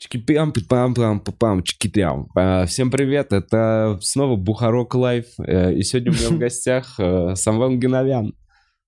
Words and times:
Чики-пям, 0.00 0.54
пам 0.66 0.94
пам 0.94 1.20
пам 1.20 1.62
чики-трям. 1.62 2.28
А, 2.34 2.64
Всем 2.64 2.90
привет, 2.90 3.34
это 3.34 3.98
снова 4.00 4.36
Бухарок 4.36 4.94
Лайв, 4.94 5.26
э, 5.38 5.74
и 5.74 5.82
сегодня 5.82 6.12
у 6.12 6.14
меня 6.14 6.28
в 6.30 6.38
гостях 6.38 6.94
э, 6.98 7.34
Самвел 7.34 7.76
Геновян. 7.76 8.32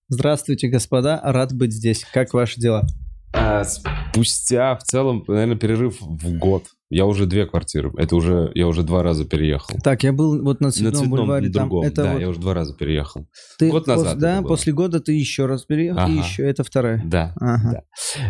Здравствуйте, 0.09 0.69
господа, 0.69 1.21
рад 1.22 1.53
быть 1.53 1.75
здесь. 1.75 2.06
Как 2.14 2.33
ваши 2.33 2.59
дела? 2.59 2.87
А, 3.35 3.62
Спустя 3.62 4.75
в 4.77 4.85
целом, 4.85 5.22
наверное, 5.29 5.59
перерыв 5.59 6.01
в 6.01 6.38
год. 6.38 6.65
Я 6.95 7.06
уже 7.06 7.27
две 7.27 7.47
квартиры, 7.47 7.90
это 7.97 8.15
уже, 8.17 8.51
я 8.54 8.69
уже 8.69 8.83
два 8.83 9.03
раза 9.03 9.25
переехал. 9.25 9.79
Так, 9.83 10.03
я 10.03 10.13
был 10.13 10.43
вот 10.43 10.61
на 10.61 10.67
На 10.67 10.72
Цветном, 10.72 10.95
цветном, 10.95 11.11
бульваре. 11.11 11.47
на 11.49 11.53
там, 11.53 11.69
другом, 11.69 11.87
это 11.87 12.03
да, 12.03 12.13
вот 12.13 12.21
я 12.21 12.29
уже 12.29 12.38
два 12.40 12.54
раза 12.54 12.75
переехал. 12.75 13.26
ты 13.58 13.71
год 13.71 13.88
пос- 13.88 13.97
назад 13.97 14.19
да, 14.19 14.43
после 14.43 14.72
года 14.75 15.01
ты 15.01 15.13
еще 15.13 15.47
раз 15.47 15.65
переехал, 15.65 16.01
и 16.01 16.02
Ага. 16.02 16.12
еще 16.12 16.43
это 16.45 16.65
вторая. 16.65 17.02
Да, 17.05 17.34
Ага. 17.41 17.83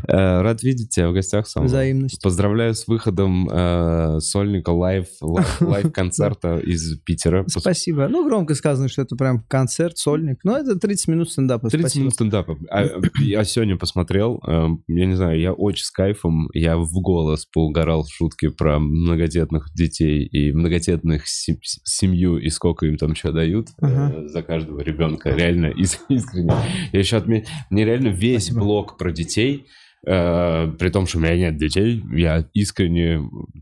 Э, 0.06 0.40
рад 0.42 0.62
видеть 0.62 0.90
тебя 0.90 1.10
в 1.10 1.12
гостях, 1.12 1.48
Самвел. 1.48 1.68
Взаимность. 1.68 2.22
Поздравляю 2.22 2.74
с 2.74 2.86
выходом 2.86 3.48
э, 3.50 4.20
сольника 4.20 4.70
live, 4.70 5.06
live- 5.20 5.60
live-концерта 5.60 6.58
из 6.58 6.98
Питера. 7.00 7.44
Спасибо. 7.48 8.06
Ну, 8.08 8.24
громко 8.26 8.54
сказано, 8.54 8.88
что 8.88 9.02
это 9.02 9.16
прям 9.16 9.42
концерт, 9.48 9.98
сольник. 9.98 10.38
Но 10.44 10.56
это 10.56 10.76
30 10.78 11.08
минут 11.08 11.30
стендапа. 11.30 11.68
30 11.68 11.80
Спасибо. 11.80 12.00
минут 12.02 12.14
стендапа. 12.14 12.56
А, 12.70 12.84
я 13.20 13.44
сегодня 13.44 13.76
посмотрел, 13.76 14.40
эм, 14.46 14.84
я 14.86 15.06
не 15.06 15.14
знаю, 15.14 15.40
я 15.40 15.52
очень 15.52 15.84
с 15.84 15.90
кайфом, 15.90 16.48
я 16.54 16.76
в 16.76 16.92
голос 16.92 17.46
поугорал 17.52 18.04
в 18.04 18.08
шутки 18.12 18.51
про 18.56 18.78
многодетных 18.78 19.68
детей 19.74 20.24
и 20.24 20.52
многодетных 20.52 21.26
сем- 21.26 21.58
семью 21.62 22.38
и 22.38 22.48
сколько 22.50 22.86
им 22.86 22.96
там 22.96 23.14
что 23.14 23.32
дают 23.32 23.68
э, 23.80 23.86
Ага. 23.86 24.28
за 24.28 24.42
каждого 24.42 24.80
ребенка. 24.80 25.30
Реально 25.30 25.66
ис- 25.76 25.98
искренне. 26.08 26.52
Я 26.92 26.98
еще 26.98 27.16
отметил, 27.16 27.48
мне 27.70 27.84
реально 27.84 28.08
весь 28.08 28.44
Спасибо. 28.44 28.60
блог 28.64 28.98
про 28.98 29.12
детей, 29.12 29.66
э, 30.06 30.72
при 30.78 30.88
том, 30.90 31.06
что 31.06 31.18
у 31.18 31.20
меня 31.20 31.36
нет 31.36 31.56
детей, 31.56 32.02
я 32.14 32.48
искренне 32.54 33.20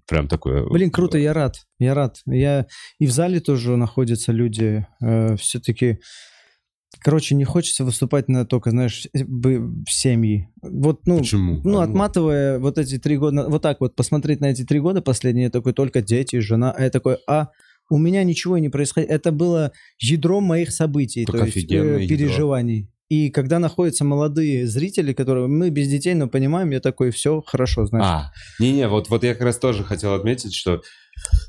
прям 0.09 0.29
такой... 0.29 0.69
Блин, 0.71 0.91
круто, 0.91 1.19
я 1.19 1.33
рад. 1.33 1.57
Я 1.79 1.95
рад. 1.95 2.19
Я 2.27 2.67
и 2.99 3.07
в 3.07 3.11
зале 3.11 3.41
тоже 3.41 3.77
находятся 3.77 4.33
люди. 4.33 4.87
все-таки, 5.39 5.99
короче, 6.99 7.35
не 7.35 7.45
хочется 7.45 7.85
выступать 7.85 8.29
на 8.29 8.45
только, 8.45 8.71
знаешь, 8.71 9.07
семьи. 9.89 10.49
Вот, 10.63 11.07
ну, 11.07 11.19
Почему? 11.19 11.61
Ну, 11.65 11.79
А, 11.79 11.85
отматывая 11.85 12.59
вот 12.59 12.79
эти 12.79 12.99
три 12.99 13.17
года, 13.17 13.49
вот 13.49 13.63
так 13.63 13.81
вот 13.81 13.95
посмотреть 13.95 14.41
на 14.41 14.47
эти 14.47 14.65
три 14.65 14.81
года 14.81 15.03
последние, 15.03 15.45
я 15.45 15.51
такой 15.51 15.73
только 15.73 16.03
дети, 16.03 16.39
жена, 16.41 16.73
а 16.73 16.83
я 16.83 16.91
такой, 16.91 17.19
а 17.27 17.49
у 17.91 17.99
меня 17.99 18.23
ничего 18.25 18.59
не 18.59 18.69
происходит. 18.69 19.11
Это 19.11 19.33
было 19.33 19.73
ядром 19.99 20.45
моих 20.45 20.71
событий, 20.71 21.25
Так 21.25 21.37
то 21.37 21.45
есть 21.45 21.71
э, 21.71 22.05
ядро. 22.27 22.85
И 23.11 23.29
когда 23.31 23.59
находятся 23.59 24.05
молодые 24.05 24.69
зрители, 24.69 25.13
которые 25.13 25.49
мы 25.49 25.71
без 25.71 25.89
детей, 25.89 26.15
но 26.15 26.29
понимаем, 26.29 26.71
я 26.71 26.79
такой, 26.79 27.11
все 27.11 27.43
хорошо, 27.45 27.85
знаешь. 27.85 28.07
А, 28.07 28.33
не-не, 28.61 28.87
вот, 28.87 29.11
вот 29.11 29.25
я 29.25 29.35
как 29.35 29.43
раз 29.43 29.59
тоже 29.59 29.83
хотел 29.83 30.15
отметить, 30.15 30.55
что 30.55 30.81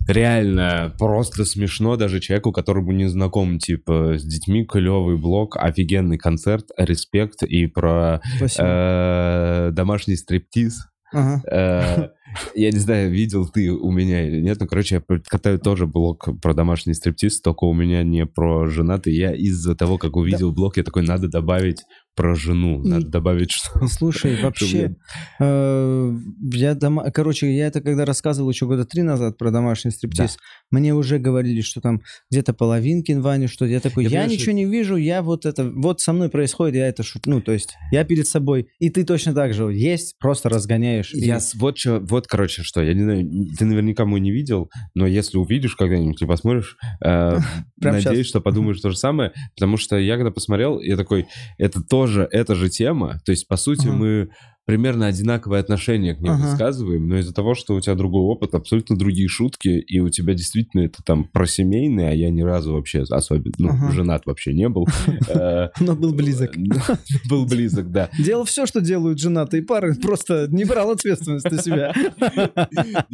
реально 0.08 0.92
просто 0.98 1.46
смешно 1.46 1.98
даже 1.98 2.20
человеку, 2.20 2.52
которому 2.52 2.92
не 2.94 3.08
знаком, 3.08 3.60
типа, 3.60 4.18
с 4.18 4.24
детьми, 4.24 4.66
клевый 4.66 5.18
блог, 5.18 5.56
офигенный 5.56 6.18
концерт, 6.18 6.66
респект 6.78 7.44
и 7.44 7.68
про 7.68 8.22
э, 8.58 9.70
домашний 9.72 10.16
стриптиз. 10.16 10.88
Ага. 11.14 11.44
Э, 11.48 12.10
Я 12.56 12.72
не 12.72 12.80
знаю, 12.80 13.12
видел 13.12 13.48
ты 13.48 13.72
у 13.72 13.92
меня 13.92 14.28
или 14.28 14.42
нет, 14.42 14.60
но, 14.60 14.68
короче, 14.68 15.04
я 15.10 15.20
катаю 15.28 15.60
тоже 15.60 15.88
блог 15.88 16.30
про 16.42 16.54
домашний 16.54 16.94
стриптиз, 16.94 17.42
только 17.42 17.66
у 17.66 17.74
меня 17.74 18.04
не 18.04 18.26
про 18.26 18.68
женатый. 18.68 19.14
Я 19.14 19.34
из-за 19.34 19.76
того, 19.76 19.98
как 19.98 20.16
увидел 20.16 20.52
блог, 20.52 20.78
я 20.78 20.84
такой, 20.84 21.04
надо 21.04 21.28
добавить 21.28 21.84
про 22.16 22.36
жену, 22.36 22.82
надо 22.84 23.08
добавить 23.08 23.52
что 23.52 23.88
Слушай, 23.88 24.42
вообще, 24.42 24.96
э, 25.40 26.18
я 26.52 26.76
дома... 26.76 27.10
короче, 27.12 27.54
я 27.56 27.68
это 27.68 27.82
когда 27.82 28.06
рассказывал 28.06 28.50
еще 28.50 28.66
года 28.66 28.86
три 28.86 29.02
назад 29.02 29.38
про 29.38 29.50
домашний 29.52 29.92
стриптиз, 29.92 30.38
мне 30.72 30.94
уже 30.96 31.20
говорили, 31.20 31.62
что 31.62 31.82
там 31.82 32.02
где-то 32.32 32.54
половинкин 32.54 33.22
Ваня, 33.22 33.48
что 33.48 33.66
я 33.66 33.80
такой, 33.80 34.04
Я 34.06 34.10
я, 34.10 34.16
понимаю, 34.22 34.32
ничего 34.32 34.52
не 34.54 34.66
вижу, 34.66 34.96
я 34.96 35.22
вот 35.22 35.46
это, 35.46 35.70
вот 35.70 36.00
со 36.02 36.14
мной 36.14 36.30
происходит, 36.30 36.76
я 36.76 36.88
это 36.88 37.04
шут, 37.04 37.26
ну 37.26 37.42
то 37.42 37.52
есть 37.52 37.76
я 37.92 38.04
перед 38.04 38.26
собой, 38.28 38.68
и 38.80 38.90
ты 38.90 39.04
точно 39.04 39.34
так 39.34 39.54
же 39.54 39.66
есть, 39.66 40.18
просто 40.20 40.50
разгоняешь. 40.50 41.14
и- 41.14 41.20
Я 41.20 41.40
с- 41.40 41.54
вот, 41.56 41.76
чё- 41.78 42.00
вот, 42.02 42.28
короче, 42.28 42.64
что, 42.64 42.82
я 42.82 42.94
не 42.94 43.04
знаю, 43.04 43.30
ты 43.58 43.66
наверняка 43.66 44.06
мой 44.06 44.20
не 44.20 44.32
видел, 44.32 44.70
но 44.96 45.06
если 45.06 45.38
увидишь 45.38 45.76
когда-нибудь 45.76 46.22
или 46.22 46.28
посмотришь, 46.28 46.78
э, 47.04 47.38
надеюсь, 48.16 48.28
что 48.28 48.42
подумаешь 48.42 48.80
то 48.80 48.90
же 48.90 48.98
самое, 48.98 49.32
потому 49.56 49.78
что 49.78 49.98
я 49.98 50.16
когда 50.16 50.32
посмотрел, 50.32 50.80
я 50.80 50.96
такой, 50.98 51.28
это 51.58 51.82
тоже, 51.84 52.28
эта 52.32 52.56
же 52.56 52.70
тема, 52.70 53.20
то 53.26 53.32
есть, 53.32 53.48
по 53.48 53.58
сути, 53.58 53.88
мы 54.00 54.30
примерно 54.72 55.08
одинаковое 55.08 55.60
отношение 55.60 56.16
к 56.16 56.22
ним 56.22 56.32
Ага. 56.32 56.44
высказываем, 56.52 57.06
но 57.10 57.18
из-за 57.18 57.34
того, 57.34 57.56
что 57.56 57.76
у 57.76 57.82
тебя 57.82 57.94
другой 57.94 58.22
опыт, 58.22 58.56
абсолютно 58.56 58.98
другие 58.98 59.28
шутки, 59.28 59.68
и 59.68 60.00
у 60.00 60.08
тебя 60.08 60.34
действительно 60.34 60.84
это 60.84 61.04
там 61.04 61.26
про 61.26 61.46
семейные, 61.46 62.08
а 62.08 62.14
я 62.14 62.30
ни 62.30 62.42
разу 62.42 62.72
вообще 62.72 63.02
особенно, 63.02 63.52
ну, 63.58 63.68
Ага. 63.70 63.92
женат 63.92 64.26
вообще 64.26 64.54
не 64.54 64.70
был. 64.70 64.88
Э, 65.28 65.68
Но 65.82 65.94
был 65.96 66.14
близок. 66.14 66.52
Был 67.30 67.46
близок, 67.46 67.92
да. 67.92 68.10
Делал 68.18 68.46
все, 68.46 68.66
что 68.66 68.80
делают 68.80 69.20
женатые 69.20 69.62
пары, 69.62 69.94
просто 70.02 70.48
не 70.50 70.64
брал 70.64 70.92
ответственность 70.92 71.52
на 71.52 71.62
себя. 71.62 71.94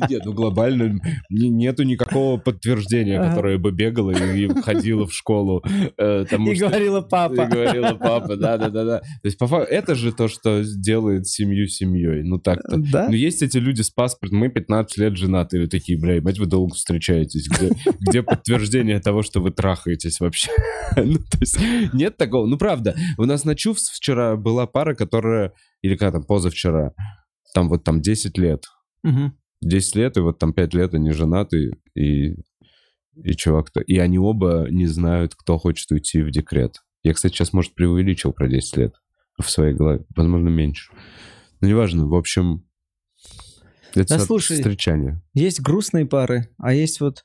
Нет, 0.10 0.22
ну 0.26 0.34
глобально 0.34 1.00
не- 1.32 1.50
нету 1.50 1.84
никакого 1.84 2.38
подтверждения, 2.38 3.20
которое 3.20 3.58
бы 3.58 3.72
бегало 3.72 4.12
и, 4.12 4.46
и 4.46 4.62
ходило 4.62 5.08
в 5.08 5.14
школу. 5.14 5.64
э, 5.98 6.26
И 6.30 6.56
говорила 6.56 7.00
И 7.00 7.10
папа. 7.10 7.46
говорила 7.48 7.94
папа, 7.96 8.36
да-да-да. 8.36 9.00
То 9.00 9.06
есть, 9.24 9.38
это 9.70 9.96
же 9.96 10.12
то, 10.12 10.28
что 10.28 10.64
делает 10.64 11.28
семью 11.48 11.68
семьей. 11.68 12.24
Ну 12.24 12.40
так-то. 12.40 12.78
Да? 12.78 13.08
Ну, 13.08 13.14
есть 13.14 13.42
эти 13.42 13.58
люди 13.58 13.82
с 13.82 13.90
паспортом, 13.90 14.40
мы 14.40 14.50
15 14.50 14.98
лет 14.98 15.16
женаты, 15.16 15.58
и 15.58 15.60
вы 15.62 15.68
такие, 15.68 16.00
бля, 16.00 16.22
мать, 16.22 16.40
вы 16.40 16.46
долго 16.46 16.76
встречаетесь. 16.76 17.48
Где, 17.48 17.72
где 18.00 18.24
подтверждение 18.24 19.00
того, 19.00 19.24
что 19.24 19.42
вы 19.42 19.52
трахаетесь 19.52 20.20
вообще? 20.20 20.52
Ну, 20.96 21.18
то 21.18 21.38
есть, 21.42 21.60
нет 21.94 22.18
такого. 22.18 22.48
Ну, 22.48 22.58
правда, 22.58 22.96
у 23.18 23.26
нас 23.26 23.46
на 23.46 23.56
Чувс 23.56 23.90
вчера 23.90 24.36
была 24.36 24.66
пара, 24.66 24.96
которая, 24.96 25.54
или 25.82 25.96
как 25.96 26.14
там, 26.14 26.24
позавчера, 26.24 26.94
там 27.54 27.70
вот 27.70 27.84
там 27.84 28.02
10 28.02 28.38
лет. 28.38 28.66
Мгм. 29.04 29.38
10 29.62 29.96
лет, 29.96 30.18
и 30.18 30.22
вот 30.22 30.40
там 30.40 30.54
5 30.54 30.74
лет 30.74 30.94
они 30.94 31.12
женаты, 31.12 31.74
и, 31.96 32.36
и 33.16 33.32
чувак-то... 33.36 33.82
И 33.82 33.98
они 33.98 34.18
оба 34.18 34.68
не 34.70 34.88
знают, 34.88 35.36
кто 35.36 35.58
хочет 35.58 35.92
уйти 35.92 36.22
в 36.22 36.32
декрет. 36.32 36.82
Я, 37.04 37.14
кстати, 37.14 37.34
сейчас, 37.34 37.54
может, 37.54 37.76
преувеличил 37.76 38.34
про 38.34 38.48
10 38.48 38.78
лет 38.78 38.96
в 39.38 39.50
своей 39.50 39.74
голове. 39.74 40.04
Возможно, 40.16 40.50
меньше. 40.50 40.92
Но 41.62 41.68
неважно, 41.68 42.08
в 42.08 42.16
общем... 42.16 42.64
Это 43.96 44.18
Да 44.18 44.20
слушай, 44.20 44.58
встречание. 44.58 45.22
Есть 45.34 45.62
грустные 45.62 46.06
пары, 46.06 46.50
а 46.58 46.74
есть 46.74 47.00
вот 47.00 47.24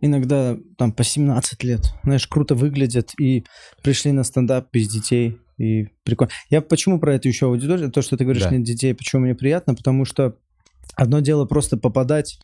иногда 0.00 0.56
там 0.78 0.92
по 0.92 1.04
17 1.04 1.62
лет. 1.64 1.92
Знаешь, 2.02 2.26
круто 2.26 2.54
выглядят 2.54 3.12
и 3.18 3.44
пришли 3.82 4.12
на 4.12 4.24
стендап 4.24 4.68
без 4.72 4.88
детей. 4.88 5.38
И 5.58 5.88
прикольно. 6.02 6.32
Я 6.50 6.62
почему 6.62 6.98
про 6.98 7.14
это 7.14 7.28
еще 7.28 7.46
аудиторию? 7.46 7.90
То, 7.90 8.02
что 8.02 8.16
ты 8.16 8.24
говоришь, 8.24 8.44
Да. 8.44 8.50
нет 8.50 8.62
детей, 8.64 8.94
почему 8.94 9.22
мне 9.22 9.34
приятно? 9.34 9.74
Потому 9.74 10.04
что 10.04 10.36
одно 10.94 11.20
дело 11.20 11.44
просто 11.44 11.76
попадать 11.76 12.38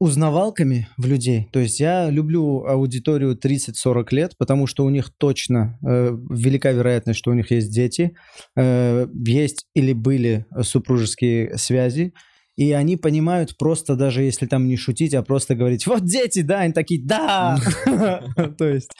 узнавалками 0.00 0.88
в 0.96 1.06
людей. 1.06 1.48
То 1.52 1.60
есть 1.60 1.78
я 1.78 2.08
люблю 2.08 2.64
аудиторию 2.64 3.36
30-40 3.36 4.06
лет, 4.12 4.32
потому 4.38 4.66
что 4.66 4.84
у 4.84 4.90
них 4.90 5.10
точно 5.16 5.78
э, 5.86 6.16
велика 6.30 6.72
вероятность, 6.72 7.18
что 7.18 7.30
у 7.30 7.34
них 7.34 7.50
есть 7.50 7.70
дети, 7.70 8.16
э, 8.56 9.06
есть 9.26 9.66
или 9.74 9.92
были 9.92 10.46
супружеские 10.62 11.56
связи, 11.58 12.14
и 12.56 12.72
они 12.72 12.96
понимают 12.96 13.56
просто 13.56 13.94
даже 13.94 14.22
если 14.22 14.46
там 14.46 14.68
не 14.68 14.76
шутить, 14.76 15.14
а 15.14 15.22
просто 15.22 15.54
говорить 15.54 15.86
«Вот 15.86 16.04
дети, 16.04 16.40
да!» 16.40 16.60
Они 16.60 16.72
такие 16.72 17.02
«Да!» 17.02 17.58
То 18.58 18.68
есть 18.68 18.90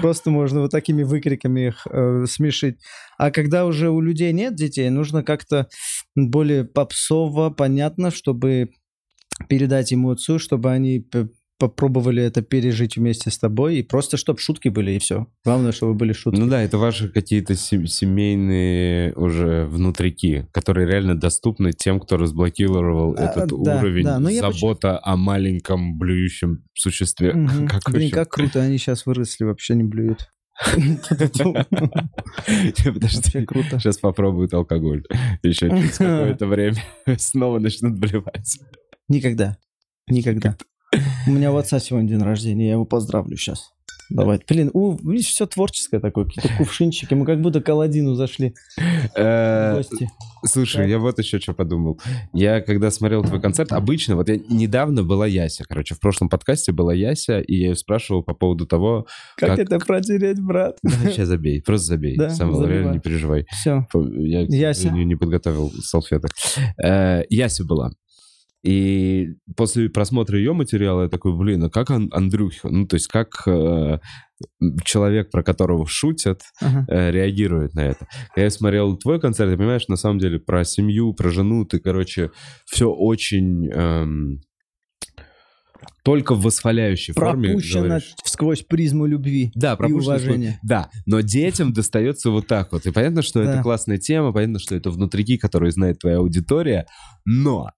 просто 0.00 0.30
можно 0.30 0.62
вот 0.62 0.70
такими 0.70 1.02
выкриками 1.02 1.68
их 1.68 1.86
э, 1.90 2.24
смешить. 2.26 2.78
А 3.18 3.30
когда 3.30 3.66
уже 3.66 3.90
у 3.90 4.00
людей 4.00 4.32
нет 4.32 4.54
детей, 4.54 4.88
нужно 4.90 5.22
как-то 5.22 5.68
более 6.14 6.64
попсово, 6.64 7.50
понятно, 7.50 8.10
чтобы 8.10 8.70
передать 9.48 9.92
эмоцию, 9.92 10.38
чтобы 10.38 10.70
они 10.72 11.06
попробовали 11.58 12.22
это 12.22 12.42
пережить 12.42 12.96
вместе 12.96 13.30
с 13.30 13.38
тобой, 13.38 13.76
и 13.76 13.82
просто 13.82 14.18
чтобы 14.18 14.40
шутки 14.40 14.68
были, 14.68 14.90
и 14.92 14.98
все. 14.98 15.26
Главное, 15.44 15.72
чтобы 15.72 15.94
были 15.94 16.12
шутки. 16.12 16.38
Ну 16.38 16.48
да, 16.48 16.60
это 16.60 16.76
ваши 16.76 17.08
какие-то 17.08 17.54
сем- 17.54 17.86
семейные 17.86 19.14
уже 19.14 19.64
внутрики, 19.64 20.46
которые 20.52 20.86
реально 20.86 21.18
доступны 21.18 21.72
тем, 21.72 21.98
кто 21.98 22.18
разблокировал 22.18 23.14
А, 23.16 23.22
этот 23.24 23.48
да, 23.62 23.78
уровень 23.78 24.04
да, 24.04 24.18
но 24.18 24.28
я 24.28 24.42
забота 24.42 25.00
о 25.02 25.16
маленьком 25.16 25.96
блюющем 25.96 26.62
существе. 26.74 27.32
Мгм. 27.32 27.68
Как 27.76 27.82
Блин, 27.90 28.10
как 28.10 28.28
круто, 28.28 28.60
они 28.60 28.76
сейчас 28.76 29.06
выросли, 29.06 29.44
вообще 29.44 29.74
не 29.76 29.84
блюют. 29.84 30.28
Подожди, 32.84 33.44
круто. 33.46 33.78
сейчас 33.78 33.98
попробуют 33.98 34.54
алкоголь. 34.54 35.04
Еще 35.42 35.68
через 35.68 35.98
какое-то 35.98 36.46
время 36.46 36.82
снова 37.18 37.58
начнут 37.58 37.98
блевать. 37.98 38.58
Никогда. 39.08 39.56
Никогда. 40.08 40.56
У 41.26 41.30
меня 41.30 41.52
у 41.52 41.56
отца 41.56 41.78
сегодня 41.80 42.08
день 42.08 42.22
рождения, 42.22 42.66
я 42.66 42.72
его 42.72 42.84
поздравлю 42.84 43.36
сейчас. 43.36 43.72
давай. 44.08 44.40
Блин, 44.48 44.70
у, 44.72 44.96
видишь, 44.96 45.26
все 45.26 45.46
творческое 45.46 45.98
такое, 45.98 46.24
какие-то 46.26 46.48
кувшинчики, 46.58 47.12
мы 47.14 47.26
как 47.26 47.40
будто 47.40 47.60
к 47.60 47.68
Аладдину 47.68 48.14
зашли 48.14 48.54
Э, 49.16 49.74
гости. 49.76 50.08
Слушай, 50.44 50.88
я 50.88 50.98
вот 51.00 51.18
еще 51.18 51.40
что 51.40 51.54
подумал. 51.54 52.00
Я 52.32 52.60
когда 52.60 52.90
смотрел 52.92 53.24
твой 53.24 53.40
концерт, 53.40 53.72
обычно, 53.72 54.14
вот 54.14 54.28
я 54.28 54.36
недавно 54.48 55.02
была 55.02 55.26
Яся, 55.26 55.64
короче, 55.68 55.94
в 55.96 56.00
прошлом 56.00 56.28
подкасте 56.28 56.70
была 56.72 56.94
Яся, 56.94 57.40
и 57.40 57.54
я 57.56 57.68
ее 57.70 57.74
спрашивал 57.74 58.22
по 58.22 58.32
поводу 58.34 58.64
того, 58.66 59.06
Как, 59.36 59.58
это 59.58 59.80
протереть, 59.80 60.40
брат? 60.40 60.78
сейчас 60.84 61.26
забей, 61.28 61.60
просто 61.62 61.86
забей, 61.88 62.16
Да, 62.16 62.28
реально 62.28 62.54
забиваю. 62.54 62.92
не 62.94 63.00
переживай. 63.00 63.46
Все. 63.50 63.86
Я, 63.92 64.42
Яся. 64.42 64.90
не 64.90 65.16
подготовил 65.16 65.72
салфеток. 65.82 66.30
Э, 66.82 67.22
Яся 67.28 67.64
была. 67.64 67.90
И 68.66 69.36
после 69.56 69.88
просмотра 69.88 70.36
ее 70.38 70.52
материала 70.52 71.02
я 71.04 71.08
такой, 71.08 71.36
блин, 71.36 71.62
а 71.64 71.70
как 71.70 71.90
Ан- 71.90 72.10
Андрюха? 72.12 72.68
Ну, 72.68 72.84
то 72.86 72.94
есть 72.96 73.06
как 73.06 73.28
э, 73.46 73.98
человек, 74.84 75.30
про 75.30 75.44
которого 75.44 75.86
шутят, 75.86 76.42
Ага. 76.60 76.84
э, 76.88 77.10
реагирует 77.12 77.74
на 77.74 77.80
это. 77.86 78.08
Когда 78.34 78.42
я 78.42 78.50
смотрел 78.50 78.96
твой 78.96 79.20
концерт, 79.20 79.52
ты 79.52 79.56
понимаешь, 79.56 79.86
на 79.86 79.94
самом 79.96 80.18
деле 80.18 80.40
про 80.40 80.64
семью, 80.64 81.14
про 81.14 81.30
жену, 81.30 81.64
ты, 81.64 81.78
короче, 81.78 82.30
все 82.64 82.90
очень 82.90 83.68
эм, 83.70 84.40
только 86.04 86.34
в 86.34 86.42
восхваляющей 86.42 87.12
форме 87.14 87.48
Пропущено 87.50 87.98
сквозь 88.24 88.62
призму 88.62 89.06
любви. 89.06 89.52
Да, 89.54 89.76
и 89.80 89.92
уважения. 89.92 90.58
Да, 90.62 90.90
но 91.06 91.20
детям 91.20 91.72
достается 91.72 92.30
вот 92.30 92.46
так 92.46 92.72
вот. 92.72 92.86
И 92.86 92.90
понятно, 92.92 93.22
что 93.22 93.40
это 93.42 93.54
Да. 93.54 93.62
классная 93.62 93.98
тема, 93.98 94.32
понятно, 94.32 94.58
что 94.58 94.74
это 94.74 94.90
внутрики, 94.90 95.36
которые 95.36 95.72
знает 95.72 95.98
твоя 95.98 96.18
аудитория, 96.18 96.86
но 97.24 97.70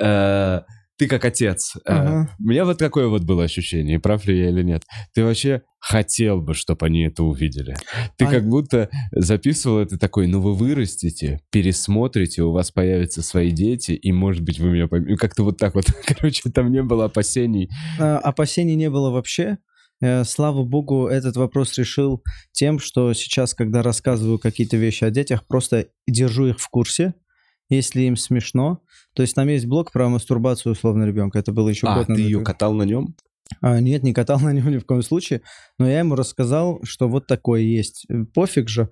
э, 0.00 0.60
ты 0.98 1.06
как 1.06 1.24
отец. 1.24 1.76
э, 1.76 1.80
Ага. 1.86 2.30
у 2.38 2.48
меня 2.48 2.64
вот 2.64 2.78
такое 2.78 3.08
вот 3.08 3.24
было 3.24 3.44
ощущение, 3.44 3.98
прав 3.98 4.24
ли 4.26 4.38
я 4.38 4.50
или 4.50 4.62
нет. 4.62 4.82
Ты 5.14 5.24
вообще 5.24 5.62
хотел 5.80 6.40
бы, 6.42 6.54
чтобы 6.54 6.86
они 6.86 7.02
это 7.04 7.22
увидели. 7.24 7.74
Ты 8.16 8.26
А- 8.26 8.30
как 8.30 8.46
будто 8.48 8.88
записывал 9.12 9.78
это 9.78 9.98
такой, 9.98 10.26
ну 10.26 10.40
вы 10.40 10.54
вырастете, 10.54 11.40
пересмотрите, 11.50 12.42
у 12.42 12.52
вас 12.52 12.70
появятся 12.70 13.22
свои 13.22 13.50
дети, 13.50 13.92
и, 13.92 14.12
может 14.12 14.42
быть, 14.42 14.58
вы 14.60 14.70
меня 14.70 14.86
поймете. 14.88 15.16
Как-то 15.16 15.42
вот 15.42 15.56
так 15.56 15.74
вот. 15.74 15.86
Короче, 16.06 16.48
там 16.50 16.70
не 16.70 16.82
было 16.82 17.06
опасений. 17.06 17.68
А, 17.98 18.18
Опасений 18.18 18.74
не 18.76 18.90
было 18.90 19.10
вообще. 19.10 19.58
Э, 20.02 20.24
Слава 20.24 20.62
богу, 20.64 21.06
этот 21.08 21.36
вопрос 21.36 21.76
решил 21.78 22.22
тем, 22.52 22.78
что 22.78 23.12
сейчас, 23.14 23.54
когда 23.54 23.82
рассказываю 23.82 24.38
какие-то 24.38 24.76
вещи 24.76 25.04
о 25.04 25.10
детях, 25.10 25.46
просто 25.46 25.86
держу 26.06 26.46
их 26.46 26.58
в 26.60 26.68
курсе, 26.68 27.14
если 27.68 28.02
им 28.02 28.16
смешно. 28.16 28.80
То 29.14 29.22
есть 29.22 29.34
там 29.34 29.48
есть 29.48 29.66
блог 29.66 29.92
про 29.92 30.08
мастурбацию 30.08 30.72
условно 30.72 31.04
ребенка. 31.04 31.38
Это 31.38 31.52
было 31.52 31.68
еще 31.68 31.86
А, 31.86 31.96
год 31.96 32.06
ты 32.06 32.12
назад. 32.12 32.26
ее 32.26 32.40
катал 32.42 32.74
на 32.74 32.82
нем? 32.84 33.14
А, 33.60 33.80
нет, 33.80 34.02
не 34.02 34.12
катал 34.12 34.40
на 34.40 34.52
него 34.52 34.70
ни 34.70 34.78
в 34.78 34.86
коем 34.86 35.02
случае. 35.02 35.42
Но 35.78 35.88
я 35.88 36.00
ему 36.00 36.14
рассказал, 36.14 36.80
что 36.84 37.08
вот 37.08 37.26
такое 37.26 37.60
есть. 37.62 38.06
Э, 38.08 38.24
Пофиг 38.24 38.68
же. 38.68 38.88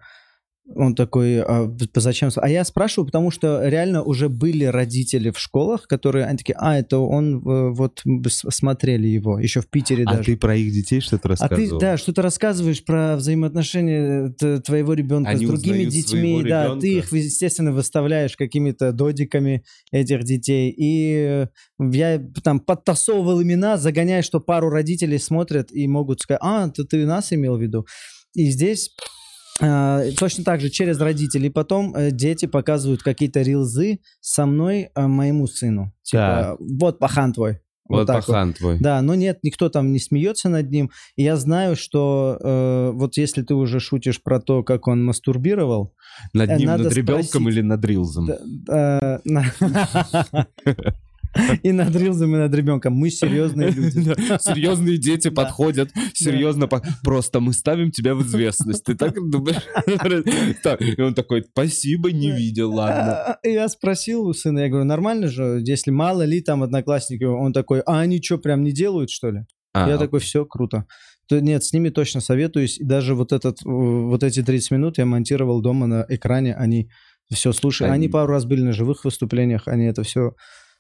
Он 0.75 0.95
такой, 0.95 1.41
а 1.43 1.71
зачем? 1.95 2.29
А 2.37 2.49
я 2.49 2.63
спрашиваю, 2.65 3.07
потому 3.07 3.31
что 3.31 3.67
реально 3.67 4.03
уже 4.03 4.29
были 4.29 4.65
родители 4.65 5.31
в 5.31 5.39
школах, 5.39 5.87
которые, 5.89 6.27
они 6.27 6.37
такие, 6.39 6.57
а, 6.59 6.79
это 6.79 6.99
он, 6.99 7.37
э, 7.39 7.71
вот, 7.71 8.03
смотрели 8.29 9.07
его, 9.09 9.39
еще 9.39 9.63
в 9.63 9.69
Питере 9.69 10.05
А 10.05 10.13
даже. 10.13 10.25
ты 10.25 10.37
про 10.37 10.55
их 10.57 10.73
детей 10.73 11.01
что-то 11.01 11.29
А 11.33 11.37
ты, 11.37 11.43
рассказывал? 11.45 11.81
да, 11.81 11.97
что-то 11.97 12.21
рассказываешь 12.23 12.85
про 12.85 13.17
взаимоотношения 13.17 14.31
т- 14.39 14.61
твоего 14.61 14.93
ребенка 14.93 15.31
Они 15.31 15.47
с 15.47 15.49
другими 15.49 15.85
детьми, 15.85 16.43
да, 16.45 16.65
ребенка. 16.65 16.81
ты 16.83 16.93
их, 16.99 17.13
естественно, 17.13 17.73
выставляешь 17.73 18.37
какими-то 18.37 18.93
додиками 18.93 19.65
этих 19.91 20.25
детей, 20.25 20.71
и 20.77 21.15
э, 21.17 21.47
я 21.81 22.23
там 22.45 22.61
подтасовывал 22.61 23.43
имена, 23.43 23.79
загоняя, 23.79 24.23
что 24.23 24.39
пару 24.41 24.69
родителей 24.69 25.19
смотрят 25.19 25.73
и 25.73 25.89
могут 25.89 26.21
сказать, 26.21 26.41
а, 26.43 26.69
ты, 26.69 26.85
ты 26.85 27.07
нас 27.07 27.33
имел 27.33 27.57
в 27.57 27.63
виду. 27.63 27.87
И 28.35 28.51
здесь 28.51 28.89
э, 28.89 29.18
точно 29.59 30.45
так 30.45 30.61
же 30.61 30.71
через 30.71 31.01
родителей 31.01 31.51
потом 31.51 31.95
э, 31.95 32.11
дети 32.11 32.47
показывают 32.47 33.03
какие-то 33.03 33.43
рилзы 33.43 34.01
со 34.21 34.47
мной 34.47 34.91
э, 34.95 35.07
моему 35.07 35.47
сыну. 35.47 35.93
Типа, 36.03 36.57
вот 36.59 36.99
пахан 36.99 37.33
твой. 37.33 37.61
Вот, 37.89 38.07
вот. 38.07 38.07
пахан 38.07 38.53
твой. 38.53 38.79
Да, 38.79 39.01
но 39.01 39.15
нет, 39.15 39.39
никто 39.43 39.71
там 39.71 39.93
не 39.93 39.99
смеется 39.99 40.49
над 40.49 40.71
ним. 40.71 40.91
И 41.17 41.23
я 41.23 41.37
знаю, 41.37 41.75
что 41.75 42.39
э, 42.41 42.91
вот 42.93 43.17
если 43.17 43.43
ты 43.43 43.55
уже 43.55 43.81
шутишь 43.81 44.23
про 44.23 44.41
то, 44.41 44.63
как 44.63 44.87
он 44.89 45.05
мастурбировал, 45.05 45.95
Над 46.35 46.51
Э, 46.51 46.57
ним, 46.57 46.67
надо 46.67 46.85
над 46.85 46.93
ребенком 46.93 47.25
спросить. 47.25 47.49
или 47.49 47.61
над 47.63 47.85
рилзом? 47.85 48.29
и 51.63 51.73
над 51.73 51.95
рилзом, 51.97 52.35
и 52.35 52.39
над 52.39 52.55
ребенком, 52.55 52.95
мы 52.95 53.11
серьезные 53.11 53.71
люди. 53.71 54.01
Серьезные 54.41 54.99
дети 54.99 55.29
подходят, 55.31 55.91
серьезно, 56.15 56.69
просто 57.03 57.41
мы 57.41 57.53
ставим 57.53 57.91
тебя 57.91 58.15
в 58.15 58.23
известность. 58.23 58.85
Ты 58.85 58.95
так 58.95 59.15
думаешь? 59.15 59.63
И 60.99 61.01
он 61.01 61.15
такой, 61.15 61.45
спасибо, 61.45 62.13
не 62.13 62.31
видел, 62.31 62.73
ладно. 62.75 63.13
А, 63.13 63.39
и 63.43 63.53
Я 63.53 63.69
спросил 63.69 64.27
у 64.27 64.33
сына, 64.33 64.61
я 64.61 64.69
говорю, 64.69 64.85
нормально 64.85 65.29
же, 65.29 65.63
если 65.65 65.91
мало 65.91 66.23
ли 66.23 66.41
там 66.41 66.63
одноклассники, 66.63 67.25
он 67.25 67.53
такой, 67.53 67.81
а 67.81 68.01
они 68.01 68.23
что, 68.23 68.39
прям 68.39 68.63
не 68.63 68.73
делают, 68.73 69.11
что 69.11 69.31
ли? 69.31 69.41
А, 69.73 69.89
Я 69.89 69.99
такой, 69.99 70.21
все, 70.21 70.45
круто. 70.45 70.87
То 71.29 71.41
нет, 71.41 71.63
с 71.63 71.73
ними 71.73 71.91
точно 71.91 72.21
советуюсь. 72.21 72.79
И 72.79 72.85
даже 72.85 73.15
вот, 73.15 73.33
этот, 73.33 73.59
вот 73.63 74.23
эти 74.23 74.43
30 74.43 74.71
минут 74.71 74.99
я 74.99 75.05
монтировал 75.05 75.61
дома 75.61 75.87
на 75.87 76.07
экране. 76.09 76.55
Они 76.55 76.89
все 77.31 77.53
слушали. 77.53 77.89
Они- 77.89 77.95
Они 78.07 78.09
пару 78.09 78.33
раз 78.33 78.47
были 78.47 78.63
на 78.63 78.73
живых 78.73 79.05
выступлениях. 79.05 79.69
Они 79.69 79.85
это 79.85 80.03
все 80.05 80.33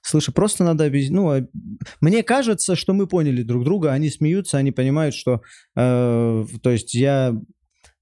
слышат. 0.08 0.34
Просто 0.34 0.64
надо 0.64 0.84
объяснить. 0.84 1.12
Ну, 1.16 1.31
а- 1.31 1.46
мне 2.00 2.22
кажется, 2.22 2.76
что 2.76 2.93
мы 2.94 3.06
поняли 3.06 3.43
друг 3.43 3.64
друга. 3.64 3.93
Они 3.93 4.08
смеются, 4.10 4.58
они 4.58 4.72
понимают, 4.72 5.14
что... 5.14 5.43
э, 5.76 6.44
то 6.62 6.70
есть 6.70 6.94
я 6.94 7.34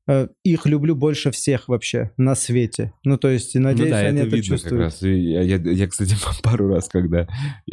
э, 0.08 0.28
их 0.44 0.66
люблю 0.66 0.94
больше 0.94 1.30
всех 1.30 1.68
вообще 1.68 2.12
на 2.16 2.34
свете. 2.34 2.92
Ну, 3.04 3.18
то 3.18 3.28
есть, 3.28 3.54
Ну 3.56 3.62
надеюсь, 3.62 3.90
да, 3.90 3.98
они 3.98 4.18
это 4.20 4.28
это, 4.28 4.36
видно 4.36 4.50
как 4.50 4.60
чувствуют. 4.60 4.82
раз. 4.84 5.02
И 5.02 5.10
Я, 5.14 5.42
я- 5.42 5.56
я, 5.72 5.86
кстати, 5.88 6.14
пару 6.42 6.68
раз, 6.68 6.88
когда 6.88 7.26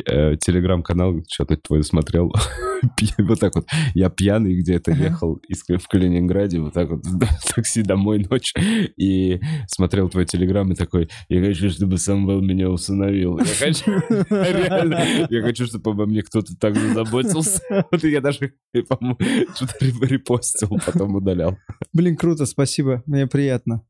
э, 0.06 0.36
телеграм-канал 0.38 1.16
что-то 1.32 1.58
твой 1.58 1.84
смотрел, 1.84 2.34
вот 3.20 3.40
так 3.40 3.56
вот, 3.56 3.68
я 3.94 4.10
пьяный 4.10 4.60
где-то 4.60 4.92
ехал 4.92 5.36
из, 5.48 5.64
в 5.64 5.88
Калининграде, 5.88 6.60
вот 6.60 6.74
так 6.74 6.90
вот 6.90 7.06
в 7.06 7.54
такси 7.56 7.84
домой 7.84 8.26
ночь, 8.30 8.54
и 8.98 9.40
смотрел 9.68 10.10
твой 10.10 10.26
телеграм 10.26 10.72
и 10.72 10.76
такой, 10.76 11.10
я 11.30 11.42
хочу, 11.42 11.70
чтобы 11.70 11.98
Самвел 11.98 12.42
меня 12.42 12.70
усыновил. 12.70 13.40
Я 13.40 13.46
хочу, 13.46 13.92
реально, 14.30 15.28
я 15.30 15.42
хочу, 15.42 15.66
чтобы 15.66 15.92
обо 15.92 16.06
мне 16.06 16.22
кто-то 16.22 16.56
так 16.60 16.76
же 16.76 16.94
заботился. 16.94 17.62
Вот 17.70 18.04
я 18.04 18.22
даже, 18.22 18.54
по-моему, 18.88 19.18
что-то 19.56 19.86
репостил, 20.06 20.80
потом 20.86 21.16
удалял. 21.16 21.58
Блин, 21.94 22.16
круто, 22.16 22.46
спасибо, 22.46 23.04
мне 23.06 23.28
приятно. 23.28 23.84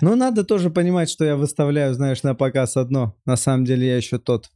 Но 0.00 0.14
надо 0.14 0.44
тоже 0.44 0.70
понимать, 0.70 1.10
что 1.10 1.24
я 1.24 1.36
выставляю, 1.36 1.94
знаешь, 1.94 2.22
на 2.22 2.34
показ 2.34 2.76
одно. 2.76 3.16
На 3.24 3.36
самом 3.36 3.64
деле 3.64 3.88
я 3.88 3.96
еще 3.96 4.18
тот. 4.18 4.50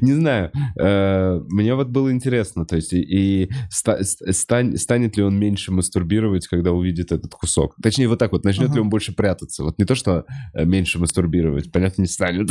Не 0.00 0.12
знаю. 0.12 0.50
э, 0.80 1.40
Мне 1.48 1.74
вот 1.74 1.88
было 1.88 2.12
интересно, 2.12 2.66
то 2.66 2.76
есть 2.76 2.92
и, 2.92 3.50
станет 3.70 5.16
ли 5.16 5.22
он 5.22 5.38
меньше 5.38 5.72
мастурбировать, 5.72 6.46
когда 6.48 6.72
увидит 6.72 7.12
этот 7.12 7.32
кусок? 7.34 7.74
Точнее, 7.82 8.08
вот 8.08 8.18
так 8.18 8.32
вот, 8.32 8.44
начнет 8.44 8.74
ли 8.74 8.80
он 8.80 8.90
больше 8.90 9.14
прятаться? 9.14 9.62
Вот 9.62 9.78
не 9.78 9.84
то, 9.84 9.94
что 9.94 10.24
э, 10.54 10.64
меньше 10.64 10.98
мастурбировать, 10.98 11.70
понятно, 11.72 12.02
не 12.02 12.08
станет. 12.08 12.50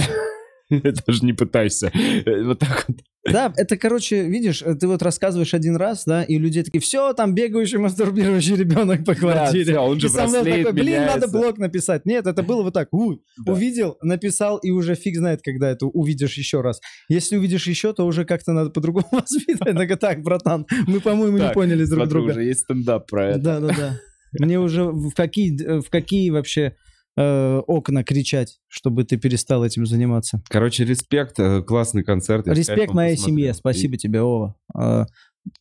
Даже 1.08 1.26
не 1.26 1.34
пытайся. 1.34 1.92
Э, 2.26 2.44
Вот 2.44 2.60
так 2.60 2.86
вот. 2.88 2.98
Да, 3.30 3.54
это, 3.58 3.76
короче, 3.76 4.24
видишь, 4.24 4.62
э, 4.62 4.74
ты 4.76 4.88
вот 4.88 5.02
рассказываешь 5.02 5.54
один 5.54 5.76
раз, 5.76 6.06
да, 6.06 6.24
и 6.24 6.38
люди 6.38 6.64
такие, 6.64 6.80
все, 6.80 7.12
там 7.14 7.36
бегающий, 7.36 7.78
мастурбирующий 7.78 8.56
ребенок 8.56 9.04
по 9.04 9.16
квартире. 9.16 9.64
всё, 9.74 9.82
он 9.82 10.00
же 10.00 10.08
и 10.08 10.10
Самвел 10.10 10.28
взрослеет, 10.30 10.68
такой, 10.68 10.82
блин, 10.82 11.02
надо 11.02 11.08
меняется». 11.16 11.38
блог 11.38 11.58
написать. 11.58 12.06
Нет, 12.06 12.26
это 12.26 12.42
было 12.42 12.64
вот 12.64 12.74
так, 12.74 12.88
уй, 12.94 13.22
Да. 13.46 13.52
увидел, 13.52 13.98
написал, 14.02 14.58
и 14.60 14.72
уже 14.72 14.96
фиг 14.96 15.18
знает, 15.18 15.42
когда 15.44 15.70
это 15.70 15.88
увидишь 15.88 16.38
еще 16.38 16.62
раз. 16.62 16.80
Если 17.10 17.36
увидишь 17.36 17.68
еще, 17.68 17.92
то 17.94 18.06
уже 18.06 18.24
как-то 18.24 18.54
надо 18.54 18.70
по-другому 18.70 19.08
воспитывать. 19.12 19.76
Так, 19.76 20.00
так, 20.00 20.22
братан, 20.22 20.66
мы, 20.88 21.02
по-моему, 21.02 21.38
не 21.38 21.50
поняли 21.52 21.84
друг 21.86 22.08
друга. 22.08 22.32
уже 22.32 22.44
есть 22.46 22.62
стендап 22.62 23.10
про 23.10 23.32
это. 23.32 23.40
Да, 23.40 23.60
да, 23.60 23.68
да. 23.76 24.00
Мне 24.40 24.58
уже 24.60 24.84
в 24.86 25.12
какие, 25.14 25.80
в 25.82 25.90
какие 25.90 26.30
вообще 26.30 26.76
э, 27.18 27.58
окна 27.68 28.04
кричать, 28.04 28.60
чтобы 28.68 29.04
ты 29.04 29.18
перестал 29.18 29.66
этим 29.66 29.86
заниматься. 29.86 30.42
Короче, 30.50 30.86
респект, 30.86 31.40
э, 31.40 31.62
классный 31.64 32.04
концерт. 32.04 32.48
я 32.48 32.54
Респект 32.54 32.94
моей 32.94 33.16
посмотрел. 33.16 33.38
семье. 33.38 33.50
И- 33.50 33.54
Спасибо 33.54 33.98
тебе, 33.98 34.22
Ова. 34.22 34.56
Э, 34.78 35.06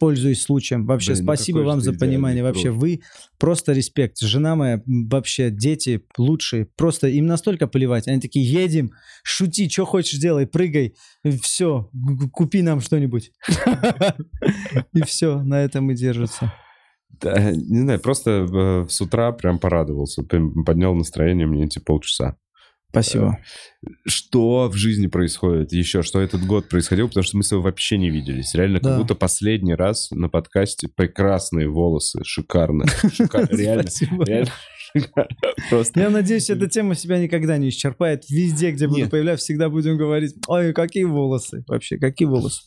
Пользуюсь 0.00 0.42
случаем. 0.42 0.84
Вообще, 0.84 1.12
Блин, 1.12 1.24
ну 1.24 1.32
спасибо 1.32 1.58
вам 1.58 1.80
за 1.80 1.92
понимание. 1.92 2.42
Вообще, 2.42 2.70
вы 2.70 3.02
просто 3.38 3.72
респект. 3.72 4.18
Жена 4.18 4.56
моя, 4.56 4.82
вообще, 4.84 5.48
дети 5.50 6.02
лучшие. 6.18 6.66
Просто 6.76 7.06
им 7.06 7.26
настолько 7.26 7.68
поливать. 7.68 8.08
Они 8.08 8.20
такие, 8.20 8.44
едем, 8.44 8.90
шути, 9.22 9.68
что 9.68 9.84
хочешь 9.84 10.18
делай, 10.18 10.44
прыгай. 10.48 10.96
Все, 11.40 11.88
купи 12.32 12.62
нам 12.62 12.80
что-нибудь. 12.80 13.30
И 14.92 15.02
все, 15.02 15.40
на 15.42 15.62
этом 15.62 15.88
и 15.90 15.94
держится. 15.94 16.52
Да, 17.20 17.50
не 17.52 17.80
знаю, 17.80 18.00
просто 18.00 18.30
э, 18.30 18.86
с 18.88 19.00
утра 19.00 19.32
прям 19.32 19.58
порадовался. 19.58 20.22
Поднял 20.22 20.94
настроение 20.94 21.46
мне 21.46 21.64
эти 21.64 21.78
полчаса. 21.78 22.36
Спасибо. 22.90 23.38
Что 24.06 24.68
в 24.68 24.76
жизни 24.76 25.06
происходит 25.06 25.72
еще? 25.72 26.02
Что 26.02 26.20
этот 26.20 26.46
год 26.46 26.68
происходил? 26.68 27.08
Потому 27.08 27.24
что 27.24 27.36
мы 27.36 27.42
с 27.42 27.48
тобой 27.48 27.64
вообще 27.64 27.98
не 27.98 28.10
виделись. 28.10 28.54
Реально, 28.54 28.80
Да. 28.80 28.90
как 28.90 28.98
будто 29.00 29.14
последний 29.14 29.74
раз 29.74 30.10
на 30.12 30.28
подкасте 30.28 30.88
прекрасные 30.88 31.68
волосы, 31.68 32.20
шикарно. 32.24 32.86
Шикарно, 33.12 33.48
реально. 33.56 33.90
Просто. 35.68 36.00
Я 36.00 36.10
надеюсь, 36.10 36.48
эта 36.48 36.68
тема 36.68 36.94
себя 36.94 37.18
никогда 37.18 37.58
не 37.58 37.68
исчерпает. 37.68 38.24
Везде, 38.30 38.70
где 38.70 38.88
буду 38.88 39.08
появляться, 39.10 39.44
всегда 39.44 39.68
будем 39.68 39.98
говорить, 39.98 40.34
ой, 40.46 40.72
какие 40.72 41.04
волосы. 41.04 41.64
Вообще, 41.66 41.98
какие 41.98 42.26
волосы. 42.26 42.62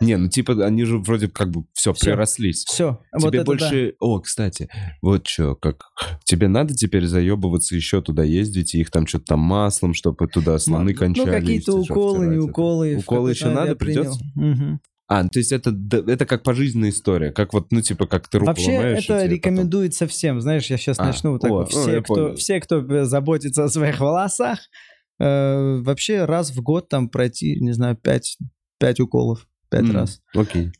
Не, 0.00 0.16
ну 0.16 0.28
типа 0.28 0.64
они 0.64 0.84
же 0.84 0.98
вроде 0.98 1.28
как 1.28 1.50
бы 1.50 1.64
все, 1.72 1.94
Всё. 1.94 2.04
прирослись. 2.04 2.64
Все, 2.64 3.00
вот 3.12 3.30
Тебе 3.30 3.40
это 3.40 3.46
больше... 3.46 3.94
О, 3.98 4.20
кстати, 4.20 4.68
вот 5.00 5.26
что, 5.26 5.54
как... 5.54 5.84
Тебе 6.24 6.48
надо 6.48 6.74
теперь 6.74 7.06
заебываться 7.06 7.74
еще 7.74 8.02
туда 8.02 8.22
ездить, 8.22 8.74
и 8.74 8.80
их 8.80 8.90
там 8.90 9.06
что-то 9.06 9.24
там 9.24 9.40
маслом, 9.40 9.94
чтобы 9.94 10.28
туда 10.28 10.58
слоны 10.58 10.92
да. 10.92 10.98
кончались. 10.98 11.26
Ну, 11.26 11.32
какие-то 11.32 11.72
уколы, 11.78 12.26
не 12.26 12.38
уколы. 12.38 12.96
Уколы 12.96 13.30
еще 13.30 13.48
надо, 13.48 13.74
придется? 13.74 14.20
Мгм. 14.34 14.80
А, 15.08 15.22
то 15.22 15.38
есть 15.38 15.52
это, 15.52 15.72
это 16.08 16.26
как 16.26 16.42
пожизненная 16.42 16.90
история, 16.90 17.30
как 17.30 17.52
вот, 17.52 17.70
ну, 17.70 17.80
типа, 17.80 18.06
как 18.06 18.28
ты 18.28 18.38
руку 18.38 18.48
Вообще, 18.48 18.76
ломаешь, 18.76 19.04
это 19.04 19.24
рекомендуется 19.26 20.08
всем. 20.08 20.40
Знаешь, 20.40 20.66
я 20.66 20.76
сейчас 20.76 20.98
А, 20.98 21.04
начну 21.04 21.32
вот 21.32 21.42
так. 21.42 21.50
о, 21.50 21.54
вот. 21.54 21.72
ну, 21.72 21.80
все, 21.80 21.92
я 21.92 22.02
кто, 22.02 22.14
понял. 22.14 22.34
все, 22.34 22.60
кто 22.60 22.78
э, 22.78 23.04
заботится 23.04 23.64
о 23.64 23.68
своих 23.68 24.00
волосах, 24.00 24.58
э, 25.20 25.80
вообще 25.80 26.24
раз 26.24 26.50
в 26.50 26.60
год 26.60 26.88
там 26.88 27.08
пройти, 27.08 27.60
не 27.60 27.72
знаю, 27.72 27.96
пять, 27.96 28.36
пять 28.80 28.98
уколов. 28.98 29.46
Пять 29.70 29.82
М, 29.82 29.92
раз. 29.92 30.20
Окей. 30.34 30.72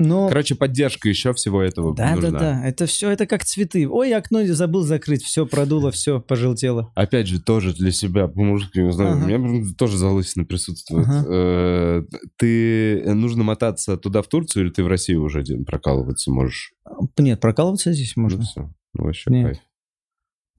Но 0.00 0.28
Короче, 0.28 0.56
поддержка 0.56 1.08
еще 1.08 1.32
всего 1.34 1.62
этого 1.62 1.94
Да, 1.94 2.16
нужна. 2.16 2.30
да, 2.32 2.38
да. 2.40 2.66
Это 2.66 2.86
все, 2.86 3.10
это 3.10 3.26
как 3.26 3.44
цветы. 3.44 3.88
Ой, 3.88 4.12
окно 4.12 4.44
забыл 4.46 4.82
закрыть, 4.82 5.22
все 5.22 5.46
продуло, 5.46 5.92
все 5.92 6.20
пожелтело. 6.20 6.90
Опять 6.96 7.28
же, 7.28 7.40
тоже 7.40 7.72
для 7.74 7.92
себя, 7.92 8.26
по-мужски, 8.26 8.80
не 8.80 8.92
знаю, 8.92 9.12
Ага. 9.12 9.24
у 9.24 9.38
меня 9.38 9.64
тоже 9.78 9.96
залысина 9.96 10.44
присутствует. 10.46 11.06
Ага. 11.06 11.24
Э, 11.28 12.02
Ты, 12.36 13.14
нужно 13.14 13.44
мотаться 13.44 13.96
туда, 13.96 14.22
в 14.22 14.26
Турцию, 14.28 14.64
или 14.64 14.72
ты 14.72 14.82
в 14.82 14.88
России 14.88 15.14
уже 15.14 15.44
прокалываться 15.64 16.32
можешь? 16.32 16.72
Нет, 17.16 17.40
прокалываться 17.40 17.92
здесь 17.92 18.16
можно. 18.16 18.38
Ну, 18.40 18.44
всё. 18.44 18.70
Ну, 18.94 19.04
вообще 19.04 19.30
Нет. 19.30 19.46
кайф. 19.46 19.58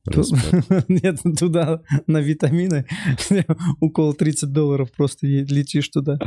Нет, 0.88 1.20
туда 1.38 1.82
на 2.08 2.20
витамины. 2.20 2.86
Укол 3.80 4.14
30 4.14 4.52
долларов, 4.52 4.90
просто 4.96 5.26
летишь 5.28 5.90
туда. 5.90 6.18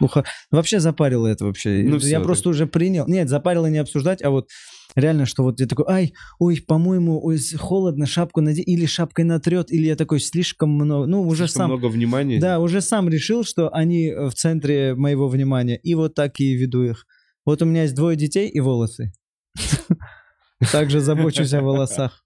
Ну, 0.00 0.08
ха- 0.08 0.24
Вообще 0.50 0.80
запарило 0.80 1.26
это 1.26 1.44
вообще. 1.44 1.82
Ну, 1.84 1.98
я 1.98 2.20
просто 2.20 2.48
уже 2.48 2.66
принял. 2.66 3.06
Нет, 3.06 3.28
запарило 3.28 3.66
не 3.66 3.78
обсуждать, 3.78 4.22
а 4.22 4.30
вот 4.30 4.48
реально, 4.96 5.26
что 5.26 5.42
вот 5.44 5.60
я 5.60 5.66
такой, 5.66 5.84
ай, 5.88 6.12
ой, 6.38 6.60
по-моему, 6.66 7.24
ой, 7.24 7.38
холодно, 7.56 8.06
шапку 8.06 8.40
надеть, 8.40 8.66
или 8.66 8.84
шапкой 8.86 9.24
натрет, 9.24 9.70
или 9.70 9.86
я 9.86 9.96
такой 9.96 10.20
слишком 10.20 10.70
много. 10.70 11.06
Ну, 11.06 11.22
уже 11.22 11.44
Слишком 11.46 11.58
сам 11.60 11.70
много 11.70 11.86
внимания. 11.86 12.40
Да, 12.40 12.58
уже 12.58 12.80
сам 12.80 13.08
решил, 13.08 13.44
что 13.44 13.72
они 13.72 14.08
э, 14.08 14.28
в 14.28 14.34
центре 14.34 14.94
моего 14.94 15.28
внимания, 15.28 15.76
и 15.76 15.94
вот 15.94 16.14
так 16.14 16.40
и 16.40 16.54
веду 16.54 16.82
их. 16.82 17.06
Вот 17.44 17.62
у 17.62 17.64
меня 17.64 17.82
есть 17.82 17.94
двое 17.94 18.16
детей 18.16 18.48
и 18.48 18.60
волосы. 18.60 19.12
Также 20.72 21.00
забочусь 21.00 21.52
о 21.54 21.62
волосах. 21.62 22.21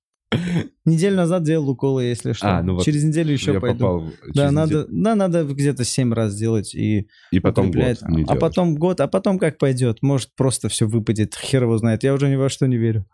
Неделю 0.85 1.17
назад 1.17 1.45
делал 1.45 1.69
уколы, 1.71 2.05
если 2.05 2.33
что. 2.33 2.59
А, 2.59 2.63
ну 2.63 2.75
вот 2.75 2.85
Через 2.85 3.05
неделю 3.05 3.33
еще 3.33 3.53
Я 3.53 3.61
пойду. 3.61 3.79
попал 3.79 4.13
Да, 4.35 4.51
надо, 4.51 4.81
неделю. 4.81 4.87
да, 4.91 5.15
надо 5.15 5.45
где-то 5.45 5.85
семь 5.85 6.13
раз 6.13 6.35
делать 6.37 6.75
и, 6.75 7.09
И 7.31 7.41
потом 7.41 7.71
год 7.71 7.99
не 8.09 8.25
а 8.25 8.35
потом 8.37 8.77
год, 8.77 9.01
а 9.01 9.09
потом 9.09 9.39
как 9.39 9.59
пойдет. 9.59 9.99
Может, 10.03 10.31
просто 10.37 10.69
все 10.69 10.87
выпадет. 10.87 11.35
Хер 11.37 11.65
его 11.65 11.79
знает. 11.79 12.03
Я 12.03 12.15
уже 12.15 12.29
ни 12.29 12.37
во 12.37 12.49
что 12.49 12.67
не 12.67 12.77
верю. 12.77 13.07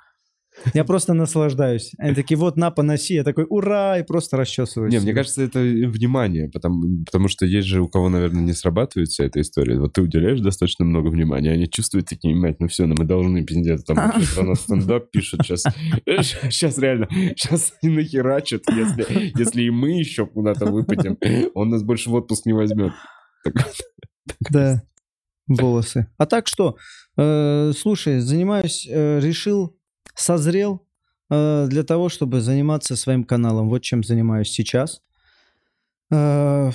Я 0.74 0.84
просто 0.84 1.14
наслаждаюсь. 1.14 1.92
Они 1.98 2.14
такие, 2.14 2.36
вот, 2.36 2.56
на, 2.56 2.70
поноси. 2.70 3.14
Я 3.14 3.24
такой, 3.24 3.46
ура, 3.48 3.98
и 3.98 4.02
просто 4.02 4.36
расчесываюсь. 4.36 4.92
Не, 4.92 5.00
мне 5.00 5.14
кажется, 5.14 5.42
это 5.42 5.58
внимание, 5.60 6.48
потому, 6.48 7.04
потому 7.04 7.28
что 7.28 7.46
есть 7.46 7.66
же 7.66 7.80
у 7.80 7.88
кого, 7.88 8.08
наверное, 8.08 8.42
не 8.42 8.52
срабатывает 8.52 9.08
вся 9.08 9.24
эта 9.24 9.40
история. 9.40 9.78
Вот 9.78 9.94
ты 9.94 10.02
уделяешь 10.02 10.40
достаточно 10.40 10.84
много 10.84 11.08
внимания, 11.08 11.52
они 11.52 11.68
чувствуют 11.68 12.08
такие, 12.08 12.34
мать, 12.34 12.56
ну 12.60 12.68
все, 12.68 12.86
ну 12.86 12.94
мы 12.98 13.04
должны, 13.04 13.44
пиздец, 13.44 13.82
там 13.84 13.96
про 14.34 14.42
нас 14.44 14.60
стендап 14.60 15.10
пишут 15.10 15.40
сейчас. 15.44 15.64
Сейчас 16.04 16.78
реально, 16.78 17.08
сейчас 17.10 17.72
они 17.82 17.96
нахерачат, 17.96 18.62
если, 18.68 19.32
если 19.38 19.62
и 19.62 19.70
мы 19.70 19.98
еще 19.98 20.26
куда-то 20.26 20.66
выпадем, 20.66 21.18
он 21.54 21.70
нас 21.70 21.82
больше 21.82 22.10
в 22.10 22.14
отпуск 22.14 22.46
не 22.46 22.52
возьмет. 22.52 22.92
Да, 24.50 24.82
волосы. 25.46 26.08
А 26.18 26.26
так 26.26 26.46
что, 26.46 26.76
э, 27.16 27.72
слушай, 27.76 28.20
занимаюсь, 28.20 28.86
э, 28.88 29.20
решил, 29.20 29.76
созрел 30.14 30.82
э, 31.30 31.66
для 31.68 31.82
того, 31.82 32.08
чтобы 32.08 32.40
заниматься 32.40 32.96
своим 32.96 33.24
каналом. 33.24 33.68
Вот 33.68 33.82
чем 33.82 34.02
занимаюсь 34.04 34.48
сейчас. 34.50 35.02
Э, 36.10 36.70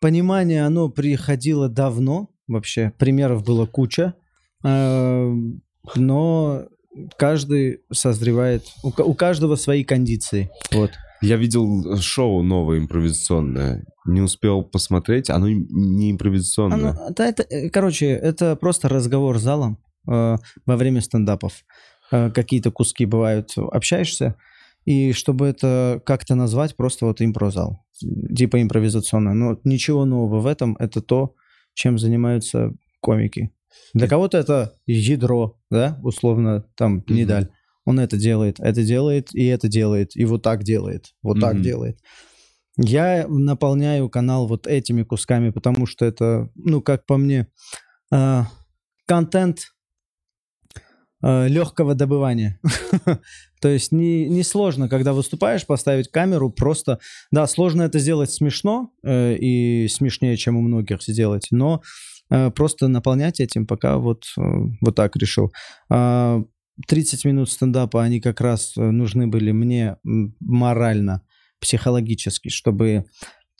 понимание, 0.00 0.64
оно 0.66 0.88
приходило 0.88 1.68
давно, 1.68 2.30
вообще, 2.46 2.92
примеров 2.98 3.44
было 3.44 3.66
куча, 3.66 4.14
Э, 4.64 5.34
но 5.96 6.62
каждый 7.16 7.80
созревает, 7.92 8.64
у, 8.82 8.88
у 9.02 9.14
каждого 9.14 9.56
свои 9.56 9.84
кондиции. 9.84 10.50
Вот. 10.72 10.90
Я 11.20 11.36
видел 11.36 11.96
шоу 12.00 12.42
новое 12.42 12.78
импровизационное, 12.78 13.84
не 14.06 14.20
успел 14.20 14.62
посмотреть, 14.62 15.30
оно 15.30 15.48
не 15.48 16.10
импровизационное. 16.10 16.90
Оно- 16.90 17.10
да, 17.10 17.26
это, 17.26 17.42
э, 17.44 17.70
короче, 17.70 18.06
это 18.06 18.56
просто 18.56 18.88
разговор 18.88 19.38
с 19.38 19.42
залом 19.42 19.78
э, 20.08 20.36
во 20.66 20.76
время 20.76 21.00
стендапов. 21.00 21.64
Э, 22.12 22.30
какие-то 22.30 22.70
куски 22.70 23.06
бывают, 23.06 23.52
общаешься, 23.56 24.36
и 24.84 25.12
чтобы 25.12 25.46
это 25.46 26.02
как-то 26.04 26.34
назвать, 26.34 26.76
просто 26.76 27.06
вот 27.06 27.22
импрозал, 27.22 27.86
типа 28.36 28.60
импровизационно. 28.60 29.32
Но 29.32 29.58
ничего 29.64 30.04
нового 30.04 30.40
в 30.40 30.46
этом, 30.46 30.76
это 30.78 31.00
то, 31.00 31.34
чем 31.72 31.98
занимаются 31.98 32.74
комики. 33.00 33.50
Для 33.94 34.06
кого-то 34.08 34.36
это 34.36 34.74
ядро, 34.86 35.58
да, 35.70 35.98
условно, 36.02 36.66
там. 36.76 37.02
Нидаль. 37.08 37.48
Он 37.86 37.98
это 37.98 38.16
делает, 38.16 38.60
это 38.60 38.84
делает, 38.84 39.34
и 39.34 39.46
это 39.46 39.68
делает, 39.68 40.14
и 40.14 40.24
вот 40.26 40.42
так 40.42 40.62
делает, 40.62 41.14
вот 41.22 41.40
так 41.40 41.54
Мгм. 41.54 41.62
делает. 41.62 41.98
Я 42.76 43.26
наполняю 43.26 44.08
канал 44.08 44.46
вот 44.46 44.66
этими 44.66 45.02
кусками, 45.02 45.50
потому 45.50 45.86
что 45.86 46.04
это, 46.04 46.50
ну, 46.54 46.80
как 46.82 47.06
по 47.06 47.16
мне, 47.16 47.48
э, 48.12 48.42
контент 49.06 49.72
э, 51.22 51.48
легкого 51.48 51.94
добывания. 51.94 52.60
То 53.60 53.68
есть 53.68 53.92
не, 53.92 54.28
не 54.28 54.42
сложно, 54.42 54.88
когда 54.88 55.12
выступаешь, 55.12 55.66
поставить 55.66 56.08
камеру, 56.08 56.50
просто... 56.50 56.98
Да, 57.30 57.46
сложно 57.46 57.82
это 57.82 57.98
сделать 57.98 58.30
смешно 58.30 58.90
э, 59.04 59.36
и 59.36 59.88
смешнее, 59.88 60.36
чем 60.36 60.56
у 60.56 60.62
многих 60.62 61.02
сделать, 61.02 61.48
но 61.50 61.82
э, 62.30 62.50
просто 62.50 62.88
наполнять 62.88 63.40
этим 63.40 63.66
пока 63.66 63.98
вот, 63.98 64.24
э, 64.36 64.42
вот 64.80 64.94
так 64.96 65.16
решил. 65.16 65.52
А, 65.90 66.42
30 66.88 67.24
минут 67.24 67.50
стендапа, 67.50 68.02
они 68.02 68.20
как 68.20 68.40
раз 68.40 68.74
э, 68.76 68.80
нужны 68.80 69.26
были 69.26 69.52
мне 69.52 69.96
морально, 70.02 71.22
психологически, 71.60 72.48
чтобы 72.48 73.06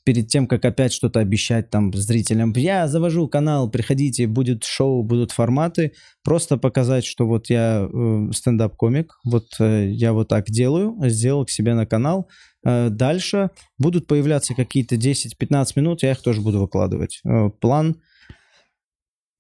перед 0.05 0.29
тем, 0.29 0.47
как 0.47 0.65
опять 0.65 0.93
что-то 0.93 1.21
обещать 1.21 1.71
там 1.71 1.93
зрителям, 1.93 2.53
я 2.57 2.89
завожу 2.89 3.29
канал, 3.29 3.71
приходите, 3.71 4.27
будет 4.27 4.65
шоу, 4.65 5.03
будут 5.03 5.33
форматы, 5.33 5.93
просто 6.25 6.57
показать, 6.57 7.05
что 7.05 7.27
вот 7.27 7.51
я 7.51 7.89
э, 7.93 8.31
стендап-комик, 8.33 9.19
вот 9.25 9.47
э, 9.61 9.89
я 9.91 10.13
вот 10.13 10.29
так 10.29 10.47
делаю, 10.47 10.97
сделал 11.09 11.45
к 11.45 11.51
себе 11.51 11.75
на 11.75 11.87
канал. 11.87 12.29
Э, 12.65 12.89
дальше 12.91 13.51
будут 13.79 14.07
появляться 14.07 14.55
какие-то 14.55 14.97
10-15 14.97 15.67
минут, 15.77 16.03
я 16.03 16.13
их 16.13 16.23
тоже 16.23 16.41
буду 16.41 16.61
выкладывать. 16.61 17.21
Э, 17.25 17.51
план 17.61 17.97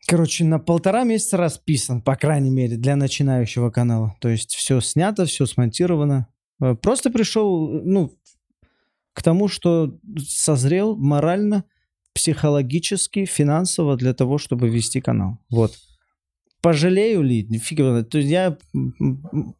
Короче, 0.08 0.44
на 0.44 0.58
полтора 0.58 1.04
месяца 1.04 1.36
расписан, 1.36 2.02
по 2.02 2.16
крайней 2.16 2.50
мере, 2.50 2.76
для 2.76 2.96
начинающего 2.96 3.70
канала. 3.70 4.16
То 4.20 4.28
есть 4.28 4.54
все 4.54 4.80
снято, 4.80 5.26
все 5.26 5.46
смонтировано. 5.46 6.26
Э, 6.60 6.74
Просто 6.74 7.10
пришел, 7.10 7.68
ну, 7.84 8.12
к 9.12 9.22
тому, 9.22 9.48
что 9.48 9.98
созрел 10.18 10.96
морально, 10.96 11.64
психологически, 12.14 13.24
финансово 13.24 13.96
для 13.96 14.14
того, 14.14 14.38
чтобы 14.38 14.68
вести 14.68 15.00
канал. 15.00 15.38
Вот. 15.50 15.72
Пожалею 16.60 17.22
ли? 17.22 17.46
Фиг 17.58 17.80
его. 17.80 18.02
То 18.02 18.18
есть 18.18 18.30
я... 18.30 18.56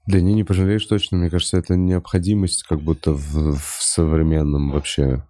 Да 0.07 0.21
не, 0.21 0.35
не 0.35 0.45
пожалеешь 0.45 0.87
точно. 0.87 1.17
Мне 1.19 1.31
кажется, 1.31 1.59
это 1.59 1.75
необходимость 1.75 2.63
как 2.63 2.81
будто 2.81 3.13
в, 3.13 3.57
в 3.59 3.79
современном 3.81 4.71
вообще. 4.71 5.25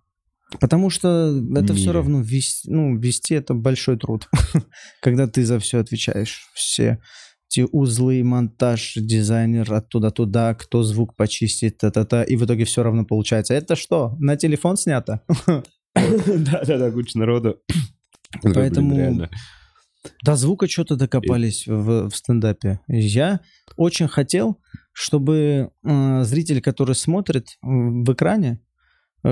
Потому 0.61 0.91
что 0.91 1.35
это 1.57 1.73
все 1.73 1.87
Мире. 1.87 1.93
равно 1.93 2.21
вести, 2.21 2.71
ну, 2.71 2.99
вести 2.99 3.35
это 3.35 3.55
большой 3.55 3.97
труд, 3.97 4.29
когда 5.01 5.27
ты 5.27 5.47
за 5.47 5.59
все 5.59 5.79
отвечаешь. 5.79 6.43
Все 6.53 7.01
эти 7.53 7.69
узлы, 7.71 8.25
монтаж, 8.25 8.95
дизайнер 8.97 9.73
оттуда 9.73 10.11
туда, 10.11 10.55
кто 10.55 10.83
звук 10.83 11.15
почистит, 11.17 11.79
та-та-та, 11.79 12.23
и 12.23 12.37
в 12.37 12.45
итоге 12.45 12.65
все 12.65 12.83
равно 12.83 13.05
получается. 13.05 13.55
Это 13.55 13.77
что, 13.77 14.17
на 14.19 14.37
телефон 14.37 14.77
снято? 14.77 15.21
Да-да-да, 15.95 16.91
куча 16.91 17.19
народу. 17.19 17.59
Поэтому-. 18.43 19.29
До 20.25 20.35
звука 20.35 20.67
что-то 20.67 20.97
докопались 20.97 21.67
в, 21.67 22.09
в 22.09 22.17
стендапе. 22.17 22.81
Я 22.89 23.41
очень 23.77 24.09
хотел, 24.09 24.59
чтобы 24.93 25.71
э, 25.85 26.25
зритель, 26.25 26.61
который 26.61 26.97
смотрит 26.97 27.57
в 27.63 28.13
экране, 28.13 28.61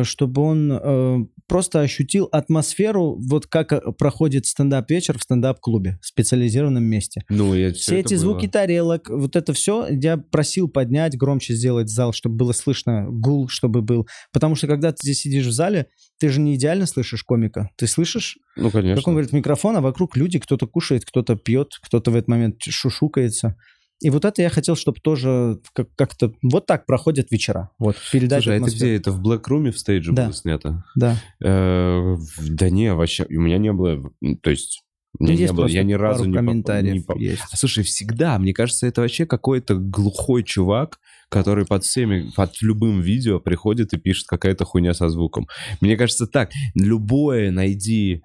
чтобы 0.02 0.42
он 0.42 0.72
э, 0.72 1.18
просто 1.46 1.80
ощутил 1.80 2.28
атмосферу, 2.30 3.18
вот 3.20 3.46
как 3.46 3.72
э, 3.72 3.80
проходит 3.98 4.46
стендап-вечер 4.46 5.18
в 5.18 5.22
стендап-клубе, 5.22 5.98
в 6.00 6.06
специализированном 6.06 6.84
месте. 6.84 7.22
Ну, 7.28 7.54
я, 7.54 7.72
Все 7.72 7.98
эти 7.98 8.14
звуки 8.14 8.46
тарелок, 8.46 9.08
вот 9.10 9.34
это 9.34 9.52
все, 9.52 9.86
я 9.90 10.16
просил 10.16 10.68
поднять, 10.68 11.16
громче 11.16 11.54
сделать 11.54 11.88
зал, 11.88 12.12
чтобы 12.12 12.36
было 12.36 12.52
слышно, 12.52 13.06
гул, 13.10 13.48
чтобы 13.48 13.82
был. 13.82 14.06
Потому 14.32 14.54
что 14.54 14.68
когда 14.68 14.92
ты 14.92 14.98
здесь 15.02 15.20
сидишь 15.22 15.46
в 15.46 15.52
зале, 15.52 15.86
ты 16.20 16.28
же 16.28 16.40
не 16.40 16.54
идеально 16.54 16.86
слышишь 16.86 17.24
комика. 17.24 17.70
Ты 17.76 17.86
слышишь, 17.86 18.38
Ну, 18.56 18.70
конечно. 18.70 18.96
как 18.96 19.08
он 19.08 19.14
говорит, 19.14 19.32
микрофон, 19.32 19.76
а 19.76 19.80
вокруг 19.80 20.16
люди, 20.16 20.38
кто-то 20.38 20.66
кушает, 20.66 21.04
кто-то 21.04 21.34
пьет, 21.34 21.72
кто-то 21.82 22.10
в 22.10 22.14
этот 22.14 22.28
момент 22.28 22.56
шушукается. 22.62 23.56
И 24.00 24.10
вот 24.10 24.24
это 24.24 24.40
я 24.42 24.48
хотел, 24.48 24.76
чтобы 24.76 25.00
тоже 25.00 25.60
как- 25.74 25.94
как-то... 25.94 26.32
Вот 26.42 26.66
так 26.66 26.86
проходят 26.86 27.30
вечера. 27.30 27.70
Вот, 27.78 27.96
передать 28.12 28.42
Слушай, 28.44 28.58
а 28.58 28.62
это 28.62 28.70
где? 28.74 28.96
Это 28.96 29.12
в 29.12 29.20
Black 29.22 29.42
Room 29.48 29.70
в 29.70 29.78
стейдже 29.78 30.12
Да. 30.12 30.24
было 30.24 30.32
снято? 30.34 30.84
Да. 30.96 31.16
Э, 31.42 32.14
в- 32.16 32.48
Да 32.54 32.70
не, 32.70 32.94
вообще, 32.94 33.26
у 33.28 33.40
меня 33.40 33.58
не 33.58 33.72
было, 33.72 34.10
то 34.42 34.50
есть, 34.50 34.82
меня 35.18 35.32
Ну, 35.32 35.36
не 35.36 35.42
есть 35.42 35.52
было, 35.54 35.66
я 35.66 35.82
ни 35.82 35.92
разу 35.92 36.24
не 36.24 36.34
комментариев 36.36 36.94
не 36.94 37.00
поп- 37.00 37.18
есть. 37.18 37.42
А, 37.52 37.56
Слушай, 37.56 37.84
всегда, 37.84 38.38
мне 38.38 38.52
кажется, 38.54 38.86
это 38.86 39.00
вообще 39.02 39.26
какой-то 39.26 39.74
глухой 39.74 40.44
чувак, 40.44 40.98
который 41.28 41.66
под 41.66 41.84
всеми, 41.84 42.30
под 42.34 42.52
любым 42.62 43.00
видео 43.00 43.38
приходит 43.38 43.92
и 43.92 43.98
пишет 43.98 44.26
какая-то 44.28 44.64
хуйня 44.64 44.94
со 44.94 45.08
звуком. 45.08 45.46
Мне 45.80 45.96
кажется 45.96 46.26
так, 46.26 46.50
любое 46.74 47.50
найди 47.50 48.22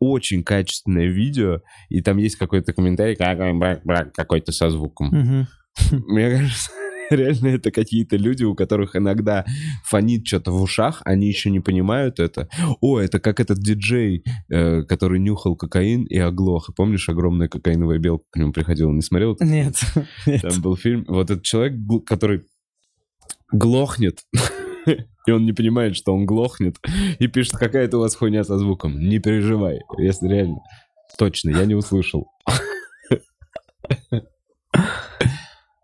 очень 0.00 0.42
качественное 0.42 1.06
видео, 1.06 1.60
и 1.88 2.00
там 2.00 2.16
есть 2.18 2.36
какой-то 2.36 2.72
комментарий, 2.72 3.16
какой-то 3.16 4.52
со 4.52 4.70
звуком. 4.70 5.46
Мне 5.90 6.30
кажется, 6.30 6.70
реально 7.10 7.48
это 7.48 7.70
какие-то 7.70 8.16
люди, 8.16 8.44
у 8.44 8.54
которых 8.54 8.96
иногда 8.96 9.44
фонит 9.84 10.26
что-то 10.26 10.52
в 10.52 10.62
ушах, 10.62 11.02
они 11.04 11.28
еще 11.28 11.50
не 11.50 11.60
понимают 11.60 12.20
это. 12.20 12.48
О, 12.80 12.98
это 12.98 13.20
как 13.20 13.40
этот 13.40 13.58
диджей, 13.58 14.24
э, 14.48 14.82
который 14.82 15.18
нюхал 15.18 15.56
кокаин 15.56 16.04
и 16.04 16.18
оглох. 16.18 16.70
Помнишь, 16.76 17.08
огромная 17.08 17.48
кокаиновая 17.48 17.98
белка 17.98 18.24
к 18.30 18.36
нему 18.36 18.52
приходила? 18.52 18.90
Не 18.90 19.02
смотрел? 19.02 19.36
Нет. 19.40 19.80
нет. 20.26 20.42
Там 20.42 20.60
был 20.60 20.76
фильм. 20.76 21.04
Вот 21.08 21.30
этот 21.30 21.44
человек, 21.44 21.78
который 22.06 22.44
глохнет, 23.52 24.20
и 25.26 25.30
он 25.30 25.44
не 25.46 25.52
понимает, 25.52 25.96
что 25.96 26.14
он 26.14 26.26
глохнет, 26.26 26.76
и 27.18 27.26
пишет, 27.26 27.54
какая-то 27.54 27.98
у 27.98 28.00
вас 28.00 28.14
хуйня 28.14 28.44
со 28.44 28.58
звуком. 28.58 28.98
Не 28.98 29.18
переживай, 29.18 29.80
если 29.98 30.28
реально. 30.28 30.58
Точно, 31.18 31.50
я 31.50 31.64
не 31.64 31.74
услышал. 31.74 32.26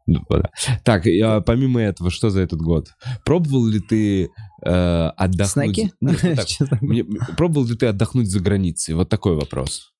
Ну. 0.06 0.24
Так, 0.84 1.06
а, 1.06 1.40
помимо 1.40 1.80
этого, 1.80 2.10
что 2.10 2.30
за 2.30 2.40
этот 2.40 2.60
год? 2.60 2.88
Пробовал 3.24 3.66
ли 3.66 3.78
ты 3.78 4.28
э, 4.64 5.10
отдохнуть? 5.16 5.76
Снеки? 5.76 5.92
Мне- 6.80 7.04
пробовал 7.36 7.66
ли 7.66 7.76
ты 7.76 7.86
отдохнуть 7.86 8.28
за 8.28 8.40
границей? 8.40 8.94
Вот 8.94 9.08
такой 9.08 9.36
вопрос. 9.36 9.92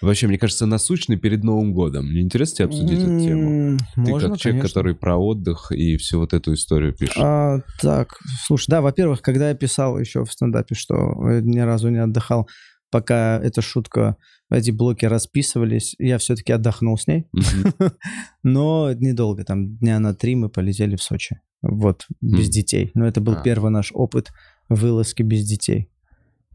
Вообще, 0.00 0.28
мне 0.28 0.38
кажется, 0.38 0.66
насущный 0.66 1.16
перед 1.16 1.42
Новым 1.42 1.72
годом. 1.72 2.06
Мне 2.06 2.20
интересно 2.20 2.56
тебе 2.56 2.66
обсудить 2.66 3.00
эту 3.00 3.20
тему. 3.20 3.78
Ты 3.94 4.00
Можно, 4.00 4.30
как 4.30 4.38
человек, 4.38 4.60
конечно. 4.60 4.68
который 4.68 4.94
про 4.94 5.16
отдых 5.16 5.72
и 5.72 5.96
всю 5.96 6.20
вот 6.20 6.32
эту 6.32 6.54
историю 6.54 6.94
пишет. 6.94 7.16
А, 7.18 7.60
так, 7.80 8.18
слушай, 8.46 8.66
да, 8.68 8.80
во-первых, 8.80 9.22
когда 9.22 9.48
я 9.48 9.54
писал 9.54 9.98
еще 9.98 10.24
в 10.24 10.32
стендапе, 10.32 10.74
что 10.74 10.94
э, 11.28 11.40
ни 11.42 11.58
разу 11.58 11.88
не 11.88 11.98
отдыхал, 11.98 12.48
пока 12.90 13.38
эта 13.42 13.60
шутка, 13.60 14.16
эти 14.50 14.70
блоки 14.70 15.04
расписывались, 15.04 15.94
я 15.98 16.18
все-таки 16.18 16.52
отдохнул 16.52 16.96
с 16.96 17.06
ней, 17.06 17.26
но 18.42 18.92
недолго, 18.92 19.44
там 19.44 19.76
дня 19.76 19.98
на 19.98 20.14
три 20.14 20.36
мы 20.36 20.48
полетели 20.48 20.96
в 20.96 21.02
Сочи, 21.02 21.40
вот, 21.60 22.06
без 22.20 22.48
детей. 22.48 22.90
Но 22.94 23.06
это 23.06 23.20
был 23.20 23.34
А. 23.34 23.42
первый 23.42 23.70
наш 23.70 23.90
опыт 23.92 24.30
вылазки 24.68 25.22
без 25.22 25.46
детей. 25.46 25.90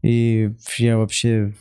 И 0.02 0.50
я 0.78 0.98
вообще... 0.98 1.54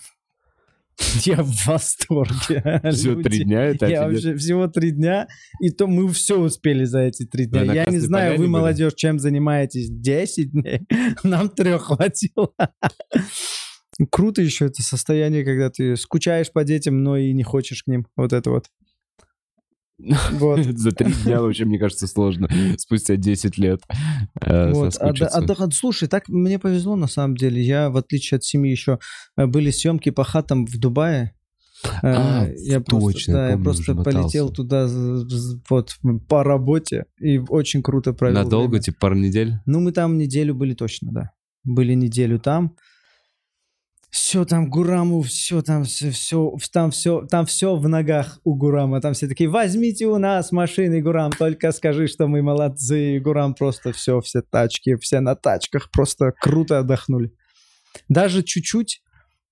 Я 1.26 1.44
в 1.44 1.66
восторге. 1.66 2.82
Всего 2.92 3.22
три 3.22 3.44
дня 3.44 3.64
это 3.66 3.88
Я 3.88 4.08
вообще 4.08 4.36
всего 4.36 4.68
три 4.68 4.92
дня, 4.92 5.28
и 5.60 5.70
то 5.70 5.88
мы 5.88 6.12
все 6.12 6.40
успели 6.40 6.84
за 6.86 7.00
эти 7.00 7.26
три 7.26 7.46
дня. 7.46 7.64
Я 7.64 7.86
не 7.86 8.00
знаю, 8.00 8.34
вы, 8.34 8.40
были? 8.40 8.48
молодежь, 8.48 8.94
чем 8.96 9.20
занимаетесь 9.20 9.90
10 9.90 10.52
дней. 10.52 10.82
Нам 11.24 11.50
трех 11.50 11.84
хватило. 11.84 12.54
Круто 14.12 14.42
еще 14.42 14.66
это 14.66 14.82
состояние, 14.82 15.44
когда 15.46 15.70
ты 15.70 15.96
скучаешь 15.96 16.52
по 16.52 16.64
детям, 16.64 17.04
но 17.04 17.18
и 17.18 17.32
не 17.34 17.44
хочешь 17.44 17.84
к 17.84 17.88
ним. 17.88 18.08
Вот 18.16 18.34
это 18.34 18.50
вот. 18.50 18.68
Вот. 20.32 20.64
За 20.78 20.92
три 20.92 21.12
дня 21.24 21.42
вообще, 21.42 21.66
мне 21.66 21.80
кажется, 21.80 22.08
сложно. 22.08 22.50
Спустя 22.78 23.16
10 23.16 23.58
лет 23.58 23.82
э, 24.42 24.72
Вот, 24.74 24.94
соскучиться. 24.94 25.28
отда- 25.40 25.54
отдох- 25.54 25.72
Слушай, 25.74 26.08
так 26.08 26.28
мне 26.30 26.60
повезло 26.60 26.96
на 26.96 27.08
самом 27.08 27.36
деле. 27.38 27.62
Я, 27.62 27.90
в 27.90 27.98
отличие 27.98 28.38
от 28.38 28.44
семьи, 28.44 28.72
еще 28.72 29.00
э, 29.38 29.46
были 29.46 29.70
съемки 29.72 30.10
по 30.12 30.24
хатам 30.24 30.66
в 30.66 30.78
Дубае. 30.78 31.34
Э, 31.86 31.90
А, 32.04 32.48
я 32.58 32.80
просто, 32.80 33.12
точно, 33.12 33.34
да, 33.34 33.46
я 33.48 33.52
помню, 33.54 33.64
просто 33.66 33.82
уже 33.82 33.94
мотался. 33.94 34.20
полетел 34.22 34.50
туда 34.50 34.88
вот 35.70 35.96
по 36.30 36.44
работе 36.44 37.06
и 37.20 37.38
очень 37.40 37.82
круто 37.84 38.14
провел. 38.14 38.44
Надолго, 38.44 38.70
время. 38.72 38.84
типа 38.84 38.98
пару 39.02 39.16
недель? 39.16 39.56
Ну, 39.66 39.80
мы 39.82 39.92
там 39.92 40.18
неделю 40.18 40.56
были 40.56 40.74
точно, 40.74 41.12
да. 41.12 41.32
Были 41.66 41.94
неделю 41.94 42.40
там. 42.40 42.76
Все 44.14 44.46
там 44.46 44.70
Гураму, 44.70 45.24
все 45.24 45.64
там, 45.64 45.86
все, 45.86 46.12
все, 46.12 46.56
там 46.72 46.92
все, 46.92 47.26
там 47.26 47.48
все 47.48 47.76
в 47.76 47.90
ногах 47.90 48.40
у 48.44 48.54
Гурама. 48.54 49.02
Там 49.02 49.14
все 49.16 49.28
такие, 49.28 49.50
возьмите 49.50 50.06
у 50.06 50.20
нас 50.20 50.52
машины, 50.52 51.02
Гурам, 51.02 51.32
только 51.32 51.72
скажи, 51.72 52.08
что 52.08 52.28
мы 52.28 52.44
молодцы. 52.44 53.16
И 53.16 53.20
Гурам 53.20 53.56
просто 53.56 53.92
все, 53.92 54.22
все 54.22 54.44
тачки, 54.44 54.98
все 54.98 55.20
на 55.20 55.36
тачках, 55.36 55.90
просто 55.92 56.32
круто 56.40 56.78
отдохнули. 56.78 57.32
Даже 58.08 58.44
чуть-чуть, 58.44 59.02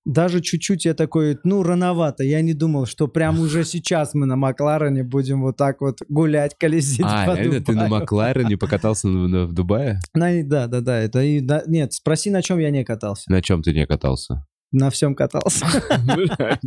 даже 0.04 0.40
чуть-чуть 0.40 0.84
я 0.84 0.94
такой, 0.94 1.40
ну, 1.42 1.64
рановато. 1.64 2.22
Я 2.22 2.40
не 2.40 2.54
думал, 2.54 2.86
что 2.86 3.08
прямо 3.08 3.40
уже 3.40 3.64
сейчас 3.64 4.14
мы 4.14 4.26
на 4.26 4.36
Макларене 4.36 5.02
будем 5.02 5.42
вот 5.42 5.56
так 5.56 5.80
вот 5.80 6.02
гулять, 6.08 6.56
колесить 6.56 7.00
А, 7.02 7.26
по 7.26 7.34
реально, 7.36 7.60
ты 7.60 7.72
на 7.72 7.84
Дубаю. 7.86 8.00
Макларене 8.02 8.56
покатался 8.56 9.08
в 9.08 9.52
Дубае? 9.52 9.98
На- 10.14 10.44
да, 10.44 10.68
да, 10.68 10.80
да, 10.80 11.00
это 11.00 11.20
и 11.20 11.40
да, 11.40 11.64
нет, 11.66 11.92
спроси, 11.94 12.30
на 12.30 12.42
чем 12.42 12.58
я 12.58 12.70
не 12.70 12.84
катался. 12.84 13.28
На 13.28 13.42
чем 13.42 13.60
ты 13.60 13.72
не 13.72 13.86
катался? 13.88 14.46
На 14.72 14.88
всем 14.90 15.14
катался. 15.14 15.66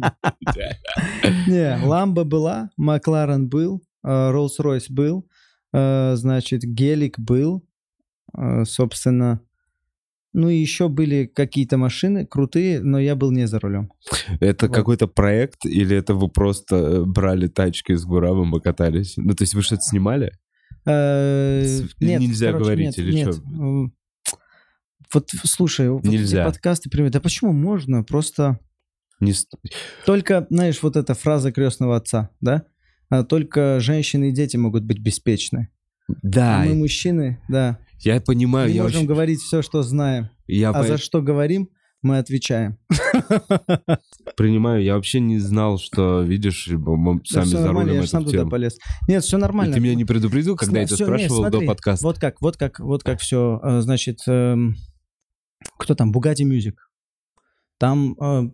Не, 1.47 1.83
Ламба 1.83 2.23
была, 2.23 2.69
Макларен 2.77 3.47
был, 3.49 3.81
э, 4.03 4.07
Роллс-Ройс 4.07 4.85
был, 4.89 5.27
э, 5.73 6.15
значит, 6.15 6.61
Гелик 6.63 7.17
был, 7.19 7.63
э, 8.37 8.63
собственно, 8.65 9.41
ну 10.33 10.49
и 10.49 10.55
еще 10.57 10.87
были 10.89 11.25
какие-то 11.25 11.77
машины 11.77 12.25
крутые, 12.25 12.81
но 12.81 12.99
я 12.99 13.15
был 13.15 13.31
не 13.31 13.47
за 13.47 13.59
рулем. 13.59 13.91
Это 14.39 14.67
Вот. 14.67 14.75
какой-то 14.75 15.07
проект 15.07 15.65
или 15.65 15.95
это 15.97 16.13
вы 16.13 16.27
просто 16.27 17.03
брали 17.05 17.47
тачки 17.47 17.93
с 17.95 18.05
Гуравом 18.05 18.55
и 18.55 18.61
катались? 18.61 19.13
Ну, 19.17 19.33
то 19.33 19.43
есть 19.43 19.55
вы 19.55 19.61
что-то 19.61 19.81
снимали? 19.81 20.31
Нет, 20.85 22.21
нельзя 22.21 22.47
короче, 22.51 22.63
говорить 22.63 22.85
нет, 22.85 22.99
или 22.99 23.13
нет. 23.15 23.35
чё? 23.35 23.89
Вот 25.15 25.30
слушай, 25.45 25.89
вот 25.89 26.04
Нельзя. 26.04 26.41
эти 26.41 26.45
подкасты, 26.45 26.89
пример, 26.89 27.10
да 27.10 27.21
почему 27.21 27.54
можно? 27.54 28.04
Просто 28.04 28.60
Не 29.21 29.34
Только, 30.06 30.45
знаешь, 30.49 30.84
вот 30.84 30.97
эта 30.97 31.13
фраза 31.13 31.54
крестного 31.54 31.95
отца, 31.95 32.32
да? 32.41 32.63
А, 33.10 33.23
Только 33.23 33.80
женщины 33.80 34.30
и 34.30 34.32
дети 34.34 34.58
могут 34.58 34.84
быть 34.84 34.99
беспечны. 34.99 35.69
Да, 36.21 36.62
А 36.62 36.65
мы 36.65 36.75
мужчины, 36.75 37.39
да, 37.47 37.80
я 38.01 38.19
понимаю, 38.19 38.67
не 38.69 38.75
я 38.75 38.84
можем 38.84 38.99
очень- 38.99 39.08
говорить 39.08 39.39
все, 39.39 39.62
что 39.62 39.84
знаем. 39.84 40.30
я 40.47 40.69
А 40.71 40.73
по- 40.73 40.84
за 40.84 40.97
что 40.97 41.21
говорим, 41.21 41.69
мы 42.01 42.17
отвечаем. 42.19 42.78
принимаю, 44.36 44.84
я 44.84 44.95
вообще 44.95 45.19
не 45.21 45.39
знал, 45.39 45.80
что, 45.80 46.21
видишь, 46.21 46.67
мы 46.67 47.15
Да 47.15 47.21
сами 47.25 47.45
всё 47.45 47.62
за 47.62 47.69
рулем 47.71 47.95
я 47.95 48.06
сам 48.08 48.21
эту 48.23 48.32
туда 48.32 48.39
тему. 48.41 48.51
полез. 48.51 48.78
Нет, 49.08 49.23
все 49.23 49.38
И 49.38 49.41
нормально. 49.41 49.73
ты 49.73 49.80
меня 49.80 49.95
не 49.95 50.04
предупредил, 50.06 50.58
когда 50.58 50.82
я 50.82 50.88
Сна- 50.88 50.97
тебя 50.97 51.06
всё, 51.06 51.13
не, 51.13 51.17
спрашивал 51.19 51.43
до 51.45 51.49
смотри, 51.51 51.67
подкаста? 51.67 52.06
Вот 52.06 52.19
как, 52.19 52.41
вот 52.41 52.58
как, 52.58 52.80
вот 52.80 53.04
как 53.04 53.19
все. 53.21 53.62
Значит, 53.82 54.19
эм, 54.28 54.75
кто 55.78 55.95
там? 55.95 56.12
Bugatti 56.12 56.43
Music. 56.43 56.75
Там 57.78 58.15
э, 58.19 58.49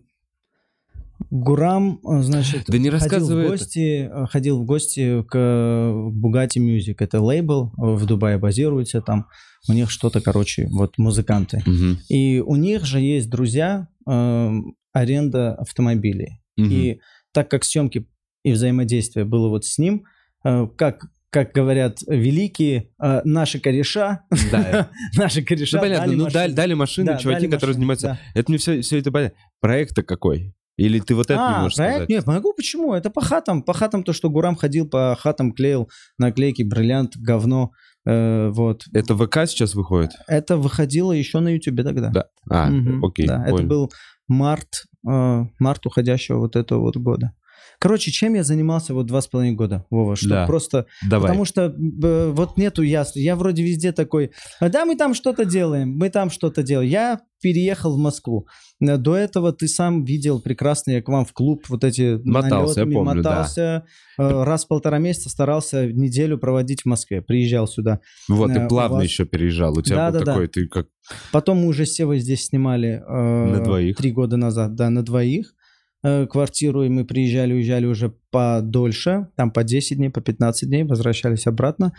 Гурам, 1.30 2.00
э, 2.04 2.22
значит, 2.24 2.64
Да 2.68 2.78
не 2.78 2.90
ходил 2.90 3.28
в 3.28 3.38
это. 3.38 3.50
гости, 3.50 4.10
э, 4.12 4.26
ходил 4.28 4.60
в 4.62 4.66
гости 4.66 5.24
к 5.24 5.36
э, 5.38 6.10
Bugatti 6.12 6.58
Music. 6.60 6.96
Это 7.00 7.22
лейбл 7.22 7.68
э, 7.78 7.96
в 7.96 8.06
Дубае 8.06 8.38
базируется 8.38 9.02
там. 9.02 9.28
У 9.70 9.74
них 9.74 9.92
что-то, 9.92 10.22
короче, 10.22 10.68
вот 10.72 10.98
музыканты. 10.98 11.62
Мгм, 11.66 12.00
И 12.10 12.40
у 12.40 12.56
них 12.56 12.84
же 12.86 13.00
есть 13.00 13.30
друзья, 13.30 13.88
эм, 14.08 14.76
аренда 14.92 15.54
автомобилей. 15.56 16.42
мгм. 16.58 16.70
И 16.72 17.00
так 17.32 17.50
как 17.52 17.64
съемки 17.64 18.08
и 18.44 18.52
взаимодействие 18.54 19.24
было 19.24 19.50
вот 19.50 19.64
с 19.66 19.78
ним, 19.78 20.04
э, 20.44 20.68
как, 20.76 21.06
как 21.32 21.54
говорят 21.54 22.00
великие, 22.08 22.90
э, 23.02 23.22
наши 23.24 23.60
кореша, 23.60 24.22
Да. 24.52 24.90
наши 25.18 25.42
кореша 25.42 25.78
Ну, 25.78 25.82
понятно, 25.84 26.06
дали 26.08 26.16
ну 26.18 26.24
машины. 26.26 26.40
дали, 26.42 26.54
дали 26.54 26.74
машины, 26.74 27.06
Да, 27.08 27.18
чуваки, 27.18 27.40
дали 27.48 27.52
которые 27.52 27.62
машины, 27.62 27.74
занимаются... 27.96 28.08
да. 28.08 28.40
Это 28.40 28.52
мне 28.52 28.58
все, 28.58 28.82
все 28.82 28.98
это 29.00 29.12
понятно. 29.12 29.38
Проект-то 29.62 30.04
какой? 30.04 30.54
Или 30.78 31.00
ты 31.00 31.16
вот 31.16 31.26
это 31.28 31.36
не 31.36 31.40
А, 31.40 31.62
можешь 31.62 31.78
проект? 31.78 31.94
сказать? 31.96 32.10
Нет, 32.10 32.26
могу, 32.28 32.54
почему? 32.54 32.94
Это 32.94 33.10
по 33.10 33.22
хатам. 33.22 33.62
По 33.64 33.74
хатам 33.74 34.04
то, 34.04 34.14
что 34.14 34.30
Гурам 34.30 34.56
ходил 34.56 34.88
по 34.90 35.16
хатам, 35.20 35.52
клеил 35.54 35.90
наклейки, 36.18 36.64
бриллиант, 36.64 37.16
говно. 37.18 37.72
Э, 38.06 38.50
вот. 38.50 38.84
Это 38.94 39.16
ВК 39.16 39.48
сейчас 39.48 39.76
выходит? 39.76 40.12
Это 40.28 40.58
выходило 40.58 41.12
еще 41.12 41.40
на 41.40 41.50
Ютубе 41.50 41.84
тогда. 41.84 42.10
Да. 42.10 42.26
А, 42.50 42.68
Мгм, 42.70 43.06
окей, 43.06 43.28
Да, 43.28 43.46
это 43.46 43.64
был 43.64 43.92
март, 44.28 44.84
э, 45.08 45.44
март 45.60 45.86
уходящего 45.86 46.40
вот 46.40 46.56
этого 46.56 46.80
вот 46.82 46.98
года. 46.98 47.34
Короче, 47.82 48.12
чем 48.12 48.36
я 48.36 48.44
занимался 48.44 48.94
вот 48.94 49.08
два 49.08 49.22
с 49.22 49.28
половиной 49.28 49.56
года, 49.56 49.86
Вова, 49.90 50.16
что 50.16 50.30
Да. 50.30 50.46
просто... 50.46 50.86
Давай. 51.10 51.30
Потому 51.30 51.46
что 51.46 51.64
э, 52.04 52.32
вот 52.32 52.56
нету 52.56 52.84
ясно. 52.84 53.20
Я 53.20 53.36
вроде 53.36 53.64
везде 53.64 53.92
такой, 53.92 54.32
«А 54.60 54.70
да, 54.70 54.86
мы 54.86 54.96
там 54.96 55.16
что-то 55.16 55.46
делаем, 55.46 55.90
мы 55.98 56.10
там 56.12 56.30
что-то 56.30 56.62
делаем. 56.62 56.88
Я 56.92 57.22
переехал 57.42 57.96
в 57.96 58.00
Москву. 58.00 58.46
Э, 58.82 58.98
До 58.98 59.16
этого 59.16 59.52
ты 59.52 59.68
сам 59.68 60.06
видел 60.06 60.40
прекрасно, 60.40 60.92
я 60.92 61.02
к 61.02 61.10
вам 61.10 61.26
в 61.26 61.34
клуб 61.34 61.66
вот 61.70 61.84
эти 61.84 62.20
Мотался, 62.24 62.82
я 62.82 62.86
налетами 62.86 62.94
помню, 62.94 63.24
да. 63.24 63.30
мотался. 63.32 63.86
Э, 64.20 64.44
Раз 64.44 64.66
в 64.66 64.68
полтора 64.68 65.00
месяца 65.00 65.30
старался 65.30 65.88
неделю 65.88 66.38
проводить 66.38 66.84
в 66.84 66.86
Москве. 66.86 67.24
Приезжал 67.24 67.68
сюда. 67.68 68.00
Вот, 68.30 68.52
э, 68.52 68.54
ты 68.54 68.66
у 68.66 68.68
плавно 68.68 68.98
вас- 68.98 69.06
еще 69.06 69.26
переезжал. 69.26 69.76
У 69.76 69.82
тебя 69.82 69.96
Да, 69.96 70.12
был 70.12 70.20
да, 70.20 70.26
да. 70.26 70.32
такой, 70.34 70.48
ты 70.50 70.68
как... 70.68 70.86
Потом 71.32 71.58
мы 71.62 71.68
уже 71.68 71.88
с 71.88 71.94
Севой 71.94 72.20
здесь 72.20 72.46
снимали 72.46 73.02
э, 73.08 73.46
На 73.58 73.64
двоих? 73.64 73.98
три 73.98 74.12
года 74.12 74.38
назад, 74.38 74.76
да, 74.76 74.92
на 74.92 75.02
двоих 75.04 75.48
э, 75.48 75.61
квартиру, 76.04 76.84
и 76.84 76.90
мы 76.90 77.06
приезжали, 77.06 77.54
уезжали 77.54 77.86
уже 77.86 78.14
подольше, 78.32 79.28
там 79.36 79.52
по 79.52 79.64
10 79.64 79.98
дней, 79.98 80.10
по 80.10 80.22
15 80.22 80.68
дней, 80.70 80.84
возвращались 80.84 81.48
обратно. 81.48 81.94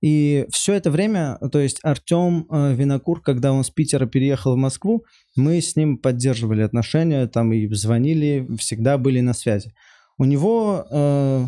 И 0.00 0.46
все 0.50 0.74
это 0.74 0.92
время, 0.92 1.38
то 1.50 1.58
есть 1.58 1.80
Артем 1.82 2.46
э, 2.50 2.72
Винокур, 2.74 3.20
когда 3.20 3.52
он 3.52 3.64
с 3.64 3.70
Питера 3.70 4.06
переехал 4.06 4.54
в 4.54 4.56
Москву, 4.56 5.04
мы 5.34 5.60
с 5.60 5.74
ним 5.74 5.98
поддерживали 5.98 6.62
отношения, 6.62 7.26
там 7.26 7.52
и 7.52 7.66
звонили, 7.74 8.46
всегда 8.60 8.96
были 8.96 9.18
на 9.20 9.32
связи. 9.34 9.72
У 10.16 10.24
него 10.24 10.86
э, 10.88 11.46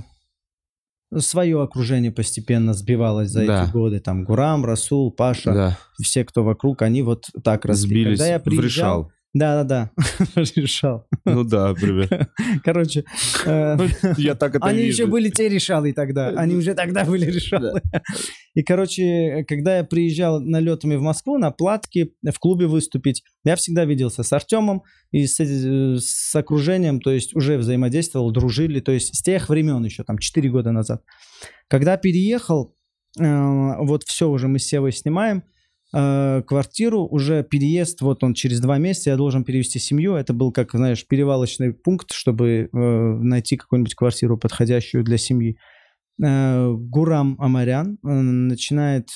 свое 1.16 1.62
окружение 1.62 2.10
постепенно 2.10 2.74
сбивалось 2.74 3.30
за 3.30 3.46
Да. 3.46 3.64
эти 3.64 3.70
годы, 3.72 4.00
там 4.00 4.24
Гурам, 4.24 4.64
Расул, 4.64 5.12
Паша, 5.12 5.52
Да, 5.52 5.78
все, 6.02 6.24
кто 6.24 6.42
вокруг, 6.42 6.82
они 6.82 7.02
вот 7.02 7.26
так 7.44 7.64
росли. 7.64 7.86
сбились 7.88 8.18
Когда 8.18 8.32
я 8.32 8.38
в 8.40 8.42
приезжал... 8.42 8.64
решал. 8.64 9.12
Да-да-да, 9.32 9.92
решал. 10.56 11.06
Ну 11.24 11.44
да, 11.44 11.72
привет. 11.72 12.10
Короче, 12.64 13.04
э, 13.46 13.76
Я 14.16 14.34
так 14.34 14.56
это 14.56 14.66
они 14.66 14.82
еще 14.82 15.06
были 15.06 15.30
те 15.30 15.48
решалы 15.48 15.92
тогда, 15.92 16.28
они 16.30 16.56
уже 16.56 16.74
тогда 16.74 17.04
были 17.04 17.26
решалы. 17.26 17.80
И, 18.54 18.64
короче, 18.64 19.44
когда 19.46 19.78
я 19.78 19.84
приезжал 19.84 20.40
налетами 20.40 20.96
в 20.96 21.02
Москву 21.02 21.38
на 21.38 21.52
платки, 21.52 22.12
в 22.28 22.38
клубе 22.40 22.66
выступить, 22.66 23.22
я 23.44 23.54
всегда 23.54 23.84
виделся 23.84 24.24
с 24.24 24.32
Артемом 24.32 24.82
и 25.12 25.26
с, 25.26 25.38
э, 25.38 25.96
с 26.00 26.34
окружением, 26.34 27.00
то 27.00 27.12
есть 27.12 27.36
уже 27.36 27.56
взаимодействовал, 27.56 28.32
дружили, 28.32 28.80
то 28.80 28.90
есть 28.90 29.14
с 29.14 29.22
тех 29.22 29.48
времен 29.48 29.84
еще, 29.84 30.02
там, 30.02 30.18
4 30.18 30.50
года 30.50 30.72
назад. 30.72 31.04
Когда 31.68 31.96
переехал, 31.96 32.74
э, 33.16 33.76
вот 33.78 34.02
все 34.02 34.28
уже 34.28 34.48
мы 34.48 34.58
с 34.58 34.66
Севой 34.66 34.90
снимаем, 34.90 35.44
э, 35.94 36.42
квартиру, 36.46 37.06
уже 37.06 37.42
переезд, 37.42 38.00
вот 38.00 38.22
он 38.24 38.34
через 38.34 38.60
два 38.60 38.78
месяца, 38.78 39.10
я 39.10 39.16
должен 39.16 39.44
перевести 39.44 39.78
семью, 39.78 40.14
это 40.14 40.32
был, 40.32 40.52
как, 40.52 40.72
знаешь, 40.72 41.06
перевалочный 41.06 41.72
пункт, 41.72 42.12
чтобы 42.12 42.68
э, 42.72 42.76
найти 42.76 43.56
какую-нибудь 43.56 43.94
квартиру, 43.94 44.38
подходящую 44.38 45.04
для 45.04 45.18
семьи. 45.18 45.56
Э, 46.22 46.72
Гурам 46.72 47.36
Амарян 47.38 47.98
э, 48.04 48.08
начинает 48.08 49.08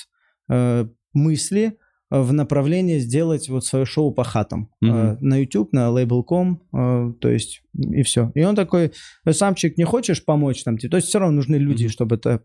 э, 0.49 0.87
мысли 1.13 1.77
э, 2.11 2.19
в 2.21 2.33
направлении 2.33 2.99
сделать 2.99 3.47
вот 3.49 3.65
свое 3.65 3.85
шоу 3.85 4.11
по 4.11 4.23
хатам 4.23 4.69
Мгм. 4.81 4.93
Э, 4.95 5.17
на 5.21 5.37
YouTube, 5.37 5.71
на 5.73 5.87
Label.com, 5.89 6.61
э, 6.73 7.13
то 7.21 7.29
есть 7.29 7.61
и 7.73 8.01
все. 8.03 8.31
И 8.35 8.43
он 8.43 8.55
такой, 8.55 8.91
«Э, 9.25 9.33
самчик, 9.33 9.77
не 9.77 9.83
хочешь 9.83 10.23
помочь? 10.25 10.63
Типа, 10.63 10.77
То 10.89 10.97
есть 10.97 11.07
все 11.09 11.19
равно 11.19 11.35
нужны 11.37 11.55
люди, 11.57 11.83
Мгм. 11.85 11.91
чтобы 11.91 12.15
это 12.15 12.41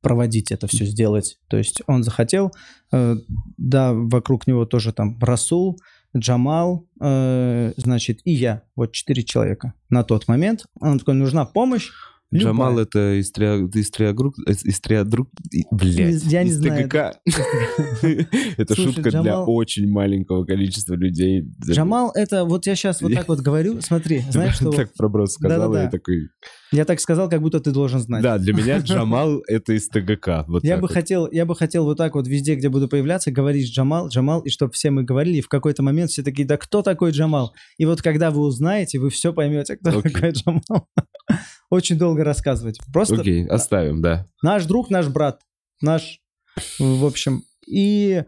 проводить 0.00 0.52
это 0.52 0.66
все 0.66 0.84
сделать. 0.84 1.38
То 1.48 1.56
есть 1.56 1.82
он 1.86 2.02
захотел, 2.02 2.52
э, 2.92 3.16
да, 3.56 3.92
вокруг 3.92 4.46
него 4.46 4.66
тоже 4.66 4.92
там 4.92 5.18
Расул, 5.20 5.78
Джамал, 6.16 6.86
э, 7.00 7.72
значит, 7.76 8.20
и 8.24 8.32
я. 8.32 8.62
Вот 8.76 8.92
четыре 8.92 9.22
человека 9.22 9.74
на 9.90 10.04
тот 10.04 10.28
момент. 10.28 10.66
Он 10.80 10.98
такой, 10.98 11.14
нужна 11.14 11.44
помощь. 11.44 11.90
Джамал 12.32 12.70
любая». 12.70 12.84
это 12.84 13.20
из 13.20 13.32
триа- 13.32 13.68
из 13.74 13.90
триагруп... 13.90 14.34
Из 14.46 14.80
триадрук... 14.80 15.28
Блять. 15.70 16.22
Я 16.24 16.42
не 16.42 16.50
знаю. 16.50 16.88
ТГК. 16.88 17.14
Это 18.56 18.74
шутка 18.74 19.10
для 19.10 19.20
Джамал- 19.20 19.44
очень 19.46 19.88
маленького 19.88 20.44
количества 20.44 20.94
людей. 20.94 21.44
Джамал, 21.64 22.12
это 22.14 22.44
вот 22.44 22.66
я 22.66 22.74
сейчас 22.74 23.02
вот 23.02 23.12
так 23.14 23.28
вот 23.28 23.40
говорю, 23.40 23.80
смотри, 23.80 24.22
знаешь, 24.30 24.56
что 24.56 24.70
так 24.72 24.92
проброс 24.94 25.34
сказал, 25.34 25.74
я 25.74 25.88
такой... 25.88 26.28
я 26.72 26.84
так 26.84 27.00
сказал, 27.00 27.28
как 27.28 27.40
будто 27.40 27.60
ты 27.60 27.70
должен 27.70 28.00
знать. 28.00 28.22
Да, 28.22 28.38
для 28.38 28.52
меня 28.52 28.78
Джамал 28.78 29.42
это 29.46 29.72
из 29.72 29.88
ТГК. 29.88 30.44
Вот 30.48 30.64
Я 30.64 30.78
бы 30.78 30.88
хотел, 30.88 31.30
я 31.30 31.46
бы 31.46 31.54
хотел 31.54 31.84
вот 31.84 31.98
так 31.98 32.14
вот 32.14 32.26
везде, 32.26 32.54
где 32.54 32.68
буду 32.68 32.88
появляться, 32.88 33.30
говорить 33.30 33.68
Джамал, 33.68 34.08
Джамал, 34.08 34.40
и 34.40 34.50
чтобы 34.50 34.72
все 34.72 34.90
мы 34.90 35.04
говорили, 35.04 35.38
и 35.38 35.42
в 35.42 35.48
какой-то 35.48 35.82
момент 35.82 36.10
все 36.10 36.22
такие, 36.22 36.46
да 36.46 36.56
кто 36.56 36.82
такой 36.82 37.12
Джамал? 37.12 37.54
И 37.78 37.84
вот 37.86 38.02
когда 38.02 38.30
вы 38.30 38.40
узнаете, 38.42 38.98
вы 38.98 39.10
все 39.10 39.32
поймете, 39.32 39.76
кто 39.76 40.00
такой 40.02 40.30
Джамал. 40.32 40.88
Очень 41.70 41.98
долго 41.98 42.24
рассказывать. 42.24 42.78
Просто 42.92 43.16
Окей, 43.16 43.46
оставим, 43.46 44.00
да. 44.02 44.26
наш 44.42 44.64
друг, 44.66 44.90
наш 44.90 45.08
брат, 45.08 45.40
наш, 45.80 46.20
в 46.78 47.04
общем. 47.04 47.42
И 47.66 48.24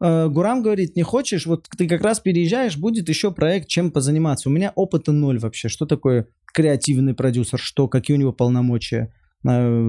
э, 0.00 0.28
Гурам 0.28 0.62
говорит, 0.62 0.96
не 0.96 1.02
хочешь, 1.02 1.46
вот 1.46 1.68
ты 1.78 1.88
как 1.88 2.02
раз 2.02 2.20
переезжаешь, 2.20 2.76
будет 2.76 3.08
еще 3.08 3.32
проект, 3.32 3.68
чем 3.68 3.90
позаниматься. 3.90 4.48
У 4.48 4.52
меня 4.52 4.72
опыта 4.74 5.12
ноль 5.12 5.38
вообще. 5.38 5.68
Что 5.68 5.86
такое 5.86 6.26
креативный 6.52 7.14
продюсер, 7.14 7.58
что, 7.58 7.88
какие 7.88 8.16
у 8.16 8.20
него 8.20 8.32
полномочия? 8.32 9.14
Э, 9.48 9.88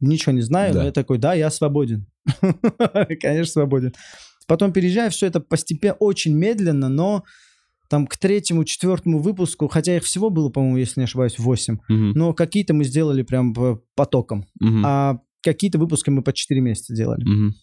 Ничего 0.00 0.32
не 0.32 0.42
знаю, 0.42 0.72
Да. 0.74 0.80
но 0.80 0.86
я 0.86 0.92
такой, 0.92 1.18
да, 1.18 1.34
я 1.34 1.50
свободен. 1.50 2.06
Конечно, 3.20 3.44
свободен. 3.52 3.94
Потом 4.46 4.72
переезжаю, 4.72 5.10
все 5.10 5.26
это 5.26 5.40
постепенно, 5.40 5.94
очень 5.94 6.34
медленно, 6.36 6.88
но 6.88 7.24
там 7.88 8.06
к 8.06 8.16
третьему, 8.16 8.64
четвертому 8.64 9.18
выпуску, 9.18 9.68
хотя 9.68 9.96
их 9.96 10.04
всего 10.04 10.30
было, 10.30 10.48
по-моему, 10.48 10.76
если 10.76 11.00
не 11.00 11.04
ошибаюсь, 11.04 11.38
8, 11.38 11.78
Мгм, 11.88 12.12
но 12.12 12.32
какие-то 12.34 12.74
мы 12.74 12.84
сделали 12.84 13.22
прям 13.22 13.54
по- 13.54 13.80
потоком 13.94 14.46
мгм, 14.60 14.82
а 14.84 15.20
какие-то 15.42 15.78
выпуски 15.78 16.10
мы 16.10 16.22
по 16.22 16.32
4 16.32 16.60
месяца 16.60 16.94
делали. 16.94 17.22
мгм. 17.24 17.54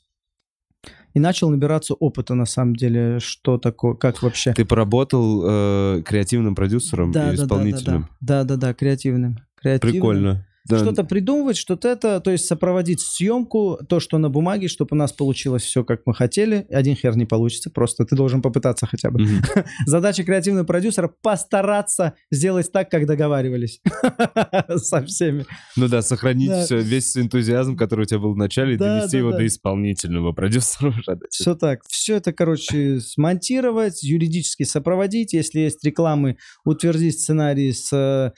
И 1.14 1.20
начал 1.20 1.50
набираться 1.52 1.94
опыта, 1.94 2.34
на 2.34 2.46
самом 2.46 2.76
деле, 2.76 3.20
что 3.20 3.58
такое, 3.60 3.94
как 3.94 4.24
вообще. 4.24 4.52
Ты 4.54 4.66
поработал 4.66 5.44
э, 5.46 6.02
креативным 6.04 6.56
продюсером 6.56 7.12
да, 7.12 7.32
и 7.32 7.38
да, 7.38 7.38
да, 7.38 7.44
исполнителем. 7.44 8.10
да, 8.20 8.44
да, 8.44 8.56
да, 8.56 8.56
да, 8.58 8.74
креативным. 8.74 9.38
креативным. 9.56 9.94
Прикольно. 9.94 10.48
Да. 10.70 10.80
Что-то 10.80 11.04
придумывать, 11.04 11.58
что-то 11.58 11.90
это, 11.90 12.22
то 12.22 12.32
есть 12.32 12.46
сопроводить 12.46 13.02
съемку, 13.02 13.80
то, 13.90 14.00
что 14.00 14.18
на 14.18 14.30
бумаге, 14.30 14.70
чтобы 14.70 14.90
у 14.92 14.96
нас 14.96 15.12
получилось 15.12 15.64
все, 15.64 15.84
как 15.84 16.02
мы 16.06 16.14
хотели. 16.14 16.66
Один 16.70 16.96
хер 16.96 17.18
не 17.18 17.26
получится, 17.26 17.70
просто 17.70 18.06
ты 18.06 18.16
должен 18.16 18.42
попытаться 18.42 18.88
хотя 18.88 19.12
бы. 19.12 19.22
Мгм. 19.24 19.42
Задача 19.86 20.24
креативного 20.24 20.64
продюсера 20.66 21.12
постараться 21.22 22.14
сделать 22.32 22.72
так, 22.72 22.90
как 22.90 23.06
договаривались 23.06 23.82
со 24.78 25.04
всеми. 25.06 25.46
Ну 25.76 25.90
да, 25.90 26.02
сохранить 26.02 26.50
Да. 26.50 26.64
всё, 26.64 26.78
весь 26.80 27.18
энтузиазм, 27.18 27.76
который 27.76 28.04
у 28.04 28.06
тебя 28.06 28.20
был 28.20 28.34
в 28.34 28.38
начале, 28.38 28.76
и 28.76 28.78
Да, 28.78 29.00
довести 29.00 29.12
да, 29.14 29.18
его 29.18 29.32
да. 29.32 29.38
до 29.40 29.48
исполнительного 29.48 30.32
продюсера. 30.32 30.94
Все 31.30 31.56
так. 31.56 31.82
Все 31.90 32.16
это, 32.16 32.32
короче, 32.32 33.02
смонтировать, 33.02 34.02
юридически 34.02 34.64
сопроводить. 34.64 35.34
Если 35.34 35.60
есть 35.60 35.84
рекламы, 35.84 36.38
утвердить 36.64 37.20
сценарий 37.20 37.74
с 37.74 37.92
э, 37.92 38.32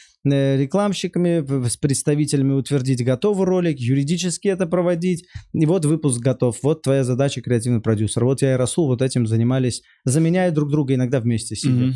рекламщиками, 0.58 1.68
с 1.68 1.78
представителями 1.78 2.15
утвердить 2.16 3.04
готовый 3.04 3.46
ролик, 3.46 3.80
юридически 3.80 4.48
это 4.48 4.66
проводить. 4.68 5.26
И 5.54 5.66
вот 5.66 5.86
выпуск 5.86 6.20
готов. 6.20 6.58
Вот 6.64 6.82
твоя 6.82 7.04
задача 7.04 7.42
креативный 7.42 7.82
продюсер. 7.82 8.26
Вот 8.26 8.42
я 8.42 8.54
и 8.54 8.58
Расул 8.58 8.88
вот 8.88 9.02
этим 9.02 9.28
занимались, 9.28 9.82
заменяя 10.06 10.52
друг 10.52 10.70
друга 10.72 10.94
иногда 10.96 11.20
вместе 11.20 11.56
сидя. 11.56 11.86
Мгм. 11.86 11.94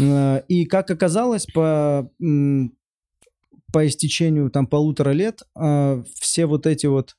Э, 0.00 0.42
И 0.48 0.64
как 0.64 0.90
оказалось, 0.90 1.46
по, 1.46 2.10
по 3.72 3.86
истечению 3.86 4.50
там 4.50 4.66
полутора 4.66 5.10
лет, 5.10 5.42
э, 5.58 6.02
все 6.20 6.46
вот 6.46 6.66
эти 6.66 6.86
вот 6.86 7.16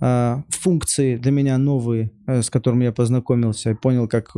э, 0.00 0.36
функции 0.48 1.16
для 1.16 1.30
меня 1.30 1.58
новые, 1.58 2.10
э, 2.26 2.42
с 2.42 2.50
которыми 2.50 2.84
я 2.84 2.92
познакомился, 2.92 3.70
и 3.70 3.74
понял, 3.74 4.08
как, 4.08 4.32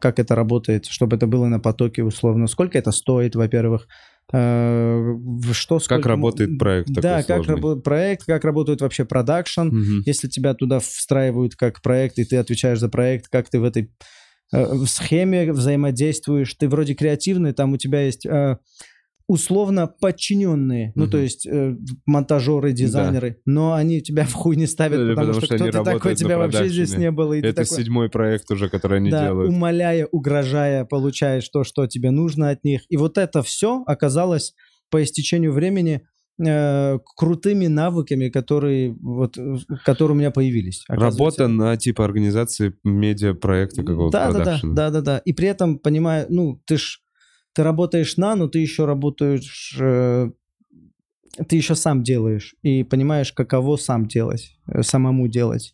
как 0.00 0.18
это 0.18 0.34
работает, 0.34 0.86
чтобы 0.86 1.16
это 1.16 1.26
было 1.26 1.46
на 1.46 1.60
потоке 1.60 2.02
условно. 2.02 2.48
Сколько 2.48 2.78
это 2.78 2.90
стоит, 2.92 3.36
во-первых, 3.36 3.86
что 4.30 5.78
сколько... 5.80 6.08
работает 6.08 6.58
проект 6.58 6.88
такой 6.88 7.02
Да, 7.02 7.16
как 7.22 7.36
сложный. 7.36 7.54
работает 7.54 7.84
проект, 7.84 8.24
как 8.26 8.44
работает 8.44 8.80
вообще 8.80 9.04
продакшн, 9.04 9.68
Мгм. 9.68 10.02
если 10.06 10.28
тебя 10.28 10.54
туда 10.54 10.80
встраивают 10.80 11.56
как 11.56 11.82
проект, 11.82 12.18
и 12.18 12.24
ты 12.24 12.36
отвечаешь 12.36 12.78
за 12.80 12.88
проект, 12.88 13.28
как 13.28 13.48
ты 13.50 13.60
в 13.60 13.64
этой 13.64 13.90
э, 14.52 14.74
в 14.74 14.86
схеме 14.86 15.52
взаимодействуешь, 15.52 16.54
ты 16.54 16.68
вроде 16.68 16.94
креативный, 16.94 17.52
там 17.52 17.72
у 17.72 17.76
тебя 17.76 18.02
есть 18.02 18.24
э, 18.26 18.56
условно 19.26 19.86
подчиненные, 19.86 20.92
ну 20.94 21.04
Мгм. 21.04 21.10
то 21.10 21.18
есть 21.18 21.46
э, 21.46 21.76
монтажеры, 22.04 22.72
дизайнеры, 22.72 23.38
но 23.46 23.72
они 23.72 24.02
тебя 24.02 24.24
в 24.24 24.32
хуй 24.34 24.56
не 24.56 24.66
ставят, 24.66 24.98
Да, 24.98 25.14
потому, 25.14 25.28
потому 25.28 25.34
что, 25.34 25.46
что 25.46 25.56
кто 25.56 25.82
ты 25.82 25.84
такой, 25.84 26.14
тебя 26.14 26.38
вообще 26.38 26.68
здесь 26.68 26.96
не 26.96 27.10
было, 27.10 27.32
и 27.32 27.38
Это 27.40 27.64
такой, 27.64 27.78
седьмой 27.78 28.10
проект 28.10 28.50
уже, 28.50 28.68
который 28.68 28.98
они 28.98 29.10
да, 29.10 29.26
делают. 29.26 29.48
умоляя, 29.50 30.06
угрожая, 30.06 30.84
получаешь 30.84 31.48
то, 31.48 31.64
что 31.64 31.86
тебе 31.86 32.10
нужно 32.10 32.50
от 32.50 32.64
них. 32.64 32.82
И 32.90 32.96
вот 32.96 33.16
это 33.16 33.42
все 33.42 33.82
оказалось 33.86 34.54
по 34.90 35.02
истечению 35.02 35.52
времени 35.52 36.02
э, 36.44 36.98
крутыми 37.16 37.66
навыками, 37.66 38.28
которые 38.28 38.94
вот, 39.00 39.38
которые 39.84 40.16
у 40.16 40.18
меня 40.18 40.30
появились. 40.32 40.84
Работа 40.88 41.48
на 41.48 41.76
типа 41.76 42.04
организации 42.04 42.74
медиапроекта 42.84 43.82
какого-то 43.82 44.18
да, 44.18 44.32
да, 44.32 44.44
да, 44.44 44.60
да, 44.62 44.90
да, 44.90 45.00
да. 45.00 45.18
И 45.18 45.32
при 45.32 45.48
этом, 45.48 45.78
понимаю, 45.78 46.26
ну, 46.28 46.60
ты 46.66 46.76
ж 46.76 47.00
ты 47.54 47.62
работаешь 47.62 48.16
на, 48.16 48.34
но 48.36 48.48
ты 48.48 48.58
еще 48.58 48.84
работаешь, 48.84 49.76
э, 49.80 50.30
ты 51.48 51.56
еще 51.56 51.74
сам 51.74 52.02
делаешь 52.02 52.54
и 52.62 52.84
понимаешь, 52.84 53.32
каково 53.32 53.76
сам 53.76 54.06
делать, 54.06 54.56
э, 54.68 54.82
самому 54.82 55.28
делать. 55.28 55.72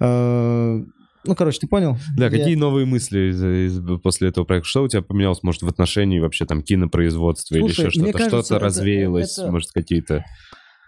Э, 0.00 0.78
ну, 1.24 1.34
короче, 1.34 1.58
ты 1.60 1.66
понял? 1.66 1.96
Да, 2.16 2.24
Я- 2.26 2.30
какие 2.30 2.54
новые 2.54 2.86
мысли 2.86 3.30
из- 3.30 3.42
из- 3.42 4.00
после 4.02 4.28
этого 4.28 4.44
проекта? 4.44 4.68
Что 4.68 4.84
у 4.84 4.88
тебя 4.88 5.02
поменялось, 5.02 5.42
может, 5.42 5.62
в 5.62 5.68
отношении 5.68 6.20
вообще 6.20 6.44
там 6.44 6.62
кинопроизводства 6.62 7.54
или 7.56 7.62
Слушай, 7.62 7.86
еще 7.86 8.00
мне 8.00 8.10
что-то? 8.10 8.18
кажется, 8.18 8.42
Что-то 8.44 8.56
это- 8.56 8.64
развеялось, 8.64 9.38
это- 9.38 9.50
может, 9.50 9.70
какие-то... 9.72 10.24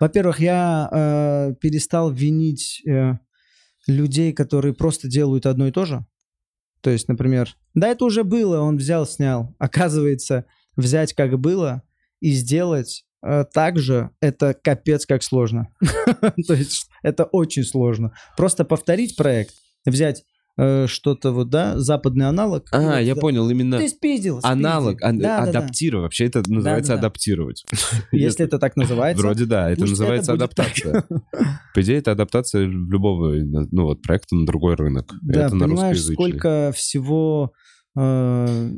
Во-первых, 0.01 0.38
я 0.38 0.88
э, 0.92 1.55
перестал 1.61 2.12
винить 2.12 2.83
э, 2.87 3.14
людей, 3.88 4.33
которые 4.33 4.72
просто 4.74 5.09
делают 5.09 5.44
одно 5.46 5.66
и 5.66 5.72
то 5.72 5.85
же. 5.87 6.05
То 6.81 6.91
есть, 6.91 7.09
например, 7.09 7.57
да, 7.75 7.88
это 7.88 8.05
уже 8.05 8.25
было, 8.25 8.61
он 8.61 8.77
взял, 8.77 9.07
снял. 9.07 9.55
Оказывается, 9.59 10.45
взять 10.77 11.12
как 11.12 11.38
было 11.38 11.83
и 12.21 12.33
сделать 12.33 13.05
э, 13.23 13.45
так 13.53 13.79
же, 13.79 14.11
это 14.21 14.55
капец 14.55 15.07
как 15.07 15.23
сложно. 15.23 15.69
То 16.47 16.55
есть, 16.55 16.88
это 17.03 17.25
очень 17.25 17.64
сложно. 17.64 18.12
Просто 18.37 18.64
повторить 18.64 19.17
проект, 19.17 19.55
взять 19.85 20.25
э, 20.59 20.87
что-то 20.87 21.33
вот, 21.33 21.49
да, 21.49 21.79
западный 21.79 22.27
аналог. 22.27 22.66
А, 22.73 22.81
вот, 22.81 22.99
я 22.99 23.14
да, 23.14 23.21
понял, 23.21 23.49
именно 23.49 23.79
Ты 23.79 23.88
спиздил, 23.88 24.40
аналог, 24.42 24.99
спиздил. 24.99 25.09
ан- 25.09 25.18
Да, 25.18 25.44
да, 25.47 25.53
да. 25.53 25.59
адаптировать. 25.61 26.03
Вообще 26.05 26.27
это 26.27 26.42
называется 26.51 26.92
Да-да-да. 26.92 27.07
адаптировать. 27.07 27.64
Если 28.12 28.44
это 28.44 28.59
так 28.59 28.77
называется. 28.77 29.23
Вроде 29.23 29.47
да, 29.47 29.71
это 29.71 29.83
называется 29.83 30.33
это 30.35 30.44
адаптация. 30.44 31.05
По 31.75 31.81
идее, 31.81 31.99
это 31.99 32.12
адаптация 32.12 32.64
любого 32.66 33.35
ну, 33.35 33.85
вот, 33.85 34.03
проекта 34.03 34.35
на 34.35 34.44
другой 34.47 34.75
рынок. 34.75 35.12
Да, 35.23 35.47
это 35.47 35.55
на 35.55 35.66
понимаешь, 35.66 36.03
сколько 36.03 36.73
всего 36.75 37.53
э, 37.97 38.73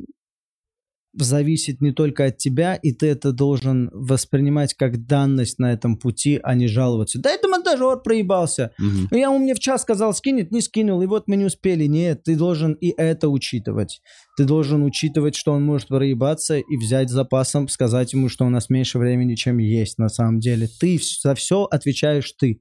зависит 1.13 1.81
не 1.81 1.93
только 1.93 2.27
от 2.27 2.39
тебя, 2.39 2.75
и 2.75 2.93
ты 2.93 3.09
это 3.09 3.33
должен 3.33 3.91
воспринимать 3.93 4.75
как 4.75 5.07
данность 5.07 5.59
на 5.59 5.73
этом 5.73 5.97
пути, 5.97 6.39
а 6.43 6.55
не 6.55 6.69
жаловаться. 6.69 7.21
Да 7.21 7.31
это 7.31 7.49
монтажер 7.49 7.99
проебался. 7.99 8.73
Ну, 8.79 9.17
я 9.17 9.27
ему 9.27 9.39
мне 9.39 9.55
в 9.55 9.59
час 9.59 9.83
сказал, 9.83 10.15
скинет, 10.15 10.53
не 10.53 10.61
скинул, 10.61 11.03
и 11.03 11.07
вот 11.07 11.27
мы 11.27 11.37
не 11.37 11.45
успели. 11.45 11.87
Нет, 11.87 12.23
ты 12.25 12.37
должен 12.37 12.73
и 12.75 12.95
это 12.97 13.29
учитывать. 13.29 14.01
Ты 14.37 14.45
должен 14.45 14.85
учитывать, 14.85 15.35
что 15.35 15.53
он 15.53 15.65
может 15.65 15.89
проебаться 15.89 16.59
и 16.59 16.77
взять 16.77 17.11
запасом, 17.11 17.69
сказать 17.69 18.13
ему, 18.13 18.29
что 18.29 18.47
у 18.47 18.49
нас 18.49 18.71
меньше 18.71 18.99
времени, 18.99 19.35
чем 19.35 19.59
есть 19.59 19.99
на 19.99 20.09
самом 20.09 20.41
деле. 20.41 20.69
Ты 20.81 21.01
за 21.23 21.35
все 21.35 21.65
отвечаешь 21.65 22.33
ты. 22.39 22.61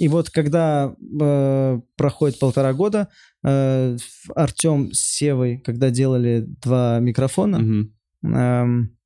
И 0.00 0.08
вот 0.08 0.30
когда 0.30 0.94
э, 1.20 1.80
проходит 1.96 2.38
полтора 2.38 2.72
года, 2.72 3.08
э, 3.44 3.98
Артем 4.34 4.92
с 4.94 4.98
Севой, 4.98 5.58
когда 5.58 5.90
делали 5.90 6.46
два 6.62 7.00
микрофона, 7.00 7.58
Мгм. 7.58 7.94
эм, 8.24 8.96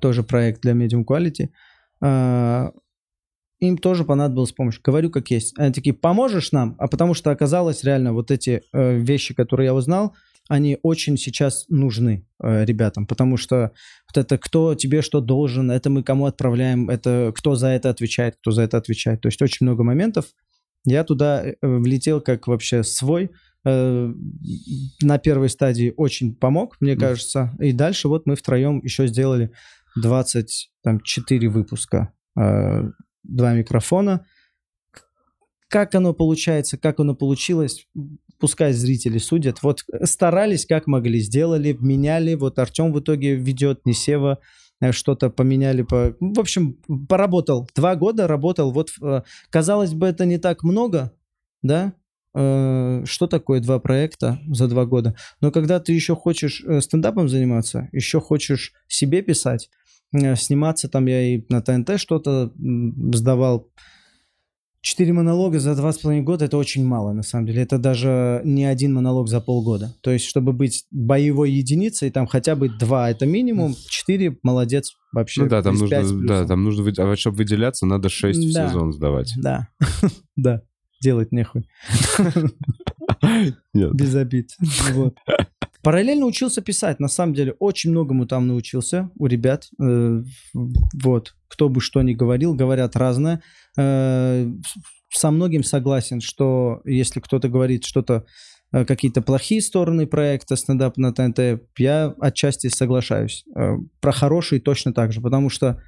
тоже 0.00 0.24
проект 0.24 0.62
для 0.62 0.72
Medium 0.72 1.04
Quality, 1.04 1.50
э, 2.02 2.70
им 3.60 3.78
тоже 3.78 4.04
понадобилась 4.04 4.50
помощь. 4.52 4.80
Говорю, 4.82 5.10
как 5.10 5.30
есть. 5.30 5.56
Они 5.56 5.72
такие, 5.72 5.94
поможешь 5.94 6.50
нам? 6.50 6.74
А 6.80 6.88
потому 6.88 7.14
что 7.14 7.30
оказалось 7.30 7.84
реально 7.84 8.12
вот 8.12 8.32
эти 8.32 8.62
э, 8.72 8.96
вещи, 8.96 9.32
которые 9.32 9.66
я 9.66 9.74
узнал, 9.74 10.16
они 10.50 10.78
очень 10.82 11.16
сейчас 11.16 11.64
нужны 11.68 12.26
э, 12.42 12.64
ребятам, 12.64 13.06
потому 13.06 13.36
что 13.36 13.70
вот 14.12 14.20
это 14.20 14.36
кто 14.36 14.74
тебе 14.74 15.00
что 15.00 15.20
должен, 15.20 15.70
это 15.70 15.90
мы 15.90 16.02
кому 16.02 16.26
отправляем, 16.26 16.90
это 16.90 17.32
кто 17.36 17.54
за 17.54 17.68
это 17.68 17.88
отвечает, 17.88 18.34
кто 18.40 18.50
за 18.50 18.62
это 18.62 18.76
отвечает. 18.76 19.20
То 19.20 19.28
есть 19.28 19.40
очень 19.40 19.64
много 19.64 19.84
моментов. 19.84 20.26
Я 20.84 21.04
туда 21.04 21.44
э, 21.44 21.54
влетел 21.62 22.20
как 22.20 22.48
вообще 22.48 22.82
свой. 22.82 23.30
Э, 23.64 24.12
на 25.02 25.18
первой 25.18 25.50
стадии 25.50 25.94
очень 25.96 26.34
помог, 26.34 26.76
мне 26.80 26.96
кажется. 26.96 27.56
И 27.60 27.70
дальше 27.72 28.08
вот 28.08 28.26
мы 28.26 28.34
втроем 28.34 28.80
еще 28.82 29.06
сделали 29.06 29.52
24 30.02 31.48
выпуска. 31.48 32.12
Э, 32.36 32.90
Два 33.22 33.52
микрофона. 33.52 34.26
Как 35.68 35.94
оно 35.94 36.12
получается, 36.12 36.76
как 36.76 36.98
оно 36.98 37.14
получилось, 37.14 37.86
пускай 38.40 38.72
зрители 38.72 39.18
судят. 39.18 39.62
Вот 39.62 39.84
старались, 40.04 40.66
как 40.66 40.86
могли, 40.86 41.20
сделали, 41.20 41.76
меняли. 41.78 42.34
Вот 42.34 42.58
Артем 42.58 42.92
в 42.92 43.00
итоге 43.00 43.34
ведет, 43.34 43.86
не 43.86 43.92
Сева 43.92 44.38
э, 44.80 44.92
что-то 44.92 45.30
поменяли. 45.30 45.82
По... 45.82 46.16
В 46.18 46.40
общем, 46.40 46.78
поработал. 47.08 47.68
Два 47.76 47.94
года 47.94 48.26
работал. 48.26 48.72
Вот, 48.72 48.90
э, 49.02 49.22
казалось 49.50 49.94
бы, 49.94 50.06
это 50.06 50.24
не 50.24 50.38
так 50.38 50.62
много, 50.62 51.12
да? 51.62 51.92
Э, 52.34 53.02
Что 53.04 53.26
такое 53.26 53.60
два 53.60 53.78
проекта 53.78 54.40
за 54.48 54.68
два 54.68 54.86
года? 54.86 55.14
Но 55.40 55.50
когда 55.50 55.80
ты 55.80 55.92
еще 55.92 56.16
хочешь 56.16 56.62
э, 56.66 56.80
стендапом 56.80 57.28
заниматься, 57.28 57.88
еще 57.92 58.20
хочешь 58.20 58.72
себе 58.88 59.22
писать, 59.22 59.68
э, 60.12 60.36
сниматься, 60.36 60.88
там 60.88 61.06
я 61.06 61.22
и 61.22 61.44
на 61.48 61.60
ТНТ 61.60 62.00
что-то 62.00 62.52
сдавал. 62.56 63.68
Четыре 64.82 65.12
монолога 65.12 65.60
за 65.60 65.74
два 65.76 65.92
с 65.92 65.98
половиной 65.98 66.24
года 66.24 66.46
это 66.46 66.56
очень 66.56 66.86
мало, 66.86 67.12
на 67.12 67.22
самом 67.22 67.46
деле. 67.46 67.60
Это 67.62 67.76
даже 67.76 68.40
не 68.44 68.64
один 68.64 68.94
монолог 68.94 69.28
за 69.28 69.42
полгода. 69.42 69.94
То 70.00 70.10
есть, 70.10 70.24
чтобы 70.24 70.54
быть 70.54 70.86
боевой 70.90 71.50
единицей, 71.50 72.10
там 72.10 72.26
хотя 72.26 72.56
бы 72.56 72.70
два 72.70 73.10
это 73.10 73.26
минимум, 73.26 73.74
четыре 73.88 74.38
молодец 74.42 74.92
вообще. 75.12 75.42
Ну 75.42 75.48
да, 75.50 75.62
там 75.62 75.74
нужно, 75.74 76.26
да, 76.26 76.46
там 76.46 76.64
нужно, 76.64 76.90
а 77.12 77.16
чтобы 77.16 77.36
выделяться, 77.38 77.84
надо 77.84 78.08
6 78.08 78.38
в 78.38 78.54
Да. 78.54 78.68
сезон 78.68 78.92
сдавать. 78.94 79.34
Да, 79.36 79.68
да, 80.36 80.62
делать 81.02 81.30
нехуй. 81.30 81.68
Без 83.74 84.14
обид. 84.14 84.50
Вот. 84.92 85.14
Параллельно 85.82 86.26
учился 86.26 86.60
писать. 86.60 87.00
На 87.00 87.08
самом 87.08 87.34
деле, 87.34 87.54
очень 87.58 87.90
многому 87.90 88.26
там 88.26 88.46
научился 88.46 89.10
у 89.16 89.26
ребят. 89.26 89.68
Э, 89.82 90.22
Вот. 91.02 91.34
Кто 91.48 91.68
бы 91.68 91.80
что 91.80 92.02
ни 92.02 92.14
говорил, 92.14 92.54
говорят 92.54 92.96
разное. 92.96 93.42
Э, 93.78 94.46
Со 95.12 95.30
многим 95.30 95.64
согласен, 95.64 96.20
что 96.20 96.82
если 96.84 97.20
кто-то 97.20 97.48
говорит 97.48 97.84
что-то, 97.84 98.26
э, 98.72 98.84
какие-то 98.84 99.22
плохие 99.22 99.62
стороны 99.62 100.06
проекта 100.06 100.56
стендап 100.56 100.96
на 100.98 101.12
ТНТ, 101.12 101.62
я 101.78 102.14
отчасти 102.20 102.68
соглашаюсь. 102.68 103.44
Про 104.00 104.12
хорошие 104.12 104.60
точно 104.60 104.92
так 104.92 105.12
же, 105.12 105.20
потому 105.20 105.48
что 105.48 105.82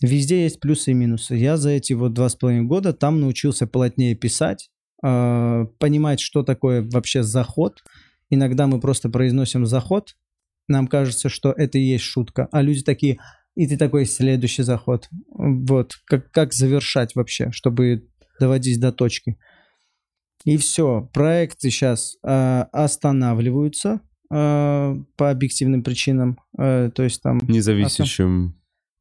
везде 0.00 0.44
есть 0.44 0.60
плюсы 0.60 0.92
и 0.92 0.94
минусы. 0.94 1.34
Я 1.34 1.56
за 1.56 1.70
эти 1.70 1.94
вот 1.94 2.14
два 2.14 2.28
с 2.28 2.36
половиной 2.36 2.66
года 2.66 2.92
там 2.92 3.20
научился 3.20 3.66
плотнее 3.66 4.14
писать, 4.14 4.70
понимать, 5.02 6.20
что 6.20 6.42
такое 6.42 6.88
вообще 6.90 7.22
заход. 7.22 7.82
Иногда 8.30 8.66
мы 8.66 8.80
просто 8.80 9.10
произносим 9.10 9.66
заход, 9.66 10.16
нам 10.68 10.86
кажется, 10.86 11.28
что 11.28 11.52
это 11.52 11.78
и 11.78 11.82
есть 11.82 12.04
шутка, 12.04 12.48
а 12.52 12.62
люди 12.62 12.82
такие, 12.82 13.18
и 13.56 13.66
ты 13.66 13.76
такой 13.76 14.06
следующий 14.06 14.62
заход. 14.62 15.08
Вот, 15.28 15.94
как, 16.04 16.30
как 16.30 16.52
завершать 16.52 17.14
вообще, 17.16 17.50
чтобы 17.50 18.06
доводить 18.38 18.80
до 18.80 18.92
точки. 18.92 19.36
И 20.44 20.56
все, 20.56 21.10
проекты 21.12 21.70
сейчас 21.70 22.16
э, 22.22 22.64
останавливаются 22.72 24.00
э, 24.30 24.96
по 25.16 25.30
объективным 25.30 25.82
причинам, 25.82 26.38
э, 26.56 26.90
то 26.94 27.02
есть 27.02 27.20
там 27.20 27.38
Независящим. 27.42 28.54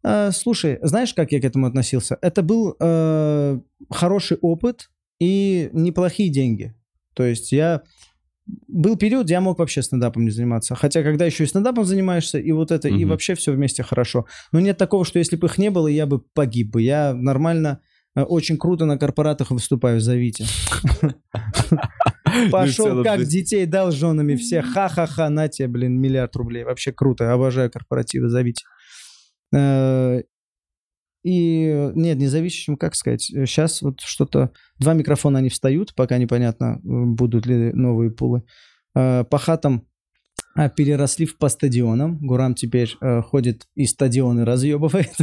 Э, 0.03 0.31
Слушай, 0.31 0.79
знаешь, 0.81 1.13
как 1.13 1.31
я 1.31 1.39
к 1.39 1.45
этому 1.45 1.67
относился? 1.67 2.17
Это 2.21 2.41
был 2.41 2.75
э, 2.79 3.59
хороший 3.89 4.37
опыт 4.41 4.89
и 5.19 5.69
неплохие 5.71 6.29
деньги. 6.29 6.75
То 7.13 7.23
есть 7.23 7.51
я... 7.51 7.83
Был 8.67 8.95
период, 8.97 9.25
где 9.25 9.33
я 9.35 9.41
мог 9.41 9.59
вообще 9.59 9.81
стендапом 9.81 10.25
не 10.25 10.31
заниматься. 10.31 10.75
Хотя, 10.75 11.03
когда 11.03 11.25
еще 11.25 11.43
и 11.43 11.47
стендапом 11.47 11.85
занимаешься, 11.85 12.39
и 12.39 12.51
вот 12.51 12.71
это, 12.71 12.88
и 12.88 12.93
Мгм. 13.03 13.09
вообще 13.09 13.35
все 13.35 13.51
вместе 13.51 13.83
хорошо. 13.83 14.25
Но 14.51 14.59
нет 14.59 14.77
такого, 14.77 15.05
что 15.05 15.19
если 15.19 15.35
бы 15.35 15.47
их 15.47 15.57
не 15.57 15.69
было, 15.69 15.88
я 15.88 16.05
бы 16.05 16.19
погиб 16.19 16.71
бы. 16.71 16.81
Я 16.81 17.13
нормально, 17.13 17.79
э, 18.15 18.21
очень 18.21 18.57
круто 18.57 18.85
на 18.85 18.97
корпоратах 18.97 19.51
выступаю, 19.51 19.99
зовите. 20.01 20.45
Пошел, 22.51 23.03
как 23.03 23.25
детей 23.25 23.65
дал 23.65 23.91
женами 23.91 24.35
все. 24.35 24.62
Ха-ха-ха, 24.62 25.29
на 25.29 25.47
тебе, 25.47 25.67
блин, 25.67 25.99
миллиард 25.99 26.35
рублей. 26.35 26.63
Вообще 26.63 26.91
круто, 26.91 27.31
обожаю 27.33 27.71
корпоративы, 27.71 28.29
зовите. 28.29 28.63
Э, 31.23 31.27
И 31.29 31.91
нет, 31.95 32.17
независимым, 32.17 32.77
как 32.77 32.95
сказать, 32.95 33.23
сейчас 33.23 33.82
вот 33.82 34.01
что-то... 34.01 34.51
Два 34.77 34.93
микрофона 34.93 35.39
они 35.39 35.49
встают, 35.49 35.93
пока 35.95 36.17
непонятно, 36.17 36.75
э, 36.77 36.79
будут 36.84 37.45
ли 37.45 37.71
новые 37.73 38.12
пулы. 38.12 38.43
Э, 38.95 39.23
По 39.23 39.38
хатам 39.38 39.86
а, 40.55 40.67
переросли 40.69 41.25
в 41.25 41.38
по 41.38 41.47
стадионам. 41.49 42.17
Гурам 42.19 42.55
теперь 42.55 42.95
э, 43.01 43.21
ходит 43.21 43.67
и 43.75 43.86
стадионы 43.86 44.45
разъебывает. 44.45 45.13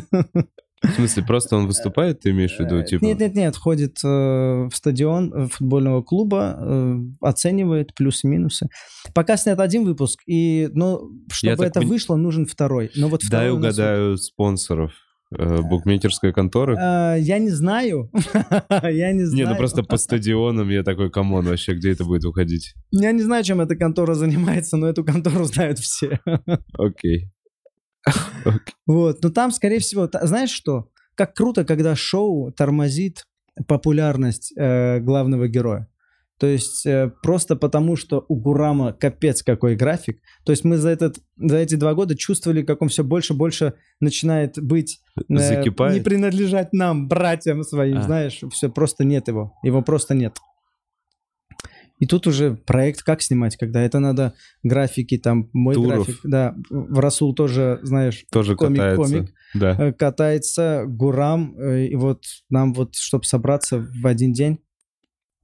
В 0.83 0.91
смысле, 0.91 1.25
просто 1.25 1.57
он 1.57 1.67
выступает, 1.67 2.21
ты 2.21 2.31
имеешь 2.31 2.55
в 2.55 2.61
виду, 2.61 2.83
типа... 2.85 3.03
Нет, 3.03 3.19
нет, 3.19 3.35
нет, 3.35 3.57
ходит 3.57 3.97
э, 4.05 4.09
в 4.09 4.71
стадион 4.73 5.33
э, 5.35 5.49
футбольного 5.49 6.03
клуба, 6.03 6.57
э, 6.59 6.97
оценивает 7.23 7.95
плюсы-минусы. 7.95 8.69
Пока 9.15 9.39
снят 9.39 9.59
один 9.59 9.85
выпуск, 9.85 10.21
и, 10.27 10.69
ну, 10.75 11.11
чтобы 11.33 11.57
так 11.57 11.67
это 11.69 11.81
пон- 11.81 11.87
вышло, 11.87 12.17
нужен 12.17 12.45
второй. 12.47 12.91
Но 12.95 13.09
вот 13.09 13.23
Дай 13.23 13.29
второй 13.29 13.47
нас 13.47 13.55
вот- 13.55 13.59
угадаю 13.65 14.17
спонсоров. 14.19 14.93
Э, 15.37 15.61
букмекерская 15.61 16.33
контора? 16.33 16.77
А, 16.79 17.17
Я 17.17 17.39
не 17.39 17.51
знаю. 17.51 18.11
Я 18.71 19.13
не 19.13 19.21
Не, 19.21 19.25
знаю. 19.25 19.49
ну 19.51 19.57
просто 19.57 19.83
по 19.83 19.97
стадионам 19.97 20.69
я 20.69 20.85
такой, 20.85 21.11
come 21.11 21.31
on, 21.31 21.47
вообще, 21.47 21.75
где 21.75 21.91
это 21.93 22.05
будет 22.05 22.25
уходить? 22.25 22.75
Я 22.93 23.11
не 23.13 23.23
знаю, 23.23 23.43
чем 23.43 23.61
эта 23.61 23.75
контора 23.75 24.15
занимается, 24.15 24.77
но 24.77 24.87
эту 24.89 25.05
контору 25.05 25.45
знают 25.45 25.79
все. 25.79 26.21
Окей. 26.79 27.31
Вот, 28.87 29.23
но 29.25 29.31
там, 29.31 29.51
скорее 29.51 29.81
всего, 29.81 30.09
знаешь 30.23 30.51
что? 30.51 30.89
Как 31.17 31.35
круто, 31.35 31.65
когда 31.65 31.97
шоу 31.97 32.53
тормозит 32.53 33.25
популярность 33.67 34.53
э, 34.57 35.01
главного 35.01 35.49
героя. 35.49 35.89
То 36.39 36.47
есть 36.47 36.85
э, 36.85 37.11
просто 37.23 37.57
потому, 37.57 37.97
что 37.97 38.25
у 38.29 38.37
Гурама 38.37 38.93
капец 38.93 39.43
какой 39.43 39.75
график. 39.75 40.21
То 40.45 40.53
есть 40.53 40.65
мы 40.65 40.77
за, 40.77 40.91
этот, 40.91 41.17
за 41.37 41.57
эти 41.57 41.77
два 41.77 41.95
года 41.95 42.15
чувствовали, 42.15 42.63
как 42.63 42.83
он 42.83 42.89
все 42.89 43.03
больше 43.05 43.33
и 43.33 43.37
больше 43.37 43.73
начинает 44.01 44.61
быть... 44.63 45.01
э, 45.17 45.37
Закипает? 45.39 45.95
Не 45.95 46.01
принадлежать 46.01 46.73
нам, 46.75 47.09
братьям 47.09 47.63
своим, 47.63 47.99
А. 47.99 48.03
знаешь. 48.03 48.41
Все, 48.53 48.69
просто 48.69 49.05
нет 49.05 49.29
его. 49.29 49.55
Его 49.63 49.81
просто 49.81 50.15
нет. 50.15 50.37
И 51.99 52.07
тут 52.07 52.27
уже 52.27 52.55
проект 52.57 53.03
как 53.03 53.23
снимать, 53.23 53.57
когда 53.57 53.81
это 53.81 53.99
надо 54.01 54.35
графики, 54.63 55.17
там, 55.17 55.49
мой 55.55 55.75
Туров. 55.75 56.05
график. 56.07 56.21
Да, 56.25 56.55
в 56.69 56.99
Расул 56.99 57.35
тоже, 57.35 57.81
знаешь, 57.83 58.27
Тоже 58.31 58.55
Комик, 58.55 58.81
катается. 58.83 59.15
комик. 59.15 59.33
Да. 59.55 59.77
э, 59.79 59.93
катается 59.95 60.85
Гурам, 60.87 61.59
э, 61.59 61.87
и 61.87 61.97
вот 61.97 62.25
нам 62.51 62.75
вот, 62.75 62.97
чтобы 62.97 63.25
собраться 63.25 63.79
в 64.03 64.07
один 64.07 64.35
день, 64.35 64.59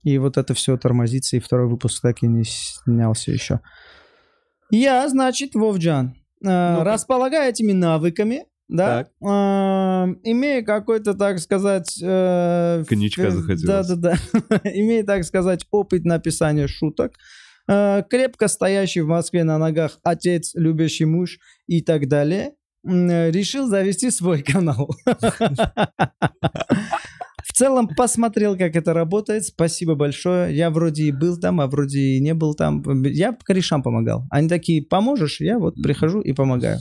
и 0.03 0.19
вот 0.19 0.37
это 0.37 0.55
все 0.55 0.77
тормозится, 0.77 1.37
и 1.37 1.41
второй 1.41 1.69
выпуск 1.69 2.03
так 2.03 2.23
и 2.23 2.27
не 2.27 2.45
снялся 2.45 3.31
еще. 3.33 3.61
Я, 4.71 5.09
значит, 5.09 5.55
Вовджан, 5.55 6.15
э, 6.45 6.75
Ну-ка. 6.75 6.85
располагая 6.85 7.51
этими 7.51 7.73
навыками, 7.73 8.47
да, 8.69 9.03
э, 9.21 9.25
имея 9.27 10.63
какой-то, 10.63 11.13
так 11.15 11.39
сказать... 11.41 11.99
э, 12.03 12.85
Коньячка 12.89 13.25
э, 13.25 13.31
захотелось. 13.31 13.87
Да-да-да. 13.89 14.17
имея, 14.71 15.05
так 15.05 15.25
сказать, 15.25 15.67
опыт 15.71 16.05
написания 16.05 16.67
шуток, 16.69 17.13
э, 17.69 18.03
крепко 18.09 18.49
стоящий 18.49 19.03
в 19.03 19.09
Москве 19.09 19.45
на 19.45 19.59
ногах 19.59 19.99
отец, 20.05 20.53
любящий 20.55 21.05
муж 21.05 21.39
и 21.67 21.83
так 21.83 22.09
далее, 22.09 22.53
э, 22.89 23.31
решил 23.31 23.67
завести 23.69 24.11
свой 24.11 24.43
канал. 24.43 24.89
В 27.53 27.55
целом 27.55 27.87
посмотрел, 27.87 28.57
как 28.57 28.75
это 28.77 28.95
работает. 28.95 29.45
Спасибо 29.45 29.95
большое. 29.95 30.57
Я 30.57 30.71
вроде 30.71 31.03
и 31.03 31.13
был 31.13 31.39
там, 31.39 31.61
а 31.61 31.67
вроде 31.67 32.01
и 32.01 32.19
не 32.19 32.33
был 32.33 32.55
там. 32.55 32.83
Я 33.05 33.37
корешам 33.45 33.83
помогал. 33.83 34.25
Они 34.31 34.49
такие, 34.49 34.83
поможешь? 34.83 35.39
Я 35.39 35.59
вот 35.59 35.75
прихожу 35.75 36.23
и 36.23 36.33
помогаю. 36.33 36.79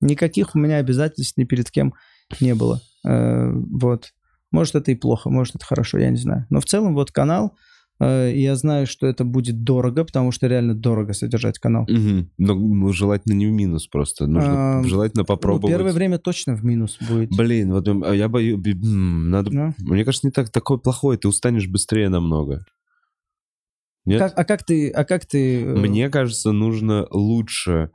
Никаких 0.00 0.56
у 0.56 0.58
меня 0.58 0.78
обязательств 0.78 1.36
ни 1.36 1.44
перед 1.44 1.70
кем 1.70 1.94
не 2.40 2.56
было. 2.56 2.80
Э, 3.06 3.48
Вот. 3.52 4.08
Может, 4.50 4.74
это 4.74 4.90
и 4.90 4.96
плохо, 4.96 5.30
может, 5.30 5.54
это 5.54 5.64
хорошо, 5.64 5.98
я 5.98 6.10
не 6.10 6.16
знаю. 6.16 6.46
Но 6.50 6.60
в 6.60 6.64
целом 6.64 6.94
вот 6.94 7.12
канал, 7.12 7.56
я 8.00 8.54
знаю, 8.54 8.86
что 8.86 9.06
это 9.06 9.24
будет 9.24 9.64
дорого, 9.64 10.04
потому 10.04 10.30
что 10.30 10.46
реально 10.46 10.74
дорого 10.74 11.12
содержать 11.12 11.58
канал. 11.58 11.84
Мгм. 11.88 12.30
Но 12.38 12.54
ну, 12.54 12.92
желательно 12.92 13.34
не 13.34 13.46
в 13.46 13.50
минус 13.50 13.86
просто. 13.88 14.26
Нужно 14.26 14.78
А, 14.80 14.84
желательно 14.84 15.22
Ну, 15.22 15.26
попробовать. 15.26 15.74
первое 15.74 15.92
время 15.92 16.18
точно 16.18 16.54
в 16.54 16.64
минус 16.64 16.98
будет. 17.00 17.30
Блин, 17.36 17.72
вот 17.72 17.88
а 17.88 18.14
я 18.14 18.28
боюсь, 18.28 18.58
надо... 18.82 19.50
Да. 19.50 19.74
Мне 19.78 20.04
кажется, 20.04 20.26
не 20.28 20.30
так 20.30 20.50
такой 20.50 20.78
плохой, 20.78 21.16
ты 21.16 21.26
устанешь 21.28 21.66
быстрее 21.66 22.08
намного. 22.08 22.64
Нет? 24.04 24.20
Как- 24.20 24.38
а 24.38 24.44
как 24.44 24.64
ты, 24.64 24.90
а 24.90 25.04
как 25.04 25.26
ты? 25.26 25.62
э, 25.64 25.74
Мне 25.74 26.08
кажется, 26.08 26.52
нужно 26.52 27.06
лучше, 27.10 27.90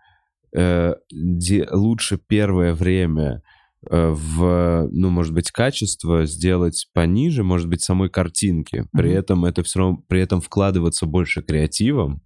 э, 0.55 0.95
де- 1.11 1.67
лучше 1.71 2.19
первое 2.27 2.73
время 2.75 3.41
э, 3.41 3.52
в, 3.89 4.87
ну, 4.91 5.09
может 5.09 5.33
быть, 5.33 5.51
качество 5.51 6.25
сделать 6.25 6.87
пониже, 6.93 7.43
может 7.43 7.67
быть, 7.67 7.81
самой 7.81 8.09
картинки. 8.09 8.85
При 8.93 9.09
Мгм. 9.09 9.17
этом 9.17 9.45
это 9.45 9.63
все 9.63 9.79
равно, 9.79 10.03
при 10.07 10.21
этом 10.21 10.41
вкладываться 10.41 11.05
больше 11.05 11.41
креативом, 11.41 12.21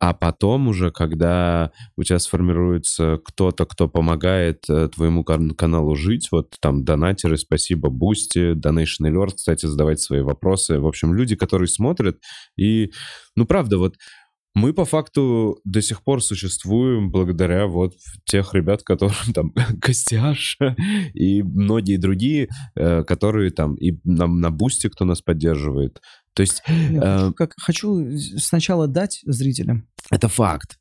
а 0.00 0.12
потом 0.12 0.68
уже, 0.68 0.90
когда 0.90 1.70
у 1.96 2.02
тебя 2.02 2.18
сформируется 2.18 3.18
кто-то, 3.24 3.64
кто 3.64 3.88
помогает 3.88 4.64
э, 4.68 4.88
твоему 4.88 5.24
кан- 5.24 5.52
каналу 5.52 5.94
жить, 5.94 6.28
вот 6.30 6.56
там 6.60 6.84
донатеры, 6.84 7.38
спасибо, 7.38 7.88
Boosty, 7.88 8.52
DonationAlerts, 8.54 9.36
кстати, 9.36 9.64
задавать 9.64 10.00
свои 10.00 10.20
вопросы. 10.20 10.78
В 10.78 10.86
общем, 10.86 11.14
люди, 11.14 11.36
которые 11.36 11.68
смотрят, 11.68 12.18
и, 12.56 12.92
ну, 13.34 13.46
правда, 13.46 13.78
вот 13.78 13.94
мы 14.54 14.72
по 14.72 14.84
факту 14.84 15.60
до 15.64 15.82
сих 15.82 16.02
пор 16.02 16.22
существуем 16.22 17.10
благодаря 17.10 17.66
вот 17.66 17.94
тех 18.24 18.54
ребят, 18.54 18.82
которым 18.82 19.32
там 19.34 19.52
Костяш 19.80 20.58
и 21.12 21.42
многие 21.42 21.96
другие, 21.96 22.48
э, 22.76 23.02
которые 23.02 23.50
там 23.50 23.74
и 23.74 23.98
на, 24.04 24.26
на 24.26 24.50
Boosty, 24.50 24.88
кто 24.88 25.04
нас 25.04 25.20
поддерживает. 25.20 26.00
То 26.34 26.42
есть 26.42 26.62
я 26.68 27.00
э, 27.02 27.18
хочу, 27.18 27.34
как, 27.34 27.54
хочу 27.56 28.16
сначала 28.38 28.86
дать 28.86 29.20
зрителям, 29.24 29.88
это 30.10 30.28
факт. 30.28 30.78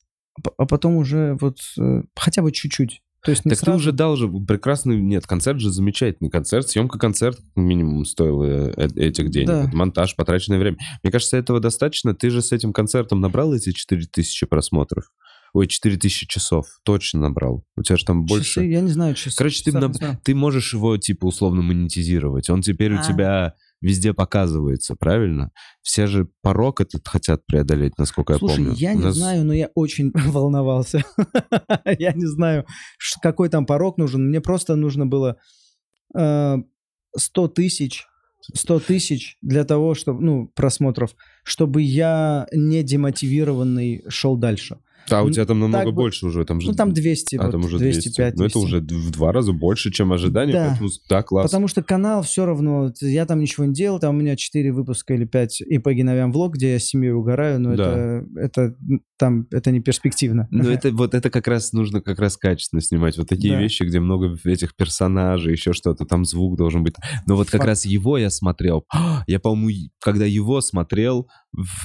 а 0.58 0.66
потом 0.66 0.96
уже 0.98 1.38
вот 1.42 1.58
э, 1.80 2.04
хотя 2.16 2.42
бы 2.42 2.52
чуть-чуть. 2.52 3.02
То 3.24 3.32
есть 3.32 3.44
так 3.44 3.54
ты 3.54 3.56
сразу. 3.58 3.78
уже 3.78 3.92
дал 3.94 4.18
же 4.18 4.28
прекрасный... 4.28 5.00
Нет, 5.02 5.26
концерт 5.26 5.60
же 5.60 5.70
замечательный 5.72 6.30
концерт. 6.30 6.68
Съемка 6.70 7.00
концерта 7.00 7.42
минимум 7.56 8.04
стоила 8.06 8.44
э- 8.44 8.88
этих 8.98 9.30
денег. 9.32 9.48
Да. 9.48 9.70
Монтаж, 9.74 10.16
потраченное 10.16 10.60
время. 10.60 10.78
Мне 11.04 11.12
кажется, 11.12 11.38
этого 11.38 11.60
достаточно. 11.62 12.14
Ты 12.14 12.30
же 12.30 12.42
с 12.42 12.52
этим 12.52 12.74
концертом 12.74 13.22
набрал 13.22 13.54
эти 13.54 13.72
4000 13.72 14.46
просмотров? 14.48 15.06
Ой, 15.54 15.68
4000 15.68 16.26
часов. 16.28 16.66
Точно 16.84 17.22
набрал. 17.22 17.64
У 17.78 17.84
тебя 17.84 17.96
же 17.96 18.06
там 18.06 18.26
больше... 18.26 18.46
Часы, 18.56 18.66
я 18.66 18.82
не 18.82 18.92
знаю, 18.92 19.14
часы. 19.16 19.38
Короче, 19.38 19.60
ты, 19.64 19.72
часов 19.72 19.82
на- 19.82 19.88
не 19.88 19.94
знаю. 19.94 20.20
ты 20.24 20.36
можешь 20.36 20.74
его, 20.74 20.98
типа, 20.98 21.26
условно 21.26 21.62
монетизировать. 21.62 22.50
Он 22.50 22.62
теперь 22.62 22.94
у 22.94 23.00
А. 23.00 23.04
тебя 23.04 23.54
везде 23.84 24.14
показывается, 24.14 24.96
правильно? 24.96 25.52
Все 25.82 26.08
же 26.08 26.28
порог 26.42 26.82
этот 26.82 27.08
хотят 27.08 27.46
преодолеть, 27.46 27.98
насколько 27.98 28.36
Слушай, 28.38 28.52
я 28.52 28.66
помню. 28.66 28.74
я 28.80 28.92
У 28.94 28.96
не 28.98 29.04
нас- 29.04 29.16
знаю, 29.16 29.46
но 29.46 29.54
я 29.54 29.70
очень 29.76 30.12
волновался. 30.32 31.04
я 32.00 32.14
не 32.14 32.26
знаю, 32.26 32.66
какой 33.22 33.50
там 33.50 33.66
порог 33.66 33.98
нужен. 33.98 34.28
Мне 34.30 34.42
просто 34.42 34.76
нужно 34.76 35.06
было 35.06 35.38
э, 36.16 36.56
100 37.16 37.48
тысяч 37.50 38.06
100 38.54 38.80
тысяч 38.82 39.38
для 39.42 39.64
того, 39.64 39.96
чтобы, 39.96 40.22
ну, 40.22 40.48
просмотров, 40.54 41.16
чтобы 41.44 41.82
я 41.82 42.46
не 42.52 42.84
демотивированный 42.84 44.04
шел 44.10 44.36
дальше. 44.36 44.80
А 45.10 45.24
у 45.24 45.30
тебя 45.30 45.46
там 45.46 45.60
намного 45.60 45.86
так 45.86 45.94
больше 45.94 46.26
уже. 46.28 46.46
Там 46.46 46.62
же... 46.62 46.68
Ну, 46.70 46.74
там 46.74 46.94
200, 46.94 47.36
А, 47.36 47.44
вот, 47.44 47.52
там 47.52 47.66
уже 47.66 47.78
200. 47.78 48.10
205. 48.10 48.36
Ну, 48.38 48.46
это 48.46 48.54
200. 48.60 48.66
уже 48.66 48.80
в 48.80 49.12
два 49.12 49.32
раза 49.32 49.52
больше, 49.54 49.92
чем 49.92 50.14
ожидание, 50.14 50.54
Да. 50.54 50.68
поэтому 50.70 50.90
да, 51.10 51.24
класс. 51.24 51.46
Потому 51.52 51.68
что 51.68 51.84
канал 51.84 52.24
все 52.24 52.46
равно, 52.46 52.92
я 53.02 53.26
там 53.26 53.40
ничего 53.40 53.66
не 53.66 53.74
делал, 53.74 54.00
там 54.00 54.16
у 54.16 54.20
меня 54.20 54.36
4 54.36 54.72
выпуска 54.72 55.14
или 55.14 55.26
5 55.26 55.62
и 55.62 55.78
по 55.78 55.94
Геновям 55.94 56.32
влог, 56.32 56.56
где 56.56 56.74
я 56.74 56.80
с 56.80 56.86
семьей 56.86 57.12
угораю, 57.14 57.60
но 57.60 57.76
Да. 57.76 57.84
это, 57.92 58.26
это, 58.36 58.76
там, 59.18 59.48
это 59.52 59.72
не 59.72 59.82
перспективно. 59.82 60.48
Ну, 60.52 60.70
это 60.70 60.92
вот 60.92 61.14
это 61.14 61.30
как 61.30 61.48
раз 61.48 61.74
нужно 61.74 62.02
как 62.02 62.20
раз 62.20 62.38
качественно 62.38 62.82
снимать. 62.82 63.18
Вот 63.18 63.28
такие 63.28 63.54
Да. 63.56 63.62
вещи, 63.62 63.84
где 63.84 64.00
много 64.00 64.38
этих 64.46 64.76
персонажей, 64.76 65.52
еще 65.54 65.74
что-то, 65.74 66.06
там 66.06 66.26
звук 66.26 66.58
должен 66.58 66.84
быть. 66.84 66.96
Но 67.28 67.36
вот 67.36 67.50
как 67.50 67.60
Факт. 67.62 67.68
раз 67.68 67.86
его 67.86 68.18
я 68.18 68.30
смотрел. 68.30 68.86
Я, 69.28 69.40
по-моему, 69.40 69.90
когда 70.00 70.26
его 70.26 70.62
смотрел, 70.62 71.28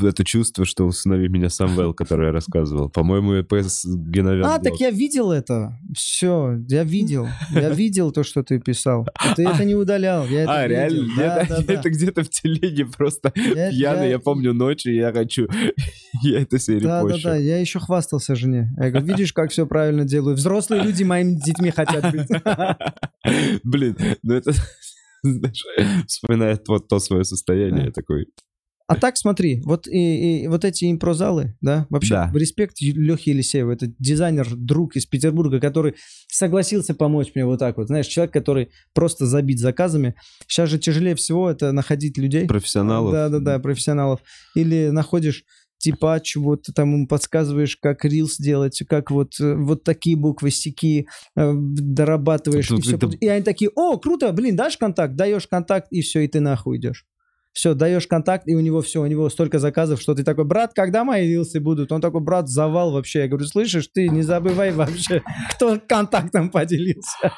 это 0.02 0.24
чувство, 0.24 0.64
что 0.64 0.84
усынови 0.86 1.28
меня 1.28 1.50
Самвел, 1.50 1.92
который 1.94 2.26
я 2.26 2.32
рассказывал. 2.32 2.88
По-моему, 3.08 3.44
с 3.68 3.84
Геновян 3.86 4.44
А, 4.46 4.58
так 4.58 4.74
я 4.80 4.90
видел 4.90 5.32
это. 5.32 5.78
Все, 5.94 6.58
я 6.68 6.84
видел. 6.84 7.26
Я 7.50 7.70
видел 7.70 8.12
то, 8.12 8.22
что 8.22 8.42
ты 8.42 8.60
писал. 8.60 9.06
Ты 9.36 9.44
это 9.48 9.64
не 9.64 9.74
удалял. 9.74 10.26
Я 10.26 10.42
это 10.42 10.52
А, 10.52 10.62
видел. 10.66 10.76
реально? 10.76 11.14
Да, 11.16 11.22
Я- 11.22 11.46
да, 11.48 11.56
я 11.56 11.62
да. 11.62 11.72
это 11.74 11.90
где-то 11.90 12.22
в 12.24 12.28
телеге 12.30 12.86
просто 12.86 13.32
Я- 13.34 13.70
пьяный, 13.70 14.10
я 14.10 14.18
помню 14.18 14.52
ночью, 14.52 14.94
я 14.94 15.12
хочу... 15.12 15.48
Я 16.22 16.40
это 16.40 16.58
себе 16.58 16.80
Да, 16.80 17.02
да, 17.02 17.08
репощу. 17.08 17.24
да, 17.24 17.36
я 17.36 17.58
еще 17.60 17.78
хвастался 17.80 18.34
жене. 18.34 18.70
Я 18.78 18.90
говорю, 18.90 19.06
видишь, 19.06 19.32
как 19.32 19.50
все 19.50 19.66
правильно 19.66 20.04
делаю. 20.04 20.36
Взрослые 20.36 20.82
люди 20.82 21.02
моими 21.04 21.34
детьми 21.38 21.70
хотят 21.70 22.10
быть. 22.12 22.28
Блин, 23.64 23.96
ну 24.22 24.34
это... 24.34 24.52
знаешь, 25.22 25.64
Вспоминает 26.06 26.66
вот 26.68 26.88
то 26.88 26.98
свое 26.98 27.24
состояние 27.24 27.90
такой. 27.92 28.26
А 28.88 28.96
так 28.96 29.18
смотри, 29.18 29.60
вот 29.64 29.86
и, 29.86 30.42
и 30.44 30.48
вот 30.48 30.64
эти 30.64 30.90
импрозалы, 30.90 31.54
да, 31.60 31.86
вообще 31.90 32.14
Да. 32.14 32.32
респект 32.34 32.80
Лехе 32.80 33.32
Елисееву, 33.32 33.70
это 33.70 33.92
дизайнер, 33.98 34.48
друг 34.56 34.96
из 34.96 35.04
Петербурга, 35.04 35.60
который 35.60 35.94
согласился 36.26 36.94
помочь 36.94 37.32
мне 37.34 37.44
вот 37.44 37.58
так 37.58 37.76
вот, 37.76 37.88
знаешь, 37.88 38.06
человек, 38.06 38.32
который 38.32 38.70
просто 38.94 39.26
забит 39.26 39.58
заказами. 39.58 40.14
Сейчас 40.46 40.70
же 40.70 40.78
тяжелее 40.78 41.14
всего 41.16 41.50
это 41.50 41.70
находить 41.72 42.16
людей. 42.16 42.46
Профессионалов. 42.46 43.12
Да, 43.12 43.28
да, 43.28 43.38
да, 43.40 43.58
профессионалов. 43.58 44.20
Или 44.56 44.88
находишь 44.88 45.44
типа 45.76 46.18
чего-то 46.22 46.72
там 46.72 46.92
ему 46.94 47.06
подсказываешь, 47.06 47.76
как 47.76 48.04
рилс 48.04 48.38
делать, 48.38 48.82
как 48.88 49.10
вот, 49.12 49.38
э, 49.38 49.54
вот 49.54 49.84
такие 49.84 50.16
буквы, 50.16 50.50
стики 50.50 51.06
дорабатываешь. 51.36 52.66
Тут 52.68 52.80
и, 52.80 52.82
всё 52.82 52.96
это- 52.96 53.08
и 53.20 53.26
они 53.28 53.44
такие, 53.44 53.70
о, 53.74 53.96
круто, 53.98 54.32
блин, 54.32 54.56
дашь 54.56 54.76
контакт, 54.76 55.14
даешь 55.14 55.46
контакт, 55.46 55.88
и 55.90 56.00
все, 56.00 56.20
и 56.20 56.28
ты 56.28 56.40
нахуй 56.40 56.78
идешь. 56.78 57.04
Все, 57.58 57.74
даешь 57.74 58.06
контакт, 58.06 58.46
и 58.46 58.54
у 58.54 58.60
него 58.60 58.82
все, 58.82 59.02
у 59.02 59.06
него 59.06 59.28
столько 59.30 59.58
заказов, 59.58 60.00
что 60.00 60.14
ты 60.14 60.22
такой, 60.22 60.44
брат, 60.44 60.74
когда 60.74 61.02
мои 61.02 61.26
рилсы 61.26 61.58
будут? 61.58 61.90
Он 61.90 62.00
такой, 62.00 62.20
брат, 62.20 62.48
завал 62.48 62.92
вообще. 62.92 63.22
Я 63.22 63.26
говорю, 63.26 63.46
слышишь, 63.46 63.88
ты 63.92 64.08
не 64.08 64.22
забывай 64.22 64.70
вообще, 64.70 65.24
кто 65.50 65.80
контактом 65.84 66.50
поделился. 66.50 67.32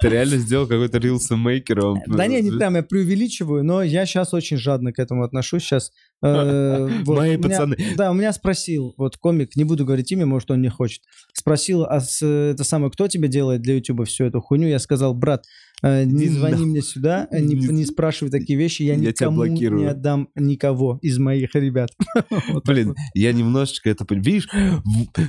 Ты 0.00 0.08
реально 0.08 0.38
сделал 0.38 0.66
какой-то 0.66 0.98
рилсы-мейкер? 0.98 1.86
он- 1.86 2.00
Да 2.08 2.26
не, 2.26 2.40
не 2.40 2.50
прям 2.50 2.74
я 2.74 2.82
преувеличиваю, 2.82 3.62
но 3.62 3.84
я 3.84 4.04
сейчас 4.04 4.34
очень 4.34 4.56
жадно 4.56 4.92
к 4.92 4.98
этому 4.98 5.22
отношусь. 5.22 5.62
Сейчас 5.62 5.92
Мои 6.22 7.36
пацаны. 7.36 7.76
Да, 7.96 8.10
у 8.10 8.14
меня 8.14 8.32
спросил, 8.32 8.94
вот 8.96 9.16
комик, 9.16 9.56
не 9.56 9.64
буду 9.64 9.84
говорить 9.84 10.10
имя, 10.12 10.26
может, 10.26 10.50
он 10.50 10.60
не 10.60 10.70
хочет. 10.70 11.02
Спросил, 11.34 11.84
а 11.84 11.98
это 11.98 12.64
самое, 12.64 12.90
кто 12.90 13.08
тебе 13.08 13.28
делает 13.28 13.62
для 13.62 13.76
Ютуба 13.76 14.04
всю 14.04 14.24
эту 14.24 14.40
хуйню? 14.40 14.68
Я 14.68 14.78
сказал, 14.78 15.14
брат, 15.14 15.44
э, 15.44 15.71
не 15.82 16.26
Иди 16.26 16.28
звони 16.28 16.64
мне 16.64 16.80
сюда, 16.80 17.26
э, 17.30 17.40
не, 17.40 17.54
Не- 17.54 17.66
не 17.68 17.84
спрашивай 17.84 18.30
такие 18.30 18.58
вещи, 18.58 18.82
я, 18.82 18.94
Я 18.94 19.10
никому 19.10 19.44
не 19.46 19.84
отдам 19.84 20.28
никого 20.36 20.98
из 21.02 21.18
моих 21.18 21.54
ребят. 21.54 21.90
Блин, 22.64 22.94
я 23.14 23.32
немножечко 23.32 23.90
это... 23.90 24.06
Видишь? 24.08 24.48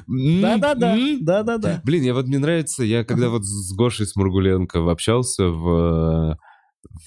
Да-да-да, 0.07 0.97
да-да-да. 1.19 1.81
Блин, 1.83 2.03
я 2.03 2.13
вот 2.13 2.27
мне 2.27 2.37
нравится, 2.37 2.83
я 2.83 3.03
когда 3.03 3.29
вот 3.29 3.45
с 3.45 3.73
Гошей 3.75 4.05
Смургуленко 4.05 4.91
общался 4.91 5.47
в, 5.47 6.37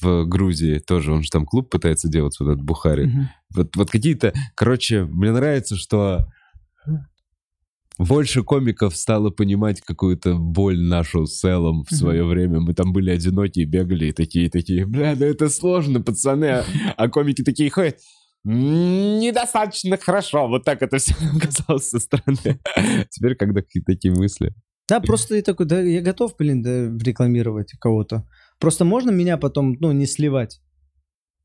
в 0.03 0.25
Грузии, 0.25 0.79
тоже 0.79 1.13
он 1.13 1.23
же 1.23 1.31
там 1.31 1.47
клуб 1.47 1.71
пытается 1.71 2.09
делать, 2.09 2.37
вот 2.41 2.49
этот 2.51 2.63
Бухари. 2.63 3.07
Мгм. 3.07 3.29
Вот, 3.55 3.77
вот 3.77 3.91
какие-то, 3.91 4.33
короче, 4.57 5.05
мне 5.05 5.31
нравится, 5.31 5.77
что 5.77 6.27
больше 7.99 8.43
комиков 8.43 8.97
стало 8.97 9.31
понимать 9.31 9.81
какую-то 9.81 10.35
боль 10.35 10.79
нашу 10.79 11.27
с 11.27 11.43
Эллом 11.45 11.85
в 11.85 11.95
свое 11.95 12.25
время. 12.25 12.61
Мы 12.61 12.75
там 12.75 12.93
были 12.93 13.11
одиноки, 13.11 13.61
бегали 13.61 14.07
и 14.07 14.13
такие, 14.13 14.51
такие, 14.51 14.87
бля, 14.87 15.15
да 15.17 15.27
это 15.27 15.49
сложно, 15.49 16.01
пацаны. 16.01 16.47
А, 16.47 16.65
а 16.97 17.09
комики 17.09 17.43
такие 17.43 17.71
ходят, 17.71 17.99
«М, 18.47 19.19
недостаточно 19.19 19.97
хорошо. 19.97 20.47
Вот 20.47 20.65
так 20.65 20.83
это 20.83 20.99
все 20.99 21.15
казалось 21.41 21.89
со 21.89 21.99
стороны. 21.99 22.61
Теперь, 23.11 23.35
когда 23.35 23.61
какие-то 23.61 23.93
такие 23.93 24.15
мысли. 24.15 24.55
Да, 24.89 25.01
просто 25.01 25.35
я 25.35 25.43
такой, 25.43 25.67
да, 25.67 25.81
я 25.81 26.01
готов, 26.01 26.37
блин, 26.39 26.63
да, 26.63 26.87
рекламировать 27.05 27.73
кого-то. 27.81 28.25
Просто 28.61 28.85
можно 28.85 29.11
меня 29.11 29.37
потом, 29.37 29.77
ну, 29.81 29.91
не 29.91 30.07
сливать. 30.07 30.61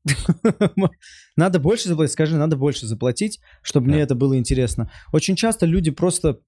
Надо 1.36 1.58
больше 1.60 1.88
заплатить, 1.88 2.12
скажи, 2.12 2.36
надо 2.36 2.56
больше 2.56 2.86
заплатить, 2.86 3.40
чтобы 3.62 3.88
мне 3.88 4.00
это 4.00 4.14
было 4.14 4.36
интересно. 4.36 4.90
Очень 5.12 5.36
часто 5.36 5.66
люди 5.66 5.90
просто 5.90 6.40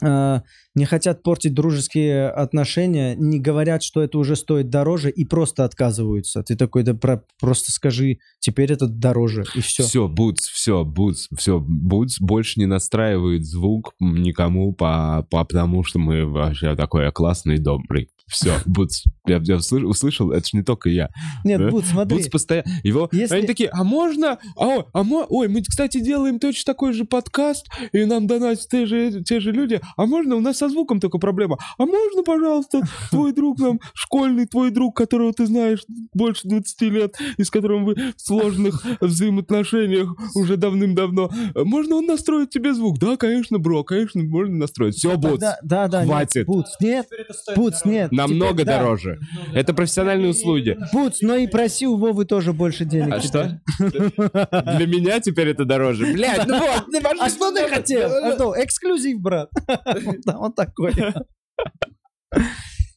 э, 0.00 0.40
не 0.74 0.84
хотят 0.84 1.22
портить 1.22 1.54
дружеские 1.54 2.28
отношения, 2.28 3.14
не 3.16 3.38
говорят, 3.38 3.82
что 3.82 4.02
это 4.02 4.18
уже 4.18 4.36
стоит 4.36 4.70
дороже, 4.70 5.10
и 5.10 5.24
просто 5.24 5.64
отказываются. 5.64 6.42
Ты 6.42 6.56
такой, 6.56 6.82
да 6.82 6.94
про- 6.94 7.24
просто 7.40 7.72
скажи, 7.72 8.18
теперь 8.38 8.72
это 8.72 8.86
дороже, 8.86 9.44
и 9.54 9.60
все. 9.60 9.84
Все, 9.84 10.08
Бутс, 10.08 10.48
все, 10.48 10.84
Бутс, 10.84 11.28
все, 11.36 11.60
Бутс 11.60 12.20
больше 12.20 12.60
не 12.60 12.66
настраивает 12.66 13.44
звук 13.44 13.94
никому, 14.00 14.72
по, 14.72 15.26
по, 15.30 15.44
потому 15.44 15.84
что 15.84 15.98
мы 15.98 16.26
вообще 16.26 16.74
такой 16.76 17.10
классный 17.12 17.58
добрый. 17.58 18.08
Все, 18.26 18.54
Бутс, 18.64 19.04
я, 19.26 19.38
я 19.44 19.56
услышал, 19.56 19.88
услышал, 19.90 20.30
это 20.32 20.46
же 20.46 20.56
не 20.56 20.62
только 20.62 20.88
я. 20.88 21.10
Нет, 21.44 21.60
да? 21.60 21.68
Бут, 21.70 21.84
смотри. 21.84 22.16
Бутс 22.16 22.28
постоянно, 22.28 22.68
его, 22.82 23.08
Если- 23.12 23.36
они 23.36 23.46
такие, 23.46 23.68
а 23.70 23.84
можно, 23.84 24.38
а, 24.58 24.84
а 24.94 25.02
мо- 25.02 25.26
ой, 25.28 25.48
мы, 25.48 25.62
кстати, 25.62 26.00
делаем 26.00 26.38
точно 26.38 26.72
такой 26.72 26.94
же 26.94 27.04
подкаст, 27.04 27.66
и 27.92 28.04
нам 28.06 28.26
донатят 28.26 28.66
те 28.70 28.86
же, 28.86 29.22
те 29.22 29.40
же 29.40 29.52
люди, 29.52 29.78
а 29.96 30.06
можно, 30.06 30.36
у 30.36 30.40
нас 30.40 30.56
со 30.56 30.70
звуком 30.70 31.00
только 31.00 31.18
проблема, 31.18 31.58
а 31.76 31.84
можно, 31.84 32.22
пожалуйста, 32.22 32.80
твой 33.10 33.32
друг 33.34 33.58
нам, 33.60 33.78
школьный 33.92 34.46
твой 34.46 34.70
друг, 34.70 34.96
которого 34.96 35.32
ты 35.34 35.44
знаешь 35.46 35.84
больше 36.14 36.48
20 36.48 36.80
лет, 36.90 37.16
и 37.36 37.44
с 37.44 37.50
которым 37.50 37.84
вы 37.84 37.94
в 37.94 38.20
сложных 38.20 38.84
взаимоотношениях 39.02 40.14
уже 40.34 40.56
давным-давно, 40.56 41.30
можно 41.54 41.96
он 41.96 42.06
настроит 42.06 42.50
тебе 42.50 42.72
звук? 42.74 42.98
Да, 42.98 43.16
конечно, 43.16 43.58
бро, 43.58 43.84
конечно, 43.84 44.22
можно 44.22 44.56
настроить. 44.56 44.94
Все, 44.96 45.16
Бутс, 45.16 45.40
Да, 45.40 45.58
да, 45.62 45.88
да, 45.88 46.00
нет, 46.00 46.08
хватит. 46.08 46.46
Бутс, 46.46 46.70
нет, 46.80 47.06
Бутс, 47.54 47.84
нет. 47.84 48.10
Намного 48.14 48.52
Теперь, 48.52 48.66
да. 48.66 48.78
дороже. 48.78 49.18
Это 49.52 49.74
профессиональные 49.74 50.30
услуги. 50.30 50.76
Бутс, 50.92 51.20
но 51.22 51.36
и 51.36 51.46
проси 51.46 51.86
у 51.86 51.96
Вовы 51.96 52.24
тоже 52.24 52.52
больше 52.52 52.84
денег. 52.84 53.12
А 53.12 53.20
теперь. 53.20 53.60
что? 53.78 54.72
Для 54.76 54.86
меня 54.86 55.20
теперь 55.20 55.48
это 55.48 55.64
дороже. 55.64 56.12
Блядь, 56.12 56.46
ну 56.46 56.58
вот. 56.58 56.84
А 57.20 57.28
что 57.28 57.52
ты 57.52 57.68
хотел? 57.68 58.10
Что, 58.34 58.54
эксклюзив, 58.56 59.20
брат. 59.20 59.50
Да, 60.24 60.38
он 60.38 60.52
такой. 60.52 60.92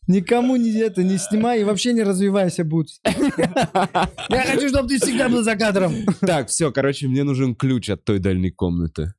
Никому 0.07 0.55
не 0.55 0.71
это 0.79 1.03
не 1.03 1.17
снимай 1.17 1.61
и 1.61 1.63
вообще 1.65 1.91
не 1.91 2.01
развивайся, 2.03 2.63
Бутс. 2.63 2.99
Я 3.05 4.43
хочу, 4.45 4.69
чтобы 4.69 4.87
ты 4.87 4.99
всегда 4.99 5.27
был 5.27 5.43
за 5.43 5.57
кадром. 5.57 5.93
Так, 6.21 6.47
все, 6.47 6.71
короче, 6.71 7.07
мне 7.07 7.23
нужен 7.25 7.55
ключ 7.55 7.89
от 7.89 8.05
той 8.05 8.19
дальней 8.19 8.51
комнаты. 8.51 9.13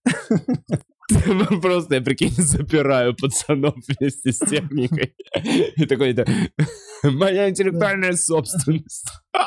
Ну, 1.27 1.61
Просто 1.61 1.95
я, 1.95 2.01
прикинь, 2.01 2.33
запираю 2.37 3.15
пацанов 3.15 3.75
вместе 3.87 4.33
с 4.33 4.39
техникой. 4.39 5.15
И 5.77 5.87
такой, 5.87 6.11
это 6.11 6.27
моя 7.03 7.49
интеллектуальная 7.49 8.13
собственность. 8.13 9.07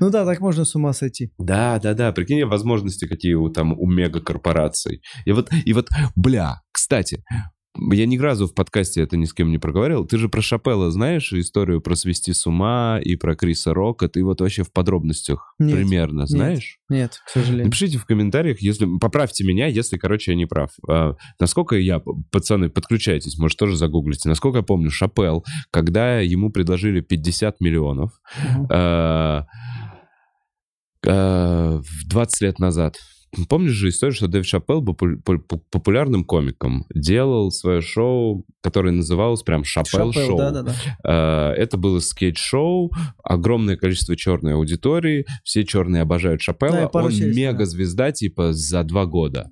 Ну 0.00 0.10
да, 0.10 0.24
так 0.24 0.40
можно 0.40 0.64
с 0.64 0.74
ума 0.74 0.92
сойти. 0.92 1.30
Да, 1.38 1.78
да, 1.78 1.94
да, 1.94 2.12
прикинь, 2.12 2.44
возможности 2.44 3.06
какие 3.06 3.34
у 3.34 3.48
там 3.50 3.78
у 3.78 3.86
мегакорпораций. 3.86 5.02
И 5.24 5.32
вот, 5.32 5.50
и 5.64 5.72
вот, 5.72 5.88
бля, 6.16 6.62
кстати, 6.72 7.22
я 7.74 8.06
ни 8.06 8.18
разу 8.18 8.46
в 8.46 8.54
подкасте 8.54 9.02
это 9.02 9.16
ни 9.16 9.24
с 9.24 9.32
кем 9.32 9.50
не 9.50 9.58
проговорил. 9.58 10.04
Ты 10.06 10.18
же 10.18 10.28
про 10.28 10.42
Шапелла 10.42 10.90
знаешь 10.90 11.32
историю 11.32 11.80
про 11.80 11.94
свести 11.94 12.32
с 12.32 12.46
ума 12.46 13.00
и 13.02 13.16
про 13.16 13.34
Криса 13.34 13.72
Рока? 13.72 14.08
Ты 14.08 14.22
вот 14.24 14.40
вообще 14.40 14.62
в 14.62 14.72
подробностях 14.72 15.54
Нет, 15.58 15.76
примерно 15.76 16.26
знаешь? 16.26 16.78
Нет, 16.88 17.20
к 17.26 17.30
сожалению. 17.30 17.66
Напишите 17.66 17.98
в 17.98 18.04
комментариях, 18.04 18.60
если 18.60 18.86
поправьте 19.00 19.44
меня, 19.44 19.66
если, 19.66 19.96
короче, 19.96 20.32
я 20.32 20.36
не 20.36 20.46
прав. 20.46 20.70
А, 20.88 21.16
насколько 21.40 21.76
я, 21.76 22.02
пацаны, 22.30 22.68
подключайтесь, 22.68 23.38
может, 23.38 23.58
тоже 23.58 23.76
загуглите. 23.76 24.28
Насколько 24.28 24.58
я 24.58 24.64
помню, 24.64 24.90
Шапел, 24.90 25.44
когда 25.70 26.20
ему 26.20 26.50
предложили 26.50 27.00
50 27.00 27.60
миллионов, 27.60 28.10
э, 28.70 29.42
э, 31.06 31.80
в 31.80 32.08
20 32.08 32.40
лет 32.42 32.58
назад. 32.58 32.98
Помнишь 33.48 33.72
же 33.72 33.88
историю, 33.88 34.14
что 34.14 34.28
Дэвид 34.28 34.46
Шапелл 34.46 34.82
был 34.82 34.94
попу- 34.94 35.16
попу- 35.24 35.62
популярным 35.70 36.22
комиком, 36.24 36.84
делал 36.94 37.50
свое 37.50 37.80
шоу, 37.80 38.44
которое 38.60 38.90
называлось 38.90 39.42
прям 39.42 39.64
Шапелл 39.64 40.12
Шапел, 40.12 40.28
Шоу. 40.28 40.36
да-да-да. 40.38 40.74
Э, 41.02 41.52
Это 41.54 41.78
было 41.78 41.98
скетч-шоу, 42.00 42.90
огромное 43.24 43.76
количество 43.76 44.16
черной 44.16 44.52
аудитории, 44.54 45.24
все 45.44 45.64
черные 45.64 46.02
обожают 46.02 46.40
Да, 46.40 46.44
Шапелла, 46.44 46.88
пару 46.88 47.06
он 47.06 47.12
знаю. 47.12 47.34
мега-звезда 47.34 48.12
типа 48.12 48.52
за 48.52 48.84
два 48.84 49.06
года. 49.06 49.48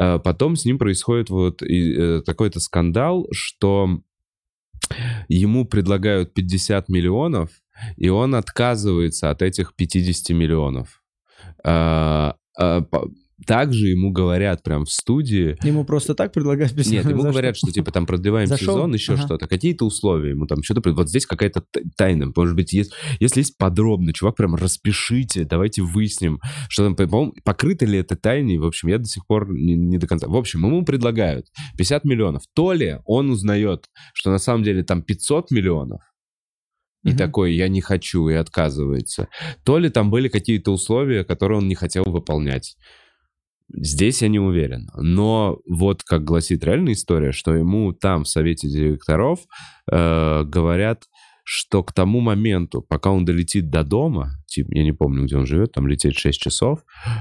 Э, 0.00 0.18
Потом 0.18 0.56
с 0.56 0.64
ним 0.64 0.78
происходит 0.78 1.30
вот 1.30 1.62
э, 1.62 2.20
такой-то 2.26 2.58
скандал, 2.58 3.28
что 3.30 4.00
ему 5.28 5.64
предлагают 5.66 6.34
50 6.34 6.88
миллионов, 6.88 7.50
и 7.96 8.08
он 8.08 8.34
отказывается 8.34 9.30
от 9.30 9.40
этих 9.40 9.74
50 9.76 10.30
миллионов. 10.34 11.00
А, 12.58 12.84
Также 13.48 13.88
ему 13.88 14.12
говорят 14.12 14.62
прям 14.62 14.84
в 14.84 14.90
студии, 14.92 15.58
Ему 15.66 15.84
просто 15.84 16.14
так 16.14 16.32
предлагают 16.32 16.72
без- 16.72 16.86
нет, 16.90 17.04
ему 17.04 17.22
за 17.22 17.30
говорят, 17.30 17.56
что 17.56 17.72
типа 17.72 17.90
там 17.90 18.06
продлеваем 18.06 18.46
За 18.46 18.56
шоу? 18.56 18.76
сезон, 18.76 18.94
еще 18.94 19.14
Ага. 19.14 19.22
что-то, 19.22 19.48
какие-то 19.48 19.84
условия 19.84 20.30
ему 20.30 20.46
там 20.46 20.62
что-то, 20.62 20.88
вот 20.92 21.08
здесь 21.08 21.26
какая-то 21.26 21.64
тайна, 21.96 22.32
может 22.34 22.54
быть, 22.54 22.72
есть, 22.72 22.92
если 23.18 23.40
есть 23.40 23.58
подробно, 23.58 24.12
чувак, 24.12 24.36
прям 24.36 24.54
распишите, 24.54 25.44
давайте 25.44 25.82
выясним, 25.82 26.38
что 26.68 26.84
там, 26.84 26.94
по-моему, 26.94 27.34
покрыто 27.42 27.84
ли 27.86 27.98
это 27.98 28.14
тайной, 28.16 28.56
в 28.58 28.64
общем, 28.64 28.88
я 28.88 28.98
до 28.98 29.04
сих 29.06 29.26
пор 29.26 29.50
не, 29.52 29.74
не 29.74 29.98
до 29.98 30.06
конца. 30.06 30.28
В 30.28 30.36
общем, 30.36 30.64
ему 30.64 30.84
предлагают 30.84 31.46
50 31.76 32.04
миллионов, 32.04 32.44
то 32.54 32.72
ли 32.72 32.98
он 33.04 33.30
узнает, 33.30 33.86
что 34.14 34.30
на 34.30 34.38
самом 34.38 34.62
деле 34.62 34.84
там 34.84 35.02
500 35.02 35.50
миллионов, 35.50 36.00
и 37.04 37.10
Мгм. 37.10 37.18
такой, 37.18 37.54
я 37.54 37.68
не 37.68 37.80
хочу, 37.80 38.28
и 38.28 38.34
отказывается. 38.34 39.28
То 39.64 39.78
ли 39.78 39.88
там 39.90 40.10
были 40.10 40.28
какие-то 40.28 40.72
условия, 40.72 41.24
которые 41.24 41.58
он 41.58 41.68
не 41.68 41.74
хотел 41.74 42.04
выполнять. 42.06 42.76
Здесь 43.72 44.22
я 44.22 44.28
не 44.28 44.38
уверен. 44.38 44.88
Но 44.96 45.58
вот 45.68 46.02
как 46.02 46.22
гласит 46.24 46.64
реальная 46.64 46.92
история, 46.92 47.32
что 47.32 47.54
ему 47.54 47.92
там 47.92 48.24
в 48.24 48.28
совете 48.28 48.68
директоров 48.68 49.40
э, 49.90 50.44
говорят, 50.44 51.04
что 51.44 51.82
к 51.82 51.92
тому 51.92 52.20
моменту, 52.20 52.82
пока 52.82 53.10
он 53.10 53.24
долетит 53.24 53.70
до 53.70 53.84
дома, 53.84 54.32
типа, 54.46 54.68
я 54.74 54.82
не 54.82 54.92
помню, 54.92 55.24
где 55.24 55.36
он 55.36 55.46
живет, 55.46 55.72
там 55.72 55.86
лететь 55.86 56.18
6 56.18 56.40
часов, 56.40 56.80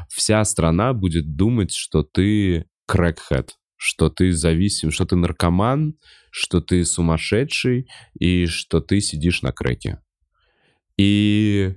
вся 0.09 0.43
страна 0.45 0.93
будет 0.93 1.35
думать, 1.35 1.73
что 1.73 2.03
ты 2.03 2.65
крэкхед, 2.87 3.55
что 3.83 4.09
ты 4.09 4.31
зависим, 4.31 4.91
что 4.91 5.05
ты 5.05 5.17
наркоман, 5.17 5.95
что 6.31 6.61
ты 6.61 6.85
сумасшедший 6.85 7.89
и 8.17 8.45
что 8.45 8.79
ты 8.79 9.01
сидишь 9.01 9.41
на 9.41 9.51
крэке. 9.51 9.99
И 10.97 11.75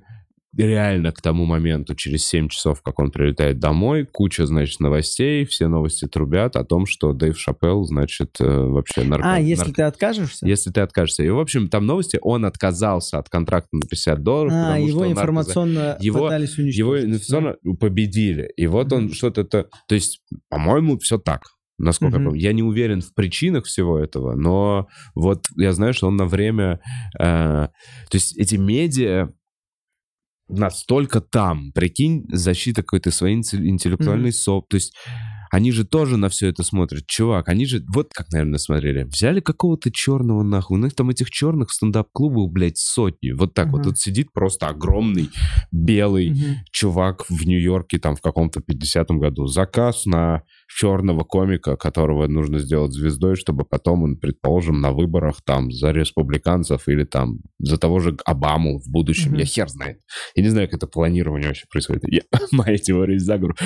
реально 0.56 1.10
к 1.10 1.20
тому 1.20 1.46
моменту, 1.46 1.96
через 1.96 2.24
7 2.26 2.48
часов, 2.48 2.80
как 2.80 3.00
он 3.00 3.10
прилетает 3.10 3.58
домой, 3.58 4.06
куча, 4.10 4.46
значит, 4.46 4.78
новостей, 4.78 5.44
все 5.46 5.66
новости 5.66 6.06
трубят 6.06 6.54
о 6.54 6.64
том, 6.64 6.86
что 6.86 7.12
Дэйв 7.12 7.36
Шапелл, 7.38 7.84
значит, 7.84 8.36
э, 8.40 8.44
вообще 8.46 9.02
нарко... 9.02 9.34
А, 9.34 9.40
если 9.40 9.72
нарко- 9.72 9.74
ты 9.74 9.82
откажешься? 9.82 10.46
Если 10.46 10.70
ты 10.70 10.80
откажешься. 10.80 11.24
И, 11.24 11.28
в 11.28 11.40
общем, 11.40 11.68
там 11.68 11.84
новости, 11.86 12.18
он 12.22 12.44
отказался 12.44 13.18
от 13.18 13.28
контракта 13.28 13.68
на 13.72 13.82
50 13.82 14.22
долларов, 14.22 14.52
А, 14.54 14.76
что 14.76 14.86
его 14.86 15.04
наркоза- 15.04 15.10
информационно 15.10 15.96
Его- 16.00 16.20
пытались 16.24 16.56
уничтожить. 16.56 16.78
его 16.78 17.00
инвестиционно 17.00 17.56
победили. 17.80 18.50
И 18.56 18.66
вот 18.68 18.92
он 18.92 19.12
что-то... 19.12 19.44
То 19.44 19.66
есть, 19.90 20.22
по-моему, 20.48 20.98
все 20.98 21.18
так. 21.18 21.42
Насколько 21.78 22.14
я 22.14 22.18
Мгм. 22.20 22.28
помню. 22.30 22.40
Я 22.40 22.52
не 22.52 22.62
уверен 22.62 23.00
в 23.02 23.12
причинах 23.14 23.64
всего 23.66 23.98
этого, 23.98 24.34
но 24.34 24.88
вот 25.14 25.44
я 25.56 25.72
знаю, 25.72 25.92
что 25.94 26.06
он 26.08 26.16
на 26.16 26.24
время... 26.26 26.80
э, 27.18 27.68
то 28.08 28.14
есть 28.14 28.36
эти 28.38 28.54
медиа 28.56 29.28
настолько 30.48 31.20
там. 31.20 31.72
Прикинь, 31.72 32.24
защита 32.32 32.82
какой-то 32.82 33.10
своей 33.10 33.36
интел- 33.36 33.64
интеллектуальной 33.64 34.32
соп. 34.32 34.68
То 34.68 34.76
есть 34.76 34.94
они 35.50 35.70
же 35.72 35.84
тоже 35.86 36.16
на 36.16 36.28
все 36.28 36.48
это 36.48 36.62
смотрят. 36.62 37.06
Чувак, 37.06 37.48
они 37.48 37.66
же, 37.66 37.82
вот 37.92 38.08
как, 38.12 38.30
наверное, 38.32 38.58
смотрели. 38.58 39.04
Взяли 39.04 39.40
какого-то 39.40 39.90
черного 39.92 40.42
нахуй. 40.42 40.78
У 40.78 40.82
них 40.82 40.94
там 40.94 41.10
этих 41.10 41.30
черных 41.30 41.70
в 41.70 41.72
стендап-клубах, 41.72 42.50
блядь, 42.52 42.78
сотни. 42.78 43.30
Вот 43.32 43.54
так 43.54 43.68
вот. 43.68 43.78
Мгм. 43.78 43.84
Тут 43.84 43.98
сидит 43.98 44.32
просто 44.32 44.68
огромный 44.68 45.30
белый 45.72 46.30
Мгм. 46.30 46.56
чувак 46.72 47.24
в 47.28 47.44
Нью-Йорке 47.46 47.98
там 47.98 48.16
в 48.16 48.20
каком-то 48.20 48.60
50-м 48.60 49.18
году. 49.18 49.46
Заказ 49.46 50.04
на 50.06 50.42
черного 50.66 51.24
комика, 51.24 51.76
которого 51.76 52.26
нужно 52.26 52.58
сделать 52.58 52.92
звездой, 52.92 53.36
чтобы 53.36 53.64
потом 53.64 54.02
он, 54.02 54.16
предположим, 54.16 54.80
на 54.80 54.92
выборах 54.92 55.40
там 55.44 55.70
за 55.70 55.92
республиканцев 55.92 56.88
или 56.88 57.04
там 57.04 57.38
за 57.58 57.78
того 57.78 58.00
же 58.00 58.16
Обаму 58.24 58.78
в 58.78 58.88
будущем. 58.88 59.30
Мгм. 59.30 59.40
Я 59.40 59.44
хер 59.44 59.68
знает. 59.68 60.00
Я 60.34 60.42
не 60.42 60.48
знаю, 60.48 60.68
как 60.68 60.78
это 60.78 60.86
планирование 60.86 61.48
вообще 61.48 61.66
происходит. 61.70 62.02
Я, 62.06 62.22
моя 62.52 62.78
теория 62.78 63.18
заговору. 63.18 63.56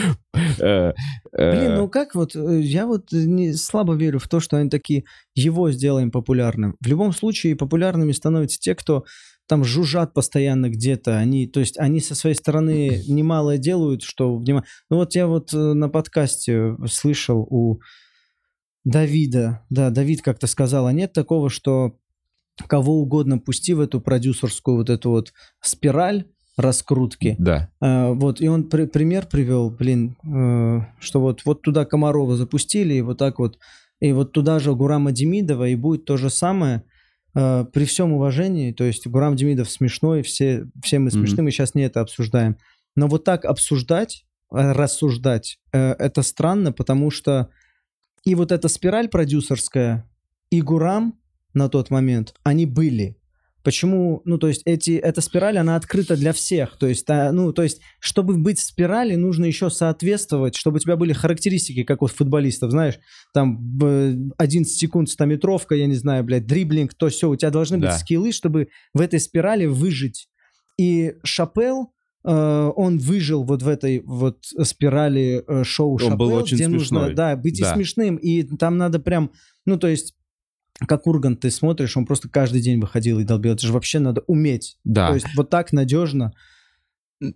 Э, 0.59 0.92
э, 1.32 1.51
Блин, 1.51 1.74
ну 1.76 1.88
как 1.88 2.14
вот, 2.14 2.36
э, 2.36 2.61
я 2.61 2.86
вот 2.86 3.12
не 3.12 3.53
слабо 3.55 3.94
верю 3.94 4.18
в 4.18 4.28
то, 4.28 4.40
что 4.40 4.57
они 4.57 4.68
такие, 4.70 5.05
его 5.34 5.70
сделаем 5.70 6.11
популярным. 6.11 6.76
В 6.80 6.86
любом 6.86 7.12
случае 7.12 7.57
популярными 7.57 8.12
становятся 8.12 8.59
те, 8.61 8.74
кто 8.74 9.05
там 9.51 9.64
жужжат 9.64 10.14
постоянно 10.14 10.70
где-то, 10.70 11.18
они, 11.18 11.48
то 11.48 11.59
есть 11.59 11.76
они 11.76 11.98
со 11.98 12.14
своей 12.14 12.36
стороны 12.36 13.03
немало 13.09 13.59
делают, 13.59 14.03
что 14.03 14.36
внимание. 14.36 14.68
Ну 14.90 14.98
вот 14.98 15.16
я 15.16 15.26
вот 15.26 15.53
э, 15.53 15.57
на 15.57 15.88
подкасте 15.88 16.76
слышал 16.88 17.48
у 17.51 17.80
Давида, 18.84 19.62
да, 19.68 19.90
Давид 19.90 20.22
как-то 20.22 20.46
сказал, 20.46 20.86
а 20.86 20.92
нет 20.92 21.12
такого, 21.12 21.51
что 21.51 21.96
кого 22.68 23.01
угодно 23.03 23.38
пусти 23.38 23.74
в 23.74 23.80
эту 23.80 24.01
продюсерскую 24.01 24.76
вот 24.76 24.88
эту 24.88 25.11
вот 25.11 25.32
спираль 25.61 26.26
раскрутки, 26.57 27.34
Да. 27.40 27.70
а, 27.80 28.12
вот, 28.12 28.40
и 28.40 28.46
он 28.46 28.68
при- 28.68 28.86
пример 28.86 29.26
привел, 29.26 29.68
блин, 29.68 30.16
э, 30.22 30.80
что 31.01 31.20
вот, 31.20 31.44
вот 31.44 31.62
туда 31.62 31.84
Комарова 31.84 32.36
запустили, 32.36 32.94
и 32.94 33.03
вот 33.03 33.18
так 33.18 33.40
вот, 33.40 33.59
и 33.98 34.12
вот 34.12 34.30
туда 34.30 34.61
же 34.61 34.76
Гурама 34.76 35.11
Демидова, 35.11 35.66
и 35.66 35.74
будет 35.74 36.05
то 36.05 36.16
же 36.16 36.30
самое, 36.30 36.84
э, 37.35 37.64
при 37.72 37.85
всем 37.85 38.12
уважении, 38.12 38.72
то 38.72 38.85
есть 38.85 39.07
Гурам 39.07 39.37
Демидов 39.37 39.70
смешной, 39.70 40.22
все, 40.22 40.66
все 40.83 40.99
мы 40.99 41.11
смешны, 41.11 41.43
мы 41.43 41.51
сейчас 41.51 41.74
не 41.74 41.83
это 41.83 42.01
обсуждаем, 42.01 42.57
но 42.97 43.07
вот 43.09 43.24
так 43.24 43.45
обсуждать, 43.45 44.24
э, 44.53 44.72
рассуждать, 44.72 45.59
э, 45.72 45.93
это 45.93 46.22
странно, 46.22 46.72
потому 46.72 47.11
что 47.11 47.51
и 48.24 48.35
вот 48.35 48.53
эта 48.53 48.68
спираль 48.68 49.09
продюсерская, 49.09 50.09
и 50.51 50.61
Гурам 50.61 51.18
на 51.55 51.68
тот 51.68 51.91
момент, 51.91 52.35
они 52.43 52.66
были. 52.66 53.16
Почему, 53.62 54.22
ну, 54.24 54.38
то 54.38 54.48
есть 54.48 54.62
эти, 54.64 54.92
эта 54.92 55.20
спираль, 55.20 55.58
она 55.58 55.76
открыта 55.76 56.16
для 56.16 56.32
всех. 56.32 56.78
То 56.78 56.86
есть, 56.86 57.04
а, 57.11 57.30
ну, 57.30 57.52
то 57.52 57.62
есть, 57.62 57.80
чтобы 57.98 58.36
быть 58.38 58.58
в 58.58 58.62
спирали, 58.64 59.16
нужно 59.16 59.44
еще 59.44 59.68
соответствовать, 59.68 60.56
чтобы 60.56 60.76
у 60.76 60.80
тебя 60.80 60.96
были 60.96 61.12
характеристики, 61.12 61.82
как 61.82 62.00
у 62.02 62.06
футболистов, 62.06 62.70
знаешь, 62.70 62.98
там 63.34 63.58
б, 63.58 64.16
11 64.38 64.78
секунд 64.78 65.11
100 65.11 65.24
метровка, 65.26 65.74
я 65.74 65.86
не 65.86 65.94
знаю, 65.96 66.24
блядь, 66.24 66.46
дриблинг, 66.46 66.94
то 66.94 67.08
все, 67.11 67.28
у 67.28 67.36
тебя 67.36 67.50
должны 67.50 67.76
быть 67.76 67.90
Да. 67.90 67.98
скиллы, 67.98 68.32
чтобы 68.32 68.68
в 68.94 69.00
этой 69.00 69.20
спирали 69.20 69.66
выжить. 69.66 70.28
И 70.78 71.14
Шапел, 71.22 71.92
э, 72.24 72.70
он 72.76 72.98
выжил 72.98 73.44
вот 73.44 73.62
в 73.62 73.68
этой 73.68 74.00
вот 74.00 74.38
спирали 74.62 75.44
э, 75.46 75.64
шоу 75.64 75.92
Он 75.94 75.98
Шапел, 75.98 76.16
был 76.16 76.32
очень 76.34 76.56
где 76.56 76.64
смешной. 76.66 77.00
нужно, 77.02 77.14
да, 77.14 77.36
быть 77.36 77.58
и 77.58 77.62
Да. 77.62 77.74
смешным, 77.74 78.16
и 78.16 78.42
там 78.56 78.78
надо 78.78 78.98
прям, 79.00 79.32
ну, 79.66 79.78
то 79.78 79.88
есть 79.88 80.14
как 80.87 81.07
Ургант 81.07 81.41
ты 81.41 81.51
смотришь, 81.51 81.97
он 81.97 82.07
просто 82.07 82.28
каждый 82.28 82.61
день 82.61 82.81
выходил 82.81 83.18
и 83.18 83.24
долбил. 83.24 83.53
Это 83.53 83.66
же 83.66 83.72
вообще 83.72 83.99
надо 83.99 84.22
уметь. 84.26 84.78
Да. 84.85 85.09
То 85.09 85.14
есть 85.14 85.26
вот 85.37 85.51
так 85.51 85.72
надежно. 85.72 86.33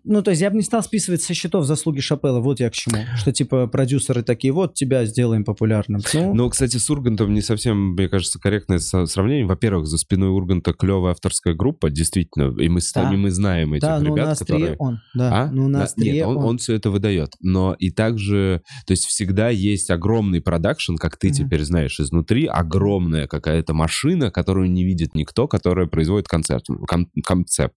Ну, 0.03 0.23
то 0.23 0.31
есть 0.31 0.41
я 0.41 0.49
бы 0.51 0.57
не 0.57 0.63
стал 0.63 0.83
списывать 0.83 1.21
со 1.23 1.35
счетов 1.35 1.67
заслуги 1.67 2.01
Шапелла. 2.01 2.41
Вот 2.41 2.59
я 2.59 2.71
к 2.71 2.73
чему. 2.73 2.97
Что 3.17 3.33
типа 3.33 3.67
продюсеры 3.67 4.23
такие, 4.23 4.51
вот 4.53 4.73
тебя 4.75 5.05
сделаем 5.05 5.45
популярным. 5.45 6.01
Ну, 6.15 6.35
Но, 6.35 6.49
кстати, 6.49 6.79
с 6.79 6.89
Ургантом 6.89 7.35
не 7.35 7.43
совсем, 7.43 7.93
мне 7.93 8.09
кажется, 8.09 8.39
корректное 8.41 8.79
сравнение. 8.79 9.45
Во-первых, 9.47 9.87
за 9.87 9.99
спиной 9.99 10.31
Урганта 10.31 10.73
клевая 10.73 11.13
авторская 11.13 11.55
группа, 11.55 11.91
действительно, 11.91 12.59
и 12.59 12.69
мы, 12.69 12.81
Да. 12.95 13.13
и 13.13 13.17
мы 13.17 13.31
знаем 13.31 13.75
этих 13.75 13.83
да, 13.83 14.01
ну 14.01 14.15
ребят, 14.15 14.27
на 14.27 14.33
острие 14.33 14.59
которые... 14.59 14.77
он. 14.79 15.01
Да, 15.15 15.43
А? 15.43 15.51
ну 15.51 15.69
на 15.69 15.83
острие 15.83 16.13
Нет, 16.15 16.27
он, 16.29 16.37
он. 16.39 16.45
он 16.45 16.59
все 16.59 16.75
это 16.75 16.91
выдает. 16.91 17.35
Но 17.41 17.75
и 17.79 17.91
также, 17.91 18.63
то 18.87 18.93
есть 18.93 19.05
всегда 19.05 19.51
есть 19.51 19.91
огромный 19.91 20.41
продакшн, 20.41 20.95
как 20.97 21.19
ты 21.19 21.29
Мгм. 21.29 21.35
теперь 21.37 21.63
знаешь 21.65 22.01
изнутри, 22.01 22.47
огромная 22.47 23.27
какая-то 23.27 23.75
машина, 23.75 24.31
которую 24.31 24.71
не 24.71 24.83
видит 24.85 25.15
никто, 25.15 25.47
которая 25.47 25.87
производит 25.89 26.27
концерт, 26.27 26.65
кон- 26.89 27.11
концепт, 27.23 27.75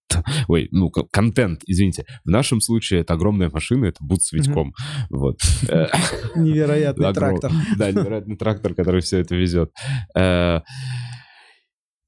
ой, 0.47 0.69
ну, 0.71 0.89
кон- 0.89 1.07
контент, 1.11 1.63
извините. 1.67 1.96
В 2.25 2.29
нашем 2.29 2.61
случае 2.61 3.01
это 3.01 3.13
огромная 3.13 3.49
машина, 3.49 3.85
это 3.85 4.03
бут 4.03 4.23
с 4.23 4.31
Витьком. 4.31 4.73
Вот. 5.09 5.39
Э, 5.69 5.87
Невероятный 6.35 7.13
трактор. 7.13 7.51
Да, 7.77 7.91
невероятный 7.91 8.35
трактор, 8.37 8.73
который 8.73 9.01
все 9.01 9.19
это 9.19 9.35
везет. 9.35 9.71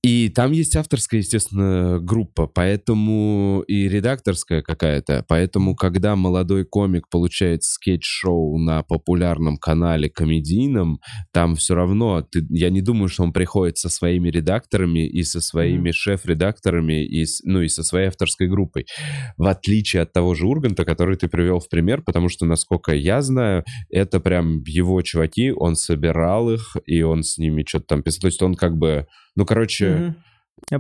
И 0.02 0.30
там 0.30 0.54
есть 0.54 0.78
авторская, 0.78 1.20
естественно, 1.20 2.00
группа, 2.00 2.48
поэтому 2.48 3.66
и 3.68 3.90
редакторская 3.90 4.62
какая-то. 4.62 5.26
Поэтому, 5.28 5.76
когда 5.76 6.16
молодой 6.16 6.64
комик 6.64 7.10
получает 7.10 7.64
скетч-шоу 7.64 8.58
на 8.60 8.82
популярном 8.84 9.58
канале 9.58 10.10
комедийном, 10.10 11.02
там 11.34 11.56
все 11.58 11.76
равно, 11.76 12.22
ты- 12.22 12.46
я 12.50 12.70
не 12.70 12.80
думаю, 12.82 13.10
что 13.10 13.24
он 13.24 13.34
приходит 13.34 13.78
со 13.78 13.90
своими 13.90 14.30
редакторами 14.30 15.06
и 15.06 15.22
со 15.24 15.42
своими 15.42 15.92
шеф-редакторами, 15.92 17.06
и, 17.06 17.26
ну 17.44 17.62
и 17.62 17.68
со 17.68 17.84
своей 17.84 18.08
авторской 18.08 18.48
группой. 18.48 18.86
В 19.36 19.48
отличие 19.48 20.04
от 20.04 20.14
того 20.14 20.34
же 20.34 20.48
Урганта, 20.48 20.86
который 20.86 21.18
ты 21.18 21.28
привел 21.28 21.60
в 21.60 21.68
пример, 21.68 22.04
потому 22.06 22.30
что, 22.30 22.46
насколько 22.46 22.94
я 22.94 23.22
знаю, 23.22 23.66
это 23.90 24.22
прям 24.22 24.64
его 24.64 25.02
чуваки, 25.02 25.52
он 25.52 25.76
собирал 25.76 26.50
их, 26.50 26.78
и 26.86 27.02
он 27.02 27.22
с 27.24 27.38
ними 27.38 27.66
что-то 27.68 27.86
там 27.88 28.02
писал. 28.02 28.22
То 28.22 28.28
есть 28.28 28.42
он 28.42 28.56
как 28.56 28.78
бы, 28.78 29.06
ну, 29.40 29.46
короче, 29.46 30.16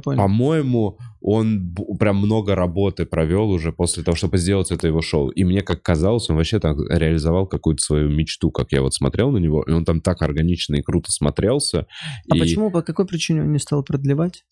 понял. 0.04 0.18
по-моему, 0.18 0.98
он 1.22 1.74
прям 1.98 2.18
много 2.18 2.56
работы 2.56 3.06
провел 3.06 3.50
уже 3.50 3.72
после 3.72 4.04
того, 4.04 4.16
чтобы 4.16 4.38
сделать 4.38 4.70
это 4.72 4.88
его 4.88 5.02
шоу. 5.02 5.30
И 5.30 5.46
мне 5.46 5.62
как 5.62 5.82
казалось, 5.82 6.30
он 6.30 6.36
вообще 6.36 6.60
там 6.60 6.76
реализовал 6.90 7.48
какую-то 7.48 7.82
свою 7.82 8.10
мечту, 8.10 8.52
как 8.52 8.74
я 8.74 8.82
вот 8.82 8.94
смотрел 8.94 9.32
на 9.32 9.38
него, 9.38 9.64
и 9.64 9.72
он 9.72 9.86
там 9.86 10.02
так 10.02 10.22
органично 10.22 10.76
и 10.76 10.82
круто 10.82 11.10
смотрелся. 11.10 11.88
А 12.30 12.36
и, 12.36 12.40
почему, 12.40 12.70
по 12.70 12.82
какой 12.82 13.08
причине 13.08 13.44
он 13.44 13.54
не 13.54 13.60
стал 13.60 13.82
продлевать? 13.82 14.44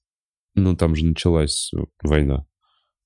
Ну, 0.56 0.76
там 0.78 0.96
же 0.96 1.06
началась 1.06 1.72
война. 2.02 2.46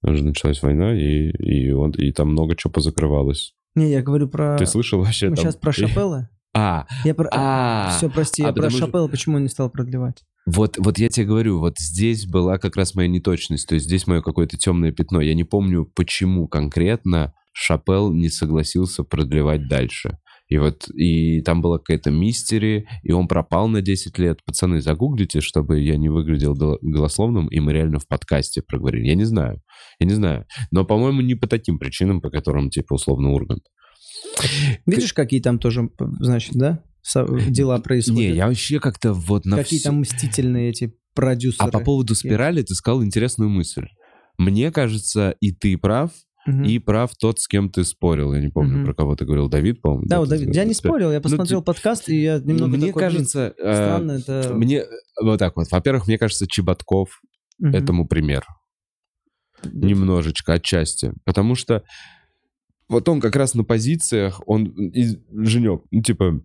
Там 0.04 0.16
же 0.16 0.24
началась 0.24 0.62
война, 0.62 0.95
и, 0.95 1.32
и, 1.32 1.72
он, 1.72 1.91
и 1.91 2.12
там 2.12 2.30
много 2.30 2.56
чего 2.56 2.72
позакрывалось. 2.72 3.56
Не, 3.74 3.89
я 3.89 4.04
говорю 4.04 4.28
про... 4.28 4.56
Ты 4.58 4.68
слышал 4.68 4.99
вообще 4.99 5.30
Мы 5.30 5.36
там? 5.36 5.45
сейчас 5.45 5.56
про 5.56 5.72
Шапелла? 5.72 6.30
А, 6.54 6.86
Я 7.06 7.14
про... 7.16 7.30
а, 7.32 7.95
Все, 7.97 8.10
прости, 8.10 8.43
а, 8.43 8.47
я 8.47 8.54
про 8.54 8.70
Шапелла, 8.70 9.08
почему 9.08 9.38
он 9.38 9.43
не 9.43 9.49
стал 9.49 9.70
продлевать? 9.70 10.24
Вот, 10.45 10.78
вот 10.80 10.97
я 10.97 11.08
тебе 11.08 11.28
говорю, 11.28 11.60
вот 11.60 11.78
здесь 11.78 12.26
была 12.26 12.58
как 12.58 12.76
раз 12.76 12.95
моя 12.95 13.08
неточность, 13.08 13.68
то 13.68 13.76
есть 13.76 13.86
здесь 13.86 14.08
мое 14.08 14.22
какое-то 14.22 14.58
темное 14.58 14.91
пятно. 14.91 15.22
Я 15.22 15.34
не 15.36 15.43
помню, 15.43 15.86
почему 15.95 16.47
конкретно 16.47 17.34
Шапел 17.54 18.12
не 18.12 18.30
согласился 18.30 19.04
продлевать 19.04 19.68
дальше. 19.68 20.18
И 20.47 20.58
вот, 20.58 20.89
и 20.89 21.41
там 21.41 21.62
была 21.62 21.78
какая-то 21.78 22.12
мистери, 22.12 22.86
и 23.04 23.14
он 23.14 23.30
пропал 23.30 23.70
на 23.70 23.82
10 23.82 24.18
лет. 24.18 24.39
Пацаны, 24.45 24.82
загуглите, 24.82 25.39
чтобы 25.39 25.80
я 25.80 25.95
не 25.95 26.10
выглядел 26.10 26.56
гол- 26.56 26.80
голословным, 26.82 27.47
и 27.47 27.62
мы 27.62 27.72
реально 27.72 27.99
в 27.99 28.08
подкасте 28.08 28.62
проговорили. 28.62 29.08
Я 29.08 29.16
не 29.16 29.24
знаю, 29.24 29.62
я 29.99 30.08
не 30.08 30.14
знаю. 30.14 30.45
Но, 30.72 30.84
по-моему, 30.84 31.22
не 31.22 31.36
по 31.36 31.47
таким 31.47 31.80
причинам, 31.80 32.20
по 32.20 32.30
которым, 32.30 32.70
типа, 32.70 32.95
условно, 32.95 33.32
Ургант. 33.32 33.64
Видишь, 34.86 35.14
какие 35.14 35.40
там 35.42 35.60
тоже, 35.60 35.90
значит, 36.20 36.54
да, 36.56 36.84
дела 37.50 37.80
происходят? 37.80 38.20
Не, 38.20 38.32
я 38.36 38.48
вообще 38.48 38.80
как-то 38.80 39.14
вот 39.14 39.46
на 39.46 39.58
Какие 39.58 39.80
там 39.80 40.00
мстительные 40.02 40.70
эти 40.70 40.94
продюсеры. 41.14 41.68
А 41.68 41.72
по 41.72 41.80
поводу 41.80 42.16
спирали 42.16 42.62
ты 42.62 42.74
сказал 42.74 43.04
интересную 43.04 43.50
мысль. 43.50 43.88
Мне 44.38 44.72
кажется, 44.72 45.36
и 45.40 45.52
ты 45.52 45.78
прав, 45.78 46.12
Мгм. 46.48 46.64
и 46.64 46.80
прав 46.80 47.12
тот, 47.20 47.40
с 47.40 47.48
кем 47.48 47.70
ты 47.70 47.84
спорил. 47.84 48.34
Я 48.34 48.42
не 48.42 48.48
помню, 48.50 48.78
Мгм. 48.78 48.86
про 48.86 48.94
кого 48.96 49.16
ты 49.16 49.26
говорил. 49.26 49.48
Давид, 49.50 49.80
по-моему? 49.82 50.06
Да, 50.08 50.24
ты 50.24 50.30
Давид, 50.30 50.56
я 50.56 50.64
не 50.64 50.74
спорил, 50.74 51.12
я 51.12 51.18
Ну, 51.18 51.22
посмотрел 51.22 51.62
подкаст, 51.62 52.10
и 52.10 52.20
я 52.20 52.40
Ну, 52.40 52.46
немного 52.54 52.78
мне 52.78 52.88
такой, 52.88 53.02
блин, 53.04 53.12
кажется... 53.18 53.54
э, 53.60 53.74
странно 53.76 54.12
это... 54.14 54.52
Мне... 54.56 54.84
Вот 55.22 55.38
так 55.38 55.56
вот. 55.56 55.68
Во-первых, 55.70 56.08
мне 56.08 56.18
кажется, 56.18 56.48
Чеботков 56.48 57.22
Мгм. 57.60 57.76
этому 57.76 58.08
пример. 58.08 58.44
Немножечко, 59.72 60.54
отчасти. 60.54 61.14
Потому 61.26 61.54
что 61.56 61.84
вот 62.92 63.10
он 63.10 63.20
как 63.20 63.36
раз 63.36 63.56
на 63.56 63.64
позициях, 63.64 64.42
он... 64.46 64.66
И, 64.66 65.18
Женек, 65.32 65.82
ну, 65.92 66.02
типа, 66.02 66.42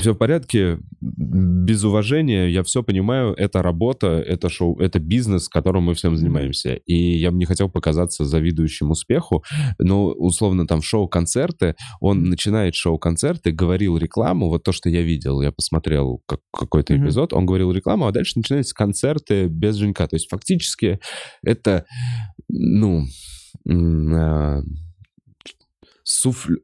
все 0.00 0.14
в 0.14 0.16
порядке, 0.16 0.78
без 1.00 1.82
уважения, 1.82 2.48
я 2.48 2.62
все 2.62 2.84
понимаю, 2.84 3.34
это 3.36 3.62
работа, 3.62 4.06
это 4.06 4.48
шоу, 4.48 4.78
это 4.78 5.00
бизнес, 5.00 5.48
которым 5.48 5.84
мы 5.84 5.94
всем 5.94 6.16
занимаемся. 6.16 6.74
И 6.86 6.94
я 6.94 7.32
бы 7.32 7.36
не 7.36 7.46
хотел 7.46 7.68
показаться 7.68 8.24
завидующим 8.24 8.92
успеху, 8.92 9.42
но 9.80 10.06
условно 10.12 10.68
там 10.68 10.82
шоу-концерты, 10.82 11.74
он 12.00 12.24
начинает 12.24 12.76
шоу-концерты, 12.76 13.50
говорил 13.50 13.96
рекламу, 13.96 14.48
вот 14.48 14.62
то, 14.62 14.70
что 14.70 14.88
я 14.88 15.02
видел, 15.02 15.42
я 15.42 15.50
посмотрел 15.50 16.22
как, 16.26 16.40
какой-то 16.52 16.94
Мгм. 16.94 17.06
эпизод, 17.06 17.32
он 17.32 17.44
говорил 17.44 17.72
рекламу, 17.72 18.06
а 18.06 18.12
дальше 18.12 18.34
начинаются 18.36 18.76
концерты 18.76 19.46
без 19.46 19.74
Женька. 19.74 20.06
То 20.06 20.14
есть 20.14 20.28
фактически 20.30 21.00
это, 21.42 21.86
ну, 22.48 23.04
а, 23.68 24.60
суфль... 26.08 26.56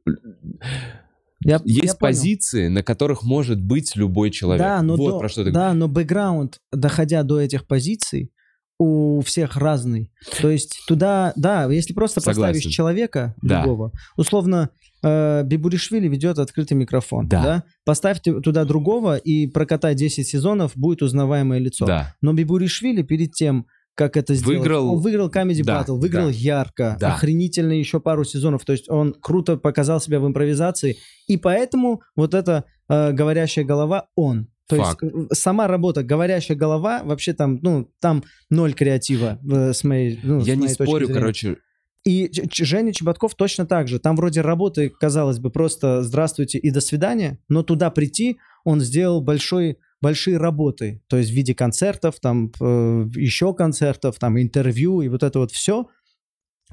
Я, 1.41 1.61
Есть 1.63 1.75
я 1.75 1.81
понял. 1.93 1.97
позиции, 1.99 2.67
на 2.69 2.81
которых 2.81 3.23
может 3.23 3.61
быть 3.61 3.95
любой 3.95 4.31
человек. 4.31 4.63
Да, 4.65 4.81
но, 4.81 4.95
вот 4.95 5.11
до- 5.11 5.19
про 5.19 5.29
что 5.29 5.43
ты 5.43 5.51
да, 5.51 5.73
но 5.73 5.87
бэкграунд, 5.87 6.59
доходя 6.71 7.21
до 7.23 7.39
этих 7.39 7.67
позиций, 7.67 8.31
у 8.79 9.21
всех 9.21 9.55
разный. 9.55 10.11
То 10.41 10.49
есть 10.49 10.81
туда, 10.87 11.33
да, 11.35 11.71
если 11.71 11.93
просто 11.93 12.19
Согласен. 12.19 12.55
поставишь 12.55 12.73
человека 12.73 13.35
Да. 13.41 13.61
другого, 13.61 13.91
условно, 14.17 14.69
э, 15.03 15.43
Бибуришвили 15.45 16.07
ведет 16.09 16.39
открытый 16.39 16.75
микрофон, 16.75 17.27
Да. 17.29 17.43
да. 17.43 17.63
Поставь 17.85 18.21
туда 18.21 18.65
другого 18.65 19.15
и 19.17 19.45
прокатай 19.47 19.93
10 19.95 20.27
сезонов, 20.27 20.71
будет 20.75 21.03
узнаваемое 21.03 21.59
лицо. 21.59 21.85
Да. 21.85 22.15
Но 22.21 22.33
Бибуришвили 22.33 23.01
перед 23.03 23.31
тем, 23.33 23.67
как 23.95 24.17
это 24.17 24.35
сделать, 24.35 24.59
Выиграл- 24.59 24.93
он 24.93 24.99
выиграл 24.99 25.29
Comedy 25.29 25.63
Да, 25.63 25.81
Battle, 25.81 25.97
выиграл 25.99 26.25
да. 26.27 26.31
ярко, 26.31 26.97
Да. 26.99 27.15
охренительно 27.15 27.71
еще 27.73 27.99
пару 27.99 28.23
сезонов. 28.23 28.65
То 28.65 28.73
есть 28.73 28.89
он 28.89 29.13
круто 29.13 29.57
показал 29.57 29.99
себя 29.99 30.19
в 30.19 30.27
импровизации, 30.27 30.97
и 31.27 31.37
поэтому 31.37 32.01
вот 32.15 32.33
эта 32.33 32.65
э, 32.89 33.11
говорящая 33.13 33.65
голова 33.65 34.07
он. 34.15 34.47
То 34.67 34.75
Факт. 34.77 35.01
есть 35.03 35.15
э, 35.15 35.33
сама 35.33 35.67
работа 35.67 36.03
говорящая 36.03 36.57
голова 36.57 37.03
вообще 37.03 37.33
там 37.33 37.59
ну 37.61 37.89
там 38.01 38.23
ноль 38.49 38.73
креатива 38.73 39.39
э, 39.49 39.73
с 39.73 39.83
моей 39.83 40.19
ну, 40.23 40.41
с 40.41 40.47
Я 40.47 40.55
не 40.55 40.61
моей 40.63 40.75
точки 40.75 40.83
спорю, 40.89 41.05
зрения. 41.05 41.19
короче, 41.21 41.57
И 42.03 42.29
Женя 42.51 42.93
Чеботков 42.93 43.33
точно 43.35 43.65
так 43.65 43.87
же. 43.87 43.97
Там 43.99 44.15
вроде 44.15 44.41
работы, 44.41 44.89
казалось 44.89 45.39
бы, 45.39 45.49
просто 45.51 46.03
здравствуйте 46.03 46.57
и 46.59 46.69
до 46.69 46.81
свидания, 46.81 47.39
но 47.49 47.63
туда 47.63 47.89
прийти 47.89 48.37
он 48.63 48.81
сделал 48.81 49.21
большой, 49.21 49.77
большие 50.01 50.37
работы, 50.37 51.01
то 51.07 51.17
есть 51.17 51.31
в 51.31 51.33
виде 51.33 51.55
концертов, 51.55 52.19
там 52.19 52.51
э, 52.59 53.07
еще 53.15 53.53
концертов, 53.53 54.19
там 54.19 54.39
интервью 54.39 55.01
и 55.01 55.07
вот 55.07 55.23
это 55.23 55.39
вот 55.39 55.51
все 55.51 55.87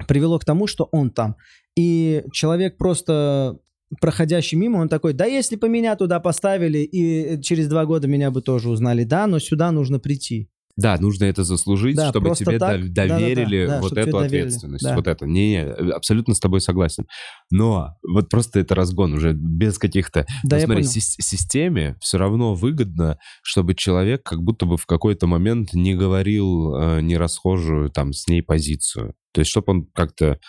привело 0.07 0.39
к 0.39 0.45
тому, 0.45 0.67
что 0.67 0.89
он 0.91 1.09
там. 1.11 1.35
И 1.75 2.23
человек 2.31 2.77
просто 2.77 3.59
проходящий 4.01 4.57
мимо, 4.57 4.77
он 4.77 4.89
такой, 4.89 5.13
да 5.13 5.25
если 5.25 5.55
бы 5.55 5.69
меня 5.69 5.95
туда 5.95 6.19
поставили, 6.19 6.79
и 6.79 7.41
через 7.41 7.67
два 7.67 7.85
года 7.85 8.07
меня 8.07 8.31
бы 8.31 8.41
тоже 8.41 8.69
узнали, 8.69 9.03
да, 9.03 9.27
но 9.27 9.39
сюда 9.39 9.71
нужно 9.71 9.99
прийти. 9.99 10.49
Да, 10.75 10.97
нужно 10.99 11.25
это 11.25 11.43
заслужить, 11.43 11.95
Да, 11.95 12.09
чтобы 12.09 12.31
тебе 12.35 12.57
так. 12.57 12.79
дов- 12.81 12.87
Да-да-да, 12.89 13.19
доверили 13.19 13.65
да, 13.67 13.79
вот 13.81 13.91
эту 13.97 14.11
доверили. 14.11 14.25
ответственность. 14.25 14.83
Да. 14.83 14.95
Вот 14.95 15.07
это. 15.07 15.25
Не, 15.25 15.51
не, 15.51 15.91
абсолютно 15.91 16.33
с 16.33 16.39
тобой 16.39 16.61
согласен. 16.61 17.05
Но 17.51 17.95
вот 18.07 18.29
просто 18.29 18.59
это 18.59 18.73
разгон 18.75 19.13
уже 19.13 19.33
без 19.33 19.77
каких-то... 19.77 20.25
Да, 20.43 20.57
Ну, 20.57 20.63
смотри, 20.63 20.83
сис- 20.83 21.15
системе 21.19 21.95
все 22.01 22.17
равно 22.17 22.55
выгодно, 22.55 23.17
чтобы 23.43 23.75
человек 23.75 24.23
как 24.23 24.41
будто 24.41 24.65
бы 24.65 24.77
в 24.77 24.85
какой-то 24.85 25.27
момент 25.27 25.73
не 25.73 25.93
говорил 25.95 26.75
э, 26.75 27.01
не 27.01 27.17
расхожую 27.17 27.89
там 27.91 28.13
с 28.13 28.27
ней 28.27 28.41
позицию. 28.41 29.13
То 29.33 29.41
есть, 29.41 29.51
чтобы 29.51 29.73
он 29.73 29.85
как-то 29.93 30.39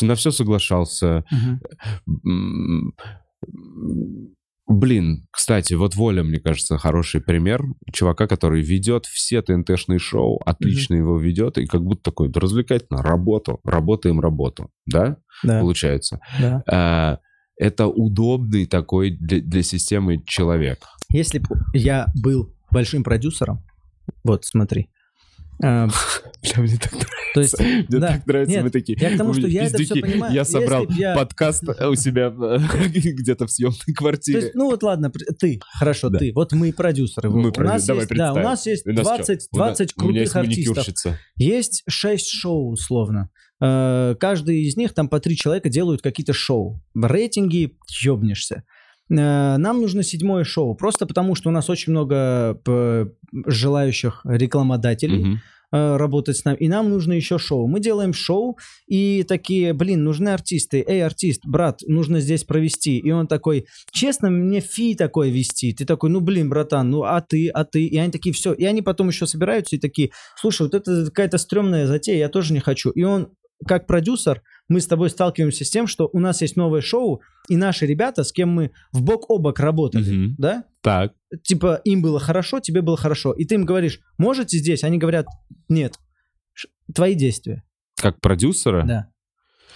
на 0.00 0.14
все 0.14 0.30
соглашался, 0.30 1.24
Мгм. 1.30 2.92
Блин, 4.68 5.28
кстати, 5.30 5.74
вот 5.74 5.94
Воля, 5.94 6.24
мне 6.24 6.40
кажется, 6.40 6.76
хороший 6.76 7.20
пример 7.20 7.62
чувака, 7.92 8.26
который 8.26 8.62
ведет 8.62 9.06
все 9.06 9.40
ТНТ-шные 9.40 9.98
шоу, 9.98 10.40
отлично 10.44 10.94
его 10.94 11.18
ведет, 11.18 11.56
и 11.58 11.66
как 11.66 11.82
будто 11.82 12.02
такой, 12.02 12.28
да 12.28 12.40
развлекательно, 12.40 13.00
работу, 13.00 13.60
работаем 13.64 14.18
работу, 14.20 14.70
да, 14.86 15.18
Да, 15.44 15.60
получается. 15.60 16.18
да. 16.40 16.62
А, 16.68 17.18
это 17.56 17.86
удобный 17.86 18.66
такой 18.66 19.10
для, 19.10 19.40
для 19.40 19.62
системы 19.62 20.22
человек. 20.26 20.78
Если 21.10 21.38
бы 21.38 21.46
я 21.72 22.08
был 22.20 22.52
большим 22.72 23.04
продюсером, 23.04 23.64
вот 24.24 24.44
смотри. 24.44 24.88
Э, 25.62 25.88
Бля, 26.42 26.62
мне 26.62 26.76
так 26.78 26.92
то 27.34 27.40
есть, 27.40 27.58
Мне 27.60 27.84
да, 27.90 28.08
так 28.12 28.26
нравится, 28.26 28.54
нет, 28.54 28.64
мы 28.64 28.70
такие. 28.70 28.96
я 28.98 29.10
к 29.14 29.18
тому, 29.18 29.30
«У 29.30 29.34
что 29.34 29.46
я 29.46 29.64
это 29.64 29.76
пиздюки, 29.76 30.00
понимаю. 30.00 30.32
Я 30.32 30.44
собрал 30.46 30.86
я- 30.96 31.14
подкаст 31.14 31.64
у 31.80 31.94
себя 31.94 32.32
э, 32.34 32.88
где-то 32.88 33.46
в 33.46 33.50
съемной 33.50 33.76
то 33.86 33.92
квартире. 33.94 34.40
есть, 34.40 34.54
ну 34.54 34.70
вот 34.70 34.82
ладно, 34.82 35.12
ты, 35.38 35.60
хорошо, 35.78 36.08
Да. 36.08 36.18
ты, 36.18 36.32
вот 36.34 36.52
мы 36.52 36.72
продюсеры. 36.72 37.28
Мы 37.28 37.48
у 37.48 37.52
продю- 37.52 37.68
нас 37.72 37.84
давай 37.84 38.02
есть, 38.04 38.10
да, 38.14 38.30
у 38.30 38.34
представим. 38.34 38.42
нас 38.50 38.66
есть 38.66 38.86
У 38.86 38.92
нас 38.92 39.02
20, 39.02 39.40
чё? 39.40 39.46
У 39.52 39.58
нас- 39.58 39.68
20 39.76 39.92
У 39.96 40.00
крутых 40.00 40.16
есть 40.22 40.36
артистов. 40.36 41.14
Есть 41.36 41.82
6 41.88 42.28
шоу, 42.30 42.70
условно. 42.72 43.28
Э, 43.62 44.14
Каждый 44.18 44.62
из 44.62 44.76
них, 44.76 44.94
там 44.94 45.08
по 45.08 45.20
три 45.20 45.36
человека 45.36 45.68
делают 45.68 46.00
какие-то 46.02 46.32
шоу. 46.32 46.82
Рейтинги, 46.94 47.76
ёбнешься. 48.02 48.64
Э, 49.10 49.56
Нам 49.56 49.80
нужно 49.80 50.02
седьмое 50.02 50.44
шоу, 50.44 50.74
просто 50.74 51.06
потому 51.06 51.34
что 51.34 51.48
у 51.48 51.52
нас 51.52 51.70
очень 51.70 51.92
много 51.92 52.60
п- 52.64 53.10
желающих 53.46 54.20
рекламодателей 54.24 55.22
э, 55.72 55.96
работать 55.96 56.36
с 56.36 56.44
нами, 56.44 56.56
и 56.60 56.68
нам 56.68 56.90
нужно 56.90 57.12
еще 57.12 57.38
шоу. 57.38 57.66
Мы 57.66 57.80
делаем 57.80 58.12
шоу, 58.12 58.56
и 58.86 59.24
такие, 59.24 59.72
блин, 59.72 60.04
нужны 60.04 60.28
артисты. 60.28 60.84
Эй, 60.86 61.04
артист, 61.04 61.42
брат, 61.44 61.80
нужно 61.86 62.20
здесь 62.20 62.44
провести. 62.44 62.98
И 62.98 63.10
он 63.10 63.26
такой, 63.26 63.66
честно, 63.90 64.30
мне 64.30 64.60
фи 64.60 64.94
такое 64.94 65.28
вести. 65.30 65.72
Ты 65.72 65.84
такой, 65.84 66.10
ну, 66.10 66.20
блин, 66.20 66.48
братан, 66.48 66.90
ну, 66.90 67.02
а 67.02 67.20
ты, 67.20 67.48
а 67.48 67.64
ты? 67.64 67.84
И 67.84 67.96
они 67.98 68.12
такие, 68.12 68.32
все. 68.32 68.52
И 68.52 68.64
они 68.64 68.80
потом 68.80 69.08
еще 69.08 69.26
собираются 69.26 69.74
и 69.76 69.80
такие, 69.80 70.10
слушай, 70.40 70.62
вот 70.62 70.74
это 70.74 71.04
какая-то 71.06 71.36
стрёмная 71.36 71.86
затея, 71.86 72.18
я 72.18 72.28
тоже 72.28 72.52
не 72.52 72.60
хочу. 72.60 72.90
И 72.90 73.02
он, 73.02 73.28
как 73.66 73.86
продюсер, 73.88 74.42
мы 74.68 74.80
с 74.80 74.86
тобой 74.86 75.10
сталкиваемся 75.10 75.64
с 75.64 75.70
тем, 75.70 75.86
что 75.86 76.08
у 76.12 76.18
нас 76.18 76.42
есть 76.42 76.56
новое 76.56 76.80
шоу, 76.80 77.20
и 77.48 77.56
наши 77.56 77.86
ребята, 77.86 78.24
с 78.24 78.32
кем 78.32 78.48
мы 78.50 78.72
в 78.92 79.02
бок 79.02 79.30
о 79.30 79.38
бок 79.38 79.60
работали, 79.60 80.10
Мгм. 80.10 80.34
да, 80.38 80.64
Так. 80.82 81.12
типа 81.42 81.80
им 81.84 82.02
было 82.02 82.18
хорошо, 82.18 82.60
тебе 82.60 82.82
было 82.82 82.96
хорошо, 82.96 83.32
и 83.32 83.44
ты 83.44 83.54
им 83.54 83.64
говоришь, 83.64 84.00
можете 84.18 84.58
здесь? 84.58 84.82
Они 84.84 84.98
говорят, 84.98 85.26
нет. 85.68 85.94
Твои 86.94 87.14
действия. 87.14 87.62
Как 87.96 88.20
продюсера? 88.20 88.84
Да. 88.86 89.08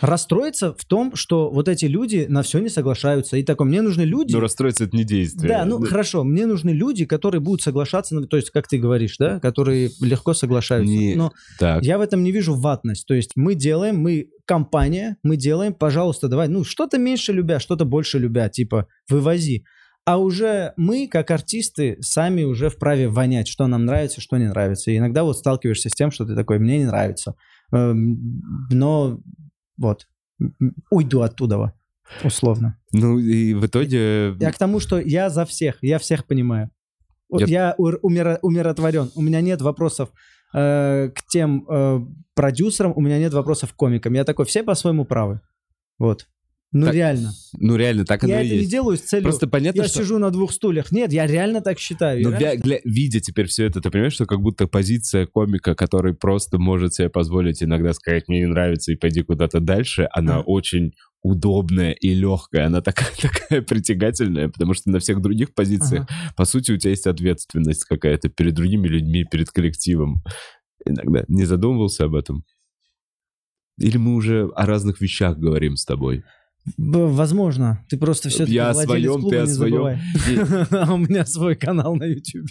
Расстроиться 0.00 0.74
в 0.74 0.84
том, 0.84 1.14
что 1.14 1.50
вот 1.50 1.68
эти 1.68 1.84
люди 1.84 2.26
на 2.28 2.42
все 2.42 2.58
не 2.58 2.68
соглашаются. 2.68 3.36
И 3.36 3.42
такой, 3.42 3.66
мне 3.66 3.82
нужны 3.82 4.02
люди... 4.02 4.32
Но 4.32 4.40
расстроиться 4.40 4.84
это 4.84 4.96
не 4.96 5.04
действие. 5.04 5.48
Да, 5.48 5.64
ну 5.64 5.80
хорошо, 5.84 6.24
мне 6.24 6.46
нужны 6.46 6.70
люди, 6.70 7.04
которые 7.04 7.40
будут 7.40 7.62
соглашаться, 7.62 8.18
то 8.22 8.36
есть, 8.36 8.50
как 8.50 8.66
ты 8.68 8.78
говоришь, 8.78 9.16
да, 9.18 9.40
которые 9.40 9.90
легко 10.00 10.32
соглашаются. 10.34 10.92
Не- 10.92 11.14
Но 11.16 11.32
Так. 11.58 11.82
я 11.84 11.98
в 11.98 12.00
этом 12.00 12.22
не 12.22 12.32
вижу 12.32 12.54
ватность. 12.54 13.06
То 13.06 13.14
есть 13.14 13.32
мы 13.36 13.54
делаем, 13.54 13.98
мы 13.98 14.28
компания, 14.46 15.16
мы 15.22 15.36
делаем, 15.36 15.74
пожалуйста, 15.74 16.28
давай, 16.28 16.48
ну 16.48 16.64
что-то 16.64 16.98
меньше 16.98 17.32
любя, 17.32 17.60
что-то 17.60 17.84
больше 17.84 18.18
любя, 18.18 18.48
типа 18.48 18.86
вывози. 19.08 19.64
А 20.06 20.16
уже 20.18 20.72
мы, 20.76 21.06
как 21.08 21.30
артисты, 21.30 21.98
сами 22.00 22.42
уже 22.42 22.70
вправе 22.70 23.08
вонять, 23.08 23.48
что 23.48 23.66
нам 23.66 23.84
нравится, 23.84 24.20
что 24.20 24.38
не 24.38 24.48
нравится. 24.48 24.90
И 24.90 24.96
иногда 24.96 25.24
вот 25.24 25.36
сталкиваешься 25.38 25.90
с 25.90 25.92
тем, 25.92 26.10
что 26.10 26.24
ты 26.24 26.34
такой, 26.34 26.58
мне 26.58 26.78
не 26.78 26.86
нравится. 26.86 27.34
Эм, 27.72 28.40
Но 28.70 29.20
вот, 29.80 30.06
уйду 30.90 31.22
оттуда, 31.22 31.72
условно. 32.22 32.76
Ну 32.92 33.18
и 33.18 33.54
в 33.54 33.66
итоге... 33.66 34.34
Я 34.38 34.52
к 34.52 34.58
тому, 34.58 34.80
что 34.80 35.00
я 35.00 35.30
за 35.30 35.44
всех, 35.44 35.78
я 35.82 35.98
всех 35.98 36.26
понимаю. 36.26 36.70
Я, 37.48 37.74
ур- 37.78 38.00
умиро- 38.02 38.38
умиротворен. 38.42 39.10
У 39.14 39.22
меня 39.22 39.40
нет 39.40 39.62
вопросов 39.62 40.10
э, 40.52 41.10
к 41.14 41.26
тем 41.28 41.64
э, 41.68 42.00
продюсерам, 42.34 42.92
у 42.96 43.00
меня 43.00 43.18
нет 43.18 43.32
вопросов 43.32 43.72
к 43.72 43.76
комикам. 43.76 44.14
Я 44.14 44.24
такой, 44.24 44.44
все 44.44 44.62
по-своему 44.62 45.04
правы. 45.04 45.40
Вот. 45.98 46.26
Ну 46.72 46.86
Так, 46.86 46.94
реально. 46.94 47.32
Ну 47.58 47.74
реально, 47.74 48.04
так 48.04 48.22
оно 48.22 48.32
Я 48.32 48.42
и 48.42 48.46
это 48.46 48.54
не 48.54 48.58
есть. 48.60 48.70
делаю 48.70 48.96
с 48.96 49.00
целью... 49.00 49.24
Просто 49.24 49.48
понятно, 49.48 49.82
я 49.82 49.88
что... 49.88 49.98
сижу 50.04 50.18
на 50.18 50.30
двух 50.30 50.52
стульях. 50.52 50.92
Нет, 50.92 51.12
я 51.12 51.26
реально 51.26 51.62
так 51.62 51.80
считаю. 51.80 52.20
Я 52.20 52.28
Но 52.28 52.36
вя- 52.36 52.56
гля- 52.56 52.80
видя 52.84 53.18
теперь 53.20 53.46
все 53.46 53.64
это, 53.66 53.80
ты 53.80 53.90
понимаешь, 53.90 54.12
что 54.12 54.24
как 54.26 54.40
будто 54.40 54.68
позиция 54.68 55.26
комика, 55.26 55.74
который 55.74 56.14
просто 56.14 56.58
может 56.58 56.94
себе 56.94 57.08
позволить 57.08 57.60
иногда 57.60 57.92
сказать 57.92 58.28
«мне 58.28 58.40
не 58.42 58.46
нравится» 58.46 58.92
и 58.92 58.96
пойди 58.96 59.22
куда-то 59.22 59.58
дальше, 59.58 60.08
она 60.12 60.36
А. 60.36 60.40
очень 60.42 60.92
удобная 61.22 61.90
и 61.90 62.14
легкая, 62.14 62.66
она 62.66 62.80
такая, 62.82 63.08
такая 63.20 63.62
притягательная, 63.62 64.48
потому 64.48 64.72
что 64.74 64.90
на 64.90 65.00
всех 65.00 65.20
других 65.20 65.54
позициях, 65.54 66.04
Ага. 66.08 66.34
по 66.36 66.44
сути, 66.44 66.70
у 66.70 66.76
тебя 66.76 66.90
есть 66.90 67.06
ответственность 67.08 67.84
какая-то 67.84 68.28
перед 68.28 68.54
другими 68.54 68.86
людьми, 68.86 69.24
перед 69.24 69.50
коллективом. 69.50 70.22
Иногда 70.86 71.24
не 71.26 71.44
задумывался 71.46 72.04
об 72.04 72.14
этом? 72.14 72.44
Или 73.78 73.96
мы 73.96 74.14
уже 74.14 74.48
о 74.54 74.66
разных 74.66 75.00
вещах 75.00 75.36
говорим 75.36 75.74
с 75.76 75.84
тобой? 75.84 76.22
Возможно. 76.76 77.84
Ты 77.88 77.98
просто 77.98 78.28
все-таки 78.28 78.54
Я 78.54 78.70
о 78.70 78.72
владелец 78.72 79.10
своем, 79.10 79.20
клуба, 79.20 79.30
ты 79.30 79.36
о 79.38 79.46
своем. 79.46 79.98
А 80.70 80.92
у 80.94 80.96
меня 80.98 81.24
свой 81.26 81.56
канал 81.56 81.96
на 81.96 82.04
YouTube. 82.04 82.48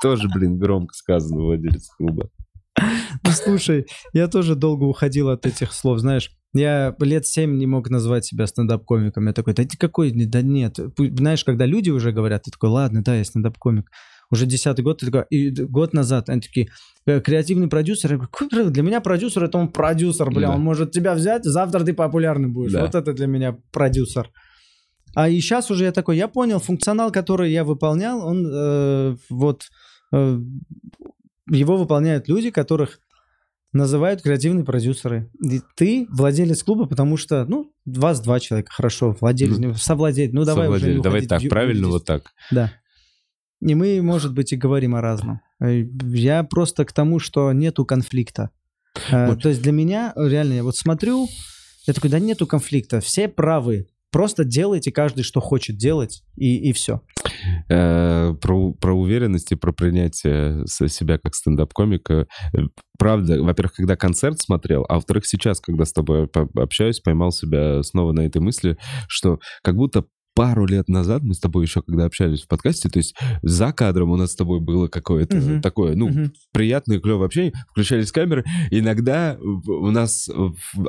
Тоже, 0.00 0.28
блин, 0.28 0.58
громко 0.58 0.94
сказано, 0.94 1.42
владелец 1.42 1.88
клуба. 1.96 2.30
Ну, 2.78 3.30
Слушай, 3.30 3.86
я 4.12 4.28
тоже 4.28 4.54
долго 4.54 4.84
уходил 4.84 5.28
от 5.30 5.46
этих 5.46 5.72
слов, 5.72 6.00
знаешь. 6.00 6.30
Я 6.52 6.94
лет 7.00 7.26
семь 7.26 7.56
не 7.58 7.66
мог 7.66 7.90
назвать 7.90 8.24
себя 8.24 8.46
стендап-комиком. 8.46 9.26
Я 9.26 9.32
такой, 9.32 9.54
да 9.54 9.64
какой, 9.78 10.12
да 10.12 10.40
нет. 10.40 10.78
Знаешь, 10.96 11.44
когда 11.44 11.66
люди 11.66 11.90
уже 11.90 12.12
говорят, 12.12 12.44
ты 12.44 12.52
такой, 12.52 12.70
ладно, 12.70 13.02
да, 13.02 13.16
я 13.16 13.24
стендап-комик. 13.24 13.90
Уже 14.30 14.46
десятый 14.46 14.82
год, 14.84 15.00
ты 15.00 15.06
такой, 15.06 15.24
и 15.30 15.50
год 15.50 15.92
назад 15.92 16.28
они 16.28 16.40
такие, 16.40 16.68
«Э, 17.06 17.20
креативный 17.20 17.68
продюсер. 17.68 18.12
Я 18.12 18.18
говорю, 18.50 18.70
для 18.70 18.82
меня 18.82 19.00
продюсер 19.00 19.44
это 19.44 19.58
он 19.58 19.68
продюсер, 19.68 20.30
бля, 20.30 20.48
Да. 20.48 20.54
он 20.54 20.60
может 20.62 20.90
тебя 20.92 21.14
взять, 21.14 21.44
завтра 21.44 21.84
ты 21.84 21.92
популярный 21.94 22.48
будешь. 22.48 22.72
Да. 22.72 22.82
Вот 22.82 22.94
это 22.94 23.12
для 23.12 23.26
меня 23.26 23.56
продюсер. 23.72 24.30
А 25.14 25.28
и 25.28 25.38
сейчас 25.40 25.70
уже 25.70 25.84
я 25.84 25.92
такой, 25.92 26.16
я 26.16 26.26
понял, 26.28 26.58
функционал, 26.58 27.12
который 27.12 27.52
я 27.52 27.62
выполнял, 27.64 28.26
он 28.26 28.46
э, 28.50 29.16
вот 29.30 29.64
э, 30.12 30.40
его 31.50 31.76
выполняют 31.76 32.26
люди, 32.28 32.50
которых 32.50 32.98
называют 33.72 34.22
креативные 34.22 34.64
продюсеры. 34.64 35.28
И 35.42 35.60
ты 35.76 36.06
владелец 36.10 36.62
клуба, 36.62 36.86
потому 36.86 37.16
что, 37.16 37.44
ну, 37.44 37.72
вас 37.84 38.20
два 38.20 38.38
человека, 38.40 38.70
хорошо, 38.72 39.16
владелец, 39.20 39.80
совладелец, 39.82 40.32
ну 40.32 40.44
давай 40.44 40.68
уже 40.68 40.78
Совладелец. 40.78 40.96
не 40.96 41.02
Давай 41.02 41.18
уходить 41.20 41.28
так, 41.28 41.48
правильно, 41.50 41.88
вот 41.88 42.04
так. 42.04 42.22
Да. 42.52 42.72
И 43.64 43.74
мы, 43.74 44.02
может 44.02 44.34
быть, 44.34 44.52
и 44.52 44.56
говорим 44.56 44.94
о 44.94 45.00
разном. 45.00 45.40
Э, 45.60 45.84
Я 46.12 46.44
просто 46.44 46.84
к 46.84 46.92
тому, 46.92 47.18
что 47.18 47.50
нету 47.52 47.84
конфликта. 47.86 48.50
Э, 49.10 49.28
Вот. 49.28 49.42
То 49.42 49.48
есть 49.48 49.62
для 49.62 49.72
меня, 49.72 50.12
э, 50.14 50.28
реально, 50.28 50.52
я 50.54 50.62
вот 50.62 50.76
смотрю, 50.76 51.26
я 51.86 51.94
такой, 51.94 52.10
да 52.10 52.18
нету 52.18 52.46
конфликта, 52.46 53.00
все 53.00 53.26
правы. 53.26 53.86
Просто 54.12 54.44
делайте 54.44 54.92
каждый, 54.92 55.22
что 55.22 55.40
хочет 55.40 55.76
делать, 55.76 56.22
и, 56.36 56.68
и 56.68 56.72
все. 56.72 57.00
Э, 57.68 58.34
про, 58.40 58.72
про 58.74 58.92
уверенность 58.94 59.50
и 59.50 59.56
про 59.56 59.72
принятие 59.72 60.64
себя 60.66 61.18
как 61.18 61.34
стендап-комика. 61.34 62.28
Правда, 62.98 63.42
во-первых, 63.42 63.72
когда 63.72 63.96
концерт 63.96 64.40
смотрел, 64.40 64.84
а 64.88 64.96
во-вторых, 64.96 65.26
сейчас, 65.26 65.60
когда 65.60 65.84
с 65.84 65.92
тобой 65.92 66.28
общаюсь, 66.54 67.00
поймал 67.00 67.32
себя 67.32 67.82
снова 67.82 68.12
на 68.12 68.20
этой 68.20 68.40
мысли, 68.40 68.76
что 69.08 69.40
как 69.62 69.74
будто 69.74 70.04
пару 70.34 70.66
лет 70.66 70.88
назад 70.88 71.22
мы 71.22 71.34
с 71.34 71.38
тобой 71.40 71.64
еще, 71.64 71.82
когда 71.82 72.04
общались 72.06 72.42
в 72.42 72.48
подкасте, 72.48 72.88
то 72.88 72.98
есть 72.98 73.14
за 73.42 73.72
кадром 73.72 74.10
у 74.10 74.16
нас 74.16 74.32
с 74.32 74.36
тобой 74.36 74.60
было 74.60 74.88
какое-то 74.88 75.36
Мгм. 75.36 75.62
такое, 75.62 75.94
ну, 75.94 76.08
Мгм. 76.08 76.32
приятное, 76.52 76.98
клевое 76.98 77.26
общение, 77.26 77.52
включались 77.70 78.10
камеры, 78.12 78.44
иногда 78.70 79.36
у 79.40 79.90
нас 79.90 80.28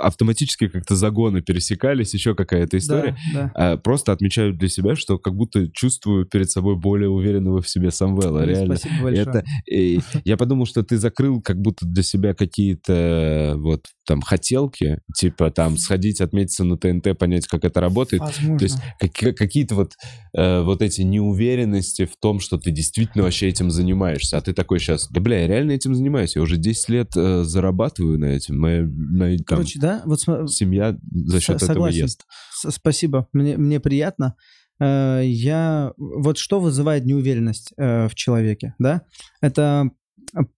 автоматически 0.02 0.68
как-то 0.68 0.96
загоны 0.96 1.41
пересекались, 1.41 2.14
еще 2.14 2.34
какая-то 2.36 2.78
история. 2.78 3.16
Да, 3.34 3.52
да. 3.56 3.78
Просто 3.78 4.12
отмечаю 4.12 4.54
для 4.54 4.68
себя, 4.68 4.96
что 4.96 5.18
как 5.20 5.36
будто 5.36 5.68
чувствую 5.72 6.26
перед 6.26 6.50
собой 6.50 6.76
более 6.76 7.10
уверенного 7.10 7.62
в 7.62 7.70
себе 7.70 7.91
Самвела, 7.91 8.39
Ой, 8.39 8.48
реально. 8.48 8.76
Спасибо 8.78 9.04
большое. 9.04 9.22
Это, 9.28 9.43
и 9.72 10.00
я 10.26 10.38
подумал, 10.38 10.66
что 10.66 10.84
ты 10.84 10.98
закрыл 10.98 11.41
как 11.41 11.60
будто 11.62 11.86
для 11.86 12.04
себя 12.04 12.34
какие-то 12.34 13.54
вот 13.58 13.86
там 14.08 14.22
хотелки, 14.22 15.00
типа 15.16 15.52
там 15.52 15.78
сходить, 15.78 16.22
отметиться 16.22 16.64
на 16.64 16.78
ТНТ, 16.78 17.18
понять, 17.18 17.48
как 17.48 17.64
это 17.66 17.80
работает. 17.80 18.22
Возможно. 18.22 18.58
То 18.60 18.64
есть 18.66 18.78
как- 19.00 19.12
какие-то 19.36 19.75
вот, 19.75 19.93
э, 20.38 20.61
вот 20.61 20.81
эти 20.81 21.01
неуверенности 21.01 22.05
в 22.05 22.15
том, 22.17 22.39
что 22.39 22.57
ты 22.57 22.71
действительно 22.71 23.23
вообще 23.23 23.47
этим 23.49 23.69
занимаешься. 23.71 24.38
А 24.38 24.41
ты 24.41 24.53
такой 24.53 24.79
сейчас, 24.79 25.07
да 25.09 25.19
бля, 25.21 25.41
я 25.41 25.47
реально 25.47 25.71
этим 25.73 25.93
занимаюсь. 25.95 26.36
Я 26.36 26.41
уже 26.41 26.57
10 26.57 26.89
лет 26.89 27.11
э, 27.15 27.43
зарабатываю 27.43 28.19
на 28.19 28.25
этом. 28.25 28.57
Моя, 28.59 28.86
моя, 28.89 29.38
там, 29.38 29.45
Короче, 29.45 29.79
да, 29.79 30.01
вот 30.05 30.21
см- 30.21 30.47
семья 30.47 30.97
за 31.13 31.39
счет 31.41 31.59
С- 31.59 31.63
этого 31.69 31.88
ест. 31.88 32.25
С- 32.53 32.71
Спасибо, 32.71 33.27
мне, 33.33 33.57
мне 33.57 33.79
приятно. 33.79 34.36
Э, 34.79 35.21
Я 35.23 35.93
вот 35.97 36.38
что 36.38 36.59
вызывает 36.59 37.05
неуверенность 37.05 37.73
э, 37.77 38.07
в 38.07 38.15
человеке, 38.15 38.73
да? 38.79 39.01
Это 39.41 39.89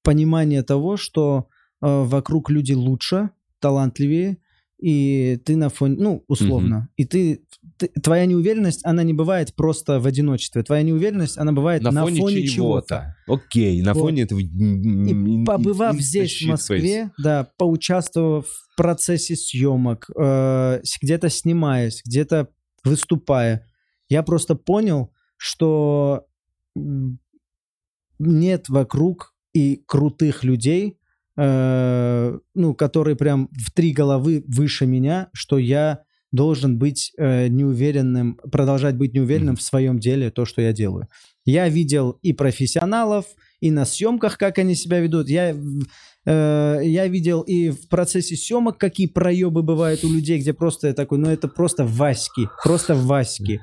понимание 0.04 0.64
того, 0.64 0.98
что 0.98 1.48
э, 1.82 2.04
вокруг 2.04 2.50
люди 2.50 2.74
лучше, 2.74 3.30
талантливее, 3.60 4.38
и 4.80 5.40
ты 5.44 5.56
на 5.56 5.70
фоне, 5.70 5.96
ну 6.00 6.24
условно, 6.28 6.90
и 6.98 7.06
ты, 7.06 7.42
ты- 7.78 7.88
твоя 8.02 8.26
неуверенность, 8.26 8.82
она 8.84 9.04
не 9.04 9.14
бывает 9.14 9.54
просто 9.56 10.00
в 10.00 10.06
одиночестве. 10.06 10.64
Твоя 10.64 10.84
неуверенность, 10.84 11.38
она 11.38 11.52
бывает 11.52 11.82
на, 11.82 12.06
фоне, 12.06 12.48
чего-то. 12.48 13.16
Окей, 13.28 13.82
на 13.82 13.94
Вот. 13.94 14.02
фоне 14.02 14.24
этого... 14.24 14.40
И 14.40 15.46
побывав 15.46 16.00
здесь, 16.00 16.42
в 16.42 16.48
Москве, 16.48 17.12
да, 17.18 17.50
поучаствовав 17.58 18.48
в 18.48 18.76
процессе 18.76 19.36
съемок, 19.36 20.10
э, 20.16 20.82
где-то 21.02 21.30
снимаясь, 21.30 22.02
где-то 22.06 22.50
выступая, 22.84 23.68
я 24.10 24.24
просто 24.24 24.56
понял, 24.56 25.12
что 25.38 26.26
нет 28.20 28.70
вокруг 28.70 29.36
и 29.54 29.84
крутых 29.86 30.44
людей, 30.44 30.98
э, 31.38 32.38
ну, 32.56 32.74
которые 32.74 33.16
прям 33.16 33.50
в 33.52 33.72
три 33.72 33.92
головы 33.94 34.44
выше 34.48 34.86
меня, 34.86 35.30
что 35.34 35.58
я 35.58 36.02
должен 36.32 36.78
быть 36.78 37.14
э, 37.18 37.48
неуверенным, 37.48 38.36
продолжать 38.52 38.96
быть 38.96 39.14
неуверенным 39.14 39.54
Мгм. 39.54 39.58
в 39.58 39.62
своем 39.62 40.00
деле, 40.00 40.30
то, 40.30 40.46
что 40.46 40.62
я 40.62 40.74
делаю. 40.74 41.08
Я 41.46 41.70
видел 41.70 42.20
и 42.22 42.34
профессионалов, 42.34 43.26
и 43.62 43.72
на 43.72 43.86
съемках, 43.86 44.38
как 44.38 44.60
они 44.60 44.76
себя 44.76 45.00
ведут. 45.00 45.30
Я, 45.30 45.56
э, 46.26 46.80
я 46.84 47.08
видел 47.08 47.42
и 47.42 47.70
в 47.70 47.88
процессе 47.88 48.36
съемок, 48.36 48.78
какие 48.78 49.08
проебы 49.08 49.64
бывают 49.64 50.04
у 50.04 50.12
людей, 50.14 50.40
где 50.40 50.54
просто 50.54 50.88
я 50.88 50.94
такой, 50.94 51.18
ну 51.18 51.30
это 51.30 51.48
просто 51.48 51.86
Васьки, 51.86 52.50
просто 52.64 52.94
Васьки. 52.94 53.62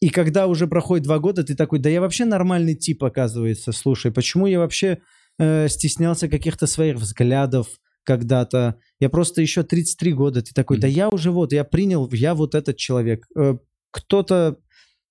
И 0.00 0.08
когда 0.08 0.46
уже 0.48 0.66
проходит 0.66 1.04
два 1.04 1.18
года, 1.18 1.44
ты 1.44 1.54
такой, 1.54 1.78
да 1.78 1.88
я 1.88 2.00
вообще 2.00 2.24
нормальный 2.24 2.74
тип, 2.74 3.04
оказывается. 3.04 3.70
Слушай, 3.72 4.10
почему 4.10 4.46
я 4.46 4.58
вообще 4.58 4.98
э, 5.42 5.68
стеснялся 5.68 6.28
каких-то 6.28 6.66
своих 6.66 6.96
взглядов 6.96 7.68
когда-то? 8.04 8.76
Я 9.00 9.10
просто 9.10 9.42
еще 9.42 9.62
33 9.62 10.12
года. 10.12 10.42
Ты 10.42 10.52
такой, 10.54 10.78
да 10.78 10.86
я 10.86 11.08
уже 11.08 11.30
вот, 11.30 11.52
я 11.52 11.64
принял, 11.64 12.08
я 12.12 12.34
вот 12.34 12.54
этот 12.54 12.76
человек. 12.76 13.26
Э, 13.36 13.56
кто-то 13.90 14.58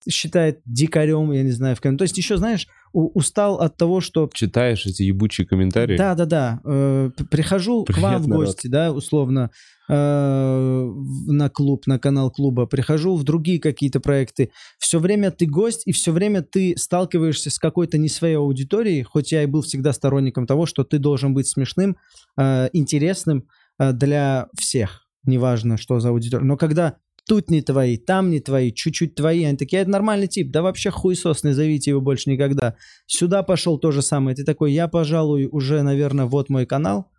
считает 0.10 0.62
дикарем, 0.66 1.32
я 1.32 1.44
не 1.44 1.52
знаю, 1.52 1.76
в 1.76 1.82
ком. 1.82 1.98
То 1.98 2.04
есть 2.04 2.18
еще, 2.18 2.38
знаешь, 2.38 2.68
устал 2.94 3.56
от 3.62 3.78
того, 3.78 4.02
что 4.02 4.30
Читаешь 4.34 4.86
эти 4.86 5.04
ебучие 5.04 5.48
комментарии? 5.48 5.98
да, 5.98 6.16
да, 6.16 6.26
да. 6.26 6.60
Э, 6.66 7.10
Прихожу 7.30 7.84
к 7.84 7.88
Привет, 7.88 8.02
вам 8.04 8.22
в 8.24 8.28
народ. 8.28 8.46
гости, 8.48 8.68
да, 8.68 8.92
условно, 8.92 9.52
э, 9.88 10.92
на 11.28 11.50
клуб, 11.50 11.88
на 11.88 12.00
канал 12.00 12.32
клуба. 12.32 12.66
Прихожу 12.66 13.16
в 13.16 13.24
другие 13.24 13.60
какие-то 13.60 14.00
проекты. 14.00 14.52
Все 14.80 15.00
время 15.00 15.32
ты 15.32 15.46
гость, 15.46 15.84
и 15.86 15.92
все 15.92 16.12
время 16.12 16.42
ты 16.42 16.76
сталкиваешься 16.78 17.50
с 17.50 17.60
какой-то 17.60 17.98
не 17.98 18.10
своей 18.10 18.36
аудиторией, 18.36 19.04
хоть 19.04 19.32
я 19.32 19.44
и 19.44 19.46
был 19.46 19.62
всегда 19.62 19.94
сторонником 19.94 20.48
того, 20.48 20.66
что 20.66 20.84
ты 20.84 20.98
должен 20.98 21.34
быть 21.34 21.48
смешным, 21.48 21.98
э, 22.38 22.70
интересным 22.74 23.46
э, 23.80 23.94
для 23.94 24.48
всех. 24.58 25.08
Неважно, 25.26 25.78
что 25.78 26.00
за 26.00 26.10
аудитория. 26.10 26.44
Но 26.44 26.58
когда 26.58 26.96
тут 27.32 27.50
не 27.50 27.62
твои, 27.62 27.96
там 27.96 28.30
не 28.30 28.42
твои, 28.42 28.74
чуть-чуть 28.74 29.16
твои, 29.16 29.46
они 29.46 29.56
такие, 29.56 29.84
это 29.84 29.90
нормальный 29.90 30.28
тип, 30.28 30.52
да 30.52 30.62
вообще 30.62 30.92
хуесос, 30.92 31.46
не 31.46 31.54
зовите 31.54 31.92
его 31.92 32.02
больше 32.02 32.30
никогда. 32.30 32.76
Сюда 33.08 33.42
пошел 33.42 33.80
то 33.80 33.92
же 33.92 34.02
самое. 34.02 34.36
Ты 34.36 34.44
такой, 34.44 34.74
я, 34.74 34.90
пожалуй, 34.90 35.48
уже, 35.50 35.82
наверное, 35.82 36.26
вот 36.26 36.50
мой 36.50 36.66
канал. 36.66 37.10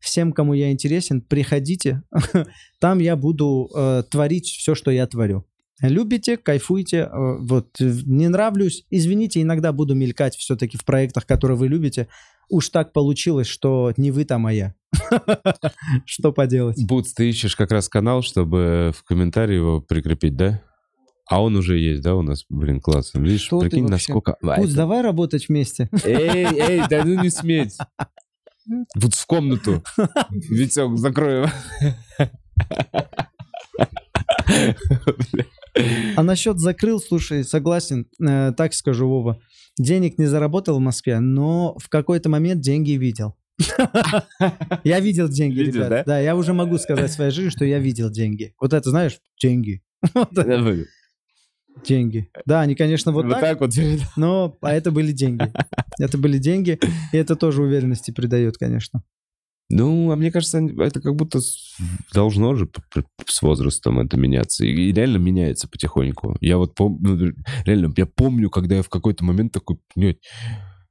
Всем, 0.00 0.32
кому 0.32 0.54
я 0.54 0.72
интересен, 0.72 1.20
приходите. 1.20 2.02
Там 2.80 2.98
я 2.98 3.14
буду 3.14 3.70
э, 3.72 4.02
творить 4.10 4.46
все, 4.46 4.74
что 4.74 4.90
я 4.90 5.06
творю. 5.06 5.46
Любите, 5.82 6.36
кайфуйте. 6.36 7.08
э, 7.10 7.36
вот 7.40 7.80
э, 7.80 7.92
не 8.04 8.28
нравлюсь, 8.28 8.84
извините, 8.90 9.40
иногда 9.40 9.72
буду 9.72 9.94
мелькать 9.94 10.36
все-таки 10.36 10.76
в 10.76 10.84
проектах, 10.84 11.26
которые 11.26 11.56
вы 11.56 11.68
любите. 11.68 12.08
Уж 12.50 12.68
так 12.70 12.92
получилось, 12.92 13.46
что 13.46 13.92
не 13.96 14.10
вы 14.10 14.24
там, 14.24 14.46
а 14.46 14.52
я. 14.52 14.74
Что 16.04 16.32
поделать? 16.32 16.84
Бутс, 16.84 17.14
ты 17.14 17.30
ищешь 17.30 17.54
как 17.54 17.70
раз 17.70 17.88
канал, 17.88 18.22
чтобы 18.22 18.92
в 18.96 19.04
комментарии 19.04 19.54
его 19.54 19.80
прикрепить, 19.80 20.36
да? 20.36 20.60
А 21.28 21.40
он 21.40 21.54
уже 21.54 21.78
есть, 21.78 22.02
да, 22.02 22.16
у 22.16 22.22
нас? 22.22 22.44
Блин, 22.48 22.80
классно. 22.80 23.20
Видишь, 23.20 23.42
Что 23.42 23.60
прикинь, 23.60 23.86
насколько... 23.86 24.36
Пусть, 24.40 24.74
давай 24.74 25.00
работать 25.00 25.48
вместе. 25.48 25.88
Эй, 26.04 26.44
эй, 26.44 26.82
да 26.90 27.04
ну 27.04 27.22
не 27.22 27.30
сметь. 27.30 27.78
Бутс 28.96 29.18
в 29.18 29.26
комнату. 29.26 29.82
Витек, 30.30 30.98
закрой 30.98 31.42
его. 31.42 31.50
А 36.16 36.22
насчет 36.22 36.58
закрыл, 36.58 37.00
слушай, 37.00 37.44
согласен, 37.44 38.06
э, 38.20 38.52
так 38.56 38.74
скажу, 38.74 39.08
Вова. 39.08 39.40
Денег 39.78 40.18
не 40.18 40.26
заработал 40.26 40.78
в 40.78 40.80
Москве, 40.80 41.20
но 41.20 41.76
в 41.78 41.88
какой-то 41.88 42.28
момент 42.28 42.60
деньги 42.60 42.92
видел. 42.92 43.36
Я 44.84 45.00
видел 45.00 45.28
деньги, 45.28 45.60
ребят. 45.60 46.04
да? 46.06 46.18
Я 46.18 46.34
уже 46.36 46.52
могу 46.52 46.78
сказать 46.78 47.10
в 47.10 47.14
своей 47.14 47.30
жизни, 47.30 47.50
что 47.50 47.64
я 47.64 47.78
видел 47.78 48.10
деньги. 48.10 48.54
Вот 48.60 48.72
это, 48.72 48.90
знаешь, 48.90 49.18
деньги. 49.40 49.82
Деньги. 51.86 52.28
Да, 52.46 52.60
они, 52.62 52.74
конечно, 52.74 53.12
вот 53.12 53.24
Вот 53.26 53.34
так, 53.34 53.40
так 53.40 53.60
вот. 53.60 53.70
но 54.16 54.56
а 54.60 54.74
это 54.74 54.90
были 54.90 55.12
деньги. 55.12 55.50
Это 55.98 56.18
были 56.18 56.38
деньги, 56.38 56.78
и 57.12 57.16
это 57.16 57.36
тоже 57.36 57.62
уверенности 57.62 58.10
придает, 58.10 58.58
конечно. 58.58 59.02
Ну, 59.70 60.10
а 60.10 60.16
мне 60.16 60.32
кажется, 60.32 60.58
это 60.58 61.00
как 61.00 61.14
будто 61.14 61.38
должно 62.12 62.56
же 62.56 62.68
с 63.26 63.40
возрастом 63.40 64.00
это 64.00 64.16
меняться. 64.16 64.64
И 64.64 64.92
реально 64.92 65.18
меняется 65.18 65.68
потихоньку. 65.68 66.36
Я 66.40 66.58
вот 66.58 66.74
помню, 66.74 67.34
реально, 67.64 67.92
я 67.96 68.06
помню, 68.06 68.50
когда 68.50 68.76
я 68.76 68.82
в 68.82 68.88
какой-то 68.88 69.24
момент 69.24 69.52
такой, 69.52 69.78
нет, 69.94 70.18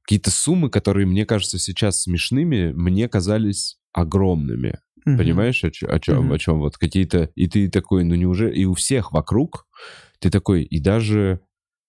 какие-то 0.02 0.30
суммы, 0.30 0.70
которые 0.70 1.06
мне 1.06 1.26
кажутся 1.26 1.58
сейчас 1.58 2.02
смешными, 2.02 2.72
мне 2.72 3.06
казались 3.08 3.76
огромными. 3.92 4.78
Мгм. 5.04 5.18
Понимаешь, 5.18 5.62
о, 5.62 5.68
о 5.68 6.00
чем, 6.00 6.24
Мгм. 6.24 6.32
о 6.32 6.38
чем 6.38 6.58
вот 6.58 6.78
какие-то... 6.78 7.30
И 7.34 7.48
ты 7.48 7.68
такой, 7.68 8.04
ну 8.04 8.14
неужели... 8.14 8.54
И 8.54 8.64
у 8.64 8.74
всех 8.74 9.12
вокруг 9.12 9.66
ты 10.20 10.30
такой, 10.30 10.62
и 10.62 10.80
даже 10.80 11.40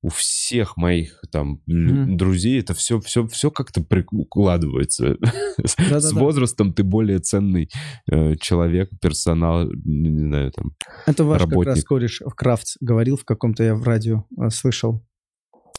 у 0.04 0.10
всех 0.10 0.78
моих 0.78 1.22
там 1.32 1.62
Мгм. 1.68 2.18
друзей 2.18 2.60
это 2.60 2.74
все, 2.74 3.00
все, 3.00 3.28
все 3.28 3.52
как-то 3.52 3.82
прикладывается. 3.82 5.18
С 5.64 5.76
Да-да-да. 5.76 6.20
возрастом 6.20 6.74
ты 6.74 6.84
более 6.84 7.20
ценный 7.20 7.70
э, 8.12 8.36
человек, 8.38 8.90
персонал, 9.00 9.70
не 9.72 10.20
знаю, 10.20 10.52
там. 10.52 10.72
Это 11.06 11.24
ваш 11.24 11.44
как 11.44 11.66
раз 11.66 11.84
кореш 11.84 12.22
Крафт 12.36 12.78
говорил 12.80 13.16
в 13.16 13.26
каком-то, 13.26 13.64
я 13.64 13.76
в 13.76 13.84
радио 13.84 14.26
э, 14.40 14.50
слышал 14.50 15.06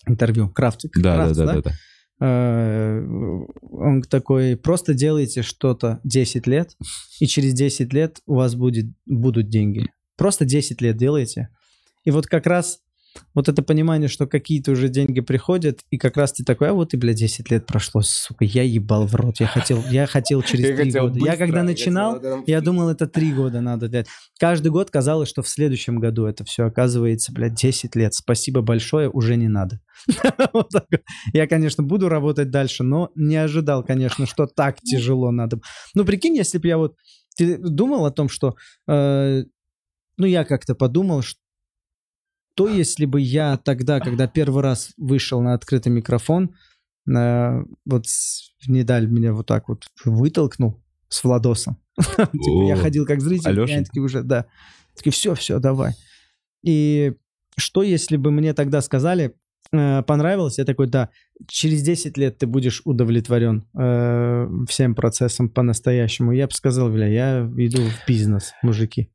интервью. 0.07 0.51
Крафт. 0.51 0.83
Да, 0.97 1.29
да, 1.29 1.35
да, 1.35 1.53
да, 1.55 1.62
да. 1.62 1.73
Э, 2.20 3.01
Он 3.73 4.03
такой, 4.03 4.57
просто 4.57 4.95
делайте 4.95 5.43
что-то 5.43 5.99
10 6.05 6.47
лет, 6.47 6.77
и 7.18 7.27
через 7.27 7.55
10 7.55 7.93
лет 7.93 8.20
у 8.27 8.37
вас 8.37 8.55
будет, 8.55 8.87
будут 9.07 9.49
деньги. 9.49 9.91
Просто 10.16 10.45
10 10.45 10.81
лет 10.81 10.97
делайте. 10.97 11.49
И 12.05 12.12
вот 12.12 12.27
как 12.27 12.47
раз 12.47 12.79
вот 13.34 13.48
это 13.48 13.62
понимание, 13.62 14.08
что 14.08 14.26
какие-то 14.26 14.72
уже 14.72 14.88
деньги 14.88 15.20
приходят, 15.20 15.80
и 15.90 15.98
как 15.98 16.16
раз 16.16 16.32
ты 16.32 16.44
такой, 16.44 16.70
а 16.70 16.72
вот 16.72 16.94
и, 16.94 16.96
бля, 16.96 17.12
10 17.14 17.50
лет 17.50 17.66
прошло, 17.66 18.02
сука, 18.02 18.44
я 18.44 18.62
ебал 18.62 19.06
в 19.06 19.14
рот, 19.14 19.40
я 19.40 19.46
хотел, 19.46 19.82
я 19.90 20.06
хотел 20.06 20.42
через 20.42 20.68
Я 20.70 20.76
3 20.76 20.84
хотел 20.84 21.08
года. 21.08 21.24
я 21.24 21.36
когда 21.36 21.58
я 21.58 21.64
начинал, 21.64 22.14
хотел- 22.14 22.44
я 22.46 22.60
думал, 22.60 22.88
это 22.88 23.06
3 23.06 23.32
года 23.32 23.60
надо 23.60 23.88
делать. 23.88 24.06
Каждый 24.38 24.70
год 24.70 24.90
казалось, 24.90 25.28
что 25.28 25.42
в 25.42 25.48
следующем 25.48 25.98
году 25.98 26.26
это 26.26 26.44
все 26.44 26.64
оказывается, 26.66 27.32
блядь, 27.32 27.54
10 27.54 27.94
лет. 27.96 28.14
Спасибо 28.14 28.60
большое, 28.62 29.08
уже 29.10 29.36
не 29.36 29.48
надо. 29.48 29.80
Я, 31.32 31.46
конечно, 31.46 31.82
буду 31.82 32.08
работать 32.08 32.50
дальше, 32.50 32.82
но 32.82 33.10
не 33.14 33.36
ожидал, 33.36 33.84
конечно, 33.84 34.26
что 34.26 34.46
так 34.46 34.80
тяжело 34.80 35.30
надо. 35.30 35.60
Ну, 35.94 36.04
прикинь, 36.04 36.36
если 36.36 36.58
бы 36.58 36.68
я 36.68 36.78
вот... 36.78 36.96
Ты 37.36 37.56
думал 37.56 38.04
о 38.04 38.10
том, 38.10 38.28
что... 38.28 38.56
э, 38.88 39.44
ну, 40.18 40.26
я 40.26 40.44
как-то 40.44 40.74
подумал, 40.74 41.22
что 41.22 41.38
если 42.68 43.07
бы 43.07 43.20
я 43.20 43.57
тогда, 43.57 44.00
когда 44.00 44.26
первый 44.26 44.62
раз 44.62 44.92
вышел 44.96 45.40
на 45.40 45.55
открытый 45.55 45.92
микрофон, 45.92 46.55
э, 47.09 47.62
вот 47.84 48.07
Недаль 48.68 49.09
меня 49.09 49.32
вот 49.32 49.46
так 49.46 49.68
вот 49.68 49.84
вытолкнул 50.05 50.82
с 51.09 51.24
Владосом. 51.24 51.78
Типа 51.96 52.64
я 52.66 52.76
ходил 52.76 53.07
как 53.07 53.20
зритель, 53.20 53.61
они 53.61 53.84
такие 53.84 54.03
уже, 54.03 54.22
да. 54.22 54.46
Такие, 54.94 55.12
все, 55.12 55.34
все, 55.34 55.59
давай. 55.59 55.94
И 56.62 57.14
что, 57.57 57.82
если 57.82 58.16
бы 58.16 58.30
мне 58.30 58.55
тогда 58.55 58.80
сказали, 58.82 59.34
э, 59.72 60.03
понравилось, 60.03 60.59
я 60.59 60.64
такой, 60.64 60.86
да, 60.86 61.09
через 61.48 61.82
10 61.82 62.16
лет 62.18 62.38
ты 62.38 62.46
будешь 62.46 62.82
удовлетворен 62.84 63.66
э, 63.78 64.48
всем 64.68 64.94
процессом 64.94 65.48
по-настоящему. 65.48 66.32
Я 66.32 66.46
бы 66.46 66.53
сказал, 66.53 66.90
бля, 66.90 67.07
я 67.07 67.40
иду 67.40 67.82
в 67.82 68.07
бизнес, 68.09 68.53
мужики. 68.62 69.11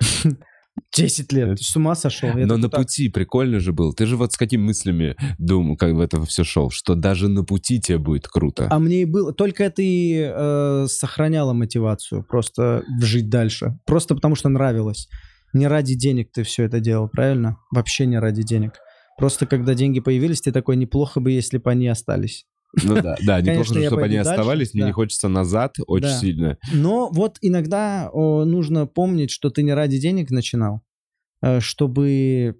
10 0.94 1.32
лет, 1.32 1.58
ты 1.58 1.64
с 1.64 1.76
ума 1.76 1.94
сошел? 1.94 2.36
Я 2.36 2.46
Но 2.46 2.56
на 2.56 2.68
«Так, 2.68 2.80
пути 2.80 3.08
прикольно 3.08 3.60
же 3.60 3.72
был. 3.72 3.92
Ты 3.92 4.06
же 4.06 4.16
вот 4.16 4.32
с 4.32 4.36
какими 4.36 4.62
мыслями 4.62 5.16
думал, 5.38 5.76
как 5.76 5.92
в 5.94 6.00
это 6.00 6.22
все 6.24 6.44
шел, 6.44 6.70
что 6.70 6.94
даже 6.94 7.28
на 7.28 7.44
пути 7.44 7.80
тебе 7.80 7.98
будет 7.98 8.28
круто. 8.28 8.68
А 8.70 8.78
мне 8.78 9.02
и 9.02 9.04
было. 9.04 9.32
Только 9.32 9.64
это 9.64 9.82
и 9.82 10.30
э, 10.34 10.86
сохраняло 10.88 11.52
мотивацию 11.52 12.24
просто 12.24 12.82
жить 13.00 13.28
дальше. 13.28 13.78
Просто 13.84 14.14
потому 14.14 14.34
что 14.34 14.48
нравилось. 14.48 15.08
Не 15.52 15.68
ради 15.68 15.94
денег 15.94 16.30
ты 16.32 16.42
все 16.42 16.64
это 16.64 16.80
делал, 16.80 17.08
правильно? 17.08 17.58
Вообще 17.70 18.06
не 18.06 18.18
ради 18.18 18.42
денег. 18.42 18.72
Просто 19.18 19.46
когда 19.46 19.74
деньги 19.74 20.00
появились, 20.00 20.40
ты 20.42 20.52
такой, 20.52 20.76
неплохо 20.76 21.20
бы, 21.20 21.30
если 21.30 21.58
бы 21.58 21.70
они 21.70 21.88
остались. 21.88 22.44
Ну 22.84 22.94
да, 23.02 23.16
да, 23.24 23.40
неплохо, 23.40 23.70
Конечно, 23.70 23.86
чтобы 23.86 24.02
они 24.04 24.16
дальше, 24.16 24.30
оставались. 24.30 24.74
Мне 24.74 24.84
не 24.84 24.92
хочется 24.92 25.28
назад 25.28 25.76
очень 25.86 26.02
Да. 26.08 26.18
сильно. 26.20 26.58
Но 26.72 27.08
вот 27.10 27.38
иногда 27.40 28.10
о, 28.12 28.44
нужно 28.44 28.86
помнить, 28.86 29.30
что 29.30 29.50
ты 29.50 29.62
не 29.62 29.72
ради 29.72 29.98
денег 29.98 30.30
начинал, 30.30 30.82
э, 31.42 31.60
чтобы, 31.60 32.56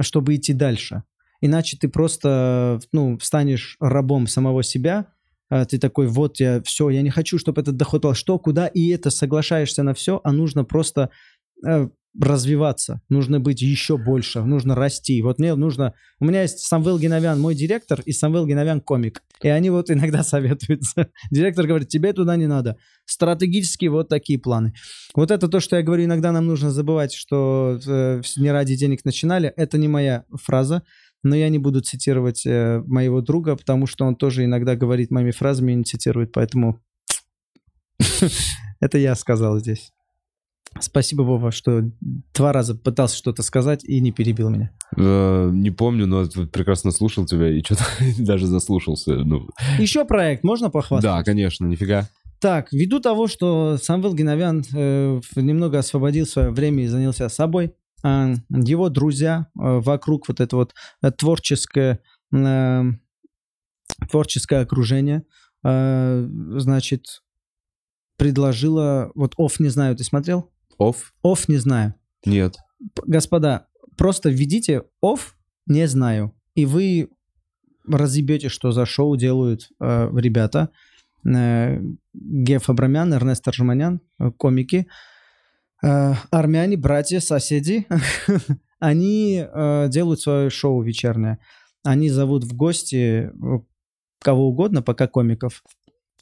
чтобы 0.00 0.34
идти 0.36 0.52
дальше. 0.54 1.02
Иначе 1.40 1.76
ты 1.78 1.88
просто 1.88 2.80
ну, 2.92 3.18
станешь 3.20 3.76
рабом 3.80 4.26
самого 4.26 4.62
себя. 4.62 5.06
э, 5.50 5.64
Ты 5.66 5.78
такой, 5.78 6.06
вот 6.08 6.40
я, 6.40 6.62
все, 6.62 6.90
я 6.90 7.02
не 7.02 7.10
хочу, 7.10 7.38
чтобы 7.38 7.60
этот 7.60 7.76
доход 7.76 8.02
был. 8.02 8.14
Что, 8.14 8.38
куда? 8.38 8.66
И 8.66 8.88
это 8.88 9.10
соглашаешься 9.10 9.82
на 9.82 9.92
все, 9.94 10.20
а 10.24 10.32
нужно 10.32 10.64
просто 10.64 11.10
э, 11.66 11.88
развиваться, 12.20 13.00
нужно 13.08 13.40
быть 13.40 13.62
еще 13.62 13.96
больше, 13.96 14.42
нужно 14.42 14.74
расти. 14.74 15.22
Вот 15.22 15.38
мне 15.38 15.54
нужно... 15.54 15.94
У 16.20 16.24
меня 16.24 16.42
есть 16.42 16.60
Самвел 16.60 16.98
Геновян, 16.98 17.40
мой 17.40 17.54
директор, 17.54 18.00
и 18.04 18.12
Самвел 18.12 18.46
Геновян 18.46 18.80
комик. 18.80 19.22
И 19.42 19.48
они 19.48 19.70
вот 19.70 19.90
иногда 19.90 20.22
советуются. 20.24 21.10
Директор 21.30 21.66
говорит, 21.66 21.88
тебе 21.88 22.12
туда 22.12 22.36
не 22.36 22.46
надо. 22.46 22.76
Стратегически 23.04 23.86
вот 23.86 24.08
такие 24.08 24.38
планы. 24.38 24.74
Вот 25.14 25.30
это 25.30 25.48
то, 25.48 25.60
что 25.60 25.76
я 25.76 25.82
говорю, 25.82 26.04
иногда 26.04 26.32
нам 26.32 26.46
нужно 26.46 26.70
забывать, 26.70 27.12
что 27.12 27.78
э, 27.86 28.22
не 28.36 28.50
ради 28.50 28.76
денег 28.76 29.04
начинали. 29.04 29.52
Это 29.56 29.78
не 29.78 29.88
моя 29.88 30.24
фраза, 30.32 30.82
но 31.22 31.36
я 31.36 31.48
не 31.48 31.58
буду 31.58 31.80
цитировать 31.80 32.44
э, 32.46 32.82
моего 32.86 33.20
друга, 33.20 33.56
потому 33.56 33.86
что 33.86 34.04
он 34.04 34.16
тоже 34.16 34.44
иногда 34.44 34.76
говорит 34.76 35.10
моими 35.10 35.30
фразами 35.30 35.72
и 35.72 35.76
не 35.76 35.84
цитирует, 35.84 36.32
поэтому 36.32 36.80
это 38.80 38.98
я 38.98 39.14
сказал 39.14 39.58
здесь. 39.58 39.92
Спасибо, 40.80 41.22
Вова, 41.22 41.50
что 41.50 41.82
два 42.34 42.52
раза 42.52 42.74
пытался 42.74 43.16
что-то 43.16 43.42
сказать 43.42 43.84
и 43.84 44.00
не 44.00 44.12
перебил 44.12 44.48
меня. 44.50 44.70
Э, 44.96 45.50
Не 45.52 45.70
помню, 45.70 46.06
но 46.06 46.26
прекрасно 46.26 46.90
слушал 46.90 47.26
тебя 47.26 47.48
и 47.50 47.62
что-то 47.64 47.84
даже 48.18 48.46
заслушался. 48.46 49.14
Ну, 49.16 49.48
Еще 49.78 50.04
проект, 50.04 50.44
можно 50.44 50.70
похвастаться? 50.70 51.18
да, 51.18 51.24
конечно, 51.24 51.64
нифига. 51.66 52.08
Так, 52.38 52.72
ввиду 52.72 53.00
того, 53.00 53.26
что 53.26 53.78
Самвел 53.82 54.14
Геновян 54.14 54.62
э, 54.72 55.20
немного 55.34 55.78
освободил 55.80 56.26
свое 56.26 56.50
время 56.50 56.84
и 56.84 56.86
занялся 56.86 57.28
собой, 57.28 57.74
а, 58.04 58.32
его 58.48 58.88
друзья 58.90 59.48
э, 59.58 59.80
вокруг 59.80 60.28
вот 60.28 60.38
это 60.38 60.54
вот 60.54 60.72
э, 61.02 61.10
творческое, 61.10 62.00
э, 62.32 62.82
творческое 64.08 64.60
окружение, 64.60 65.24
э, 65.64 66.28
значит, 66.58 67.22
предложила... 68.16 69.10
Вот 69.16 69.34
«Офф» 69.36 69.58
не 69.58 69.68
знаю, 69.68 69.96
ты 69.96 70.04
смотрел? 70.04 70.50
Оф? 70.78 71.12
«Офф» 71.22 71.48
не 71.48 71.56
знаю. 71.56 71.94
Нет. 72.24 72.56
Господа, 73.06 73.66
просто 73.96 74.30
введите 74.30 74.84
«Офф» 75.02 75.36
не 75.66 75.86
знаю, 75.86 76.34
и 76.54 76.66
вы 76.66 77.10
разъебете, 77.86 78.48
что 78.48 78.72
за 78.72 78.86
шоу 78.86 79.16
делают 79.16 79.70
э, 79.80 80.10
ребята. 80.14 80.70
Э, 81.24 81.80
Геф 82.14 82.70
Абрамян, 82.70 83.12
Эрнест 83.12 83.46
Аржуманян, 83.48 84.00
э, 84.18 84.30
комики. 84.32 84.86
Э, 85.82 86.14
армяне, 86.30 86.76
братья, 86.76 87.20
соседи. 87.20 87.86
Они 88.78 89.44
э, 89.44 89.88
делают 89.88 90.20
свое 90.20 90.50
шоу 90.50 90.82
вечернее. 90.82 91.38
Они 91.84 92.10
зовут 92.10 92.44
в 92.44 92.54
гости 92.54 93.30
э, 93.30 93.30
кого 94.20 94.48
угодно, 94.48 94.82
пока 94.82 95.06
комиков. 95.06 95.62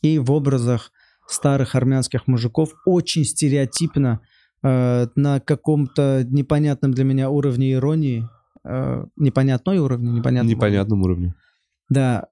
И 0.03 0.19
в 0.19 0.31
образах 0.31 0.93
старых 1.27 1.75
армянских 1.75 2.27
мужиков 2.27 2.73
очень 2.85 3.25
стереотипно 3.25 4.21
э, 4.67 5.07
на 5.15 5.41
каком-то 5.41 6.27
непонятном 6.29 6.93
для 6.93 7.05
меня 7.05 7.31
уровне 7.31 7.75
иронии, 7.75 8.29
э, 8.65 9.05
непонятной 9.17 9.79
уровне, 9.79 10.11
непонятном 10.11 10.51
Непонятном 10.51 11.03
уровне. 11.03 11.35
да, 11.89 12.27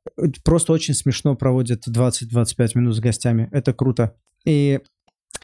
просто 0.45 0.73
очень 0.73 0.95
смешно 0.95 1.37
проводят 1.37 1.87
20-25 1.87 2.71
минут 2.75 2.97
с 2.97 3.01
гостями. 3.01 3.49
Это 3.53 3.73
круто. 3.73 4.15
И 4.45 4.81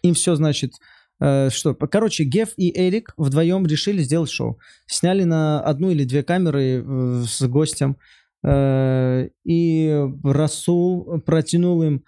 им 0.02 0.14
все, 0.14 0.34
значит, 0.34 0.72
э, 1.20 1.50
что... 1.50 1.74
Короче, 1.74 2.24
Геф 2.24 2.50
и 2.56 2.72
Эрик 2.76 3.14
вдвоем 3.16 3.66
решили 3.66 4.02
сделать 4.02 4.30
шоу. 4.30 4.58
Сняли 4.86 5.24
на 5.24 5.60
одну 5.60 5.90
или 5.90 6.04
две 6.04 6.22
камеры 6.22 6.82
э, 6.84 7.22
с 7.26 7.46
гостем. 7.46 7.96
Э, 8.42 9.28
и 9.44 10.06
Расул 10.24 11.20
протянул 11.20 11.82
им 11.82 12.04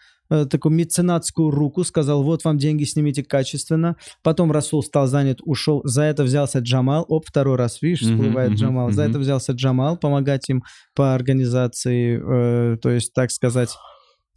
такую 0.51 0.75
меценатскую 0.75 1.51
руку, 1.51 1.85
сказал, 1.85 2.23
вот 2.23 2.45
вам 2.45 2.59
деньги, 2.59 2.85
снимите 2.85 3.23
качественно. 3.23 3.97
Потом 4.23 4.53
Расул 4.53 4.83
стал 4.83 5.07
занят, 5.07 5.41
ушел. 5.45 5.83
За 5.85 6.03
это 6.03 6.25
взялся 6.25 6.61
Джамал. 6.61 7.05
Оп, 7.09 7.27
второй 7.27 7.57
раз, 7.57 7.83
видишь, 7.83 8.01
всплывает 8.01 8.51
мгм, 8.51 8.59
Джамал. 8.59 8.91
За 8.91 9.03
мгм. 9.03 9.11
это 9.11 9.19
взялся 9.19 9.53
Джамал, 9.53 9.97
помогать 9.97 10.49
им 10.49 10.63
по 10.95 11.15
организации, 11.15 12.75
э, 12.75 12.77
то 12.79 12.91
есть, 12.91 13.13
так 13.13 13.31
сказать, 13.31 13.71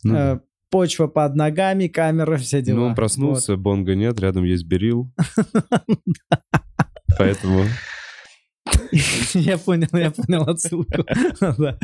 Ну, 0.04 0.16
э, 0.16 0.39
почва 0.70 1.08
под 1.08 1.36
ногами, 1.36 1.88
камера, 1.88 2.38
все 2.38 2.62
дела. 2.62 2.78
Ну, 2.78 2.86
он 2.88 2.96
проснулся, 2.96 3.56
бонга 3.56 3.96
нет, 3.96 4.20
рядом 4.20 4.43
есть 4.43 4.66
берил. 4.66 5.12
Поэтому... 7.18 7.60
Вот. 7.60 7.68
Я 9.34 9.58
понял, 9.58 9.88
я 9.93 10.12
понял 10.12 10.43
отсылку. 10.43 11.06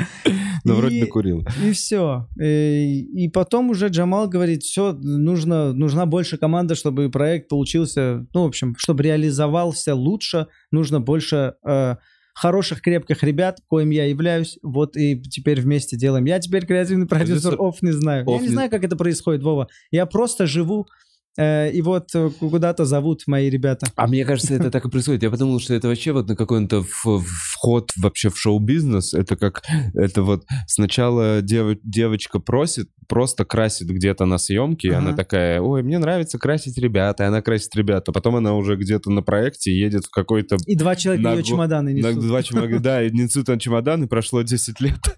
Да. 0.63 0.73
Ну, 0.73 0.79
вроде 0.79 0.97
И- 0.97 1.01
докурил. 1.01 1.45
И 1.65 1.71
все. 1.71 2.27
И 2.39 3.29
потом 3.33 3.69
уже 3.69 3.87
Джамал 3.87 4.27
говорит, 4.29 4.63
все, 4.63 4.93
нужно, 4.93 5.73
нужна 5.73 6.05
больше 6.05 6.37
команда, 6.37 6.75
чтобы 6.75 7.09
проект 7.09 7.47
получился, 7.49 8.25
ну, 8.33 8.43
в 8.43 8.47
общем, 8.47 8.75
чтобы 8.77 9.03
реализовался 9.03 9.95
лучше, 9.95 10.47
нужно 10.71 10.99
больше 10.99 11.55
э, 11.65 11.95
хороших, 12.33 12.81
крепких 12.81 13.23
ребят, 13.23 13.59
коим 13.67 13.89
я 13.89 14.05
являюсь, 14.05 14.57
вот 14.63 14.95
и 14.97 15.21
теперь 15.21 15.61
вместе 15.61 15.97
делаем. 15.97 16.25
Я 16.25 16.39
теперь 16.39 16.65
креативный 16.65 17.07
продюсер, 17.07 17.53
Продюсер- 17.53 17.57
оф 17.69 17.81
не 17.81 17.91
знаю. 17.91 18.25
я 18.27 18.37
не 18.37 18.43
не- 18.43 18.47
знаю, 18.49 18.69
как 18.69 18.83
это 18.83 18.95
происходит, 18.95 19.43
Вова. 19.43 19.67
Я 19.91 20.05
просто 20.05 20.45
живу, 20.47 20.87
э, 20.87 21.10
и 21.37 21.81
вот 21.81 22.09
э, 22.13 22.29
куда-то 22.39 22.85
зовут 22.85 23.21
мои 23.27 23.49
ребята. 23.49 23.87
А 23.95 24.07
мне 24.07 24.25
кажется, 24.25 24.53
это 24.53 24.69
так 24.69 24.85
и 24.85 24.89
происходит. 24.89 25.23
Я 25.23 25.29
подумал, 25.29 25.59
что 25.59 25.73
это 25.73 25.87
вообще 25.87 26.11
вот 26.11 26.27
на 26.27 26.35
какой-то 26.35 26.83
вход 26.83 27.89
вообще 27.97 28.29
в 28.29 28.37
шоу-бизнес. 28.37 29.13
Это 29.13 29.35
как, 29.35 29.61
это 29.93 30.23
вот 30.23 30.43
сначала 30.67 31.41
дев- 31.41 31.79
девочка 31.83 32.39
просит, 32.39 32.89
просто 33.07 33.45
красит 33.45 33.87
где-то 33.89 34.25
на 34.25 34.37
съемке, 34.37 34.89
Ага. 34.89 34.97
она 34.99 35.13
такая, 35.15 35.61
ой, 35.61 35.83
мне 35.83 35.99
нравится 35.99 36.37
красить 36.37 36.77
ребят, 36.77 37.19
и 37.19 37.23
она 37.23 37.41
красит 37.41 37.75
ребят, 37.75 38.07
а 38.07 38.11
потом 38.11 38.35
она 38.37 38.53
уже 38.55 38.75
где-то 38.75 39.09
на 39.11 39.21
проекте 39.21 39.77
едет 39.77 40.05
в 40.05 40.09
какой-то 40.11 40.57
И 40.65 40.75
два 40.75 40.95
человека 40.95 41.29
На 41.29 41.33
ее 41.33 41.43
чемоданы 41.43 41.93
на 41.93 41.97
несут. 42.09 42.23
два 42.25 42.43
чемодана, 42.43 42.79
да, 42.79 43.03
и 43.03 43.11
несут 43.11 43.47
на 43.47 43.59
чемодан, 43.59 44.03
и 44.03 44.07
прошло 44.07 44.41
10 44.41 44.79
лет. 44.81 44.99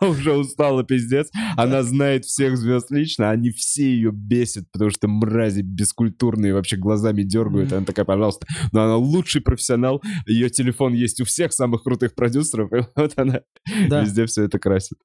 Она 0.00 0.10
уже 0.10 0.32
устала, 0.32 0.82
пиздец. 0.84 1.28
Она 1.56 1.82
знает 1.82 2.24
всех 2.24 2.56
звезд 2.56 2.90
лично, 2.90 3.30
они 3.30 3.50
все 3.50 3.84
ее 3.84 4.10
бесят, 4.12 4.64
потому 4.72 4.90
что 4.90 5.06
мрази 5.32 5.62
бескультурные, 5.62 6.54
вообще 6.54 6.76
глазами 6.76 7.22
дергают. 7.22 7.72
Она 7.72 7.84
такая, 7.84 8.04
пожалуйста. 8.04 8.46
Но 8.72 8.82
она 8.84 8.96
лучший 8.96 9.40
профессионал, 9.40 10.02
ее 10.26 10.50
телефон 10.50 10.92
есть 10.94 11.20
у 11.20 11.24
всех 11.24 11.52
самых 11.52 11.82
крутых 11.82 12.14
продюсеров, 12.14 12.72
и 12.72 12.86
вот 12.96 13.12
она 13.16 13.40
Да. 13.88 14.02
везде 14.02 14.26
все 14.26 14.44
это 14.44 14.58
красит. 14.58 14.98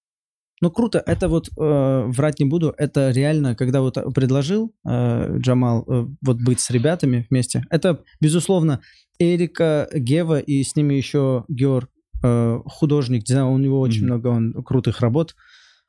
Ну 0.60 0.72
круто, 0.72 1.04
это 1.06 1.30
вот 1.30 1.50
э, 1.56 2.04
врать 2.08 2.40
не 2.40 2.46
буду, 2.46 2.74
это 2.78 3.12
реально, 3.12 3.56
когда 3.56 3.82
вот 3.82 3.96
предложил 4.16 4.74
э, 4.90 5.38
Джамал 5.38 5.84
э, 5.88 6.08
вот 6.26 6.38
быть 6.42 6.60
с 6.60 6.72
ребятами 6.72 7.28
вместе, 7.30 7.64
это 7.70 8.04
безусловно 8.20 8.82
Эрика, 9.20 9.88
Гева 9.94 10.40
и 10.40 10.64
с 10.64 10.76
ними 10.76 10.96
еще 10.96 11.46
Геор, 11.48 11.90
э, 12.24 12.60
художник, 12.66 13.24
дизайн- 13.24 13.54
у 13.54 13.58
него 13.60 13.80
очень 13.80 14.00
Мгм. 14.02 14.08
много 14.08 14.28
он, 14.30 14.54
крутых 14.64 15.02
работ. 15.02 15.36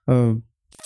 Э, 0.07 0.37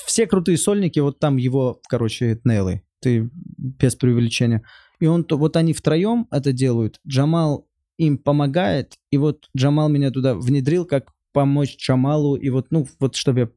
все 0.06 0.26
крутые 0.28 0.58
сольники, 0.58 1.00
вот 1.00 1.18
там 1.18 1.36
его, 1.36 1.80
короче, 1.88 2.38
нейлы, 2.44 2.82
ты 3.02 3.30
без 3.58 3.94
преувеличения. 3.96 4.62
И 5.00 5.06
он, 5.06 5.24
то- 5.24 5.36
вот 5.36 5.56
они 5.56 5.72
втроем 5.72 6.26
это 6.30 6.52
делают, 6.52 7.00
Джамал 7.06 7.66
им 7.98 8.16
помогает, 8.18 8.94
и 9.10 9.18
вот 9.18 9.48
Джамал 9.56 9.88
меня 9.88 10.10
туда 10.10 10.34
внедрил, 10.34 10.86
как 10.86 11.12
помочь 11.32 11.76
Джамалу, 11.76 12.36
и 12.36 12.50
вот, 12.50 12.66
ну, 12.70 12.86
вот 13.00 13.16
чтобы 13.16 13.40
я 13.40 13.48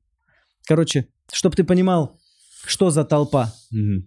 Короче, 0.68 1.08
чтобы 1.32 1.56
ты 1.56 1.64
понимал, 1.64 2.20
что 2.66 2.89
за 2.89 3.04
толпа. 3.06 3.54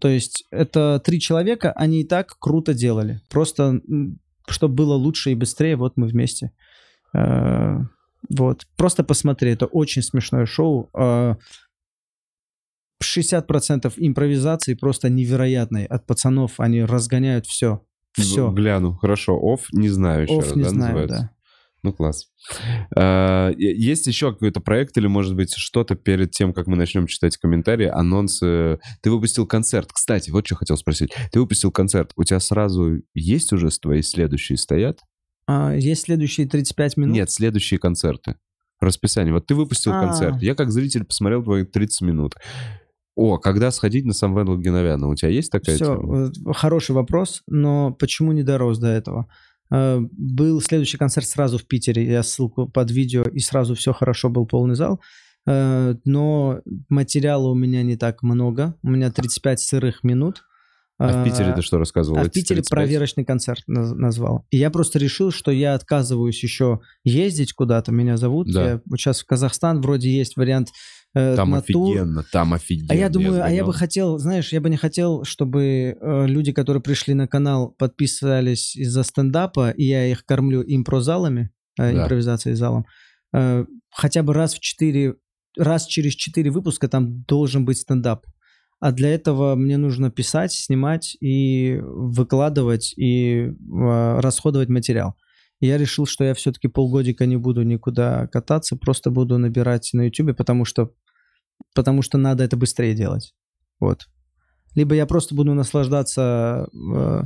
То 0.00 0.08
есть 0.08 0.44
это 0.50 1.00
три 1.04 1.20
человека, 1.20 1.70
они 1.72 2.00
и 2.00 2.04
так 2.04 2.36
круто 2.40 2.74
делали. 2.74 3.20
Просто, 3.30 3.80
чтобы 4.48 4.74
было 4.74 4.94
лучше 4.94 5.30
и 5.30 5.34
быстрее, 5.36 5.76
вот 5.76 5.96
мы 5.96 6.08
вместе. 6.08 6.50
Э, 7.14 7.78
Вот. 8.30 8.66
Просто 8.76 9.04
посмотри, 9.04 9.52
это 9.52 9.66
очень 9.66 10.02
смешное 10.02 10.46
шоу. 10.46 10.90
Э, 13.00 13.04
60% 13.04 13.94
импровизации 13.96 14.74
просто 14.74 15.08
невероятной 15.08 15.84
от 15.84 16.06
пацанов. 16.06 16.58
Они 16.58 16.82
разгоняют 16.82 17.46
все. 17.46 17.82
Все. 18.12 18.50
Гляну, 18.50 18.94
хорошо. 18.94 19.38
Оф, 19.40 19.66
не 19.72 19.88
знаю 19.88 20.24
еще 20.24 20.38
Оф 20.38 20.56
не 20.56 20.62
да, 20.64 20.68
знаю, 20.70 20.92
называется? 20.94 21.16
да. 21.22 21.30
Ну, 21.84 21.92
класс. 21.92 22.26
А, 22.96 23.50
Есть 23.56 24.08
еще 24.08 24.32
какой-то 24.32 24.60
проект 24.60 24.96
или, 24.98 25.06
может 25.06 25.36
быть, 25.36 25.54
что-то 25.54 25.94
перед 25.94 26.32
тем, 26.32 26.52
как 26.52 26.66
мы 26.66 26.76
начнем 26.76 27.06
читать 27.06 27.36
комментарии, 27.36 27.86
анонсы? 27.86 28.80
Ты 29.00 29.12
выпустил 29.12 29.46
концерт. 29.46 29.92
Кстати, 29.92 30.30
вот 30.30 30.44
что 30.44 30.56
хотел 30.56 30.76
спросить. 30.76 31.12
Ты 31.30 31.38
выпустил 31.38 31.70
концерт. 31.70 32.10
У 32.16 32.24
тебя 32.24 32.40
сразу 32.40 33.00
есть 33.14 33.52
уже 33.52 33.68
твои 33.70 34.02
следующие 34.02 34.58
стоят? 34.58 34.98
А, 35.46 35.72
есть 35.72 36.02
следующие 36.02 36.48
35 36.48 36.96
минут. 36.96 37.14
Нет, 37.14 37.30
следующие 37.30 37.78
концерты. 37.78 38.34
Расписание. 38.80 39.32
Вот 39.32 39.46
ты 39.46 39.54
выпустил 39.54 39.92
А. 39.92 40.00
концерт. 40.00 40.42
Я 40.42 40.56
как 40.56 40.72
зритель 40.72 41.04
посмотрел 41.04 41.44
твои 41.44 41.64
30 41.64 42.00
минут. 42.02 42.34
О, 43.18 43.36
когда 43.38 43.72
сходить 43.72 44.04
на 44.04 44.12
Самвела 44.12 44.56
Геновяна? 44.56 45.08
У 45.08 45.14
тебя 45.16 45.30
есть 45.30 45.50
такая 45.50 45.74
Все, 45.74 45.96
тема? 45.96 46.54
хороший 46.54 46.92
вопрос, 46.92 47.42
но 47.48 47.92
почему 47.92 48.30
не 48.30 48.44
дорос 48.44 48.78
до 48.78 48.86
этого? 48.86 49.26
Э, 49.72 49.98
Был 50.12 50.60
следующий 50.60 50.98
концерт 50.98 51.26
сразу 51.26 51.58
в 51.58 51.64
Питере, 51.64 52.08
я 52.08 52.22
ссылку 52.22 52.68
под 52.68 52.92
видео, 52.92 53.22
и 53.24 53.40
сразу 53.40 53.74
все 53.74 53.92
хорошо, 53.92 54.28
был 54.30 54.46
полный 54.46 54.76
зал. 54.76 55.00
Э, 55.48 55.96
Но 56.04 56.60
материала 56.88 57.48
у 57.48 57.56
меня 57.56 57.82
не 57.82 57.96
так 57.96 58.22
много, 58.22 58.76
у 58.84 58.88
меня 58.88 59.10
35 59.10 59.58
сырых 59.58 60.04
минут. 60.04 60.44
А 60.98 61.22
в 61.22 61.24
Питере 61.24 61.50
Э, 61.50 61.54
ты 61.54 61.62
что 61.62 61.78
рассказывал? 61.78 62.18
а 62.18 62.24
в 62.24 62.30
Питере 62.30 62.56
35? 62.62 62.70
проверочный 62.70 63.24
концерт 63.24 63.62
наз- 63.68 63.94
назвал. 63.94 64.46
И 64.50 64.56
я 64.56 64.68
просто 64.70 64.98
решил, 64.98 65.30
что 65.30 65.50
я 65.52 65.74
отказываюсь 65.74 66.42
еще 66.42 66.80
ездить 67.04 67.52
куда-то, 67.52 67.92
меня 67.92 68.16
зовут. 68.16 68.52
Да. 68.52 68.64
Я 68.70 68.80
вот 68.84 68.98
сейчас 68.98 69.20
в 69.20 69.26
Казахстан, 69.26 69.80
вроде 69.80 70.10
есть 70.10 70.36
вариант 70.36 70.68
э, 71.14 71.36
Там 71.36 71.50
на 71.50 71.62
тур. 71.62 71.90
офигенно, 71.94 72.24
там 72.32 72.52
офигенно. 72.52 72.88
А 72.90 72.94
я 72.96 73.08
думаю, 73.08 73.44
а 73.44 73.48
я 73.50 73.64
бы 73.64 73.72
хотел, 73.72 74.18
знаешь, 74.18 74.52
я 74.52 74.60
бы 74.60 74.68
не 74.70 74.76
хотел, 74.76 75.22
чтобы 75.24 75.96
э, 76.00 76.26
люди, 76.26 76.52
которые 76.52 76.82
пришли 76.82 77.14
на 77.14 77.28
канал, 77.28 77.74
подписались 77.78 78.74
из-за 78.76 79.02
стендапа, 79.04 79.70
и 79.70 79.84
я 79.84 80.06
их 80.06 80.24
кормлю 80.24 80.62
импрозалами, 80.66 81.50
э, 81.78 81.92
Да. 81.94 82.02
импровизацией 82.04 82.56
залом. 82.56 82.86
Э, 83.32 83.64
хотя 83.90 84.22
бы 84.22 84.34
раз 84.34 84.54
в 84.54 84.60
четыре, 84.60 85.14
раз 85.56 85.86
через 85.86 86.14
четыре 86.14 86.50
выпуска 86.50 86.88
там 86.88 87.22
должен 87.22 87.64
быть 87.64 87.78
стендап. 87.78 88.26
А 88.80 88.92
для 88.92 89.12
этого 89.12 89.56
мне 89.56 89.76
нужно 89.76 90.10
писать, 90.10 90.52
снимать 90.52 91.16
и 91.20 91.80
выкладывать 91.82 92.94
и 92.96 93.48
э, 93.48 94.20
расходовать 94.20 94.68
материал. 94.68 95.14
И 95.60 95.66
я 95.66 95.76
решил, 95.76 96.06
что 96.06 96.22
я 96.22 96.34
все-таки 96.34 96.68
полгодика 96.68 97.26
не 97.26 97.36
буду 97.36 97.62
никуда 97.62 98.28
кататься, 98.28 98.76
просто 98.76 99.10
буду 99.10 99.38
набирать 99.38 99.90
на 99.92 100.02
YouTube, 100.02 100.36
потому 100.36 100.64
что, 100.64 100.92
потому 101.74 102.02
что 102.02 102.18
надо 102.18 102.44
это 102.44 102.56
быстрее 102.56 102.94
делать. 102.94 103.34
Вот. 103.80 104.06
Либо 104.76 104.94
я 104.94 105.06
просто 105.06 105.34
буду 105.34 105.54
наслаждаться 105.54 106.68
э, 106.72 107.22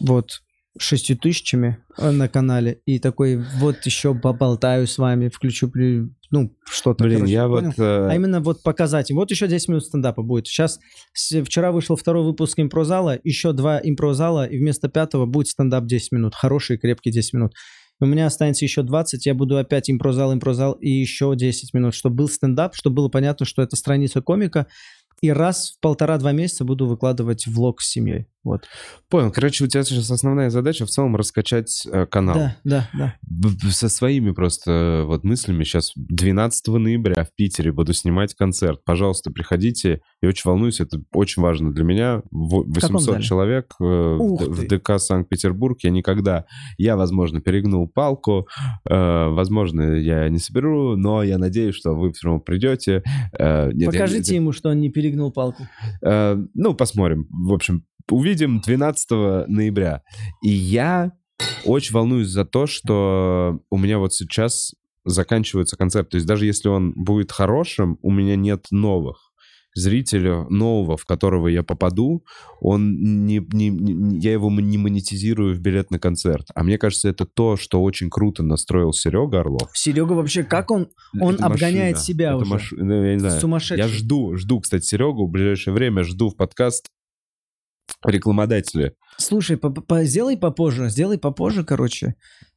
вот 0.00 0.42
шестью 0.82 1.16
тысячами 1.16 1.78
э, 1.96 2.10
на 2.10 2.28
канале 2.28 2.80
и 2.86 2.98
такой 2.98 3.36
вот 3.58 3.84
еще 3.84 4.14
поболтаю 4.14 4.86
с 4.86 4.98
вами, 4.98 5.28
включу 5.28 5.70
ну 6.30 6.54
что-то. 6.64 7.04
Блин, 7.04 7.18
короче, 7.20 7.32
я 7.32 7.48
понял? 7.48 7.66
вот... 7.68 7.78
э, 7.78 8.08
А 8.10 8.14
именно 8.14 8.40
вот 8.40 8.62
показать. 8.62 9.10
Вот 9.10 9.30
еще 9.30 9.48
10 9.48 9.68
минут 9.68 9.84
стендапа 9.84 10.22
будет. 10.22 10.46
Сейчас, 10.46 10.78
с- 11.14 11.42
вчера 11.42 11.72
вышел 11.72 11.96
второй 11.96 12.24
выпуск 12.24 12.58
импрозала, 12.60 13.18
еще 13.24 13.52
два 13.52 13.80
импрозала, 13.82 14.44
и 14.44 14.58
вместо 14.58 14.88
пятого 14.88 15.24
будет 15.26 15.48
стендап 15.48 15.86
10 15.86 16.12
минут. 16.12 16.34
Хороший, 16.34 16.76
крепкий 16.76 17.10
10 17.10 17.32
минут. 17.32 17.52
У 18.00 18.06
меня 18.06 18.26
останется 18.26 18.64
еще 18.64 18.82
20, 18.82 19.26
я 19.26 19.34
буду 19.34 19.56
опять 19.56 19.90
импрозал, 19.90 20.32
импрозал 20.32 20.72
и 20.74 20.88
еще 20.90 21.34
10 21.34 21.72
минут, 21.74 21.94
чтобы 21.94 22.16
был 22.16 22.28
стендап, 22.28 22.74
чтобы 22.74 22.96
было 22.96 23.08
понятно, 23.08 23.44
что 23.46 23.62
это 23.62 23.74
страница 23.76 24.20
комика. 24.20 24.66
И 25.20 25.30
раз 25.32 25.72
в 25.76 25.80
полтора-два 25.80 26.30
месяца 26.30 26.64
буду 26.64 26.86
выкладывать 26.86 27.48
влог 27.48 27.80
с 27.80 27.88
семьей. 27.90 28.28
Вот. 28.44 28.64
Понял. 29.10 29.30
Короче, 29.32 29.64
у 29.64 29.66
тебя 29.66 29.82
сейчас 29.82 30.10
основная 30.10 30.48
задача 30.50 30.86
в 30.86 30.90
целом 30.90 31.16
раскачать 31.16 31.86
э, 31.90 32.06
канал. 32.06 32.34
Да, 32.36 32.56
да, 32.64 32.88
да. 32.94 33.14
Б- 33.22 33.70
Со 33.70 33.88
своими 33.88 34.30
просто 34.30 34.70
э, 34.70 35.04
вот 35.04 35.24
мыслями 35.24 35.64
сейчас 35.64 35.92
12 35.96 36.66
ноября 36.68 37.24
в 37.24 37.34
Питере 37.34 37.72
буду 37.72 37.92
снимать 37.92 38.34
концерт. 38.34 38.80
Пожалуйста, 38.84 39.30
приходите. 39.30 40.00
Я 40.22 40.28
очень 40.28 40.48
волнуюсь, 40.48 40.80
это 40.80 41.02
очень 41.12 41.42
важно 41.42 41.72
для 41.72 41.84
меня. 41.84 42.22
Во- 42.30 42.62
каком 42.62 42.72
800 42.74 43.02
зале? 43.02 43.22
человек 43.22 43.74
э, 43.80 43.84
в 43.84 44.36
в. 44.50 44.66
ДК 44.68 44.98
Санкт-Петербург. 44.98 45.78
Я 45.82 45.90
никогда, 45.90 46.44
я, 46.78 46.96
возможно, 46.96 47.40
перегнул 47.40 47.88
палку, 47.88 48.46
э, 48.88 49.28
возможно, 49.28 49.94
я 49.94 50.28
не 50.28 50.38
соберу, 50.38 50.96
но 50.96 51.22
я 51.22 51.38
надеюсь, 51.38 51.74
что 51.74 51.94
вы 51.94 52.12
все 52.12 52.28
равно 52.28 52.40
придете. 52.40 53.02
Э, 53.38 53.70
нет, 53.72 53.92
я- 53.92 54.00
Покажите 54.00 54.34
ему, 54.36 54.52
что 54.52 54.70
он 54.70 54.80
не 54.80 54.90
перегнул 54.90 55.32
палку. 55.32 55.66
Э, 56.02 56.36
ну, 56.54 56.74
посмотрим. 56.74 57.26
В 57.30 57.52
общем, 57.52 57.84
увидим 58.10 58.60
12 58.60 59.48
ноября. 59.48 60.02
И 60.42 60.48
я 60.50 61.12
очень 61.64 61.94
волнуюсь 61.94 62.28
за 62.28 62.44
то, 62.44 62.66
что 62.66 63.60
у 63.70 63.78
меня 63.78 63.98
вот 63.98 64.12
сейчас 64.14 64.74
заканчивается 65.04 65.76
концерт. 65.76 66.08
То 66.10 66.16
есть 66.16 66.26
даже 66.26 66.46
если 66.46 66.68
он 66.68 66.92
будет 66.94 67.32
хорошим, 67.32 67.98
у 68.02 68.10
меня 68.10 68.36
нет 68.36 68.66
новых 68.70 69.24
зрителя 69.74 70.44
нового, 70.48 70.96
в 70.96 71.04
которого 71.04 71.46
я 71.46 71.62
попаду, 71.62 72.24
он 72.60 73.26
не, 73.26 73.38
не- 73.52 73.68
не- 73.68 74.18
я 74.18 74.32
его 74.32 74.50
не 74.50 74.76
монетизирую 74.76 75.54
в 75.54 75.60
билет 75.60 75.90
на 75.92 76.00
концерт. 76.00 76.48
А 76.54 76.64
мне 76.64 76.78
кажется, 76.78 77.08
это 77.08 77.26
то, 77.26 77.56
что 77.56 77.80
очень 77.80 78.10
круто 78.10 78.42
настроил 78.42 78.92
Серега 78.92 79.40
Орлов. 79.40 79.70
Серега 79.74 80.14
вообще, 80.14 80.42
как 80.42 80.72
он 80.72 80.88
Он 81.20 81.34
Это 81.34 81.46
обгоняет 81.46 81.96
машина. 81.96 82.04
себя 82.04 82.26
Это 82.30 82.36
уже. 82.38 82.50
маш- 82.50 82.72
ну, 82.76 83.04
я 83.04 83.12
не 83.14 83.20
знаю. 83.20 83.40
сумасшедший. 83.40 83.86
Я 83.86 83.88
жду, 83.88 84.36
жду, 84.36 84.60
кстати, 84.60 84.84
Серегу 84.84 85.26
в 85.28 85.30
ближайшее 85.30 85.72
время, 85.74 86.02
жду 86.02 86.30
в 86.30 86.36
подкаст 86.36 86.86
рекламодатели. 88.04 88.94
Слушай, 89.16 89.56
по- 89.56 89.70
по- 89.70 90.04
сделай 90.04 90.36
попозже, 90.36 90.88
сделай 90.90 91.18
попозже, 91.18 91.64
короче. 91.64 92.14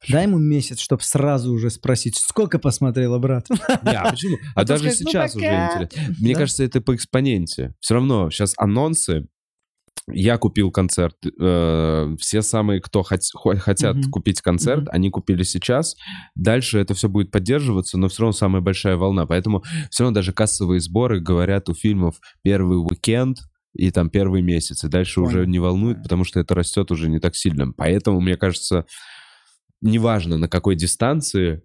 Дай 0.07 0.23
ему 0.25 0.37
месяц, 0.37 0.79
чтобы 0.79 1.01
сразу 1.03 1.51
уже 1.51 1.69
спросить, 1.71 2.17
сколько 2.17 2.59
посмотрела, 2.59 3.17
брат. 3.17 3.47
Не, 3.83 3.95
а 3.97 4.09
почему? 4.11 4.37
А 4.55 4.61
А 4.61 4.65
даже 4.65 4.83
сказать, 4.91 5.01
ну, 5.05 5.09
сейчас 5.11 5.35
уже 5.35 5.45
пока. 5.45 5.65
интересно. 5.83 6.15
Мне 6.19 6.33
Да. 6.33 6.39
кажется, 6.39 6.63
это 6.63 6.81
по 6.81 6.95
экспоненте. 6.95 7.73
Все 7.79 7.95
равно 7.95 8.29
сейчас 8.29 8.53
анонсы 8.57 9.27
я 10.11 10.37
купил 10.37 10.71
концерт. 10.71 11.15
э, 11.39 12.15
все 12.19 12.41
самые, 12.41 12.81
кто 12.81 13.01
хот- 13.01 13.19
хо- 13.33 13.55
хотят 13.57 13.95
Мгм. 13.97 14.11
купить 14.11 14.41
концерт, 14.41 14.81
Мгм. 14.83 14.89
они 14.91 15.09
купили 15.09 15.43
сейчас. 15.43 15.95
Дальше 16.35 16.79
это 16.79 16.93
все 16.95 17.07
будет 17.09 17.31
поддерживаться, 17.31 17.97
но 17.97 18.07
все 18.09 18.21
равно 18.23 18.33
самая 18.33 18.61
большая 18.61 18.97
волна. 18.97 19.25
Поэтому 19.25 19.63
все 19.89 20.03
равно 20.03 20.15
даже 20.15 20.33
кассовые 20.33 20.79
сборы 20.79 21.19
говорят 21.21 21.69
у 21.69 21.73
фильмов 21.75 22.19
первый 22.43 22.77
уикенд 22.77 23.37
и 23.73 23.89
там 23.91 24.09
первый 24.09 24.41
месяц. 24.41 24.83
И 24.83 24.87
дальше 24.89 25.21
уже 25.21 25.39
Понял. 25.39 25.47
не 25.49 25.59
волнует, 25.59 26.03
потому 26.03 26.23
что 26.23 26.39
это 26.39 26.53
растет 26.55 26.91
уже 26.91 27.09
не 27.09 27.19
так 27.19 27.35
сильно. 27.35 27.71
Поэтому, 27.71 28.19
мне 28.21 28.35
кажется, 28.37 28.85
неважно 29.81 30.37
на 30.37 30.47
какой 30.47 30.75
дистанции, 30.75 31.61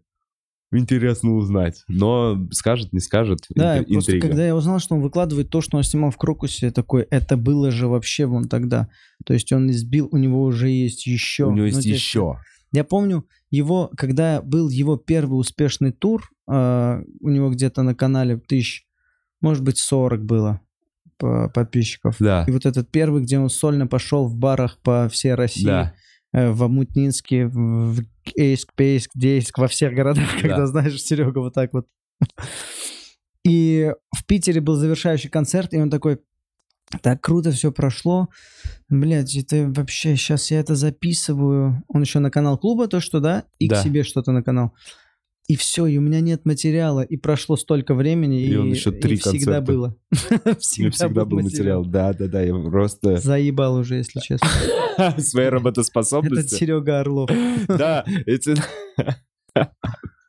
интересно 0.72 1.34
узнать. 1.34 1.82
Но 1.88 2.48
скажет, 2.50 2.92
не 2.92 3.00
скажет, 3.00 3.40
Да, 3.54 3.78
интри- 3.78 3.92
просто 3.92 4.12
интрига. 4.12 4.28
когда 4.28 4.46
я 4.46 4.56
узнал, 4.56 4.78
что 4.78 4.94
он 4.94 5.00
выкладывает 5.02 5.48
то, 5.50 5.60
что 5.60 5.76
он 5.76 5.82
снимал 5.84 6.10
в 6.10 6.16
Крокусе, 6.16 6.70
такой, 6.70 7.02
это 7.10 7.36
было 7.36 7.70
же 7.70 7.86
вообще 7.88 8.26
вон 8.26 8.48
тогда. 8.48 8.88
То 9.24 9.32
есть 9.32 9.52
он 9.52 9.70
избил, 9.70 10.08
у 10.10 10.16
него 10.16 10.42
уже 10.42 10.68
есть 10.68 11.06
еще. 11.06 11.44
У 11.44 11.50
него 11.50 11.60
Ну, 11.60 11.66
есть 11.66 11.84
есть 11.84 11.98
еще. 12.00 12.38
Я 12.72 12.84
помню 12.84 13.26
его, 13.50 13.90
когда 13.96 14.42
был 14.42 14.68
его 14.68 14.96
первый 14.96 15.36
успешный 15.38 15.92
тур, 15.92 16.28
э, 16.50 17.02
у 17.20 17.28
него 17.30 17.50
где-то 17.50 17.82
на 17.82 17.94
канале 17.94 18.36
тысяч, 18.38 18.86
может 19.40 19.62
быть, 19.62 19.78
40 19.78 20.24
было 20.24 20.60
подписчиков. 21.18 22.16
Да. 22.20 22.44
И 22.46 22.50
вот 22.50 22.66
этот 22.66 22.90
первый, 22.90 23.22
где 23.22 23.38
он 23.38 23.48
сольно 23.50 23.86
пошел 23.86 24.26
в 24.26 24.34
барах 24.36 24.78
по 24.82 25.08
всей 25.08 25.34
России, 25.34 25.64
Да. 25.66 25.94
э, 26.32 26.50
в 26.50 26.62
Амутнинске, 26.62 27.46
в 27.46 27.94
в 27.94 28.00
Эйск, 28.36 28.74
Пейск, 28.74 29.10
Дейск, 29.14 29.56
во 29.58 29.68
всех 29.68 29.94
городах, 29.94 30.24
Да. 30.34 30.40
когда, 30.40 30.66
знаешь, 30.66 31.00
Серега 31.00 31.38
вот 31.38 31.54
так 31.54 31.72
вот. 31.72 31.86
И 33.44 33.92
в 34.14 34.24
Питере 34.26 34.60
был 34.60 34.74
завершающий 34.74 35.30
концерт, 35.30 35.72
и 35.72 35.78
он 35.78 35.90
такой, 35.90 36.18
так 37.02 37.20
круто 37.20 37.52
все 37.52 37.70
прошло. 37.72 38.28
Блядь, 38.88 39.34
это 39.36 39.72
вообще, 39.74 40.16
сейчас 40.16 40.50
я 40.50 40.60
это 40.60 40.74
записываю. 40.74 41.82
Он 41.88 42.02
еще 42.02 42.18
на 42.18 42.30
канал 42.30 42.58
клуба, 42.58 42.88
то 42.88 43.00
что, 43.00 43.20
да? 43.20 43.44
И 43.58 43.68
Да. 43.68 43.80
к 43.80 43.84
себе 43.84 44.02
что-то 44.02 44.32
на 44.32 44.42
канал. 44.42 44.74
И 45.48 45.54
все, 45.54 45.86
и 45.86 45.96
у 45.96 46.00
меня 46.00 46.20
нет 46.20 46.44
материала, 46.44 47.02
и 47.02 47.16
прошло 47.16 47.56
столько 47.56 47.94
времени, 47.94 48.42
И 48.42 48.52
и, 48.52 48.56
он 48.56 48.70
еще 48.70 48.90
три 48.90 49.14
и 49.14 49.18
всегда 49.18 49.58
концерта. 49.58 49.62
было. 49.62 49.96
Меня 50.78 50.90
всегда 50.90 51.24
был 51.24 51.40
материал. 51.40 51.84
Да, 51.84 52.12
да, 52.12 52.26
да. 52.26 52.42
Я 52.42 52.52
просто 52.54 53.16
Заебал 53.22 53.76
уже, 53.76 53.96
если 53.96 54.18
честно. 54.18 54.48
своей 55.18 55.46
Этот 55.48 55.60
работоспособностью. 55.60 56.58
Серега 56.58 57.00
Орлов. 57.00 57.30
Да, 57.68 58.04
эти 58.26 58.56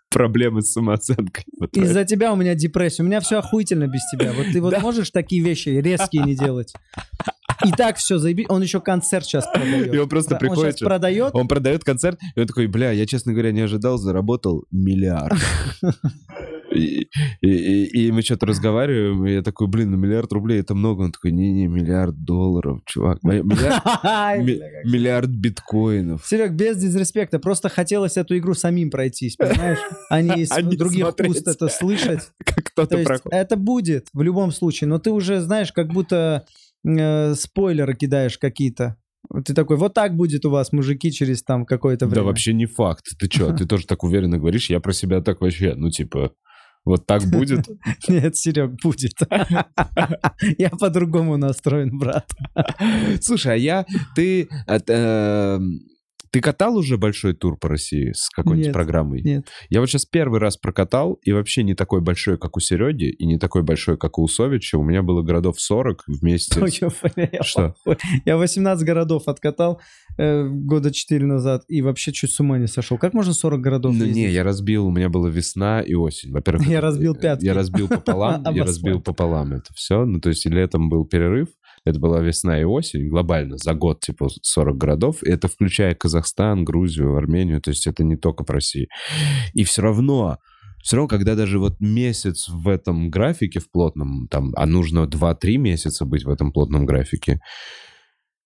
проблемы 0.09 0.61
с 0.61 0.71
самооценкой. 0.71 1.43
Из-за 1.73 2.05
тебя 2.05 2.31
у 2.33 2.35
меня 2.35 2.55
депрессия. 2.55 3.03
У 3.03 3.05
меня 3.05 3.19
все 3.19 3.39
охуительно 3.39 3.87
без 3.87 4.01
тебя. 4.11 4.33
Вот 4.33 4.45
ты 4.51 4.61
вот 4.61 4.79
можешь 4.81 5.11
такие 5.11 5.43
вещи 5.43 5.69
резкие 5.69 6.23
не 6.23 6.35
делать. 6.35 6.73
И 7.65 7.71
так 7.71 7.97
все 7.97 8.17
заеби. 8.17 8.45
Он 8.49 8.61
еще 8.61 8.79
концерт 8.81 9.25
сейчас 9.25 9.45
продает. 9.47 9.93
И 9.93 9.97
он 9.97 10.09
просто 10.09 10.35
Он 10.35 10.39
приходит, 10.39 10.77
сейчас 10.77 10.87
продает. 10.87 11.31
Он 11.33 11.47
продает 11.47 11.83
концерт, 11.83 12.19
и 12.35 12.39
он 12.39 12.47
такой, 12.47 12.67
бля, 12.67 12.91
я, 12.91 13.05
честно 13.05 13.33
говоря, 13.33 13.51
не 13.51 13.61
ожидал, 13.61 13.97
заработал 13.97 14.65
миллиард. 14.71 15.37
И, 16.69 17.07
и- 17.41 17.85
и- 18.07 18.11
мы 18.11 18.21
что-то 18.21 18.45
разговариваем, 18.45 19.25
и 19.25 19.33
я 19.33 19.41
такой, 19.41 19.67
блин, 19.67 19.91
ну 19.91 19.97
миллиард 19.97 20.31
рублей 20.33 20.59
это 20.59 20.75
много. 20.75 21.03
Он 21.03 21.11
такой, 21.11 21.31
не-не, 21.31 21.65
миллиард 21.67 22.23
долларов, 22.23 22.81
чувак. 22.85 23.19
Ми- 23.23 23.41
Миллиард, 23.41 24.85
миллиард 24.85 25.29
биткоинов. 25.29 26.25
Серег, 26.27 26.51
без 26.51 26.77
дизреспекта. 26.77 27.39
Просто 27.39 27.69
хотелось 27.69 28.17
эту 28.17 28.37
игру 28.37 28.53
самим 28.53 28.91
пройтись, 28.91 29.37
понимаешь? 29.37 29.79
А 30.09 30.21
не 30.21 30.41
из 30.43 30.51
А 30.57 30.61
других 30.61 31.07
уст 31.27 31.47
это 31.47 31.69
слышать. 31.69 32.29
Как 32.45 32.55
То 32.71 32.85
кто-то 32.85 32.97
проходит. 33.03 33.33
это 33.33 33.55
будет 33.55 34.07
в 34.13 34.21
любом 34.21 34.51
случае. 34.51 34.89
Но 34.89 34.99
ты 34.99 35.09
уже, 35.11 35.39
знаешь, 35.39 35.71
как 35.71 35.87
будто 35.87 36.45
э, 36.85 37.33
спойлеры 37.35 37.95
кидаешь 37.95 38.37
какие-то. 38.37 38.97
Ты 39.45 39.53
такой, 39.53 39.77
вот 39.77 39.93
так 39.93 40.15
будет 40.15 40.45
у 40.45 40.49
вас, 40.49 40.71
мужики, 40.71 41.11
через 41.11 41.43
там 41.43 41.65
какое-то 41.65 42.05
время. 42.05 42.21
Да 42.21 42.27
вообще 42.27 42.53
не 42.53 42.65
факт. 42.65 43.05
Ты 43.19 43.29
что, 43.29 43.53
ты 43.53 43.65
тоже 43.67 43.85
так 43.85 44.03
уверенно 44.03 44.37
говоришь? 44.37 44.69
Я 44.69 44.79
про 44.79 44.93
себя 44.93 45.21
так 45.21 45.41
вообще, 45.41 45.73
ну 45.75 45.89
типа, 45.89 46.31
вот 46.85 47.05
так 47.05 47.23
будет. 47.25 47.67
Нет, 48.07 48.37
Серег, 48.37 48.71
будет. 48.81 49.13
Я 50.57 50.69
по-другому 50.69 51.35
настроен, 51.35 51.97
брат. 51.97 52.29
Слушай, 53.21 53.53
а 53.53 53.57
я... 53.57 53.85
Ты... 54.15 54.47
Ты 56.31 56.41
катал 56.41 56.75
уже 56.77 56.97
большой 56.97 57.33
тур 57.33 57.57
по 57.57 57.69
России 57.69 58.11
с 58.13 58.29
какой-нибудь 58.29 58.67
Нет, 58.67 58.73
программой? 58.73 59.21
нет. 59.21 59.47
Я 59.69 59.79
вот 59.79 59.87
сейчас 59.89 60.05
первый 60.05 60.39
раз 60.39 60.57
прокатал, 60.57 61.13
и 61.23 61.31
вообще 61.31 61.63
не 61.63 61.73
такой 61.73 62.01
большой, 62.01 62.37
как 62.37 62.57
у 62.57 62.59
Сереги, 62.59 63.05
и 63.09 63.25
не 63.25 63.37
такой 63.37 63.63
большой, 63.63 63.97
как 63.97 64.17
у 64.19 64.23
Усовича. 64.23 64.77
У 64.77 64.83
меня 64.83 65.01
было 65.03 65.21
городов 65.21 65.59
40 65.59 66.03
вместе. 66.07 66.61
Ой, 66.61 66.71
с- 66.71 66.79
я 67.15 67.43
Что? 67.43 67.75
Я 68.25 68.37
18 68.37 68.85
городов 68.85 69.27
откатал 69.27 69.81
э, 70.17 70.47
года 70.47 70.91
4 70.91 71.25
назад 71.25 71.63
и 71.67 71.81
вообще 71.81 72.11
чуть 72.11 72.31
с 72.31 72.39
ума 72.39 72.57
не 72.57 72.67
сошел. 72.67 72.97
Как 72.97 73.13
можно 73.13 73.33
40 73.33 73.61
городов 73.61 73.93
Ну, 73.93 73.99
ездить? 74.05 74.15
не, 74.15 74.29
я 74.29 74.43
разбил, 74.43 74.87
у 74.87 74.91
меня 74.91 75.09
была 75.09 75.29
весна 75.29 75.81
и 75.81 75.93
осень. 75.93 76.31
Во-первых, 76.31 76.67
Я 76.67 76.77
это- 76.79 76.87
разбил 76.87 77.15
пятки. 77.15 77.45
Я 77.45 77.53
разбил 77.53 77.87
пополам, 77.87 78.43
я 78.53 78.63
разбил 78.63 79.01
пополам 79.01 79.53
это 79.53 79.73
все. 79.75 80.05
Ну, 80.05 80.19
то 80.19 80.29
есть 80.29 80.45
летом 80.45 80.89
был 80.89 81.05
перерыв, 81.05 81.49
это 81.87 81.99
была 81.99 82.19
весна 82.19 82.59
и 82.59 82.63
осень, 82.63 83.09
глобально, 83.09 83.57
за 83.57 83.73
год, 83.73 84.01
типа, 84.01 84.27
40 84.41 84.77
городов. 84.77 85.23
И 85.23 85.29
это 85.29 85.47
включая 85.47 85.95
Казахстан, 85.95 86.63
Грузию, 86.63 87.15
Армению, 87.15 87.61
то 87.61 87.71
есть 87.71 87.87
это 87.87 88.03
не 88.03 88.15
только 88.15 88.43
по 88.43 88.53
России. 88.53 88.89
И 89.53 89.63
все 89.63 89.81
равно, 89.81 90.37
все 90.81 90.95
равно, 90.95 91.07
когда 91.07 91.35
даже 91.35 91.59
вот 91.59 91.79
месяц 91.79 92.47
в 92.49 92.67
этом 92.67 93.09
графике, 93.09 93.59
в 93.59 93.69
плотном, 93.69 94.27
там, 94.29 94.53
а 94.55 94.65
нужно 94.65 95.05
2-3 95.05 95.57
месяца 95.57 96.05
быть 96.05 96.23
в 96.23 96.29
этом 96.29 96.51
плотном 96.51 96.85
графике, 96.85 97.39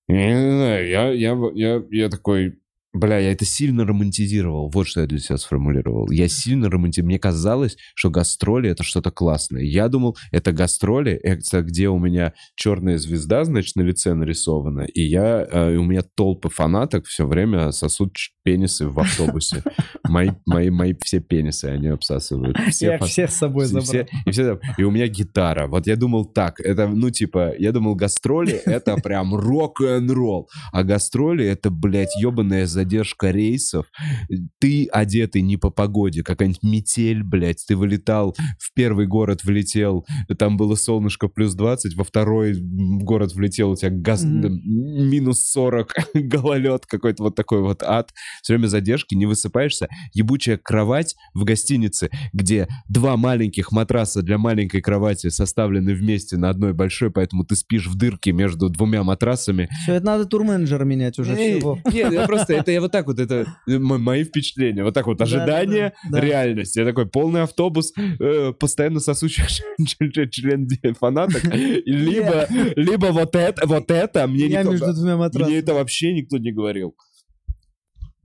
я 0.08 0.34
не 0.34 0.52
знаю, 0.52 0.89
я, 0.89 1.10
я, 1.12 1.38
я, 1.54 1.84
я 1.89 2.10
такой, 2.10 2.60
бля, 2.94 3.20
я 3.20 3.32
это 3.32 3.46
сильно 3.46 3.86
романтизировал. 3.86 4.70
Вот 4.70 4.88
что 4.88 5.02
я 5.02 5.08
для 5.08 5.20
себя 5.20 5.38
сформулировал. 5.38 6.10
Я 6.12 6.28
сильно 6.28 6.70
романтизировал. 6.70 7.08
Мне 7.08 7.20
казалось, 7.20 7.78
что 7.96 8.10
гастроли— 8.10 8.70
это 8.72 8.84
что-то 8.84 9.12
классное. 9.12 9.62
Я 9.62 9.88
думал, 9.88 10.18
это 10.32 10.52
гастроли, 10.52 11.14
это 11.14 11.62
где 11.62 11.89
у 11.89 12.00
меня 12.00 12.34
черная 12.56 12.98
звезда, 12.98 13.44
значит, 13.44 13.76
на 13.76 13.82
лице 13.82 14.14
нарисована, 14.14 14.82
и 14.82 15.02
я, 15.02 15.48
э, 15.50 15.74
и 15.74 15.78
у 15.78 15.84
меня 15.84 16.02
толпы 16.16 16.50
фанаток 16.50 17.06
все 17.06 17.26
время 17.28 17.72
сосут 17.72 18.16
пенисы 18.44 18.88
в 18.88 19.00
автобусе. 19.00 19.64
Мои, 20.08 20.32
мои, 20.46 20.70
мои 20.70 20.94
все 21.02 21.20
пенисы 21.20 21.66
они 21.66 21.88
обсасывают. 21.88 22.58
Все 22.70 22.86
Я 22.86 23.00
всех 23.00 23.32
с 23.32 23.38
собой 23.38 23.66
и 23.66 23.68
забрал. 23.68 23.84
все, 23.84 24.08
и, 24.26 24.32
все 24.32 24.60
и 24.78 24.84
у 24.84 24.92
меня 24.92 25.08
гитара. 25.08 25.68
Вот 25.68 25.88
я 25.88 25.96
думал 25.96 26.26
так, 26.26 26.60
это, 26.60 26.88
ну, 26.88 27.10
типа, 27.10 27.54
я 27.58 27.72
думал, 27.72 27.96
гастроли— 27.96 28.54
это 28.66 28.98
прям 28.98 29.36
рок-н-ролл. 29.36 30.50
А 30.72 30.84
гастроли— 30.84 31.46
это, 31.48 31.70
блядь, 31.70 32.16
ебаная 32.22 32.66
задержка 32.66 33.32
рейсов. 33.32 33.86
Ты 34.60 34.88
одетый 34.92 35.42
не 35.42 35.58
по 35.58 35.70
погоде, 35.70 36.24
какая-нибудь 36.24 36.64
метель, 36.64 37.24
блядь. 37.24 37.64
Ты 37.68 37.76
вылетал, 37.76 38.36
в 38.58 38.74
первый 38.74 39.08
город 39.08 39.44
влетел, 39.44 40.06
там 40.38 40.58
было 40.58 40.76
солнышко 40.76 41.28
плюс 41.28 41.54
20, 41.54 41.96
во 41.96 42.04
второй 42.04 42.56
город 42.60 43.34
влетел, 43.34 43.72
у 43.72 43.76
тебя 43.76 43.92
газ... 43.92 44.24
Мгм. 44.24 44.62
минус 45.10 45.50
40, 45.52 45.94
гололед 46.14 46.86
какой-то 46.86 47.24
вот 47.24 47.36
такой 47.36 47.62
вот 47.62 47.84
ад. 47.84 48.12
Все 48.42 48.54
время 48.54 48.68
задержки, 48.68 49.16
не 49.16 49.26
высыпаешься. 49.26 49.88
Ебучая 50.14 50.58
кровать 50.58 51.16
в 51.34 51.44
гостинице, 51.44 52.10
где 52.34 52.68
два 52.90 53.18
маленьких 53.18 53.72
матраса 53.72 54.22
для 54.22 54.38
маленькой 54.38 54.82
кровати 54.82 55.30
составлены 55.30 55.94
вместе 55.94 56.38
на 56.38 56.50
одной 56.50 56.74
большой, 56.74 57.12
поэтому 57.12 57.44
ты 57.46 57.56
спишь 57.56 57.88
в 57.88 57.96
дырке 57.96 58.32
между 58.32 58.70
двумя 58.70 59.04
матрасами. 59.04 59.70
Все, 59.84 59.94
это 59.94 60.06
надо 60.06 60.26
турменеджера 60.26 60.84
менять 60.84 61.20
уже. 61.20 61.34
Эй, 61.36 61.58
всего. 61.60 61.80
Нет, 61.92 62.12
я 62.14 62.26
просто, 62.28 62.54
это 62.54 62.72
я 62.72 62.82
вот 62.82 62.92
так 62.92 63.08
вот, 63.08 63.20
это 63.20 63.46
мо- 63.68 63.98
мои 63.98 64.24
впечатления. 64.24 64.84
Вот 64.84 64.94
так 64.94 65.06
вот, 65.08 65.18
Да, 65.18 65.26
да, 65.26 65.32
ожидание, 65.32 65.94
да, 66.10 66.20
да. 66.20 66.22
реальность. 66.22 66.76
Я 66.76 66.86
такой 66.86 67.06
полный 67.08 67.44
автобус, 67.44 67.94
э, 67.98 68.54
постоянно 68.60 69.00
сосущий 69.00 69.44
член 70.32 70.68
фанаток. 71.00 71.44
Либо, 71.54 72.48
либо 72.76 73.08
вот 73.08 73.36
это, 73.36 73.66
вот 73.68 73.92
это, 73.92 74.28
мне 74.28 74.48
никто- 74.48 74.72
мне 75.46 75.58
это 75.58 75.74
вообще 75.74 76.14
никто 76.14 76.38
не 76.38 76.52
говорил. 76.52 76.96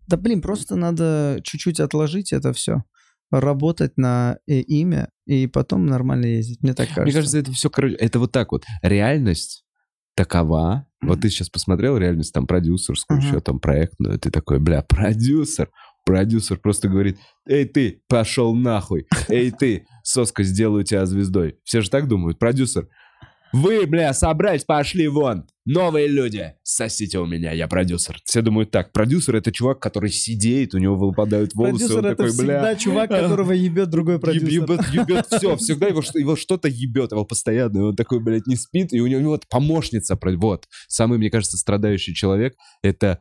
Да 0.07 0.17
блин, 0.17 0.41
просто 0.41 0.77
надо 0.77 1.41
чуть-чуть 1.43 1.81
отложить 1.81 2.33
это 2.33 2.53
все, 2.53 2.85
работать 3.31 3.97
на 3.97 4.39
э, 4.47 4.61
имя 4.61 5.11
и 5.27 5.47
потом 5.47 5.87
нормально 5.87 6.27
ездить. 6.27 6.63
Мне 6.63 6.75
так 6.75 6.87
кажется. 6.89 7.03
Мне 7.03 7.13
кажется, 7.13 7.39
это 7.39 7.53
все, 7.53 7.71
короче, 7.71 7.97
это 7.97 8.19
вот 8.19 8.33
так 8.33 8.53
вот. 8.53 8.65
Реальность 8.83 9.65
такова. 10.15 10.87
Вот 11.03 11.20
ты 11.20 11.28
сейчас 11.28 11.49
посмотрел 11.51 11.97
реальность 11.99 12.33
там 12.33 12.47
продюсерскую, 12.47 13.19
Ага. 13.19 13.27
еще 13.28 13.41
там 13.41 13.61
проектную, 13.61 14.19
ты 14.19 14.31
такой, 14.31 14.59
бля, 14.59 14.83
продюсер. 14.83 15.70
Продюсер 16.05 16.59
просто 16.59 16.89
говорит, 16.89 17.19
эй 17.49 17.65
ты, 17.65 18.01
пошел 18.09 18.55
нахуй. 18.55 19.07
Эй 19.28 19.51
ты, 19.51 19.87
соска, 20.05 20.45
сделаю 20.45 20.85
тебя 20.85 21.05
звездой. 21.05 21.59
Все 21.65 21.81
же 21.81 21.91
так 21.91 22.07
думают. 22.07 22.39
Продюсер, 22.39 22.89
вы, 23.53 23.87
бля, 23.87 24.12
собрались, 24.15 24.65
пошли 24.65 25.09
вон. 25.09 25.47
Новые 25.66 26.06
люди, 26.06 26.55
сосите 26.62 27.18
у 27.18 27.26
меня, 27.26 27.52
я 27.52 27.68
продюсер. 27.68 28.20
Все 28.24 28.40
думают 28.40 28.70
так, 28.70 28.93
продюсер 28.93 29.36
это 29.36 29.52
чувак, 29.52 29.80
который 29.80 30.10
сидеет, 30.10 30.74
у 30.74 30.78
него 30.78 30.97
выпадают 30.97 31.55
волосы, 31.55 31.78
Продюсер 31.78 31.98
он 31.98 32.05
это 32.06 32.16
такой, 32.16 32.30
всегда 32.30 32.60
бля... 32.62 32.76
чувак, 32.76 33.10
которого 33.10 33.52
ебет 33.52 33.90
другой 33.90 34.18
продюсер. 34.18 34.48
Ебет, 34.48 34.80
ебет 34.93 35.26
все, 35.30 35.56
всегда 35.56 35.88
его, 35.88 36.02
его 36.14 36.36
что-то 36.36 36.68
ебет, 36.68 37.12
его 37.12 37.24
постоянно, 37.24 37.78
и 37.78 37.82
он 37.82 37.97
такой, 37.97 38.20
блядь, 38.20 38.47
не 38.47 38.56
спит, 38.56 38.93
и 38.93 39.01
у 39.01 39.06
него, 39.06 39.18
у 39.18 39.22
него 39.22 39.30
вот 39.32 39.48
помощница, 39.48 40.18
вот, 40.36 40.66
самый, 40.88 41.18
мне 41.18 41.30
кажется, 41.30 41.56
страдающий 41.56 42.14
человек, 42.14 42.55
это 42.82 43.20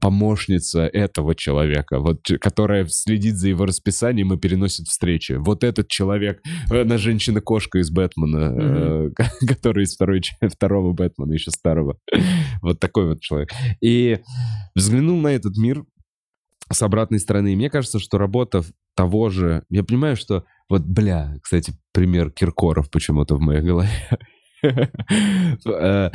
помощница 0.00 0.82
этого 0.82 1.34
человека, 1.34 2.00
вот, 2.00 2.20
которая 2.40 2.86
следит 2.86 3.36
за 3.36 3.48
его 3.48 3.64
расписанием 3.64 4.32
и 4.34 4.38
переносит 4.38 4.88
встречи. 4.88 5.32
Вот 5.32 5.64
этот 5.64 5.88
человек, 5.88 6.42
э, 6.70 6.82
она 6.82 6.98
женщина-кошка 6.98 7.78
из 7.78 7.90
Бэтмена, 7.90 9.10
э, 9.16 9.46
который 9.46 9.84
из 9.84 9.94
второй, 9.94 10.22
второго 10.50 10.92
Бэтмена, 10.92 11.32
еще 11.32 11.50
старого. 11.62 11.96
Вот 12.62 12.78
такой 12.78 13.06
вот 13.08 13.20
человек. 13.20 13.50
И 13.80 14.18
взглянул 14.76 15.20
на 15.20 15.28
этот 15.28 15.56
мир 15.56 15.84
с 16.70 16.80
обратной 16.82 17.18
стороны. 17.18 17.52
И 17.52 17.56
мне 17.56 17.70
кажется, 17.70 17.98
что 17.98 18.18
работа 18.18 18.62
того 18.94 19.30
же... 19.30 19.64
Я 19.68 19.82
понимаю, 19.82 20.16
что... 20.16 20.44
Вот, 20.68 20.82
бля, 20.82 21.34
кстати, 21.42 21.72
пример 21.92 22.30
Киркоров 22.30 22.88
почему-то 22.90 23.36
в 23.36 23.40
моей 23.40 23.62
голове. 23.62 23.90
Э, 25.66 26.10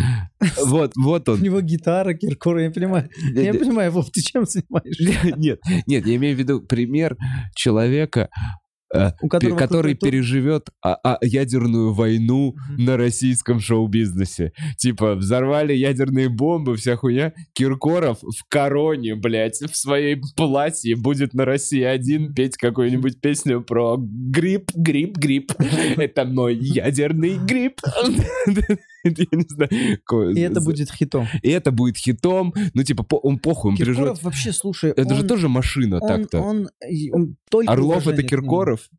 Вот, 0.68 0.94
вот 0.96 1.28
У 1.28 1.34
он. 1.34 1.42
него 1.42 1.60
гитара, 1.60 2.14
Киркор, 2.14 2.60
я 2.60 2.72
понимаю. 2.72 3.10
Я 3.34 3.54
понимаю, 3.54 3.92
Вов, 3.92 4.10
ты 4.10 4.22
чем 4.22 4.46
занимаешься? 4.46 5.36
Нет, 5.38 5.60
нет, 5.86 6.08
я 6.08 6.16
имею 6.16 6.34
в 6.34 6.40
виду 6.40 6.62
пример 6.62 7.18
человека, 7.56 8.30
У 9.22 9.28
которого 9.28 9.58
который 9.58 9.96
переживет 9.96 10.70
а- 10.84 10.98
а 11.04 11.18
ядерную 11.22 11.94
войну 11.94 12.56
Мгм. 12.72 12.86
на 12.86 12.98
российском 12.98 13.60
шоу-бизнесе. 13.60 14.54
Типа, 14.78 15.16
взорвали 15.16 15.74
ядерные 15.74 16.30
бомбы, 16.30 16.76
вся 16.78 16.96
хуйня. 16.96 17.34
Киркоров 17.54 18.20
в 18.22 18.48
короне, 18.50 19.16
блядь, 19.16 19.60
в 19.60 19.76
своей 19.76 20.22
платье 20.36 20.96
будет 20.96 21.34
на 21.34 21.46
России 21.46 21.82
один 21.84 22.34
петь 22.34 22.56
какую-нибудь 22.58 23.20
песню 23.20 23.62
про 23.62 23.98
грипп, 24.00 24.72
грипп, 24.76 25.18
грипп. 25.18 25.52
Это 25.98 26.26
мой 26.26 26.56
ядерный 26.56 27.38
грипп. 27.38 27.82
Я 29.04 29.26
не 29.32 29.46
знаю. 29.48 30.36
И 30.36 30.40
это 30.40 30.62
будет 30.62 30.92
хитом. 30.92 31.28
И 31.42 31.50
это 31.50 31.72
будет 31.72 31.98
хитом. 31.98 32.54
Ну, 32.74 32.84
типа, 32.84 33.04
по- 33.04 33.18
он 33.18 33.40
похуй, 33.40 33.72
он 33.72 33.78
переживет. 33.78 33.98
Киркоров 34.00 34.24
вообще, 34.24 34.52
слушай, 34.54 34.92
Это 34.92 35.16
же 35.16 35.24
тоже 35.24 35.48
машина 35.50 36.00
он- 36.02 36.08
так-то. 36.08 36.40
Он, 36.42 36.70
только 37.50 37.72
Орлов 37.72 38.08
это 38.08 38.18
нему. 38.18 38.28
Киркоров? 38.30 38.90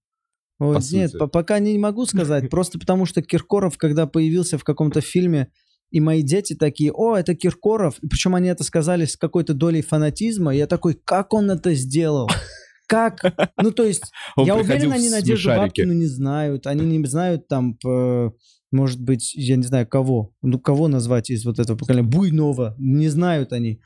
По 0.59 0.81
нет, 0.93 1.13
по- 1.19 1.27
пока 1.29 1.59
не 1.61 1.79
могу 1.79 2.05
сказать. 2.07 2.49
Просто 2.51 2.79
потому 2.79 3.07
что 3.07 3.23
Киркоров, 3.23 3.79
когда 3.79 4.07
появился 4.07 4.59
в 4.59 4.65
каком-то 4.65 5.01
фильме, 5.01 5.49
и 5.91 6.01
мои 6.01 6.23
дети 6.23 6.55
такие, 6.55 6.93
о, 6.93 7.17
это 7.17 7.35
Киркоров. 7.35 7.99
И 8.03 8.09
причем 8.09 8.35
они 8.35 8.49
это 8.49 8.63
сказали 8.65 9.05
с 9.07 9.17
какой-то 9.17 9.55
долей 9.55 9.83
фанатизма. 9.83 10.55
Я 10.55 10.67
такой, 10.67 10.95
как 11.05 11.33
он 11.33 11.51
это 11.51 11.73
сделал? 11.75 12.29
Как? 12.87 13.23
Ну, 13.63 13.71
то 13.71 13.85
есть, 13.85 14.03
я 14.37 14.57
уверен, 14.57 14.93
они 14.93 15.09
Надежду. 15.11 15.49
Бабкину 15.51 15.93
не 15.95 16.07
знают. 16.07 16.67
Они 16.67 16.85
не 16.99 17.07
знают 17.07 17.47
там, 17.49 17.75
п- 17.75 18.33
может 18.71 19.01
быть, 19.01 19.35
я 19.35 19.57
не 19.57 19.63
знаю, 19.63 19.87
кого. 19.87 20.35
Ну, 20.43 20.59
кого 20.59 20.89
назвать 20.89 21.31
из 21.31 21.45
вот 21.45 21.59
этого 21.59 21.77
поколения? 21.77 22.09
Буйнова. 22.09 22.75
Не 22.79 23.09
знают 23.09 23.53
они. 23.53 23.81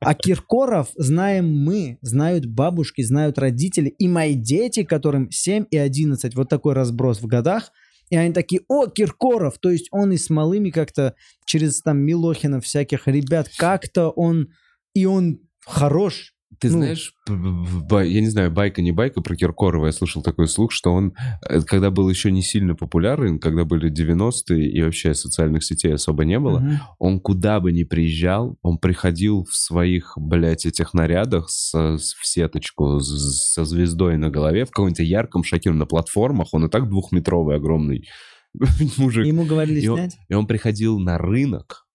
А 0.00 0.14
Киркоров 0.14 0.90
знаем 0.96 1.54
мы, 1.54 1.98
знают 2.00 2.46
бабушки, 2.46 3.02
знают 3.02 3.38
родители 3.38 3.88
и 3.88 4.08
мои 4.08 4.34
дети, 4.34 4.84
которым 4.84 5.30
7 5.30 5.66
и 5.70 5.76
11. 5.76 6.34
Вот 6.34 6.48
такой 6.48 6.74
разброс 6.74 7.20
в 7.20 7.26
годах. 7.26 7.72
И 8.08 8.16
они 8.16 8.32
такие, 8.32 8.62
о, 8.68 8.86
Киркоров! 8.86 9.58
То 9.58 9.70
есть 9.70 9.88
он 9.90 10.12
и 10.12 10.16
с 10.16 10.30
малыми 10.30 10.70
как-то 10.70 11.14
через 11.44 11.82
там 11.82 11.98
Милохинов 11.98 12.64
всяких 12.64 13.08
ребят, 13.08 13.48
как-то 13.56 14.10
он, 14.10 14.48
и 14.94 15.06
он 15.06 15.40
хорош. 15.64 16.35
Ты 16.58 16.68
Ну. 16.68 16.74
знаешь, 16.74 17.12
я 17.28 18.20
не 18.20 18.28
знаю, 18.28 18.50
байка 18.50 18.80
не 18.80 18.92
байка 18.92 19.20
про 19.20 19.34
Киркорова, 19.36 19.86
я 19.86 19.92
слышал 19.92 20.22
такой 20.22 20.46
слух, 20.48 20.72
что 20.72 20.92
он, 20.92 21.12
э, 21.48 21.60
когда 21.62 21.90
был 21.90 22.08
еще 22.08 22.30
не 22.30 22.40
сильно 22.40 22.74
популярен, 22.74 23.38
когда 23.40 23.64
были 23.64 23.90
90-е 23.90 24.70
и 24.70 24.80
вообще 24.82 25.12
социальных 25.14 25.64
сетей 25.64 25.92
особо 25.92 26.24
не 26.24 26.38
было, 26.38 26.62
он 26.98 27.20
куда 27.20 27.60
бы 27.60 27.72
ни 27.72 27.82
приезжал, 27.82 28.56
он 28.62 28.78
приходил 28.78 29.44
в 29.44 29.54
своих, 29.54 30.12
блядь, 30.16 30.64
этих 30.66 30.94
нарядах 30.94 31.50
со- 31.50 31.98
с- 31.98 32.14
в 32.14 32.24
сеточку 32.26 33.00
с- 33.00 33.52
со 33.52 33.64
звездой 33.64 34.16
на 34.16 34.30
голове, 34.30 34.64
в 34.64 34.70
каком-то 34.70 35.02
ярком 35.02 35.42
шаке 35.44 35.72
на 35.72 35.84
платформах, 35.84 36.48
он 36.52 36.66
и 36.66 36.70
так 36.70 36.88
двухметровый, 36.88 37.56
огромный 37.56 38.08
мужик. 38.96 39.26
Ему 39.26 39.44
говорили 39.44 39.80
И 39.80 39.88
он- 39.88 39.98
снять. 39.98 40.16
И 40.28 40.34
он 40.34 40.46
приходил 40.46 40.98
на 41.00 41.18
рынок 41.18 41.85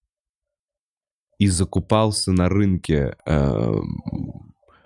и 1.41 1.47
закупался 1.47 2.31
на 2.31 2.49
рынке 2.49 3.15
эм, 3.25 4.03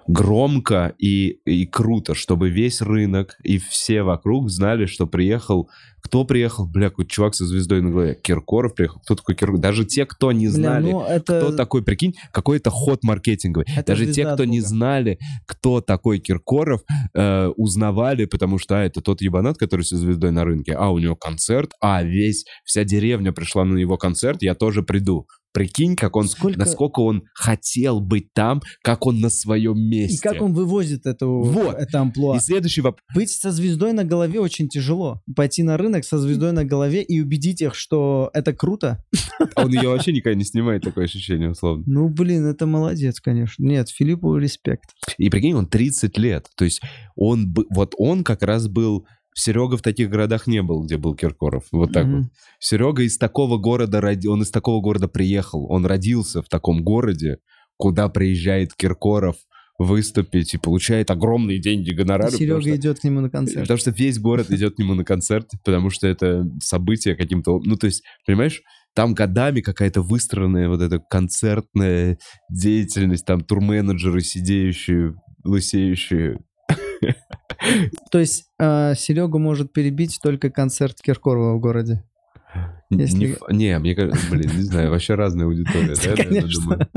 громко 0.07 0.95
и, 0.97 1.41
и 1.43 1.65
круто, 1.65 2.15
чтобы 2.15 2.49
весь 2.49 2.81
рынок 2.81 3.35
и 3.43 3.57
все 3.57 4.03
вокруг 4.03 4.49
знали, 4.49 4.85
что 4.85 5.05
приехал... 5.05 5.69
Кто 6.05 6.23
приехал? 6.23 6.67
Бля, 6.67 6.89
какой 6.89 7.07
чувак 7.07 7.33
со 7.33 7.47
звездой 7.47 7.81
на 7.81 7.89
голове. 7.89 8.15
Киркоров 8.21 8.75
приехал. 8.75 8.99
Кто 9.01 9.15
такой 9.15 9.33
Киркоров? 9.33 9.59
Даже 9.59 9.85
те, 9.85 10.05
кто 10.05 10.31
не 10.31 10.45
Бля, 10.45 10.55
знали, 10.55 10.91
ну, 10.91 11.03
это, 11.03 11.39
кто 11.41 11.51
такой, 11.51 11.83
прикинь, 11.83 12.13
какой-то 12.31 12.69
ход 12.69 13.03
маркетинговый. 13.03 13.65
это 13.75 13.87
Даже 13.93 14.13
те, 14.13 14.23
кто 14.31 14.45
не 14.45 14.61
знали, 14.61 15.17
кто 15.47 15.81
такой 15.81 16.19
Киркоров, 16.19 16.81
э, 17.15 17.47
узнавали, 17.57 18.25
потому 18.25 18.59
что 18.59 18.77
а, 18.79 18.83
это 18.83 19.01
тот 19.01 19.21
ебанат, 19.21 19.57
который 19.57 19.81
со 19.81 19.97
звездой 19.97 20.31
на 20.31 20.43
рынке. 20.45 20.73
А, 20.73 20.91
у 20.91 20.99
него 20.99 21.15
концерт, 21.15 21.71
а, 21.81 22.03
весь, 22.03 22.45
вся 22.63 22.83
деревня 22.83 23.33
пришла 23.33 23.65
на 23.65 23.75
его 23.77 23.97
концерт, 23.97 24.43
я 24.43 24.53
тоже 24.53 24.83
приду. 24.83 25.25
Прикинь, 25.53 25.95
как 25.95 26.17
он, 26.17 26.27
Сколько- 26.27 26.59
насколько 26.59 26.99
он 26.99 27.23
хотел 27.33 28.01
быть 28.01 28.33
там, 28.33 28.61
как 28.83 29.05
он 29.05 29.21
на 29.21 29.29
своем 29.29 29.79
месте. 29.79 30.17
И 30.17 30.19
как 30.19 30.41
он 30.41 30.53
вывозит 30.53 31.05
эту, 31.05 31.43
Вот. 31.43 31.77
это 31.77 32.01
амплуа. 32.01 32.35
И 32.35 32.39
следующий 32.41 32.81
вопрос. 32.81 33.01
Быть 33.15 33.29
со 33.29 33.51
звездой 33.51 33.93
на 33.93 34.03
голове 34.03 34.41
очень 34.41 34.67
тяжело. 34.67 35.21
Пойти 35.33 35.63
на 35.63 35.77
рынок 35.77 35.94
со 36.03 36.17
звездой 36.17 36.51
на 36.51 36.65
голове 36.65 37.01
и 37.01 37.21
убедить 37.21 37.61
их, 37.61 37.75
что 37.75 38.29
это 38.33 38.53
круто. 38.53 39.03
Он 39.55 39.71
ее 39.71 39.89
вообще 39.89 40.11
никогда 40.11 40.37
не 40.37 40.43
снимает, 40.43 40.83
такое 40.83 41.05
ощущение, 41.05 41.51
условно. 41.51 41.83
Ну, 41.87 42.09
блин, 42.09 42.45
это 42.45 42.65
молодец, 42.65 43.19
конечно. 43.21 43.63
Нет, 43.63 43.89
Филиппу 43.89 44.35
респект. 44.37 44.89
И 45.17 45.29
прикинь, 45.29 45.53
он 45.53 45.67
30 45.67 46.17
лет. 46.17 46.47
То 46.57 46.65
есть 46.65 46.81
он, 47.15 47.55
вот 47.69 47.93
он 47.97 48.23
как 48.23 48.43
раз 48.43 48.67
был... 48.67 49.05
Серега 49.37 49.75
в 49.75 49.81
таких 49.81 50.09
городах 50.09 50.47
не 50.47 50.61
был, 50.61 50.85
где 50.85 50.95
был 50.95 51.13
Киркоров. 51.13 51.65
Вот 51.73 51.91
так 51.91 52.05
Мгм. 52.05 52.21
вот. 52.21 52.31
Серега 52.59 53.03
из 53.03 53.17
такого 53.17 53.57
города, 53.57 53.99
он 54.27 54.41
из 54.43 54.49
такого 54.49 54.81
города 54.81 55.09
приехал. 55.09 55.69
Он 55.69 55.85
родился 55.85 56.41
в 56.41 56.47
таком 56.47 56.83
городе, 56.83 57.39
куда 57.75 58.07
приезжает 58.07 58.73
Киркоров 58.73 59.35
выступить 59.77 60.53
и 60.53 60.57
получает 60.57 61.11
огромные 61.11 61.59
деньги 61.59 61.91
гонорары. 61.91 62.31
Серега 62.31 62.61
что- 62.61 62.75
идет 62.75 62.99
к 62.99 63.03
нему 63.03 63.21
на 63.21 63.29
концерт. 63.29 63.61
Потому 63.63 63.77
что 63.77 63.91
весь 63.91 64.19
город 64.19 64.49
идет 64.51 64.75
к 64.75 64.79
нему 64.79 64.93
на 64.93 65.03
концерт, 65.03 65.49
потому 65.63 65.89
что 65.89 66.07
это 66.07 66.45
событие 66.61 67.15
каким-то... 67.15 67.59
Ну, 67.63 67.75
то 67.75 67.87
есть, 67.87 68.03
понимаешь, 68.25 68.61
там 68.93 69.13
годами 69.13 69.59
какая-то 69.61 70.01
выстроенная 70.01 70.69
вот 70.69 70.81
эта 70.81 70.99
концертная 70.99 72.17
деятельность, 72.49 73.25
там 73.25 73.41
турменеджеры 73.41 74.21
сидеющие, 74.21 75.15
лысеющие. 75.43 76.39
То 78.11 78.19
есть 78.19 78.45
э, 78.59 78.93
Серегу 78.95 79.37
может 79.37 79.73
перебить 79.73 80.19
только 80.23 80.49
концерт 80.49 81.01
Киркорова 81.01 81.57
в 81.57 81.59
городе. 81.59 82.03
Если- 82.91 83.37
Не, 83.51 83.57
не, 83.57 83.79
мне 83.79 83.95
кажется, 83.95 84.19
блин, 84.29 84.51
не 84.55 84.61
знаю, 84.63 84.91
вообще 84.91 85.15
разная 85.15 85.45
аудитория, 85.47 85.95
да. 86.15 86.23
Конечно. 86.23 86.87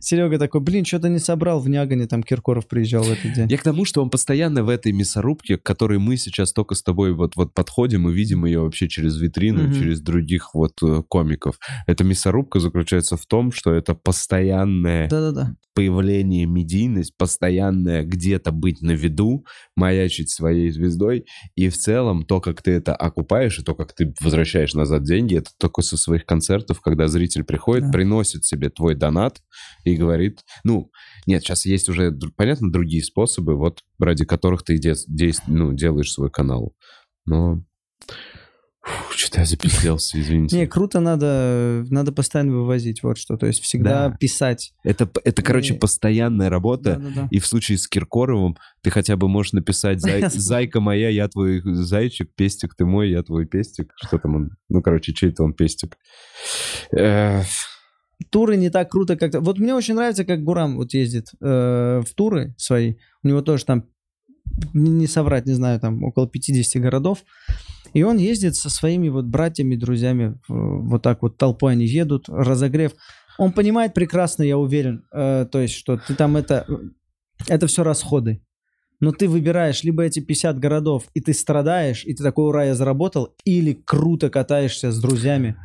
Серега 0.00 0.38
такой, 0.38 0.60
блин, 0.60 0.84
что-то 0.84 1.08
не 1.08 1.18
собрал 1.18 1.60
в 1.60 1.68
Нягане, 1.68 2.06
там 2.06 2.22
Киркоров 2.22 2.68
приезжал 2.68 3.02
в 3.02 3.10
этот 3.10 3.32
день. 3.32 3.48
Я 3.50 3.56
к 3.58 3.62
тому, 3.62 3.84
что 3.84 4.02
он 4.02 4.10
постоянно 4.10 4.62
в 4.62 4.68
этой 4.68 4.92
мясорубке, 4.92 5.56
к 5.56 5.62
которой 5.62 5.98
мы 5.98 6.16
сейчас 6.16 6.52
только 6.52 6.74
с 6.74 6.82
тобой 6.82 7.12
вот, 7.14 7.36
вот 7.36 7.54
подходим 7.54 8.08
и 8.08 8.12
видим 8.12 8.44
ее 8.44 8.60
вообще 8.60 8.88
через 8.88 9.18
витрину, 9.20 9.62
Мгм. 9.64 9.74
через 9.74 10.00
других 10.00 10.54
вот 10.54 10.74
э, 10.82 11.02
комиков. 11.08 11.58
Эта 11.86 12.04
мясорубка 12.04 12.60
заключается 12.60 13.16
в 13.16 13.24
том, 13.26 13.52
что 13.52 13.72
это 13.72 13.94
постоянное 13.94 15.08
Да-да-да. 15.08 15.54
появление 15.74 16.46
медийность, 16.46 17.16
постоянное 17.16 18.04
где-то 18.04 18.52
быть 18.52 18.82
на 18.82 18.92
виду, 18.92 19.44
маячить 19.76 20.30
своей 20.30 20.70
звездой, 20.70 21.24
и 21.54 21.68
в 21.68 21.76
целом 21.76 22.24
то, 22.24 22.40
как 22.40 22.62
ты 22.62 22.72
это 22.72 22.94
окупаешь, 22.94 23.58
и 23.58 23.62
то, 23.62 23.74
как 23.74 23.94
ты 23.94 24.12
возвращаешь 24.20 24.74
назад 24.74 25.04
деньги, 25.22 25.38
это 25.38 25.50
только 25.58 25.82
со 25.82 25.96
своих 25.96 26.26
концертов, 26.26 26.80
когда 26.80 27.08
зритель 27.08 27.44
приходит, 27.44 27.86
Да. 27.86 27.92
приносит 27.92 28.44
себе 28.44 28.70
твой 28.70 28.94
донат 28.94 29.40
и 29.84 29.94
говорит, 29.96 30.40
ну, 30.64 30.90
нет, 31.26 31.42
сейчас 31.42 31.64
есть 31.66 31.88
уже, 31.88 32.12
понятно, 32.36 32.70
другие 32.72 33.02
способы, 33.04 33.56
вот 33.56 33.80
ради 33.98 34.24
которых 34.24 34.62
ты 34.64 34.78
де- 34.78 34.94
действ- 35.08 35.44
ну, 35.46 35.72
делаешь 35.72 36.12
свой 36.12 36.30
канал. 36.30 36.74
Но 37.24 37.62
что-то 39.14 39.40
я 39.40 39.46
запизделся, 39.46 40.20
извините. 40.20 40.56
Не, 40.58 40.66
круто 40.66 40.98
надо, 41.00 41.84
надо 41.90 42.10
постоянно 42.10 42.52
вывозить, 42.52 43.02
вот 43.02 43.16
что. 43.16 43.36
То 43.36 43.46
есть 43.46 43.62
всегда 43.62 44.08
Да. 44.08 44.16
писать. 44.16 44.72
Это, 44.82 45.08
это, 45.24 45.42
короче, 45.42 45.74
И- 45.74 45.78
постоянная 45.78 46.50
работа, 46.50 46.96
Да-да-да. 46.96 47.28
И 47.30 47.38
в 47.38 47.46
случае 47.46 47.78
с 47.78 47.86
Киркоровым 47.86 48.56
ты 48.82 48.90
хотя 48.90 49.16
бы 49.16 49.28
можешь 49.28 49.52
написать 49.52 49.98
«Зай- 50.04 50.28
«Зайка 50.32 50.80
моя, 50.80 51.08
я 51.10 51.28
твой 51.28 51.62
зайчик, 51.64 52.34
пестик 52.34 52.74
ты 52.74 52.84
мой, 52.84 53.10
я 53.10 53.22
твой 53.22 53.46
пестик». 53.46 53.92
Что 54.04 54.18
там 54.18 54.34
он? 54.36 54.50
Ну, 54.68 54.82
короче, 54.82 55.12
чей-то 55.12 55.44
он 55.44 55.54
пестик. 55.54 55.96
Эх, 56.90 57.46
туры 58.30 58.56
не 58.56 58.70
так 58.70 58.90
круто, 58.90 59.16
как... 59.16 59.34
Вот 59.40 59.58
мне 59.58 59.74
очень 59.74 59.94
нравится, 59.94 60.24
как 60.24 60.42
Гурам 60.42 60.76
вот 60.76 60.92
ездит 60.94 61.28
э, 61.40 62.02
в 62.04 62.14
туры 62.14 62.54
свои. 62.58 62.94
У 63.22 63.28
него 63.28 63.42
тоже 63.42 63.64
там, 63.64 63.84
не 64.74 65.06
соврать, 65.06 65.46
не 65.46 65.54
знаю, 65.54 65.78
там 65.80 66.02
около 66.02 66.28
50 66.28 66.82
городов. 66.82 67.24
И 67.94 68.02
он 68.02 68.16
ездит 68.16 68.56
со 68.56 68.70
своими 68.70 69.08
вот 69.08 69.26
братьями, 69.26 69.76
друзьями, 69.76 70.38
вот 70.48 71.02
так 71.02 71.22
вот 71.22 71.36
толпой 71.36 71.72
они 71.72 71.86
едут, 71.86 72.28
разогрев. 72.28 72.92
Он 73.38 73.52
понимает 73.52 73.94
прекрасно, 73.94 74.42
я 74.42 74.58
уверен, 74.58 75.04
э, 75.12 75.46
то 75.50 75.60
есть, 75.60 75.74
что 75.74 75.96
ты 75.96 76.14
там 76.14 76.36
это... 76.36 76.66
Это 77.48 77.66
все 77.66 77.82
расходы. 77.82 78.40
Но 79.00 79.10
ты 79.10 79.28
выбираешь 79.28 79.82
либо 79.82 80.04
эти 80.04 80.20
50 80.20 80.60
городов, 80.60 81.08
и 81.12 81.20
ты 81.20 81.34
страдаешь, 81.34 82.04
и 82.04 82.14
ты 82.14 82.22
такой, 82.22 82.46
ура, 82.46 82.66
я 82.66 82.76
заработал, 82.76 83.34
или 83.44 83.72
круто 83.72 84.30
катаешься 84.30 84.92
с 84.92 85.00
друзьями, 85.00 85.56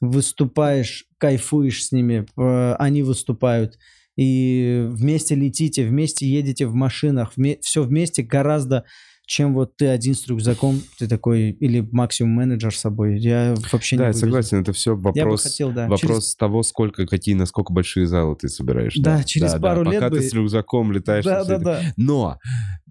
выступаешь, 0.00 1.04
кайфуешь 1.18 1.84
с 1.84 1.92
ними, 1.92 2.26
э, 2.38 2.74
они 2.78 3.02
выступают, 3.02 3.78
и 4.16 4.86
вместе 4.88 5.34
летите, 5.34 5.84
вместе 5.86 6.26
едете 6.26 6.66
в 6.66 6.74
машинах, 6.74 7.34
вме- 7.36 7.58
все 7.60 7.82
вместе 7.82 8.22
гораздо, 8.22 8.84
чем 9.26 9.54
вот 9.54 9.76
ты 9.76 9.88
один 9.88 10.14
с 10.14 10.26
рюкзаком, 10.28 10.80
ты 10.98 11.08
такой, 11.08 11.50
или 11.50 11.80
максимум 11.92 12.32
менеджер 12.32 12.74
с 12.74 12.78
собой. 12.78 13.18
Я 13.18 13.54
вообще 13.72 13.96
не 13.96 13.98
Да, 14.00 14.06
я 14.08 14.12
согласен, 14.12 14.60
это 14.60 14.72
все 14.72 14.92
Я 14.92 14.96
бы 14.96 15.02
вопрос... 15.12 15.42
хотел, 15.42 15.72
да. 15.72 15.88
Вопрос 15.88 16.00
Через- 16.00 16.36
того, 16.36 16.62
сколько, 16.62 17.06
какие, 17.06 17.34
насколько 17.34 17.72
большие 17.72 18.06
залы 18.06 18.36
ты 18.36 18.48
собираешь. 18.48 18.94
Да, 18.96 19.24
через 19.24 19.52
пару 19.54 19.82
лет 19.82 19.94
Пока 20.00 20.10
бы- 20.10 20.18
ты 20.18 20.28
с 20.28 20.32
рюкзаком 20.32 20.92
летаешь. 20.92 21.24
Да, 21.24 21.44
да, 21.44 21.58
да. 21.58 21.82
Но 21.96 22.38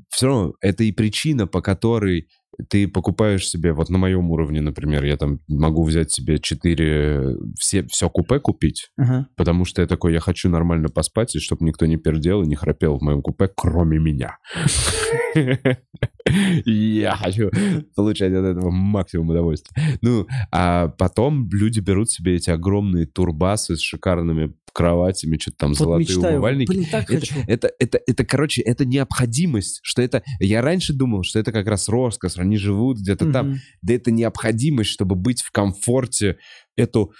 все 0.09 0.27
равно 0.27 0.53
это 0.61 0.83
и 0.83 0.91
причина, 0.91 1.47
по 1.47 1.61
которой 1.61 2.27
ты 2.69 2.87
покупаешь 2.87 3.47
себе, 3.47 3.73
вот 3.73 3.89
на 3.89 3.97
моем 3.97 4.31
уровне, 4.31 4.61
например, 4.61 5.03
я 5.05 5.17
там 5.17 5.39
могу 5.47 5.83
взять 5.83 6.11
себе 6.11 6.39
4, 6.39 7.37
все, 7.59 7.85
все 7.87 8.09
купе 8.09 8.39
купить, 8.39 8.89
Ага. 8.97 9.27
потому 9.35 9.65
что 9.65 9.81
я 9.81 9.87
такой, 9.87 10.13
я 10.13 10.19
хочу 10.19 10.49
нормально 10.49 10.89
поспать, 10.89 11.35
и 11.35 11.39
чтобы 11.39 11.65
никто 11.65 11.85
не 11.85 11.97
пердел 11.97 12.43
и 12.43 12.47
не 12.47 12.55
храпел 12.55 12.97
в 12.97 13.01
моем 13.01 13.21
купе, 13.21 13.49
кроме 13.53 13.99
меня. 13.99 14.37
Я 16.65 17.15
хочу 17.15 17.51
получать 17.95 18.33
от 18.33 18.45
этого 18.45 18.71
максимум 18.71 19.29
удовольствия. 19.29 19.97
Ну, 20.01 20.27
а 20.51 20.87
потом 20.87 21.49
люди 21.51 21.79
берут 21.79 22.09
себе 22.09 22.35
эти 22.35 22.49
огромные 22.49 23.05
турбасы 23.05 23.75
с 23.75 23.81
шикарными 23.81 24.53
кроватями, 24.75 25.37
что-то 25.39 25.57
там 25.57 25.69
Вот 25.69 25.77
золотые 25.77 26.07
мечтаю, 26.07 26.33
умывальники. 26.35 26.69
блин, 26.69 26.85
так 26.91 27.09
Это, 27.09 27.19
хочу. 27.19 27.35
это, 27.47 27.71
это, 27.79 27.99
это, 28.05 28.25
короче, 28.25 28.61
это 28.61 28.85
необходимость, 28.85 29.79
что 29.81 30.01
это... 30.01 30.21
Я 30.39 30.61
раньше 30.61 30.93
думал, 30.93 31.23
что 31.23 31.39
это 31.39 31.51
как 31.51 31.65
раз 31.67 31.87
роскошь, 31.87 32.37
они 32.37 32.57
живут 32.57 32.99
где-то 32.99 33.31
там. 33.31 33.51
Мгм. 33.51 33.59
Да 33.81 33.93
это 33.93 34.11
необходимость, 34.11 34.89
чтобы 34.89 35.15
быть 35.15 35.41
в 35.41 35.51
комфорте, 35.51 36.37
эту 36.75 37.13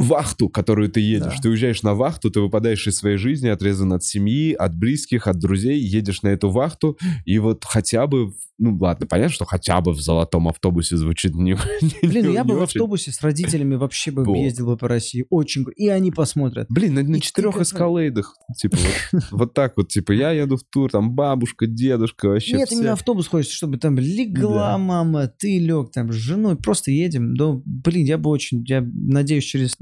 вахту, 0.00 0.48
которую 0.48 0.90
ты 0.90 1.00
едешь. 1.00 1.36
Да. 1.36 1.42
Ты 1.42 1.48
уезжаешь 1.50 1.82
на 1.82 1.94
вахту, 1.94 2.30
ты 2.30 2.40
выпадаешь 2.40 2.86
из 2.86 2.96
своей 2.96 3.16
жизни, 3.18 3.48
отрезан 3.48 3.92
от 3.92 4.02
семьи, 4.02 4.52
от 4.52 4.74
близких, 4.74 5.26
от 5.26 5.38
друзей, 5.38 5.78
едешь 5.78 6.22
на 6.22 6.28
эту 6.28 6.50
вахту, 6.50 6.98
и 7.26 7.38
вот 7.38 7.64
хотя 7.66 8.06
бы, 8.06 8.32
ну 8.58 8.76
ладно, 8.80 9.06
понятно, 9.06 9.32
что 9.34 9.44
хотя 9.44 9.80
бы 9.80 9.92
в 9.92 10.00
золотом 10.00 10.48
автобусе 10.48 10.96
звучит 10.96 11.34
не, 11.34 11.54
Блин, 12.02 12.28
не- 12.28 12.34
я 12.34 12.44
бы 12.44 12.56
в 12.58 12.62
автобусе 12.62 13.12
с 13.12 13.20
родителями 13.22 13.74
вообще 13.74 14.10
бы 14.10 14.24
Во. 14.24 14.36
ездил 14.36 14.66
бы 14.66 14.76
по 14.76 14.88
России. 14.88 15.24
Очень 15.30 15.64
И 15.76 15.88
они 15.88 16.10
посмотрят. 16.10 16.66
Блин, 16.70 16.94
на, 16.94 17.02
на 17.02 17.16
И 17.16 17.20
четырех 17.20 17.52
ты 17.52 17.58
как- 17.58 17.66
эскалейдах, 17.66 18.34
типа 18.56 18.78
вот, 19.12 19.22
вот 19.30 19.54
так 19.54 19.74
вот, 19.76 19.88
типа 19.88 20.12
я 20.12 20.30
еду 20.32 20.56
в 20.56 20.62
тур, 20.64 20.90
там 20.90 21.12
бабушка, 21.14 21.66
дедушка, 21.66 22.26
вообще 22.28 22.56
Нет, 22.56 22.68
все. 22.68 22.76
именно 22.78 22.92
автобус 22.92 23.28
хочется, 23.28 23.54
чтобы 23.54 23.76
там 23.78 23.98
легла 23.98 24.72
Да. 24.72 24.78
мама, 24.78 25.26
ты 25.28 25.58
лег 25.58 25.90
там 25.92 26.10
с 26.12 26.16
женой, 26.16 26.56
просто 26.56 26.90
едем. 26.90 27.34
Да, 27.36 27.60
блин, 27.64 28.06
я 28.06 28.16
бы 28.18 28.30
очень, 28.30 28.64
я 28.66 28.80
надеюсь, 28.82 29.44
через 29.44 29.76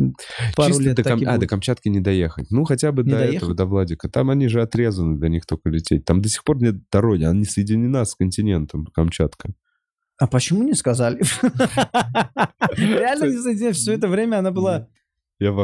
пару 0.56 0.70
Чисто 0.70 0.82
лет 0.84 0.96
до, 0.96 1.02
Кам- 1.02 1.22
а, 1.26 1.38
до. 1.38 1.46
Камчатки 1.46 1.88
не 1.88 2.00
доехать. 2.00 2.50
Ну, 2.50 2.64
хотя 2.64 2.92
бы 2.92 3.02
Не 3.02 3.10
до 3.10 3.18
доехать? 3.18 3.36
этого, 3.38 3.54
до 3.54 3.66
Владика. 3.66 4.08
Там 4.08 4.30
они 4.30 4.48
же 4.48 4.62
отрезаны, 4.62 5.18
до 5.18 5.28
них 5.28 5.46
только 5.46 5.68
лететь. 5.70 6.04
Там 6.04 6.20
до 6.20 6.28
сих 6.28 6.44
пор 6.44 6.60
нет 6.62 6.76
дороги, 6.90 7.24
она 7.24 7.38
не 7.38 7.44
соединена 7.44 8.04
с 8.04 8.14
континентом, 8.14 8.86
Камчатка. 8.86 9.52
А 10.18 10.26
почему 10.26 10.62
не 10.64 10.74
сказали? 10.74 11.20
Реально 12.76 13.26
не 13.26 13.38
соединена. 13.38 13.72
Все 13.72 13.92
это 13.92 14.08
время 14.08 14.38
она 14.38 14.50
была 14.50 14.88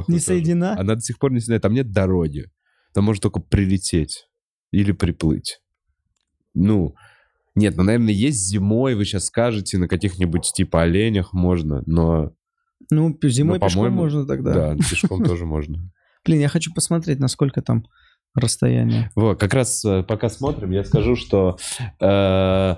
не 0.09 0.19
соединена. 0.19 0.79
Она 0.79 0.95
до 0.95 1.01
сих 1.01 1.19
пор 1.19 1.33
не 1.33 1.41
соединена, 1.41 1.61
там 1.61 1.75
нет 1.75 1.91
дороги. 1.91 2.51
Там 2.93 3.05
можно 3.05 3.23
только 3.23 3.41
прилететь 3.41 4.29
или 4.71 4.93
приплыть. 4.93 5.61
Ну, 6.55 6.95
нет, 7.57 7.77
ну, 7.77 7.83
наверное, 7.83 8.12
есть 8.12 8.49
зимой, 8.49 8.95
вы 8.95 9.05
сейчас 9.05 9.27
скажете, 9.27 9.79
на 9.79 9.89
каких-нибудь 9.89 10.53
типа 10.55 10.83
оленях 10.83 11.33
можно, 11.33 11.83
но 11.87 12.33
Ну, 12.90 13.16
зимой 13.23 13.59
Ну, 13.59 13.66
пешком 13.66 13.93
можно 13.93 14.27
тогда. 14.27 14.52
да, 14.52 14.77
пешком 14.90 15.24
тоже 15.24 15.47
можно. 15.47 15.78
Блин, 16.24 16.40
я 16.40 16.48
хочу 16.48 16.73
посмотреть, 16.73 17.19
насколько 17.20 17.61
там 17.62 17.85
расстояние. 18.35 19.11
Вот, 19.15 19.39
как 19.39 19.55
раз 19.55 19.85
э, 19.85 20.02
пока 20.02 20.28
смотрим, 20.28 20.73
я 20.73 20.82
скажу, 20.85 21.15
что 21.15 21.56
э, 22.01 22.77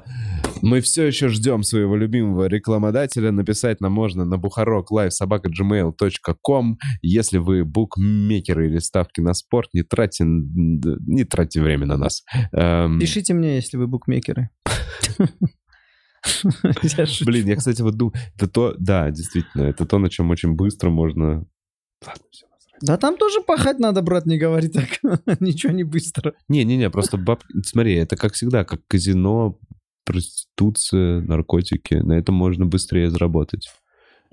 мы 0.61 0.81
все 0.83 1.07
еще 1.07 1.29
ждем 1.29 1.63
своего 1.63 1.97
любимого 1.97 2.45
рекламодателя. 2.47 3.33
Написать 3.33 3.81
нам 3.81 3.93
можно 3.93 4.27
на 4.27 4.35
buharoklive.sobaka.gmail.com. 4.35 6.77
Если 7.01 7.39
вы 7.39 7.65
букмекеры 7.65 8.67
или 8.67 8.77
ставки 8.79 9.21
на 9.21 9.33
спорт, 9.33 9.71
не 9.73 9.83
тратьте, 9.83 10.25
не 10.27 11.25
тратьте 11.25 11.63
время 11.63 11.87
на 11.87 11.97
нас. 11.97 12.23
Эм, 12.53 12.99
Пишите 12.99 13.33
мне, 13.33 13.57
если 13.57 13.79
вы 13.79 13.87
букмекеры. 13.87 14.51
Блин, 17.25 17.47
я, 17.47 17.57
кстати, 17.57 17.83
вот 17.83 17.97
думаю, 17.97 18.15
это 18.37 18.49
то, 18.49 18.75
да, 18.79 19.11
действительно, 19.11 19.63
это 19.63 19.87
то, 19.87 19.99
на 19.99 20.09
чем 20.09 20.31
очень 20.31 20.55
быстро 20.55 20.91
можно... 20.91 21.47
Ладно. 22.07 22.23
Да 22.83 22.97
там 22.97 23.17
тоже 23.17 23.41
пахать 23.41 23.79
надо, 23.79 24.03
брат, 24.03 24.27
не 24.27 24.39
говори 24.39 24.69
так. 24.69 25.01
Ничего 25.41 25.73
не 25.73 25.85
быстро. 25.85 26.35
Не-не-не, 26.49 26.91
просто 26.91 27.17
баб... 27.17 27.43
Смотри, 27.65 27.95
это 27.95 28.17
как 28.17 28.35
всегда, 28.35 28.65
как 28.65 28.81
казино, 28.87 29.59
проституция, 30.05 31.21
наркотики. 31.21 31.95
На 31.95 32.15
этом 32.15 32.35
можно 32.35 32.67
быстрее 32.67 33.11
заработать. 33.11 33.69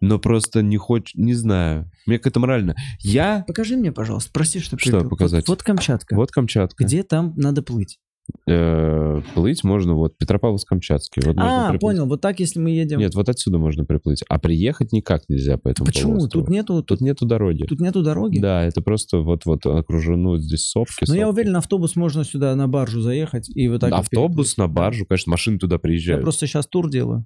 Но 0.02 0.20
просто 0.20 0.62
не 0.62 0.78
хочешь... 0.78 1.16
Не 1.16 1.34
знаю. 1.34 1.90
Мне 2.06 2.20
как-то 2.20 2.40
морально. 2.40 2.76
Я... 3.00 3.46
Покажи 3.48 3.78
мне, 3.78 3.92
пожалуйста. 3.92 4.32
Прости, 4.34 4.60
что 4.60 4.78
Что 4.78 5.08
показать? 5.08 5.48
Вот, 5.48 5.60
вот 5.60 5.64
Камчатка. 5.64 6.16
Вот 6.16 6.32
Камчатка. 6.32 6.84
Где 6.84 7.04
там 7.04 7.34
надо 7.38 7.62
плыть? 7.62 8.00
Э, 8.48 9.22
плыть 9.34 9.64
можно 9.64 9.94
вот 9.96 10.16
Петропавловск-Камчатский. 10.18 11.26
Вот 11.26 11.36
а, 11.38 11.70
приплыть. 11.70 11.82
понял. 11.82 12.06
Вот 12.08 12.22
так, 12.22 12.40
если 12.40 12.60
мы 12.60 12.72
едем. 12.72 13.00
Нет, 13.00 13.16
вот 13.16 13.30
отсюда 13.30 13.58
можно 13.58 13.86
приплыть. 13.86 14.24
А 14.30 14.40
приехать 14.40 14.92
никак 14.92 15.28
нельзя 15.30 15.58
по 15.58 15.70
этому 15.70 15.86
Почему? 15.88 16.14
полуострову. 16.16 16.46
Тут 16.46 16.52
нету, 16.52 16.84
тут, 16.84 17.02
нету 17.02 17.26
дороги. 17.26 17.64
тут 17.64 17.80
нету 17.80 18.02
дороги. 18.04 18.40
Да, 18.40 18.64
это 18.64 18.82
просто 18.82 19.20
вот-вот 19.20 19.66
окружено 19.66 20.38
здесь 20.38 20.66
сопки. 20.70 21.06
Но 21.08 21.16
я 21.16 21.26
сопки. 21.26 21.34
уверен, 21.40 21.56
автобус 21.58 21.96
можно 21.96 22.24
сюда 22.24 22.56
на 22.56 22.68
баржу 22.68 23.02
заехать 23.02 23.50
и 23.56 23.68
вот 23.68 23.82
так. 23.82 23.94
Автобус 23.94 24.58
на 24.58 24.68
баржу, 24.68 25.06
конечно, 25.06 25.32
машины 25.32 25.60
туда 25.60 25.76
Я 25.76 25.80
приезжают. 25.80 26.24
просто 26.24 26.48
сейчас 26.48 26.68
тур 26.68 26.90
делаю. 26.90 27.26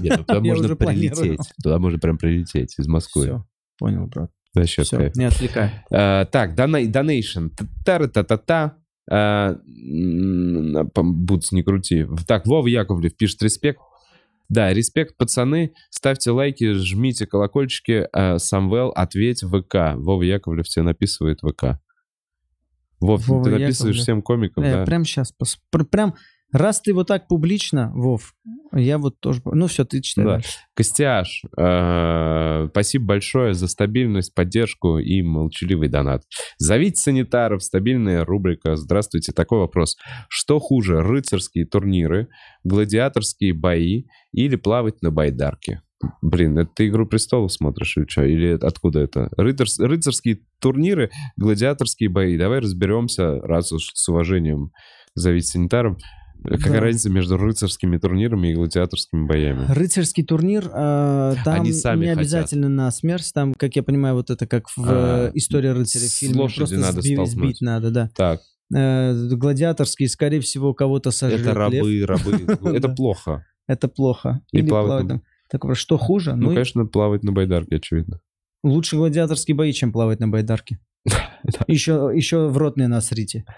Нет, 0.00 0.18
ну 0.18 0.24
туда 0.24 0.34
Я 0.34 0.40
можно 0.54 0.76
планирую. 0.76 1.16
прилететь. 1.20 1.52
Туда 1.62 1.78
можно 1.78 1.98
прям 1.98 2.18
прилететь 2.18 2.74
из 2.78 2.86
Москвы. 2.86 3.24
Все. 3.24 3.44
Понял, 3.78 4.06
брат. 4.06 4.30
Вообще 4.54 4.82
Все, 4.84 4.96
кайф. 4.98 5.16
не 5.16 5.24
отвлекай. 5.24 5.70
А, 5.90 6.26
Так, 6.26 6.54
донейшн. 6.54 7.48
Та-та-та-та. 7.84 8.76
Пом- 9.10 11.12
Бутс, 11.12 11.52
не 11.52 11.62
крути. 11.62 12.06
Так, 12.26 12.46
Вова 12.46 12.66
Яковлев 12.66 13.16
пишет 13.16 13.42
респект. 13.42 13.80
Да, 14.48 14.72
респект, 14.74 15.16
пацаны. 15.16 15.72
Ставьте 15.90 16.30
лайки, 16.30 16.72
жмите 16.74 17.26
колокольчики. 17.26 18.06
А, 18.12 18.38
Самвел, 18.38 18.90
ответь 18.90 19.42
ВК. 19.42 19.94
Вова 19.96 20.22
Яковлев 20.22 20.68
тебе 20.68 20.84
написывает 20.84 21.40
ВК. 21.40 21.78
Вов, 23.00 23.26
Вова 23.26 23.44
ты 23.44 23.50
написываешь 23.50 23.96
Яковлев. 23.96 24.02
всем 24.02 24.22
комикам, 24.22 24.64
Э, 24.64 24.72
да? 24.72 24.84
Прям 24.84 25.04
сейчас. 25.04 25.34
Прям, 25.90 26.14
раз 26.54 26.80
ты 26.80 26.94
вот 26.94 27.08
так 27.08 27.28
публично, 27.28 27.92
Вов, 27.94 28.34
я 28.72 28.98
вот 28.98 29.20
тоже... 29.20 29.40
Ну 29.44 29.66
все, 29.66 29.84
ты 29.84 30.00
читай 30.00 30.24
Да. 30.24 30.40
Костяш, 30.74 31.42
э, 31.56 32.68
спасибо 32.70 33.04
большое 33.06 33.54
за 33.54 33.68
стабильность, 33.68 34.34
поддержку 34.34 34.98
и 34.98 35.22
молчаливый 35.22 35.88
донат. 35.88 36.22
Зовите 36.58 36.96
санитаров, 36.96 37.62
стабильная 37.62 38.24
рубрика. 38.24 38.76
Здравствуйте, 38.76 39.32
такой 39.32 39.58
вопрос. 39.60 39.96
Что 40.28 40.58
хуже, 40.58 41.02
рыцарские 41.02 41.66
турниры, 41.66 42.28
гладиаторские 42.64 43.52
бои 43.52 44.04
или 44.32 44.56
плавать 44.56 45.02
на 45.02 45.10
байдарке? 45.10 45.82
Блин, 46.20 46.58
это 46.58 46.70
ты 46.74 46.88
«Игру 46.88 47.06
престолов» 47.06 47.52
смотришь 47.52 47.96
или 47.96 48.06
что? 48.06 48.24
Или 48.24 48.58
откуда 48.60 49.00
это? 49.00 49.30
Рыцарс- 49.38 49.78
рыцарские 49.78 50.40
турниры, 50.60 51.10
гладиаторские 51.36 52.10
бои. 52.10 52.36
Давай 52.36 52.58
разберемся, 52.60 53.40
раз 53.40 53.72
уж 53.72 53.90
с 53.94 54.08
уважением 54.08 54.70
зовите 55.14 55.46
санитаров. 55.46 55.96
Какая 56.44 56.74
Да. 56.74 56.80
разница 56.80 57.10
между 57.10 57.36
рыцарскими 57.36 57.96
турнирами 57.96 58.48
и 58.48 58.54
гладиаторскими 58.54 59.26
боями? 59.26 59.64
Рыцарский 59.68 60.24
турнир, 60.24 60.66
э, 60.72 61.34
там 61.44 61.60
Они 61.62 61.72
сами 61.72 62.00
не 62.00 62.06
хотят. 62.06 62.18
обязательно 62.18 62.68
на 62.68 62.90
смерть, 62.90 63.30
там, 63.34 63.54
как 63.54 63.74
я 63.76 63.82
понимаю, 63.82 64.14
вот 64.16 64.30
это 64.30 64.46
как 64.46 64.68
в 64.68 64.78
А, 64.86 65.28
э, 65.28 65.30
«Истории 65.34 65.68
рыцаря» 65.68 66.04
в 66.06 66.08
с 66.10 66.18
фильме. 66.18 66.40
лошади 66.40 66.58
Просто 66.58 66.76
надо 66.78 67.00
сби- 67.00 67.14
столкнуть. 67.14 67.30
сбить 67.30 67.60
надо, 67.60 67.90
да. 67.90 68.10
Так, 68.14 68.40
Э, 68.74 69.12
гладиаторский, 69.32 70.08
скорее 70.08 70.40
всего, 70.40 70.72
кого-то 70.74 71.10
сожрет 71.10 71.40
это 71.42 71.54
рабы, 71.54 71.76
лев. 71.76 72.08
рабы. 72.08 72.30
Ну, 72.62 72.74
Это 72.74 72.88
плохо. 72.88 73.44
Это 73.66 73.88
плохо. 73.88 74.40
И 74.52 74.58
Или 74.58 74.68
плавать 74.68 75.04
на-. 75.04 75.20
Так, 75.50 75.64
вот, 75.64 75.76
что 75.76 75.96
хуже? 75.98 76.34
Ну, 76.34 76.48
Ну, 76.48 76.48
конечно, 76.54 76.84
плавать 76.86 77.22
на 77.22 77.32
байдарке, 77.32 77.76
очевидно. 77.76 78.20
Лучше 78.62 78.96
гладиаторские 78.96 79.54
бои, 79.54 79.72
чем 79.72 79.92
плавать 79.92 80.18
на 80.20 80.28
байдарке. 80.28 80.78
Еще, 81.68 82.10
еще 82.14 82.48
в 82.48 82.56
рот 82.56 82.76
не 82.76 82.88
насрите. 82.88 83.44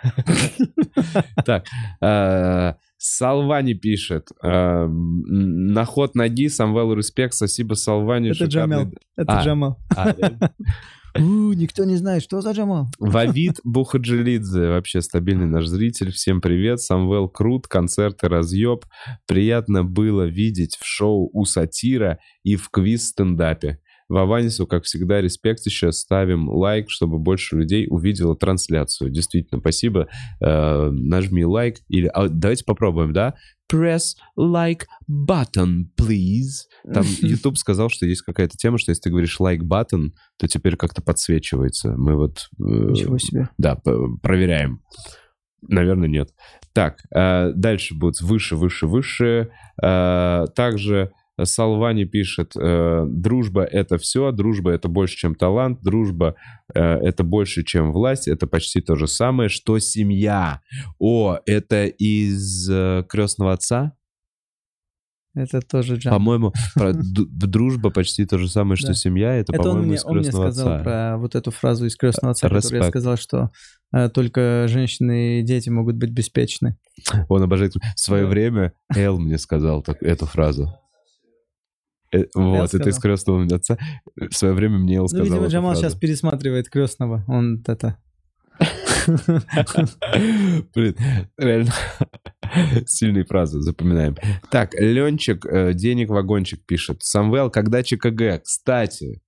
Так, 1.45 1.67
э, 2.01 2.75
Салвани 2.99 3.75
пишет. 3.75 4.29
э, 4.43 4.87
На 4.89 5.85
ход 5.85 6.15
ноги, 6.15 6.49
Самвел 6.49 6.95
респект, 6.95 7.35
спасибо 7.35 7.75
Салвани. 7.75 8.31
Это 8.31 8.47
Джамал. 8.47 8.91
Это 9.17 9.41
А. 9.41 9.45
Джамал. 9.45 9.79
А? 9.97 10.15
У, 11.19 11.53
никто 11.53 11.85
не 11.85 11.97
знает, 11.97 12.23
что 12.23 12.41
за 12.43 12.51
Джамал. 12.53 12.89
Вавид 12.99 13.61
Бухаджилидзе, 13.65 14.69
вообще 14.69 15.01
стабильный 15.01 15.47
наш 15.47 15.67
зритель. 15.67 16.11
Всем 16.13 16.41
привет. 16.41 16.81
Самвел 16.81 17.29
крут, 17.29 17.69
концерты 17.69 18.29
разъеб. 18.29 18.85
Приятно 19.27 19.83
было 19.85 20.25
видеть 20.25 20.77
в 20.77 20.85
шоу 20.85 21.31
у 21.33 21.45
сатира 21.45 22.19
и 22.43 22.57
в 22.57 22.69
квиз-стендапе. 22.71 23.79
Ваванису, 24.09 24.67
как 24.67 24.85
всегда, 24.85 25.21
респект 25.21 25.65
еще. 25.67 25.93
Ставим 25.93 26.49
лайк, 26.49 26.91
чтобы 26.91 27.19
больше 27.19 27.57
людей 27.57 27.87
увидело 27.89 28.37
трансляцию. 28.37 29.11
Действительно, 29.11 29.61
спасибо. 29.61 30.09
Э, 30.41 30.91
нажми 30.91 31.45
лайк. 31.45 31.79
Или 31.89 32.07
а, 32.07 32.29
давайте 32.29 32.65
попробуем, 32.65 33.13
да? 33.13 33.35
Press 33.73 34.15
like 34.39 34.83
button, 35.11 35.87
please. 36.01 36.67
Там 36.93 37.05
YouTube 37.21 37.59
сказал, 37.59 37.89
что 37.89 38.07
есть 38.07 38.23
какая-то 38.23 38.57
тема, 38.57 38.79
что 38.79 38.93
если 38.93 39.03
ты 39.03 39.11
говоришь 39.11 39.39
like 39.41 39.61
button, 39.61 40.11
то 40.39 40.47
теперь 40.47 40.77
как-то 40.77 41.03
подсвечивается. 41.03 41.95
Мы 41.97 42.15
вот... 42.17 42.49
э, 42.59 42.63
Ничего 42.63 43.19
себе. 43.19 43.49
да, 43.59 43.77
проверяем. 44.23 44.83
Наверное, 45.69 46.09
нет. 46.09 46.31
Так, 46.73 46.99
э, 47.15 47.53
дальше 47.55 47.95
будет 47.95 48.21
выше, 48.21 48.55
выше, 48.55 48.87
выше. 48.87 49.51
Э, 49.83 50.45
также 50.55 51.11
Салвани 51.43 52.05
пишет, 52.05 52.53
э, 52.57 53.05
дружба— 53.07 53.65
это 53.71 53.99
все, 53.99 54.33
дружба— 54.33 54.71
это 54.73 54.89
больше, 54.89 55.17
чем 55.17 55.35
талант, 55.35 55.81
дружба 55.83 56.35
э,— 56.75 56.81
это 56.81 57.25
больше, 57.25 57.63
чем 57.63 57.93
власть, 57.93 58.27
это 58.27 58.47
почти 58.47 58.81
то 58.81 58.97
же 58.97 59.07
самое, 59.07 59.49
что 59.49 59.79
семья. 59.79 60.63
О, 60.99 61.39
это 61.45 61.87
из 61.87 62.69
э, 62.71 63.05
«Крестного 63.09 63.53
отца»? 63.53 63.93
Это 65.35 65.61
тоже 65.61 65.97
Джамал. 65.97 66.19
По-моему, 66.19 66.53
дружба 67.05 67.91
почти 67.91 68.25
то 68.25 68.39
же 68.39 68.49
самое, 68.49 68.77
что 68.77 68.89
Да. 68.89 68.95
семья, 68.95 69.35
это, 69.35 69.53
Это 69.53 69.63
по-моему, 69.65 69.89
мне, 69.89 69.97
из 69.97 70.05
он 70.07 70.15
мне 70.15 70.23
«Крестного 70.23 70.51
сказал 70.51 70.73
отца». 70.73 70.83
про 70.83 71.19
вот 71.19 71.35
эту 71.35 71.51
фразу 71.51 71.85
из 71.85 71.97
крестного 71.97 72.31
отца, 72.33 72.49
которую 72.49 72.83
я 72.83 72.89
сказал, 72.89 73.17
что 73.19 73.51
э, 73.93 74.09
только 74.09 74.65
женщины 74.69 75.41
и 75.41 75.43
дети 75.43 75.69
могут 75.69 75.97
быть 75.97 76.11
беспечны. 76.11 76.79
Он 77.29 77.43
обожает. 77.43 77.75
В 77.75 78.01
свое 78.01 78.25
время 78.25 78.73
Эл 78.95 79.19
мне 79.19 79.37
сказал 79.37 79.83
так, 79.83 80.03
эту 80.03 80.25
фразу. 80.25 80.73
Э, 82.23 82.27
вот, 82.35 82.75
это 82.75 82.89
из 82.89 82.99
крестного 82.99 83.45
отца. 83.55 83.79
В 84.15 84.33
свое 84.33 84.55
время 84.55 84.79
мне 84.79 84.97
Эл 84.97 85.03
Ну, 85.03 85.09
сказал 85.09 85.25
видимо, 85.25 85.47
Джамал 85.47 85.75
сейчас 85.77 85.95
пересматривает 85.95 86.69
крестного. 86.69 87.25
Он 87.29 87.63
это... 87.67 87.99
Блин, 90.75 90.97
реально 91.37 91.73
сильные 92.87 93.25
фразы, 93.25 93.61
запоминаем. 93.61 94.17
Так, 94.51 94.75
Ленчик, 94.75 95.47
э, 95.47 95.75
денег 95.75 96.09
вагончик 96.09 96.65
пишет. 96.65 97.03
Самвел, 97.03 97.51
когда 97.51 97.83
ЧКГ? 97.83 98.43
Кстати. 98.43 99.21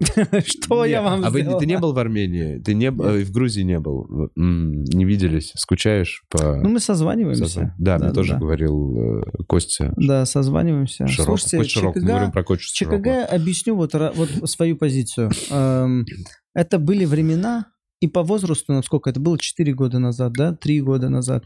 Что 0.46 0.84
я 0.84 1.02
вам 1.02 1.24
А 1.24 1.30
вы, 1.30 1.42
ты 1.42 1.66
не 1.66 1.78
был 1.78 1.92
в 1.92 1.98
Армении? 1.98 2.58
Ты 2.58 2.74
не 2.74 2.86
э, 2.86 2.90
в 3.24 3.30
Грузии 3.30 3.62
не 3.62 3.78
был? 3.78 4.30
Не 4.34 5.04
виделись? 5.04 5.52
Скучаешь 5.56 6.24
по... 6.28 6.56
Ну, 6.56 6.70
мы 6.70 6.80
созваниваемся. 6.80 7.74
Да, 7.78 7.98
мне 7.98 8.12
тоже 8.12 8.36
говорил 8.36 9.20
э, 9.20 9.22
Костя 9.46 9.92
Да, 9.96 10.24
созваниваемся. 10.26 11.06
Слушайте, 11.08 11.64
ЧКГ, 11.64 12.32
про. 12.32 12.56
ЧКГ, 12.56 13.28
объясню 13.30 13.76
вот 13.76 13.92
свою 14.44 14.76
позицию. 14.76 15.30
Эм, 15.50 16.06
Это 16.54 16.78
были 16.78 17.04
времена, 17.04 17.66
и 18.00 18.08
по 18.08 18.22
возрасту, 18.22 18.72
насколько 18.72 19.10
это 19.10 19.20
было, 19.20 19.38
4 19.38 19.72
года 19.74 19.98
назад, 19.98 20.32
да, 20.32 20.54
3 20.54 20.80
года 20.80 21.08
назад, 21.08 21.44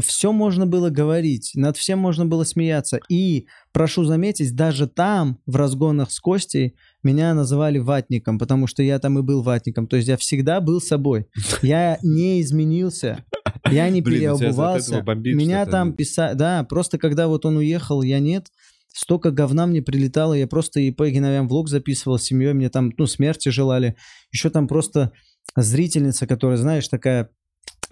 все 0.00 0.32
можно 0.32 0.66
было 0.66 0.90
говорить, 0.90 1.52
над 1.54 1.76
всем 1.76 1.98
можно 1.98 2.26
было 2.26 2.44
смеяться. 2.44 2.98
И, 3.08 3.46
прошу 3.72 4.04
заметить, 4.04 4.54
даже 4.56 4.88
там, 4.88 5.38
в 5.46 5.56
разгонах 5.56 6.10
с 6.10 6.18
Костей, 6.18 6.74
меня 7.06 7.34
называли 7.34 7.78
ватником, 7.78 8.38
потому 8.38 8.66
что 8.66 8.82
я 8.82 8.98
там 8.98 9.18
и 9.18 9.22
был 9.22 9.42
ватником. 9.42 9.86
То 9.86 9.96
есть 9.96 10.08
я 10.08 10.16
всегда 10.16 10.60
был 10.60 10.80
собой. 10.80 11.26
Я 11.62 11.98
не 12.02 12.40
изменился, 12.42 13.24
я 13.70 13.88
не 13.88 14.02
переобувался. 14.02 15.02
Меня 15.02 15.64
там 15.66 15.92
писали... 15.94 16.34
Да, 16.36 16.64
просто 16.64 16.98
когда 16.98 17.28
вот 17.28 17.46
он 17.46 17.56
уехал, 17.56 18.02
я 18.02 18.18
нет. 18.18 18.48
Столько 18.92 19.30
говна 19.30 19.66
мне 19.66 19.82
прилетало, 19.82 20.32
я 20.32 20.46
просто 20.46 20.80
и 20.80 20.90
по 20.90 21.08
Геновям 21.08 21.48
влог 21.48 21.68
записывал 21.68 22.18
с 22.18 22.22
семьей, 22.22 22.54
мне 22.54 22.70
там, 22.70 22.92
ну, 22.96 23.06
смерти 23.06 23.50
желали. 23.50 23.94
Еще 24.32 24.48
там 24.48 24.66
просто 24.66 25.12
зрительница, 25.54 26.26
которая, 26.26 26.56
знаешь, 26.56 26.88
такая, 26.88 27.28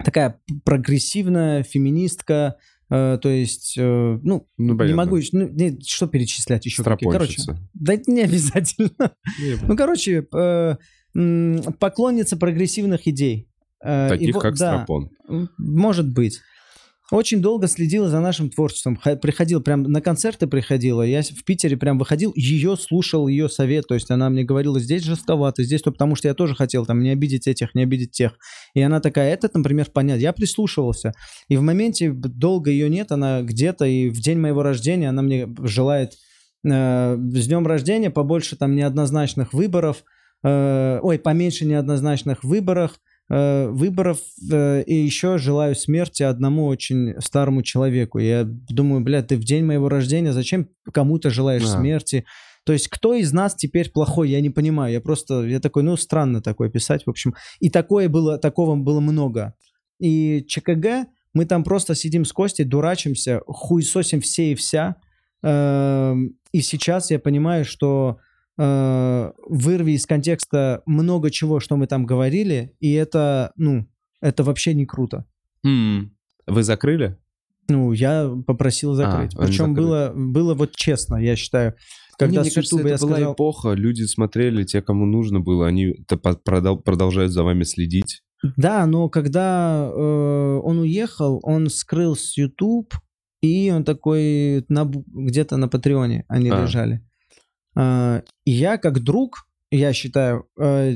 такая 0.03 0.39
прогрессивная 0.63 1.61
феминистка, 1.61 2.55
э, 2.89 3.17
то 3.21 3.29
есть, 3.29 3.75
э, 3.77 4.19
ну, 4.21 4.47
Ну, 4.57 4.83
не 4.83 4.93
могу, 4.93 5.19
ну, 5.31 5.47
не, 5.49 5.79
что 5.81 6.07
перечислять 6.07 6.65
еще? 6.65 6.83
какие? 6.83 7.09
Короче, 7.09 7.41
да 7.73 7.93
это 7.93 8.11
не 8.11 8.21
обязательно. 8.23 9.11
Ну, 9.67 9.75
короче, 9.75 10.27
э, 10.33 10.75
поклонница 11.79 12.37
прогрессивных 12.37 13.07
идей. 13.07 13.49
И 13.83 14.09
Таких, 14.09 14.39
как 14.39 14.55
да, 14.57 14.73
Стропон. 14.73 15.11
Может 15.57 16.11
быть. 16.11 16.41
Очень 17.11 17.39
долго 17.39 17.67
следила 17.67 18.09
за 18.09 18.19
нашим 18.19 18.49
творчеством. 18.49 18.97
Приходил 19.21 19.61
прям 19.61 19.83
на 19.83 20.01
концерты 20.01 20.47
приходила. 20.47 21.03
Я 21.03 21.21
в 21.21 21.43
Питере 21.45 21.77
прям 21.77 21.99
выходил, 21.99 22.33
ее 22.35 22.75
слушал, 22.77 23.27
ее 23.27 23.47
совет. 23.47 23.87
То 23.87 23.93
есть 23.93 24.09
она 24.09 24.29
мне 24.29 24.43
говорила, 24.43 24.79
здесь 24.79 25.03
жестковато, 25.03 25.63
здесь 25.63 25.83
то, 25.83 25.91
потому 25.91 26.15
что 26.15 26.27
я 26.27 26.33
тоже 26.33 26.55
хотел 26.55 26.83
там 26.83 27.01
не 27.01 27.11
обидеть 27.11 27.47
этих, 27.47 27.75
не 27.75 27.83
обидеть 27.83 28.11
тех. 28.11 28.39
И 28.73 28.81
она 28.81 29.01
такая, 29.01 29.31
этот, 29.31 29.53
например, 29.53 29.87
понятно. 29.93 30.19
Я 30.19 30.33
прислушивался. 30.33 31.13
И 31.47 31.57
в 31.57 31.61
моменте 31.61 32.11
долго 32.11 32.71
ее 32.71 32.89
нет, 32.89 33.11
она 33.11 33.43
где-то, 33.43 33.85
и 33.85 34.09
в 34.09 34.19
день 34.19 34.39
моего 34.39 34.63
рождения 34.63 35.09
она 35.09 35.21
мне 35.21 35.47
желает 35.59 36.13
э, 36.63 37.15
с 37.17 37.47
днем 37.47 37.67
рождения 37.67 38.09
побольше 38.09 38.55
там 38.55 38.75
неоднозначных 38.75 39.53
выборов, 39.53 40.03
э, 40.43 40.99
ой, 41.03 41.19
поменьше 41.19 41.65
неоднозначных 41.65 42.43
выборов, 42.43 42.93
э, 42.93 43.14
выборов, 43.27 44.19
э, 44.51 44.83
и 44.83 44.93
еще 44.95 45.37
желаю 45.37 45.75
смерти 45.75 46.23
одному 46.23 46.65
очень 46.67 47.19
старому 47.21 47.63
человеку. 47.63 48.19
Я 48.19 48.43
думаю, 48.45 49.01
блядь, 49.01 49.27
ты 49.27 49.35
в 49.37 49.43
день 49.43 49.65
моего 49.65 49.89
рождения 49.89 50.31
зачем 50.33 50.67
кому-то 50.91 51.29
желаешь 51.29 51.63
Да. 51.63 51.79
смерти? 51.79 52.25
То 52.65 52.73
есть 52.73 52.87
кто 52.87 53.13
из 53.13 53.31
нас 53.31 53.55
теперь 53.55 53.91
плохой, 53.91 54.29
я 54.29 54.41
не 54.41 54.49
понимаю. 54.49 54.93
Я 54.93 55.01
просто, 55.01 55.43
я 55.45 55.59
такой, 55.59 55.83
ну, 55.83 55.97
странно 55.97 56.41
такое 56.41 56.69
писать, 56.69 57.05
в 57.05 57.09
общем. 57.09 57.35
И 57.59 57.69
такое 57.69 58.09
было, 58.09 58.37
такого 58.37 58.75
было 58.75 58.99
много. 58.99 59.53
И 59.99 60.43
ЧКГ, 60.47 61.07
мы 61.33 61.45
там 61.45 61.63
просто 61.63 61.93
сидим 61.95 62.25
с 62.25 62.33
Костей, 62.33 62.63
дурачимся, 62.63 63.41
хуесосим 63.47 64.21
все 64.21 64.51
и 64.51 64.55
вся. 64.55 64.95
Эм, 65.43 66.37
И 66.51 66.61
сейчас 66.61 67.11
я 67.11 67.19
понимаю, 67.19 67.65
что 67.65 68.17
э, 68.57 69.31
вырви 69.47 69.91
из 69.91 70.05
контекста 70.05 70.81
много 70.85 71.31
чего, 71.31 71.59
что 71.59 71.75
мы 71.75 71.87
там 71.87 72.05
говорили, 72.05 72.75
и 72.79 72.91
это, 72.93 73.51
ну, 73.55 73.87
это 74.21 74.43
вообще 74.43 74.73
не 74.73 74.85
круто. 74.85 75.25
М. 75.65 76.15
Вы 76.47 76.63
закрыли? 76.63 77.17
Ну, 77.67 77.91
я 77.93 78.31
попросил 78.45 78.93
закрыть. 78.93 79.35
они 79.35 79.47
Причем 79.47 79.73
было, 79.73 80.13
было 80.15 80.53
вот 80.53 80.75
честно, 80.75 81.15
я 81.15 81.35
считаю. 81.35 81.75
Когда 82.17 82.33
Не, 82.33 82.39
мне 82.41 82.51
с 82.51 82.53
кажется, 82.53 82.75
Ютуба 82.75 82.89
это 82.89 83.01
я 83.01 83.07
была 83.07 83.15
сказал... 83.17 83.33
эпоха, 83.33 83.73
люди 83.73 84.03
смотрели, 84.03 84.63
те, 84.63 84.81
кому 84.81 85.05
нужно 85.05 85.39
было, 85.41 85.67
они 85.67 85.95
продолжают 86.43 87.31
за 87.31 87.43
вами 87.43 87.63
следить. 87.63 88.21
Да, 88.55 88.85
но 88.85 89.09
когда 89.09 89.89
э, 89.91 90.59
он 90.63 90.79
уехал, 90.79 91.39
он 91.43 91.69
скрыл 91.69 92.15
с 92.15 92.37
YouTube, 92.37 92.93
и 93.41 93.71
он 93.71 93.83
такой 93.83 94.63
на, 94.69 94.85
где-то 94.85 95.57
на 95.57 95.67
Патреоне 95.67 96.25
они 96.27 96.49
А. 96.49 96.61
лежали. 96.61 97.01
И 97.77 98.51
я 98.51 98.77
как 98.77 99.01
друг, 99.03 99.47
я 99.71 99.91
считаю, 99.93 100.47
э, 100.59 100.95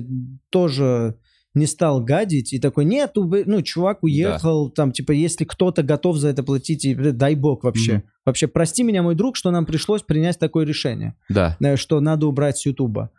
тоже 0.50 1.16
не 1.56 1.66
стал 1.66 2.04
гадить 2.04 2.54
и 2.54 2.60
такой, 2.60 2.86
нет, 2.86 3.12
ну, 3.16 3.62
чувак 3.64 4.04
уехал, 4.04 4.70
там, 4.70 4.92
типа, 4.92 5.12
если 5.12 5.46
кто-то 5.46 5.82
готов 5.84 6.18
за 6.18 6.30
это 6.30 6.44
платить, 6.44 6.86
и, 6.86 6.94
э, 6.94 7.12
дай 7.12 7.36
бог 7.36 7.64
вообще. 7.64 7.94
Мгм. 7.94 8.04
Вообще, 8.26 8.48
прости 8.48 8.84
меня, 8.84 9.02
мой 9.02 9.16
друг, 9.16 9.36
что 9.36 9.50
нам 9.52 9.66
пришлось 9.66 10.04
принять 10.04 10.38
такое 10.40 10.66
решение 10.66 11.16
Да. 11.28 11.58
э, 11.60 11.76
что 11.76 12.00
надо 12.00 12.28
убрать 12.28 12.58
с 12.58 12.66
Ютуба. 12.66 13.12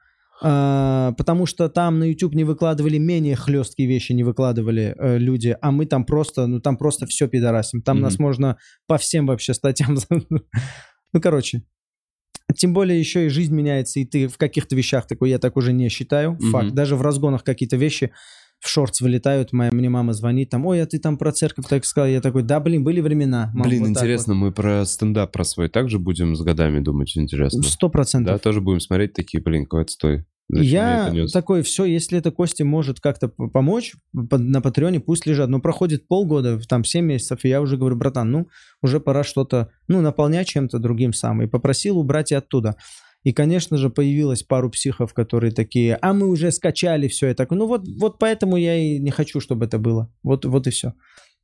А, 0.43 1.13
потому 1.19 1.45
что 1.45 1.69
там 1.69 1.99
на 1.99 2.05
YouTube 2.05 2.35
не 2.35 2.45
выкладывали 2.45 2.97
менее 2.97 3.37
хлесткие 3.37 3.87
вещи, 3.89 4.13
не 4.13 4.25
выкладывали 4.25 4.95
э, 4.97 5.19
люди, 5.19 5.55
а 5.61 5.71
мы 5.71 5.85
там 5.85 6.05
просто, 6.07 6.47
ну 6.47 6.61
там 6.61 6.79
просто 6.79 7.05
все 7.07 7.29
пидорасим. 7.29 7.83
Там 7.83 7.97
Мгм. 7.97 8.05
нас 8.05 8.19
можно 8.19 8.57
по 8.87 8.97
всем 8.97 9.27
вообще 9.27 9.53
статьям. 9.55 9.97
Ну, 11.13 11.21
короче. 11.21 11.65
Тем 12.57 12.73
более 12.73 12.99
еще 12.99 13.27
и 13.27 13.29
жизнь 13.29 13.55
меняется, 13.55 14.01
и 14.01 14.05
ты 14.05 14.29
в 14.29 14.39
каких-то 14.39 14.75
вещах 14.77 15.07
такой, 15.07 15.31
я 15.31 15.39
так 15.39 15.57
уже 15.57 15.73
не 15.73 15.89
считаю. 15.89 16.33
Мгм. 16.33 16.51
Факт. 16.51 16.73
Даже 16.73 16.97
в 16.97 17.03
разгонах 17.03 17.45
какие-то 17.45 17.77
вещи 17.77 18.11
в 18.61 18.69
шортс 18.69 19.01
вылетают, 19.01 19.53
моя, 19.53 19.71
мне 19.73 19.89
мама 19.89 20.13
звонит, 20.13 20.51
там, 20.51 20.67
ой, 20.67 20.83
а 20.83 20.87
ты 20.87 20.99
там 20.99 21.17
про 21.17 21.33
церковь 21.33 21.67
так 21.67 21.85
сказал. 21.85 22.09
Я 22.09 22.21
такой, 22.21 22.43
да, 22.43 22.61
блин, 22.61 22.85
были 22.85 23.01
времена. 23.01 23.51
мам, 23.55 23.67
Блин, 23.69 23.81
вот 23.81 23.89
интересно, 23.89 24.35
мы 24.35 24.53
про 24.53 24.85
стендап 24.85 25.33
про 25.33 25.45
свой 25.45 25.69
также 25.69 25.99
будем 25.99 26.37
с 26.37 26.43
годами 26.43 26.81
думать, 26.81 27.17
интересно. 27.17 27.63
вот». 27.63 27.71
Сто 27.71 27.87
Да, 27.87 27.93
процентов. 27.93 28.41
тоже 28.43 28.61
будем 28.61 28.81
смотреть 28.81 29.15
такие, 29.15 29.43
блин, 29.43 29.65
какой 29.65 29.83
отстой. 29.83 30.27
Я 30.53 31.09
это 31.09 31.33
такой, 31.33 31.63
все, 31.63 31.85
если 31.85 32.19
это 32.19 32.31
Кости 32.31 32.63
может 32.63 33.01
как-то 33.01 33.29
помочь 33.29 33.95
по- 34.29 34.39
на 34.39 34.61
Патреоне, 34.61 35.01
пусть 35.01 35.27
лежат. 35.27 35.49
Но 35.49 35.61
проходит 35.61 36.09
полгода, 36.09 36.61
там 36.69 36.85
7 36.85 37.05
месяцев, 37.05 37.45
и 37.45 37.49
я 37.49 37.61
уже 37.61 37.77
говорю, 37.77 37.97
братан, 37.97 38.31
ну, 38.31 38.49
уже 38.83 39.01
пора 39.01 39.23
что-то, 39.23 39.71
ну, 39.89 40.01
наполнять 40.01 40.49
чем-то 40.49 40.79
другим 40.79 41.13
сам. 41.13 41.43
И 41.43 41.47
попросил 41.47 41.99
убрать 41.99 42.33
и 42.33 42.35
оттуда. 42.35 42.77
И, 43.23 43.33
конечно 43.33 43.77
же, 43.77 43.91
появилось 43.91 44.43
пару 44.43 44.71
психов, 44.71 45.13
которые 45.13 45.53
такие, 45.53 45.99
а 46.01 46.15
мы 46.15 46.29
уже 46.29 46.51
скачали 46.51 47.07
все. 47.09 47.35
Такой, 47.35 47.59
ну 47.59 47.67
вот, 47.67 47.87
вот 47.87 48.19
поэтому 48.19 48.57
я 48.57 48.77
и 48.77 48.99
не 48.99 49.11
хочу, 49.11 49.41
чтобы 49.41 49.67
это 49.67 49.79
было. 49.79 50.11
Вот, 50.23 50.45
вот 50.47 50.67
и 50.67 50.71
все. 50.71 50.95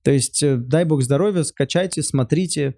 То 0.03 0.11
есть, 0.11 0.43
э, 0.43 0.57
дай 0.57 0.85
бог 0.85 1.03
здоровья, 1.03 1.43
скачайте, 1.43 2.03
смотрите. 2.03 2.77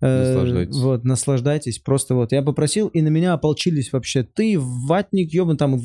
Э, 0.00 0.28
Наслаждайтесь. 0.34 0.76
Вот, 0.76 1.04
наслаждайтесь. 1.04 1.78
Просто 1.78 2.14
вот 2.14 2.32
я 2.32 2.42
попросил, 2.42 2.88
и 2.88 3.00
на 3.02 3.08
меня 3.08 3.32
ополчились 3.34 3.92
вообще. 3.92 4.22
Ты, 4.22 4.56
ватник, 4.58 5.32
ебан, 5.32 5.56
там 5.56 5.78
в, 5.78 5.82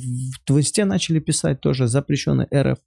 в 0.48 0.60
инсте 0.60 0.85
начали 0.85 1.19
писать 1.19 1.61
тоже, 1.61 1.88
запрещенный 1.88 2.48
РФ. 2.53 2.77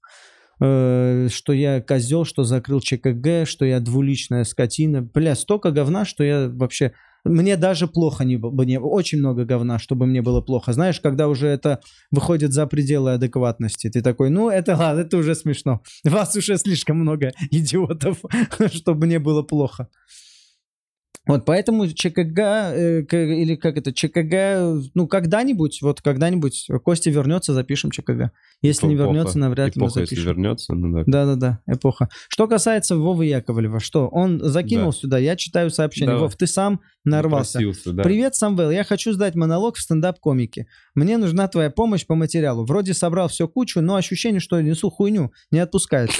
э, 0.60 1.28
что 1.30 1.52
я 1.52 1.80
козел, 1.82 2.24
что 2.24 2.44
закрыл 2.44 2.80
ЧКГ, 2.80 3.46
что 3.46 3.64
я 3.64 3.80
двуличная 3.80 4.44
скотина. 4.44 5.02
Бля, 5.02 5.34
столько 5.34 5.70
говна, 5.70 6.04
что 6.04 6.24
я 6.24 6.48
вообще... 6.48 6.92
Мне 7.24 7.56
даже 7.56 7.88
плохо 7.88 8.24
не 8.24 8.36
было, 8.36 8.62
не, 8.62 8.78
очень 8.78 9.18
много 9.18 9.44
говна, 9.44 9.80
чтобы 9.80 10.06
мне 10.06 10.22
было 10.22 10.40
плохо. 10.40 10.72
Знаешь, 10.72 11.00
когда 11.00 11.26
уже 11.26 11.48
это 11.48 11.80
выходит 12.12 12.52
за 12.52 12.68
пределы 12.68 13.14
адекватности, 13.14 13.90
ты 13.90 14.00
такой, 14.00 14.30
ну, 14.30 14.48
это 14.48 14.76
ладно, 14.76 15.00
это 15.00 15.16
уже 15.16 15.34
смешно. 15.34 15.80
Вас 16.04 16.36
уже 16.36 16.56
слишком 16.56 16.98
много 16.98 17.32
идиотов, 17.50 18.18
чтобы 18.72 19.06
мне 19.06 19.18
было 19.18 19.42
плохо. 19.42 19.88
Вот, 21.26 21.44
поэтому 21.44 21.88
ЧКГ, 21.88 22.38
э, 22.38 23.04
или 23.10 23.56
как 23.56 23.76
это, 23.76 23.92
ЧКГ, 23.92 24.90
ну, 24.94 25.08
когда-нибудь, 25.08 25.80
вот 25.82 26.00
когда-нибудь 26.00 26.68
Костя 26.84 27.10
вернется, 27.10 27.52
запишем 27.52 27.90
ЧКГ. 27.90 28.30
Если 28.62 28.86
не 28.86 28.94
Эпоха. 28.94 29.08
вернется, 29.08 29.38
навряд 29.38 29.74
ли 29.74 29.80
мы 29.82 29.86
Эпоха, 29.88 30.00
если 30.00 30.14
запишем. 30.14 30.32
вернется, 30.32 30.74
ну 30.74 30.96
да. 30.96 31.02
Да-да-да, 31.06 31.60
эпоха. 31.66 32.08
Что 32.28 32.46
касается 32.46 32.96
Вовы 32.96 33.26
Яковлева, 33.26 33.80
что 33.80 34.08
он 34.08 34.40
закинул 34.40 34.92
Да. 34.92 34.96
сюда, 34.96 35.18
я 35.18 35.36
читаю 35.36 35.70
сообщение. 35.70 36.14
Давай. 36.14 36.22
Вов, 36.22 36.36
ты 36.36 36.46
сам 36.46 36.80
нарвался. 37.04 37.54
Просился, 37.58 37.92
да. 37.92 38.02
Привет, 38.02 38.34
Самвел. 38.34 38.70
Я 38.70 38.84
хочу 38.84 39.12
сдать 39.12 39.34
монолог 39.34 39.76
в 39.76 39.80
стендап-комике. 39.80 40.66
Мне 40.94 41.18
нужна 41.18 41.48
твоя 41.48 41.70
помощь 41.70 42.06
по 42.06 42.14
материалу. 42.14 42.64
Вроде 42.64 42.94
собрал 42.94 43.28
все 43.28 43.48
кучу, 43.48 43.80
но 43.80 43.96
ощущение, 43.96 44.40
что 44.40 44.60
несу 44.60 44.90
хуйню, 44.90 45.32
не 45.50 45.58
отпускает. 45.58 46.10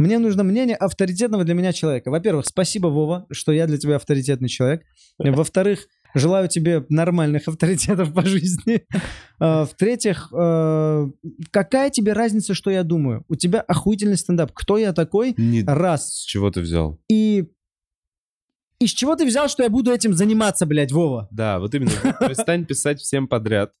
Мне 0.00 0.18
нужно 0.18 0.44
мнение 0.44 0.76
авторитетного 0.76 1.44
для 1.44 1.52
меня 1.52 1.74
человека. 1.74 2.10
Во-первых, 2.10 2.46
спасибо, 2.46 2.86
Вова, 2.86 3.26
что 3.30 3.52
я 3.52 3.66
для 3.66 3.76
тебя 3.76 3.96
авторитетный 3.96 4.48
человек. 4.48 4.82
Во-вторых, 5.18 5.88
желаю 6.14 6.48
тебе 6.48 6.86
нормальных 6.88 7.48
авторитетов 7.48 8.14
по 8.14 8.24
жизни. 8.24 8.82
А, 9.42 9.64
В-третьих, 9.64 10.28
э, 10.38 11.06
какая 11.50 11.88
тебе 11.90 12.12
разница, 12.12 12.52
что 12.54 12.70
я 12.70 12.82
думаю? 12.82 13.24
У 13.28 13.36
тебя 13.36 13.60
охуительный 13.60 14.16
стендап. 14.18 14.52
Кто 14.52 14.76
я 14.76 14.92
такой? 14.92 15.34
Не- 15.38 15.64
Раз. 15.64 16.14
С 16.14 16.24
чего 16.24 16.50
ты 16.50 16.60
взял? 16.60 16.98
И 17.08 17.48
из 18.78 18.90
чего 18.90 19.16
ты 19.16 19.26
взял, 19.26 19.48
что 19.48 19.62
я 19.62 19.68
буду 19.70 19.92
этим 19.92 20.12
заниматься, 20.14 20.64
блядь, 20.66 20.92
Вова? 20.92 21.28
Да, 21.30 21.58
вот 21.58 21.74
именно. 21.74 21.90
Перестань 22.20 22.64
писать 22.66 23.00
всем 23.00 23.28
подряд. 23.28 23.72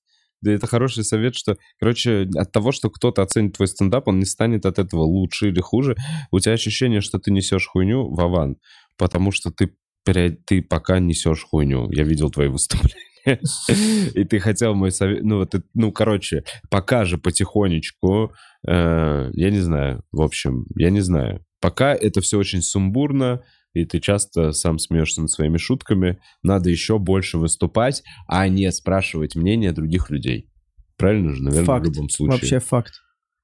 Да 0.42 0.52
это 0.52 0.66
хороший 0.66 1.04
совет, 1.04 1.34
что, 1.34 1.56
короче, 1.78 2.28
от 2.34 2.52
того, 2.52 2.72
что 2.72 2.90
кто-то 2.90 3.22
оценит 3.22 3.56
твой 3.56 3.68
стендап, 3.68 4.08
он 4.08 4.18
не 4.18 4.24
станет 4.24 4.66
от 4.66 4.78
этого 4.78 5.02
лучше 5.02 5.48
или 5.48 5.60
хуже. 5.60 5.96
У 6.30 6.38
тебя 6.40 6.54
ощущение, 6.54 7.00
что 7.00 7.18
ты 7.18 7.30
несешь 7.30 7.66
хуйню, 7.66 8.08
Вован, 8.12 8.56
потому 8.96 9.32
что 9.32 9.50
ты, 9.50 9.74
ты 10.04 10.62
пока 10.62 10.98
несешь 10.98 11.44
хуйню. 11.44 11.90
Я 11.90 12.04
видел 12.04 12.30
твои 12.30 12.48
выступления. 12.48 13.10
И 14.14 14.24
ты 14.24 14.38
хотел 14.38 14.74
мой 14.74 14.90
совет... 14.90 15.22
Ну, 15.22 15.38
вот, 15.38 15.54
ну, 15.74 15.92
короче, 15.92 16.44
пока 16.70 17.04
же 17.04 17.18
потихонечку, 17.18 18.32
э, 18.66 19.30
я 19.32 19.50
не 19.50 19.60
знаю, 19.60 20.02
в 20.12 20.22
общем, 20.22 20.66
я 20.76 20.90
не 20.90 21.00
знаю. 21.00 21.44
Пока 21.60 21.94
это 21.94 22.20
все 22.20 22.38
очень 22.38 22.62
сумбурно, 22.62 23.42
и 23.72 23.84
ты 23.84 24.00
часто 24.00 24.52
сам 24.52 24.78
смеешься 24.78 25.22
над 25.22 25.30
своими 25.30 25.56
шутками, 25.56 26.18
надо 26.42 26.70
еще 26.70 26.98
больше 26.98 27.38
выступать, 27.38 28.02
а 28.26 28.48
не 28.48 28.70
спрашивать 28.72 29.36
мнение 29.36 29.72
других 29.72 30.10
людей. 30.10 30.50
Правильно 30.96 31.34
же, 31.34 31.42
наверное, 31.42 31.66
Факт. 31.66 31.86
в 31.86 31.90
любом 31.90 32.08
случае. 32.08 32.36
Вообще 32.36 32.58
факт. 32.58 32.94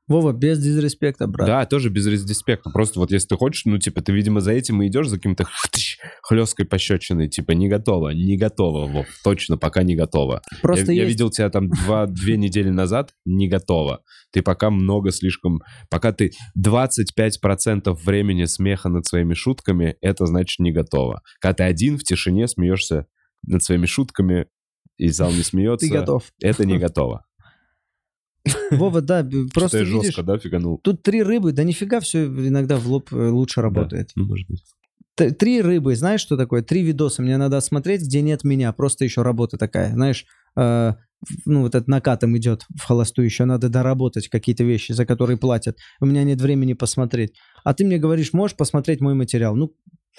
Вова, 0.08 0.32
без 0.32 0.58
дизреспекта, 0.60 1.26
брат. 1.26 1.46
Да, 1.46 1.66
тоже 1.66 1.90
без 1.90 2.06
респекта. 2.06 2.70
Просто 2.70 3.00
вот 3.00 3.10
если 3.10 3.28
ты 3.28 3.36
хочешь, 3.36 3.64
ну, 3.64 3.78
типа, 3.78 4.02
ты, 4.02 4.12
видимо, 4.12 4.40
за 4.40 4.52
этим 4.52 4.82
и 4.82 4.86
идешь, 4.86 5.08
за 5.08 5.16
каким-то 5.16 5.46
хлесткой 6.22 6.66
пощечиной, 6.66 7.28
типа, 7.28 7.52
не 7.52 7.68
готово, 7.68 8.10
не 8.10 8.36
готово, 8.36 8.86
Вов, 8.86 9.06
точно, 9.24 9.56
пока 9.56 9.82
не 9.82 9.96
готово. 9.96 10.42
Просто 10.62 10.92
я, 10.92 10.98
я 10.98 11.02
есть... 11.02 11.14
видел 11.14 11.30
тебя 11.30 11.50
там 11.50 11.68
два, 11.68 12.06
две 12.06 12.36
недели 12.36 12.68
назад, 12.68 13.14
не 13.24 13.48
готово. 13.48 14.02
Ты 14.32 14.42
пока 14.42 14.70
много 14.70 15.10
слишком... 15.10 15.60
Пока 15.90 16.12
ты 16.12 16.30
25% 16.56 17.92
времени 18.04 18.44
смеха 18.44 18.88
над 18.88 19.06
своими 19.06 19.34
шутками, 19.34 19.96
это 20.00 20.26
значит 20.26 20.60
не 20.60 20.70
готово. 20.70 21.22
Когда 21.40 21.54
ты 21.54 21.62
один 21.64 21.98
в 21.98 22.04
тишине 22.04 22.46
смеешься 22.46 23.06
над 23.44 23.62
своими 23.64 23.86
шутками, 23.86 24.46
и 24.98 25.08
зал 25.08 25.30
не 25.30 25.42
смеется, 25.42 25.86
Ты 25.86 25.92
готов. 25.92 26.24
это 26.40 26.64
не 26.64 26.78
готово. 26.78 27.24
Вова, 28.70 29.00
да, 29.00 29.28
просто 29.52 29.82
видишь, 29.82 30.04
жестко, 30.06 30.22
да, 30.22 30.38
фиганул? 30.38 30.78
тут 30.78 31.02
три 31.02 31.22
рыбы, 31.22 31.52
да 31.52 31.64
нифига 31.64 32.00
все 32.00 32.24
иногда 32.26 32.76
в 32.76 32.86
лоб 32.86 33.12
э, 33.12 33.28
лучше 33.28 33.62
работает. 33.62 34.08
Да, 34.14 34.22
ну, 34.22 34.26
может 34.26 34.48
быть. 34.48 34.62
Три 35.38 35.62
рыбы, 35.62 35.96
знаешь, 35.96 36.20
что 36.20 36.36
такое? 36.36 36.62
Три 36.62 36.82
видоса 36.82 37.22
мне 37.22 37.38
надо 37.38 37.60
смотреть, 37.60 38.02
где 38.02 38.20
нет 38.20 38.44
меня, 38.44 38.72
просто 38.72 39.04
еще 39.04 39.22
работа 39.22 39.56
такая, 39.56 39.92
знаешь, 39.92 40.26
э, 40.56 40.92
ну 41.44 41.62
вот 41.62 41.74
этот 41.74 41.88
накатом 41.88 42.36
идет 42.36 42.64
в 42.76 42.82
холостую, 42.82 43.24
еще 43.24 43.44
надо 43.44 43.68
доработать 43.68 44.28
какие-то 44.28 44.64
вещи, 44.64 44.92
за 44.92 45.06
которые 45.06 45.36
платят. 45.38 45.78
У 46.00 46.06
меня 46.06 46.22
нет 46.24 46.40
времени 46.40 46.74
посмотреть. 46.74 47.34
А 47.64 47.74
ты 47.74 47.84
мне 47.84 47.98
говоришь, 47.98 48.32
можешь 48.32 48.56
посмотреть 48.56 49.00
мой 49.00 49.14
материал? 49.14 49.56
Ну, 49.56 49.72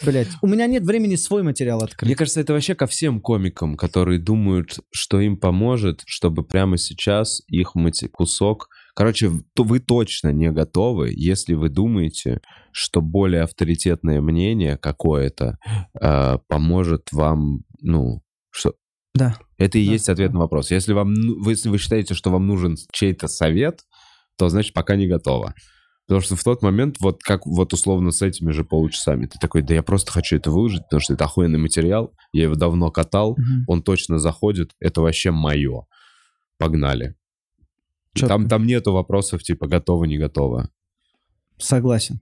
блядь, 0.03 0.29
у 0.41 0.47
меня 0.47 0.67
нет 0.67 0.83
времени 0.83 1.15
свой 1.15 1.43
материал 1.43 1.81
открыть. 1.83 2.07
Мне 2.07 2.15
кажется, 2.15 2.41
это 2.41 2.53
вообще 2.53 2.75
ко 2.75 2.87
всем 2.87 3.19
комикам, 3.21 3.75
которые 3.75 4.19
думают, 4.19 4.79
что 4.91 5.19
им 5.19 5.37
поможет, 5.37 6.01
чтобы 6.05 6.43
прямо 6.43 6.77
сейчас 6.77 7.41
их 7.47 7.75
мати- 7.75 8.07
кусок... 8.07 8.69
Короче, 8.95 9.31
то 9.53 9.63
вы 9.63 9.79
точно 9.79 10.29
не 10.31 10.49
готовы, 10.51 11.11
если 11.15 11.53
вы 11.53 11.69
думаете, 11.69 12.41
что 12.71 12.99
более 12.99 13.43
авторитетное 13.43 14.21
мнение 14.21 14.75
какое-то 14.75 15.59
э, 16.01 16.37
поможет 16.47 17.11
вам, 17.11 17.59
ну, 17.79 18.23
что... 18.49 18.73
Да. 19.13 19.37
Это 19.59 19.77
и 19.77 19.85
Да. 19.85 19.91
есть 19.91 20.09
ответ 20.09 20.33
на 20.33 20.39
вопрос. 20.39 20.71
Если, 20.71 20.93
вам, 20.93 21.13
ну- 21.13 21.47
если 21.47 21.69
вы 21.69 21.77
считаете, 21.77 22.15
что 22.15 22.31
вам 22.31 22.47
нужен 22.47 22.75
чей-то 22.91 23.27
совет, 23.27 23.81
то 24.35 24.49
значит 24.49 24.73
пока 24.73 24.95
не 24.95 25.05
готово. 25.07 25.53
Потому 26.07 26.21
что 26.21 26.35
в 26.37 26.43
тот 26.43 26.61
момент, 26.61 26.97
вот 27.01 27.21
как 27.21 27.45
вот 27.45 27.73
условно 27.73 28.11
с 28.11 28.21
этими 28.21 28.51
же 28.51 28.63
получасами, 28.63 29.25
ты 29.25 29.37
такой, 29.39 29.61
да 29.61 29.73
я 29.73 29.83
просто 29.83 30.11
хочу 30.11 30.37
это 30.37 30.49
выложить, 30.51 30.83
потому 30.83 31.01
что 31.01 31.13
это 31.13 31.25
охуенный 31.25 31.59
материал, 31.59 32.13
я 32.31 32.43
его 32.43 32.55
давно 32.55 32.89
катал, 32.91 33.35
Мгм. 33.37 33.65
он 33.67 33.83
точно 33.83 34.17
заходит, 34.17 34.71
это 34.79 35.01
вообще 35.01 35.31
мое. 35.31 35.85
Погнали. 36.57 37.15
Там, 38.15 38.47
там 38.47 38.65
нету 38.65 38.93
вопросов 38.93 39.43
типа 39.43 39.67
готово, 39.67 40.05
не 40.05 40.17
готово. 40.17 40.69
Согласен. 41.57 42.21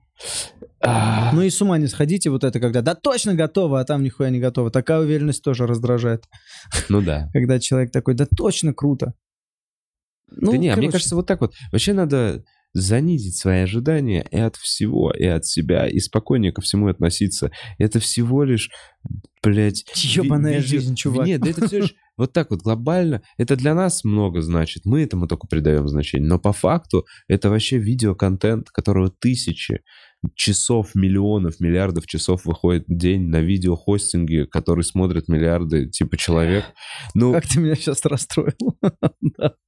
Ну 0.82 1.41
и 1.41 1.49
с 1.49 1.62
ума 1.62 1.78
не 1.78 1.88
сходите, 1.88 2.30
вот 2.30 2.44
это 2.44 2.60
когда, 2.60 2.82
да 2.82 2.95
точно 2.95 3.34
готово, 3.34 3.80
а 3.80 3.86
там 3.86 4.03
нихуя 4.03 4.30
не 4.30 4.40
готово. 4.40 4.72
Такая 4.72 4.99
уверенность 4.99 5.44
тоже 5.44 5.68
раздражает. 5.68 6.26
Ну 6.90 7.02
да. 7.02 7.30
Когда 7.34 7.60
человек 7.60 7.91
такой, 7.91 8.14
да 8.14 8.26
точно 8.26 8.74
круто. 8.74 9.14
Ну, 10.30 10.52
да 10.52 10.57
не, 10.57 10.70
а 10.70 10.76
мне 10.76 10.88
короче, 10.88 10.91
кажется, 10.91 11.16
вот 11.16 11.28
так 11.28 11.41
вот. 11.41 11.53
Вообще 11.72 11.94
надо 11.94 12.44
занизить 12.76 13.38
свои 13.38 13.62
ожидания 13.62 14.28
и 14.30 14.38
от 14.38 14.58
всего, 14.58 15.12
и 15.12 15.26
от 15.26 15.46
себя, 15.46 15.88
и 15.88 16.00
спокойнее 16.00 16.52
ко 16.52 16.62
всему 16.62 16.88
относиться. 16.90 17.50
Это 17.78 18.00
всего 18.02 18.44
лишь, 18.44 18.70
блядь... 19.42 19.86
Ёбаная 19.96 20.58
видео- 20.58 20.68
жизнь, 20.68 20.96
чувак. 20.96 21.26
Нет, 21.26 21.42
да 21.42 21.50
это 21.52 21.68
все 21.68 21.80
лишь 21.80 21.96
вот 22.18 22.34
так 22.34 22.52
вот 22.52 22.62
глобально. 22.62 23.22
Это 23.38 23.56
для 23.56 23.74
нас 23.74 24.04
много 24.04 24.42
значит. 24.42 24.84
Мы 24.86 25.04
этому 25.04 25.26
только 25.28 25.48
придаем 25.48 25.88
значение. 25.88 26.28
Но 26.28 26.38
по 26.38 26.52
факту 26.52 27.06
это 27.30 27.50
вообще 27.50 27.78
видеоконтент, 27.78 28.70
которого 28.72 29.10
тысячи 29.10 29.80
часов, 30.36 30.96
миллионов, 30.96 31.62
миллиардов 31.62 32.08
часов 32.08 32.46
выходит 32.46 32.84
день 32.88 33.28
на 33.30 33.42
видеохостинге, 33.42 34.48
который 34.48 34.84
смотрят 34.84 35.30
миллиарды, 35.30 35.88
типа, 35.90 36.18
человек. 36.18 36.66
Ну, 37.14 37.32
Как 37.32 37.48
ты 37.48 37.62
меня 37.62 37.76
сейчас 37.76 38.04
расстроил. 38.06 38.52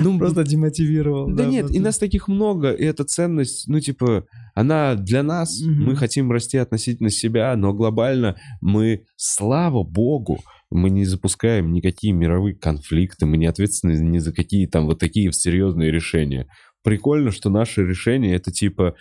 ну 0.00 0.18
Просто 0.18 0.44
демотивировал. 0.44 1.30
Да 1.32 1.44
нет, 1.44 1.70
и 1.70 1.78
нас 1.78 1.98
таких 1.98 2.28
много, 2.28 2.72
и 2.72 2.84
эта 2.84 3.04
ценность, 3.04 3.68
ну, 3.68 3.80
типа, 3.80 4.26
она 4.54 4.94
для 4.94 5.22
нас, 5.22 5.60
Мгм. 5.60 5.84
мы 5.84 5.96
хотим 5.96 6.32
расти 6.32 6.58
относительно 6.58 7.10
себя, 7.10 7.54
но 7.56 7.72
глобально 7.72 8.36
мы, 8.60 9.04
слава 9.16 9.82
богу, 9.82 10.40
мы 10.70 10.90
не 10.90 11.04
запускаем 11.04 11.72
никакие 11.72 12.12
мировые 12.12 12.54
конфликты, 12.54 13.26
мы 13.26 13.36
не 13.36 13.46
ответственны 13.46 13.92
ни 13.92 14.18
за 14.18 14.32
какие 14.32 14.66
там 14.66 14.86
вот 14.86 14.98
такие 14.98 15.32
серьезные 15.32 15.90
решения. 15.90 16.48
Прикольно, 16.82 17.30
что 17.30 17.50
наши 17.50 17.84
решения 17.84 18.34
это 18.34 18.50
типа, 18.52 18.94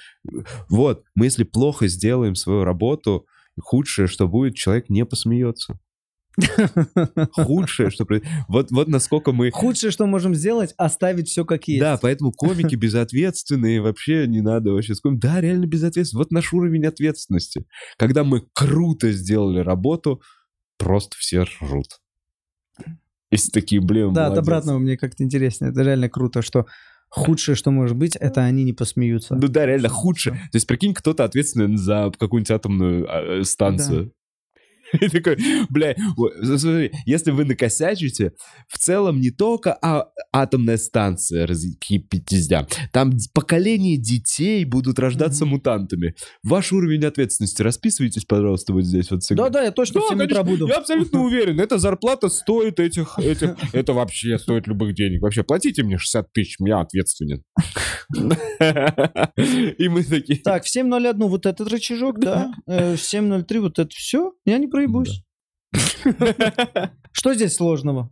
вот, 0.69 1.03
мы 1.15 1.27
если 1.27 1.43
плохо 1.43 1.88
сделаем 1.88 2.35
свою 2.35 2.64
работу, 2.64 3.26
худшее, 3.60 4.07
что 4.07 4.27
будет, 4.27 4.56
человек 4.56 4.89
не 4.89 5.06
посмеется. 5.06 5.80
Худшее, 7.33 7.89
что... 7.89 8.05
Вот, 8.47 8.71
вот 8.71 8.87
насколько 8.87 9.31
мы... 9.31 9.51
Худшее, 9.51 9.91
что 9.91 10.05
можем 10.05 10.35
сделать, 10.35 10.73
оставить 10.77 11.27
все 11.27 11.45
как 11.45 11.67
есть. 11.67 11.81
Да, 11.81 11.97
поэтому 12.01 12.31
комики 12.31 12.75
безответственные, 12.75 13.81
вообще 13.81 14.27
не 14.27 14.41
надо 14.41 14.71
вообще... 14.71 14.93
Да, 15.03 15.41
реально 15.41 15.65
безответственные. 15.65 16.23
Вот 16.23 16.31
наш 16.31 16.53
уровень 16.53 16.85
ответственности. 16.85 17.65
Когда 17.97 18.23
мы 18.23 18.43
круто 18.53 19.11
сделали 19.11 19.59
работу, 19.59 20.21
просто 20.77 21.15
все 21.17 21.43
ржут. 21.43 21.99
Если 23.31 23.51
такие, 23.51 23.81
блин, 23.81 24.13
Да, 24.13 24.27
от 24.27 24.37
обратного 24.37 24.77
мне 24.77 24.97
как-то 24.97 25.23
интереснее. 25.23 25.71
Это 25.71 25.81
реально 25.81 26.09
круто, 26.09 26.41
что 26.41 26.65
худшее, 27.09 27.55
что 27.55 27.71
может 27.71 27.97
быть, 27.97 28.15
это 28.15 28.43
они 28.43 28.63
не 28.63 28.73
посмеются. 28.73 29.35
Ну 29.35 29.47
да, 29.47 29.65
реально 29.65 29.89
худшее. 29.89 30.35
То 30.51 30.55
есть, 30.55 30.67
прикинь, 30.67 30.93
кто-то 30.93 31.23
ответственен 31.23 31.77
за 31.77 32.11
какую-нибудь 32.17 32.51
атомную 32.51 33.05
а, 33.09 33.39
э, 33.39 33.43
станцию. 33.43 34.11
И 35.01 35.09
такой, 35.09 35.38
бля, 35.69 35.95
смотри, 36.43 36.91
если 37.05 37.31
вы 37.31 37.45
накосячите, 37.45 38.34
в 38.67 38.77
целом 38.77 39.19
не 39.19 39.31
только 39.31 39.73
а- 39.81 40.09
атомная 40.31 40.77
станция 40.77 41.47
разкипятизня, 41.47 42.67
там 42.91 43.11
поколение 43.34 43.97
детей 43.97 44.65
будут 44.65 44.99
рождаться 44.99 45.45
мутантами. 45.45 46.15
Ваш 46.43 46.72
уровень 46.73 47.05
ответственности 47.05 47.61
расписывайтесь, 47.61 48.26
пожалуйста, 48.26 48.73
вот 48.73 48.84
здесь 48.84 49.11
вот 49.11 49.23
всегда. 49.23 49.45
Да-да, 49.45 49.63
я 49.63 49.72
точно 49.72 50.01
Да, 50.01 50.05
в 50.05 50.09
7 50.09 50.15
утра 50.17 50.26
конечно, 50.27 50.43
буду. 50.43 50.67
Я 50.67 50.77
абсолютно 50.77 51.22
уверен, 51.22 51.59
эта 51.59 51.77
зарплата 51.77 52.30
стоит 52.30 52.80
этих, 52.80 53.17
этих... 53.19 53.55
Это 53.73 53.93
вообще 53.93 54.38
стоит 54.38 54.67
любых 54.67 54.93
денег. 54.93 55.22
Вообще, 55.22 55.43
платите 55.43 55.84
мне 55.84 55.97
60 55.97 56.31
тысяч, 56.34 56.55
я 56.59 56.80
ответственен. 56.81 57.43
И 59.77 59.88
мы 59.89 60.03
такие... 60.03 60.39
Так, 60.39 60.65
в 60.65 60.76
7.01 60.76 61.27
вот 61.27 61.45
этот 61.45 61.69
рычажок, 61.72 62.19
да. 62.19 62.51
Э, 62.67 62.95
В 62.95 62.99
7.03 62.99 63.59
вот 63.59 63.80
это 63.80 63.89
все. 63.93 64.34
Я 64.45 64.57
не 64.57 64.67
проебусь. 64.85 65.23
Что 67.11 67.33
здесь 67.33 67.55
сложного? 67.55 68.11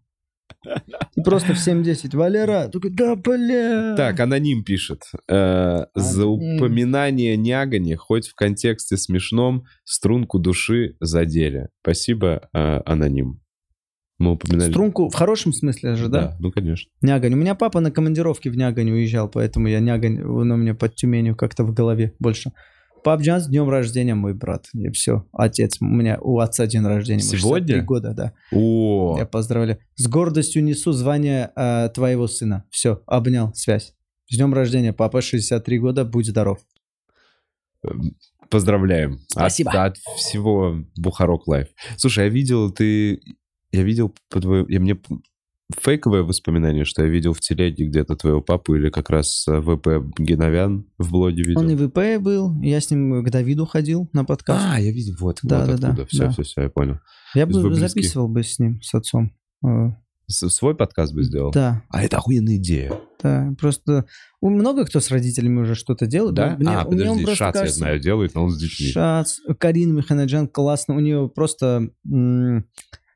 И 1.16 1.22
просто 1.22 1.54
в 1.54 1.58
7.10. 1.58 2.16
Валера, 2.16 2.70
такой, 2.70 2.92
да, 2.92 3.16
бля. 3.16 3.96
Так, 3.96 4.20
аноним 4.20 4.64
пишет. 4.64 5.02
Э, 5.30 5.86
За 5.94 6.26
упоминание 6.26 7.36
нягани, 7.38 7.96
хоть 7.96 8.28
в 8.28 8.36
контексте 8.36 8.98
смешном, 8.98 9.66
струнку 9.84 10.40
души 10.40 10.96
задели. 11.00 11.70
Спасибо, 11.82 12.50
э, 12.54 12.82
аноним. 12.86 13.42
Мы 14.20 14.32
упоминали... 14.32 14.70
Струнку 14.70 15.10
в 15.10 15.16
хорошем 15.16 15.52
смысле 15.54 15.96
же, 15.96 16.08
да? 16.08 16.38
ну, 16.40 16.52
конечно. 16.52 16.90
Нягань. 17.02 17.34
У 17.34 17.38
меня 17.38 17.56
папа 17.56 17.80
на 17.82 17.92
командировке 17.92 18.50
в 18.50 18.56
Нягань 18.56 18.92
уезжал, 18.92 19.30
поэтому 19.30 19.68
я 19.68 19.80
Нягань, 19.80 20.24
он 20.24 20.52
у 20.52 20.56
меня 20.56 20.76
под 20.76 20.96
Тюменью 20.96 21.36
как-то 21.36 21.64
в 21.64 21.74
голове 21.74 22.14
больше. 22.20 22.52
Пап 23.04 23.22
Джан, 23.22 23.42
с 23.42 23.48
днем 23.48 23.70
рождения, 23.70 24.16
мой 24.16 24.34
брат. 24.34 24.68
И 24.74 24.90
все. 24.92 25.26
Отец, 25.34 25.78
у 25.82 25.86
меня 25.86 26.18
у 26.22 26.40
отца 26.40 26.66
день 26.68 26.86
рождения. 26.86 27.20
ему 27.22 27.32
63 27.32 27.40
Сегодня? 27.42 27.84
года, 27.84 28.14
да. 28.14 28.34
О, 28.52 29.16
Я 29.18 29.26
поздравляю. 29.26 29.80
С 29.96 30.08
гордостью 30.08 30.64
несу 30.64 30.92
звание 30.94 31.52
э, 31.56 31.90
твоего 31.94 32.28
сына. 32.28 32.64
Все, 32.70 33.02
обнял, 33.06 33.54
связь. 33.56 33.94
С 34.30 34.38
днем 34.38 34.54
рождения, 34.54 34.94
папа, 34.94 35.22
63 35.22 35.80
года, 35.80 36.06
будь 36.06 36.28
здоров. 36.28 36.60
поздравляем. 38.50 39.14
От- 39.36 39.52
Спасибо. 39.52 39.84
От, 39.84 39.98
всего 40.18 40.76
Бухарог 40.98 41.48
Лайв. 41.48 41.68
Слушай, 41.98 42.26
я 42.26 42.30
видел, 42.30 42.72
ты... 42.72 43.20
Я 43.72 43.84
видел 43.84 44.14
по 44.30 44.40
твоему... 44.40 44.68
Я 44.70 44.80
мне 44.80 44.98
фейковое 45.80 46.24
воспоминание, 46.24 46.86
что 46.86 47.04
я 47.04 47.10
видел 47.10 47.34
в 47.34 47.40
телеге 47.40 47.88
где-то 47.88 48.16
твоего 48.16 48.42
папу 48.42 48.76
или 48.76 48.90
как 48.90 49.10
раз 49.10 49.46
э, 49.48 49.60
ВП 49.62 50.04
Гиновян 50.20 50.86
в 50.98 51.12
блоге 51.12 51.44
видел. 51.44 51.62
Он 51.62 51.70
и 51.72 51.76
ВП 51.76 52.22
был, 52.22 52.62
я 52.62 52.80
с 52.80 52.92
ним 52.92 53.24
к 53.24 53.30
Давиду 53.30 53.66
ходил 53.66 54.10
на 54.14 54.24
подкаст. 54.26 54.62
А, 54.68 54.80
я 54.80 54.92
видел, 54.92 55.16
вот, 55.20 55.40
Да, 55.44 55.66
вот 55.66 55.80
да, 55.80 55.92
да. 55.94 56.06
Все, 56.06 56.26
да. 56.26 56.30
все, 56.32 56.44
все, 56.44 56.62
я 56.64 56.70
понял. 56.70 57.00
я 57.34 57.46
бы 57.46 57.54
вы 57.62 57.70
близки? 57.70 57.88
записывал 57.88 58.28
бы 58.28 58.44
с 58.44 58.60
ним, 58.60 58.82
с 58.82 58.94
отцом. 58.94 59.32
Э, 59.66 59.92
С- 60.28 60.50
Свой 60.50 60.76
подкаст 60.76 61.14
бы 61.14 61.24
сделал? 61.24 61.52
Да, 61.52 61.82
А 61.90 62.04
это 62.04 62.18
охуенная 62.18 62.58
идея. 62.58 62.94
да, 63.22 63.54
просто 63.60 64.06
у 64.42 64.50
много 64.50 64.86
кто 64.86 65.00
с 65.00 65.10
родителями 65.12 65.62
уже 65.62 65.76
что-то 65.76 66.06
делает. 66.06 66.36
Да? 66.36 66.56
мне- 66.58 66.70
а, 66.70 66.84
у 66.86 66.92
меня 66.92 67.12
он 67.12 67.20
подожди, 67.20 67.36
Шац, 67.38 67.54
кажется- 67.54 67.66
я 67.66 67.86
знаю, 67.86 68.00
делает, 68.00 68.36
но 68.36 68.44
он 68.44 68.52
с 68.52 68.58
детьми. 68.60 68.88
Шац, 68.90 69.38
Карина 69.58 69.94
Механаджан 69.94 70.48
классно. 70.50 70.96
У 70.96 71.00
нее 71.00 71.30
просто 71.34 71.90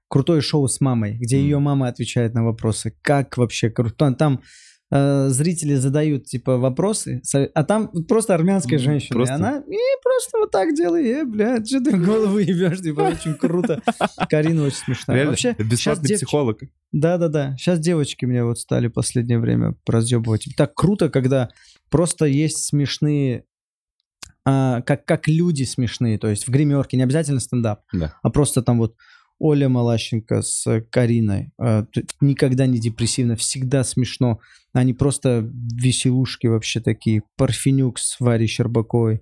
крутое 0.07 0.41
шоу 0.41 0.67
с 0.67 0.79
мамой, 0.81 1.17
где 1.17 1.38
М. 1.38 1.43
ее 1.43 1.59
мама 1.59 1.88
отвечает 1.88 2.34
на 2.34 2.43
вопросы. 2.43 2.93
Как 3.01 3.38
вообще 3.38 3.69
круто. 3.69 4.11
Там 4.13 4.41
э, 4.89 5.27
зрители 5.27 5.75
задают 5.75 6.23
типа 6.27 6.57
вопросы, 6.57 7.21
а 7.53 7.63
там 7.65 7.91
просто 8.07 8.34
армянская 8.34 8.79
женщина. 8.79 9.15
просто- 9.17 9.34
И 9.34 9.38
она 9.38 9.57
и 9.67 9.77
просто 10.01 10.38
вот 10.39 10.51
так 10.51 10.73
делает. 10.73 11.05
Э, 11.05 11.25
блядь, 11.25 11.67
что 11.67 11.81
ты 11.84 11.93
в 11.97 12.05
голову 12.05 12.38
ебешь? 12.38 12.79
Типа 12.79 13.01
очень 13.01 13.34
круто. 13.35 13.81
Карина 14.29 14.63
очень 14.63 14.77
смешная. 14.77 15.15
Реально, 15.17 15.31
Вообще, 15.31 15.55
бесплатный 15.59 16.09
девч- 16.09 16.15
психолог. 16.15 16.59
да-да-да. 16.93 17.57
Сейчас 17.57 17.79
девочки 17.79 18.23
меня 18.23 18.45
вот 18.45 18.59
стали 18.59 18.88
в 18.88 18.93
последнее 18.93 19.39
время 19.39 19.75
разъебывать. 19.85 20.47
Так 20.55 20.73
круто, 20.73 21.09
когда 21.09 21.49
просто 21.89 22.23
есть 22.25 22.63
смешные, 22.65 23.43
а, 24.45 24.81
как, 24.84 25.03
как 25.05 25.27
люди 25.27 25.63
смешные, 25.63 26.17
то 26.17 26.29
есть 26.29 26.47
в 26.47 26.49
гримерке, 26.51 26.95
не 26.95 27.03
обязательно 27.03 27.41
стендап, 27.41 27.81
Да. 27.91 28.13
а 28.23 28.29
просто 28.29 28.61
там 28.61 28.77
вот 28.77 28.95
Оля 29.39 29.69
Малащенко 29.69 30.41
с 30.41 30.81
Кариной. 30.89 31.51
а, 31.57 31.85
никогда 32.22 32.65
не 32.65 32.80
депрессивно, 32.80 33.35
всегда 33.35 33.84
смешно. 33.84 34.39
Они 34.73 34.93
просто 34.93 35.49
веселушки 35.51 36.47
вообще 36.47 36.80
такие. 36.80 37.23
Парфенюк 37.35 37.99
с 37.99 38.19
Варей 38.19 38.47
Щербаковой. 38.47 39.22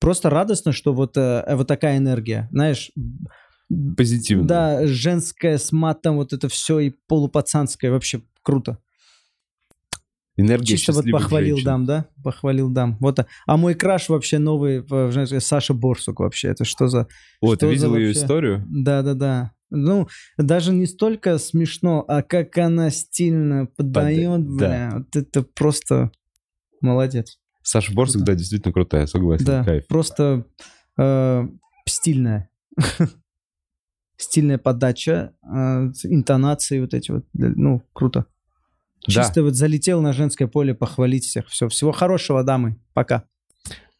Просто 0.00 0.30
радостно, 0.30 0.72
что 0.72 0.92
вот, 0.92 1.16
э, 1.16 1.44
вот 1.54 1.68
такая 1.68 1.98
энергия. 1.98 2.48
Знаешь, 2.50 2.90
Позитивно. 3.96 4.46
да, 4.46 4.86
женское 4.86 5.58
с 5.58 5.70
матом, 5.70 6.16
вот 6.16 6.32
это 6.32 6.48
все 6.48 6.80
и 6.80 6.90
полупацанское, 7.06 7.90
вообще 7.90 8.22
круто. 8.42 8.78
Энергия 10.36 10.76
Чисто 10.76 10.92
вот 10.92 11.04
похвалил 11.10 11.56
женщин. 11.56 11.64
дам, 11.66 11.86
да? 11.86 12.06
Похвалил 12.24 12.70
дам. 12.70 12.96
Вот, 13.00 13.18
а- 13.18 13.26
а 13.46 13.56
мой 13.58 13.74
краш 13.74 14.08
вообще 14.08 14.38
новый, 14.38 14.78
э, 14.78 15.10
знаешь, 15.12 15.42
Саша 15.44 15.74
Борсук 15.74 16.20
вообще, 16.20 16.48
это 16.48 16.64
что 16.64 16.88
за... 16.88 17.06
О, 17.40 17.54
ты 17.54 17.56
Что 17.56 17.66
за 17.66 17.72
видел 17.72 17.96
ее 17.96 18.06
вообще? 18.08 18.20
историю? 18.22 18.64
Да-да-да. 18.68 19.52
Ну, 19.70 20.08
даже 20.38 20.72
не 20.72 20.86
столько 20.86 21.38
смешно, 21.38 22.04
а 22.08 22.22
как 22.22 22.56
она 22.58 22.90
стильно 22.90 23.66
подает, 23.66 24.40
Пода- 24.46 24.56
бля, 24.56 24.90
вот 24.96 25.16
это 25.16 25.42
просто 25.42 26.10
молодец. 26.80 27.38
Саша 27.62 27.92
Борсук, 27.94 28.22
да, 28.22 28.34
действительно 28.34 28.72
крутая, 28.72 29.06
согласен, 29.06 29.44
Да, 29.44 29.64
кайф. 29.64 29.86
просто 29.86 30.46
э, 30.98 31.46
стильная. 31.86 32.48
Стильная 34.16 34.58
подача, 34.58 35.34
э, 35.42 35.90
интонации 36.04 36.80
вот 36.80 36.94
эти 36.94 37.10
вот, 37.10 37.24
да, 37.32 37.52
ну, 37.56 37.82
круто. 37.92 38.26
Да. 39.06 39.12
Чисто 39.22 39.42
вот 39.42 39.54
залетел 39.54 40.00
на 40.00 40.12
женское 40.12 40.46
поле 40.46 40.74
похвалить 40.74 41.24
всех. 41.24 41.48
Все, 41.48 41.68
всего 41.68 41.92
хорошего, 41.92 42.44
дамы. 42.44 42.76
Пока. 42.94 43.24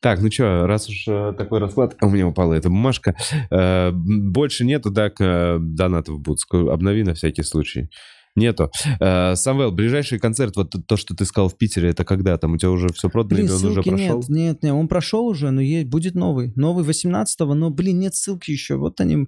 Так, 0.03 0.21
ну 0.21 0.33
что, 0.33 0.67
раз 0.67 0.89
уж 0.89 1.05
э, 1.07 1.33
такой 1.39 1.61
расклад, 1.61 1.97
у 2.03 2.11
меня 2.11 2.27
упала 2.27 2.55
эта 2.55 2.69
бумажка, 2.69 3.15
э, 3.53 3.93
больше 3.93 4.65
нету, 4.65 4.93
так, 4.93 5.21
э, 5.21 5.59
донатов 5.61 6.21
будут, 6.21 6.41
обнови 6.51 7.05
на 7.05 7.15
всякий 7.15 7.45
случай. 7.45 7.89
Нету. 8.35 8.71
Самвел, 8.99 9.73
ближайший 9.73 10.19
концерт, 10.19 10.57
вот 10.57 10.75
то, 10.89 10.97
что 10.97 11.15
ты 11.15 11.27
сказал 11.27 11.51
в 11.51 11.59
Питере, 11.59 11.91
это 11.91 12.03
когда? 12.07 12.39
Там 12.39 12.55
у 12.55 12.57
тебя 12.57 12.71
уже 12.71 12.89
все 12.89 13.11
продано 13.11 13.37
Блин, 13.37 13.47
или 13.47 13.53
он 13.53 13.65
уже 13.67 13.83
прошел? 13.83 14.17
нет, 14.21 14.29
нет, 14.31 14.63
нет, 14.63 14.73
он 14.73 14.89
прошел 14.89 15.27
уже, 15.27 15.51
но 15.51 15.61
есть, 15.61 15.87
будет 15.87 16.15
новый. 16.15 16.51
Новый 16.57 16.83
18-го, 16.83 17.53
но, 17.53 17.69
блин, 17.69 17.99
нет 17.99 18.15
ссылки 18.15 18.51
еще. 18.51 18.77
Вот 18.77 19.03
они. 19.03 19.27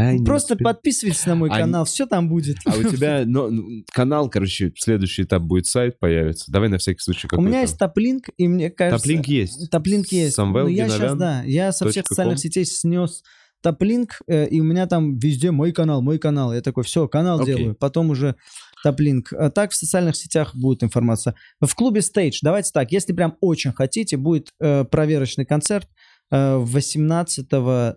Не 0.00 0.24
Просто 0.24 0.54
успел. 0.54 0.64
подписывайтесь 0.72 1.26
на 1.26 1.34
мой 1.34 1.50
А 1.50 1.58
канал, 1.58 1.84
все 1.84 2.06
там 2.06 2.28
будет. 2.28 2.58
А 2.64 2.76
у 2.76 2.82
тебя 2.84 3.22
ну, 3.26 3.50
ну, 3.50 3.84
канал, 3.92 4.28
короче, 4.28 4.72
следующий 4.76 5.22
этап 5.22 5.42
будет 5.42 5.66
сайт 5.66 5.98
появится. 5.98 6.50
Давай 6.50 6.68
на 6.68 6.78
всякий 6.78 7.00
случай 7.00 7.26
У 7.26 7.30
какой 7.30 7.46
меня 7.46 7.60
есть 7.62 7.78
топлинк, 7.78 8.28
и 8.36 8.48
мне 8.48 8.70
кажется... 8.70 9.02
Топлинк 9.02 9.26
есть. 9.26 9.70
Топлинк 9.70 10.06
есть. 10.08 10.34
Самвел 10.34 10.64
Ну, 10.64 10.68
я 10.68 10.88
сейчас, 10.88 11.16
да, 11.16 11.42
я 11.44 11.72
со 11.72 11.88
всех 11.88 12.06
социальных 12.06 12.38
сетей 12.38 12.64
снес 12.64 13.22
топлинк, 13.62 14.20
э, 14.26 14.46
и 14.48 14.60
у 14.60 14.64
меня 14.64 14.86
там 14.86 15.18
везде 15.18 15.50
мой 15.50 15.72
канал, 15.72 16.02
мой 16.02 16.18
канал. 16.18 16.54
Я 16.54 16.60
такой, 16.60 16.84
все, 16.84 17.08
канал 17.08 17.40
Окей. 17.40 17.56
делаю, 17.56 17.74
потом 17.74 18.10
уже 18.10 18.36
топлинк. 18.82 19.32
А 19.32 19.50
так 19.50 19.72
в 19.72 19.76
социальных 19.76 20.16
сетях 20.16 20.54
будет 20.54 20.82
информация. 20.82 21.34
В 21.60 21.74
клубе 21.74 22.00
Stage, 22.00 22.38
давайте 22.42 22.70
так, 22.72 22.90
если 22.92 23.12
прям 23.12 23.36
очень 23.40 23.72
хотите, 23.72 24.16
будет 24.16 24.48
э, 24.60 24.84
проверочный 24.84 25.44
концерт 25.44 25.88
э, 26.30 26.56
18 26.56 27.46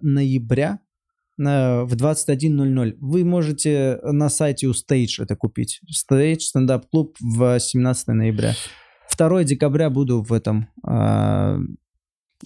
ноября 0.01 0.79
в 1.37 1.95
21.00. 1.95 2.95
Вы 2.99 3.25
можете 3.25 3.99
на 4.03 4.29
сайте 4.29 4.67
у 4.67 4.71
Stage 4.71 5.21
это 5.21 5.35
купить. 5.35 5.81
Stage, 5.91 6.39
стендап-клуб 6.39 7.17
в 7.19 7.59
17 7.59 8.07
ноября. 8.09 8.53
2 9.17 9.43
декабря 9.43 9.89
буду 9.89 10.21
в 10.21 10.33
этом, 10.33 10.69
а, 10.83 11.57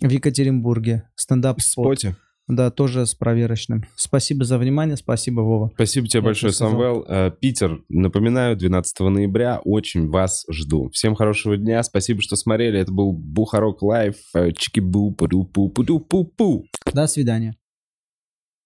в 0.02 0.10
Екатеринбурге. 0.10 1.10
Стендап-спот. 1.16 2.00
Споте. 2.00 2.16
Да, 2.48 2.72
тоже 2.72 3.06
с 3.06 3.14
проверочным. 3.14 3.84
Спасибо 3.98 4.46
за 4.46 4.58
внимание, 4.58 4.96
спасибо, 4.96 5.42
Вова. 5.42 5.70
Спасибо 5.74 6.08
тебе 6.08 6.20
Я 6.20 6.24
большое. 6.24 6.54
Самвел. 6.54 7.04
Э, 7.06 7.30
Питер, 7.30 7.82
напоминаю, 7.90 8.56
12 8.56 9.10
ноября. 9.10 9.60
Очень 9.66 10.08
вас 10.08 10.46
жду. 10.50 10.90
Всем 10.94 11.14
хорошего 11.14 11.58
дня. 11.58 11.84
Спасибо, 11.84 12.22
что 12.22 12.38
смотрели. 12.38 12.80
Это 12.80 12.92
был 12.94 13.12
Бухарок 13.12 13.82
Лайв. 13.82 14.16
Чики-бу, 14.34 15.12
пу 15.12 15.28
пу 15.28 15.70
пу 15.70 16.00
пу 16.00 16.24
пу 16.24 16.66
До 16.94 17.08
свидания. 17.08 17.58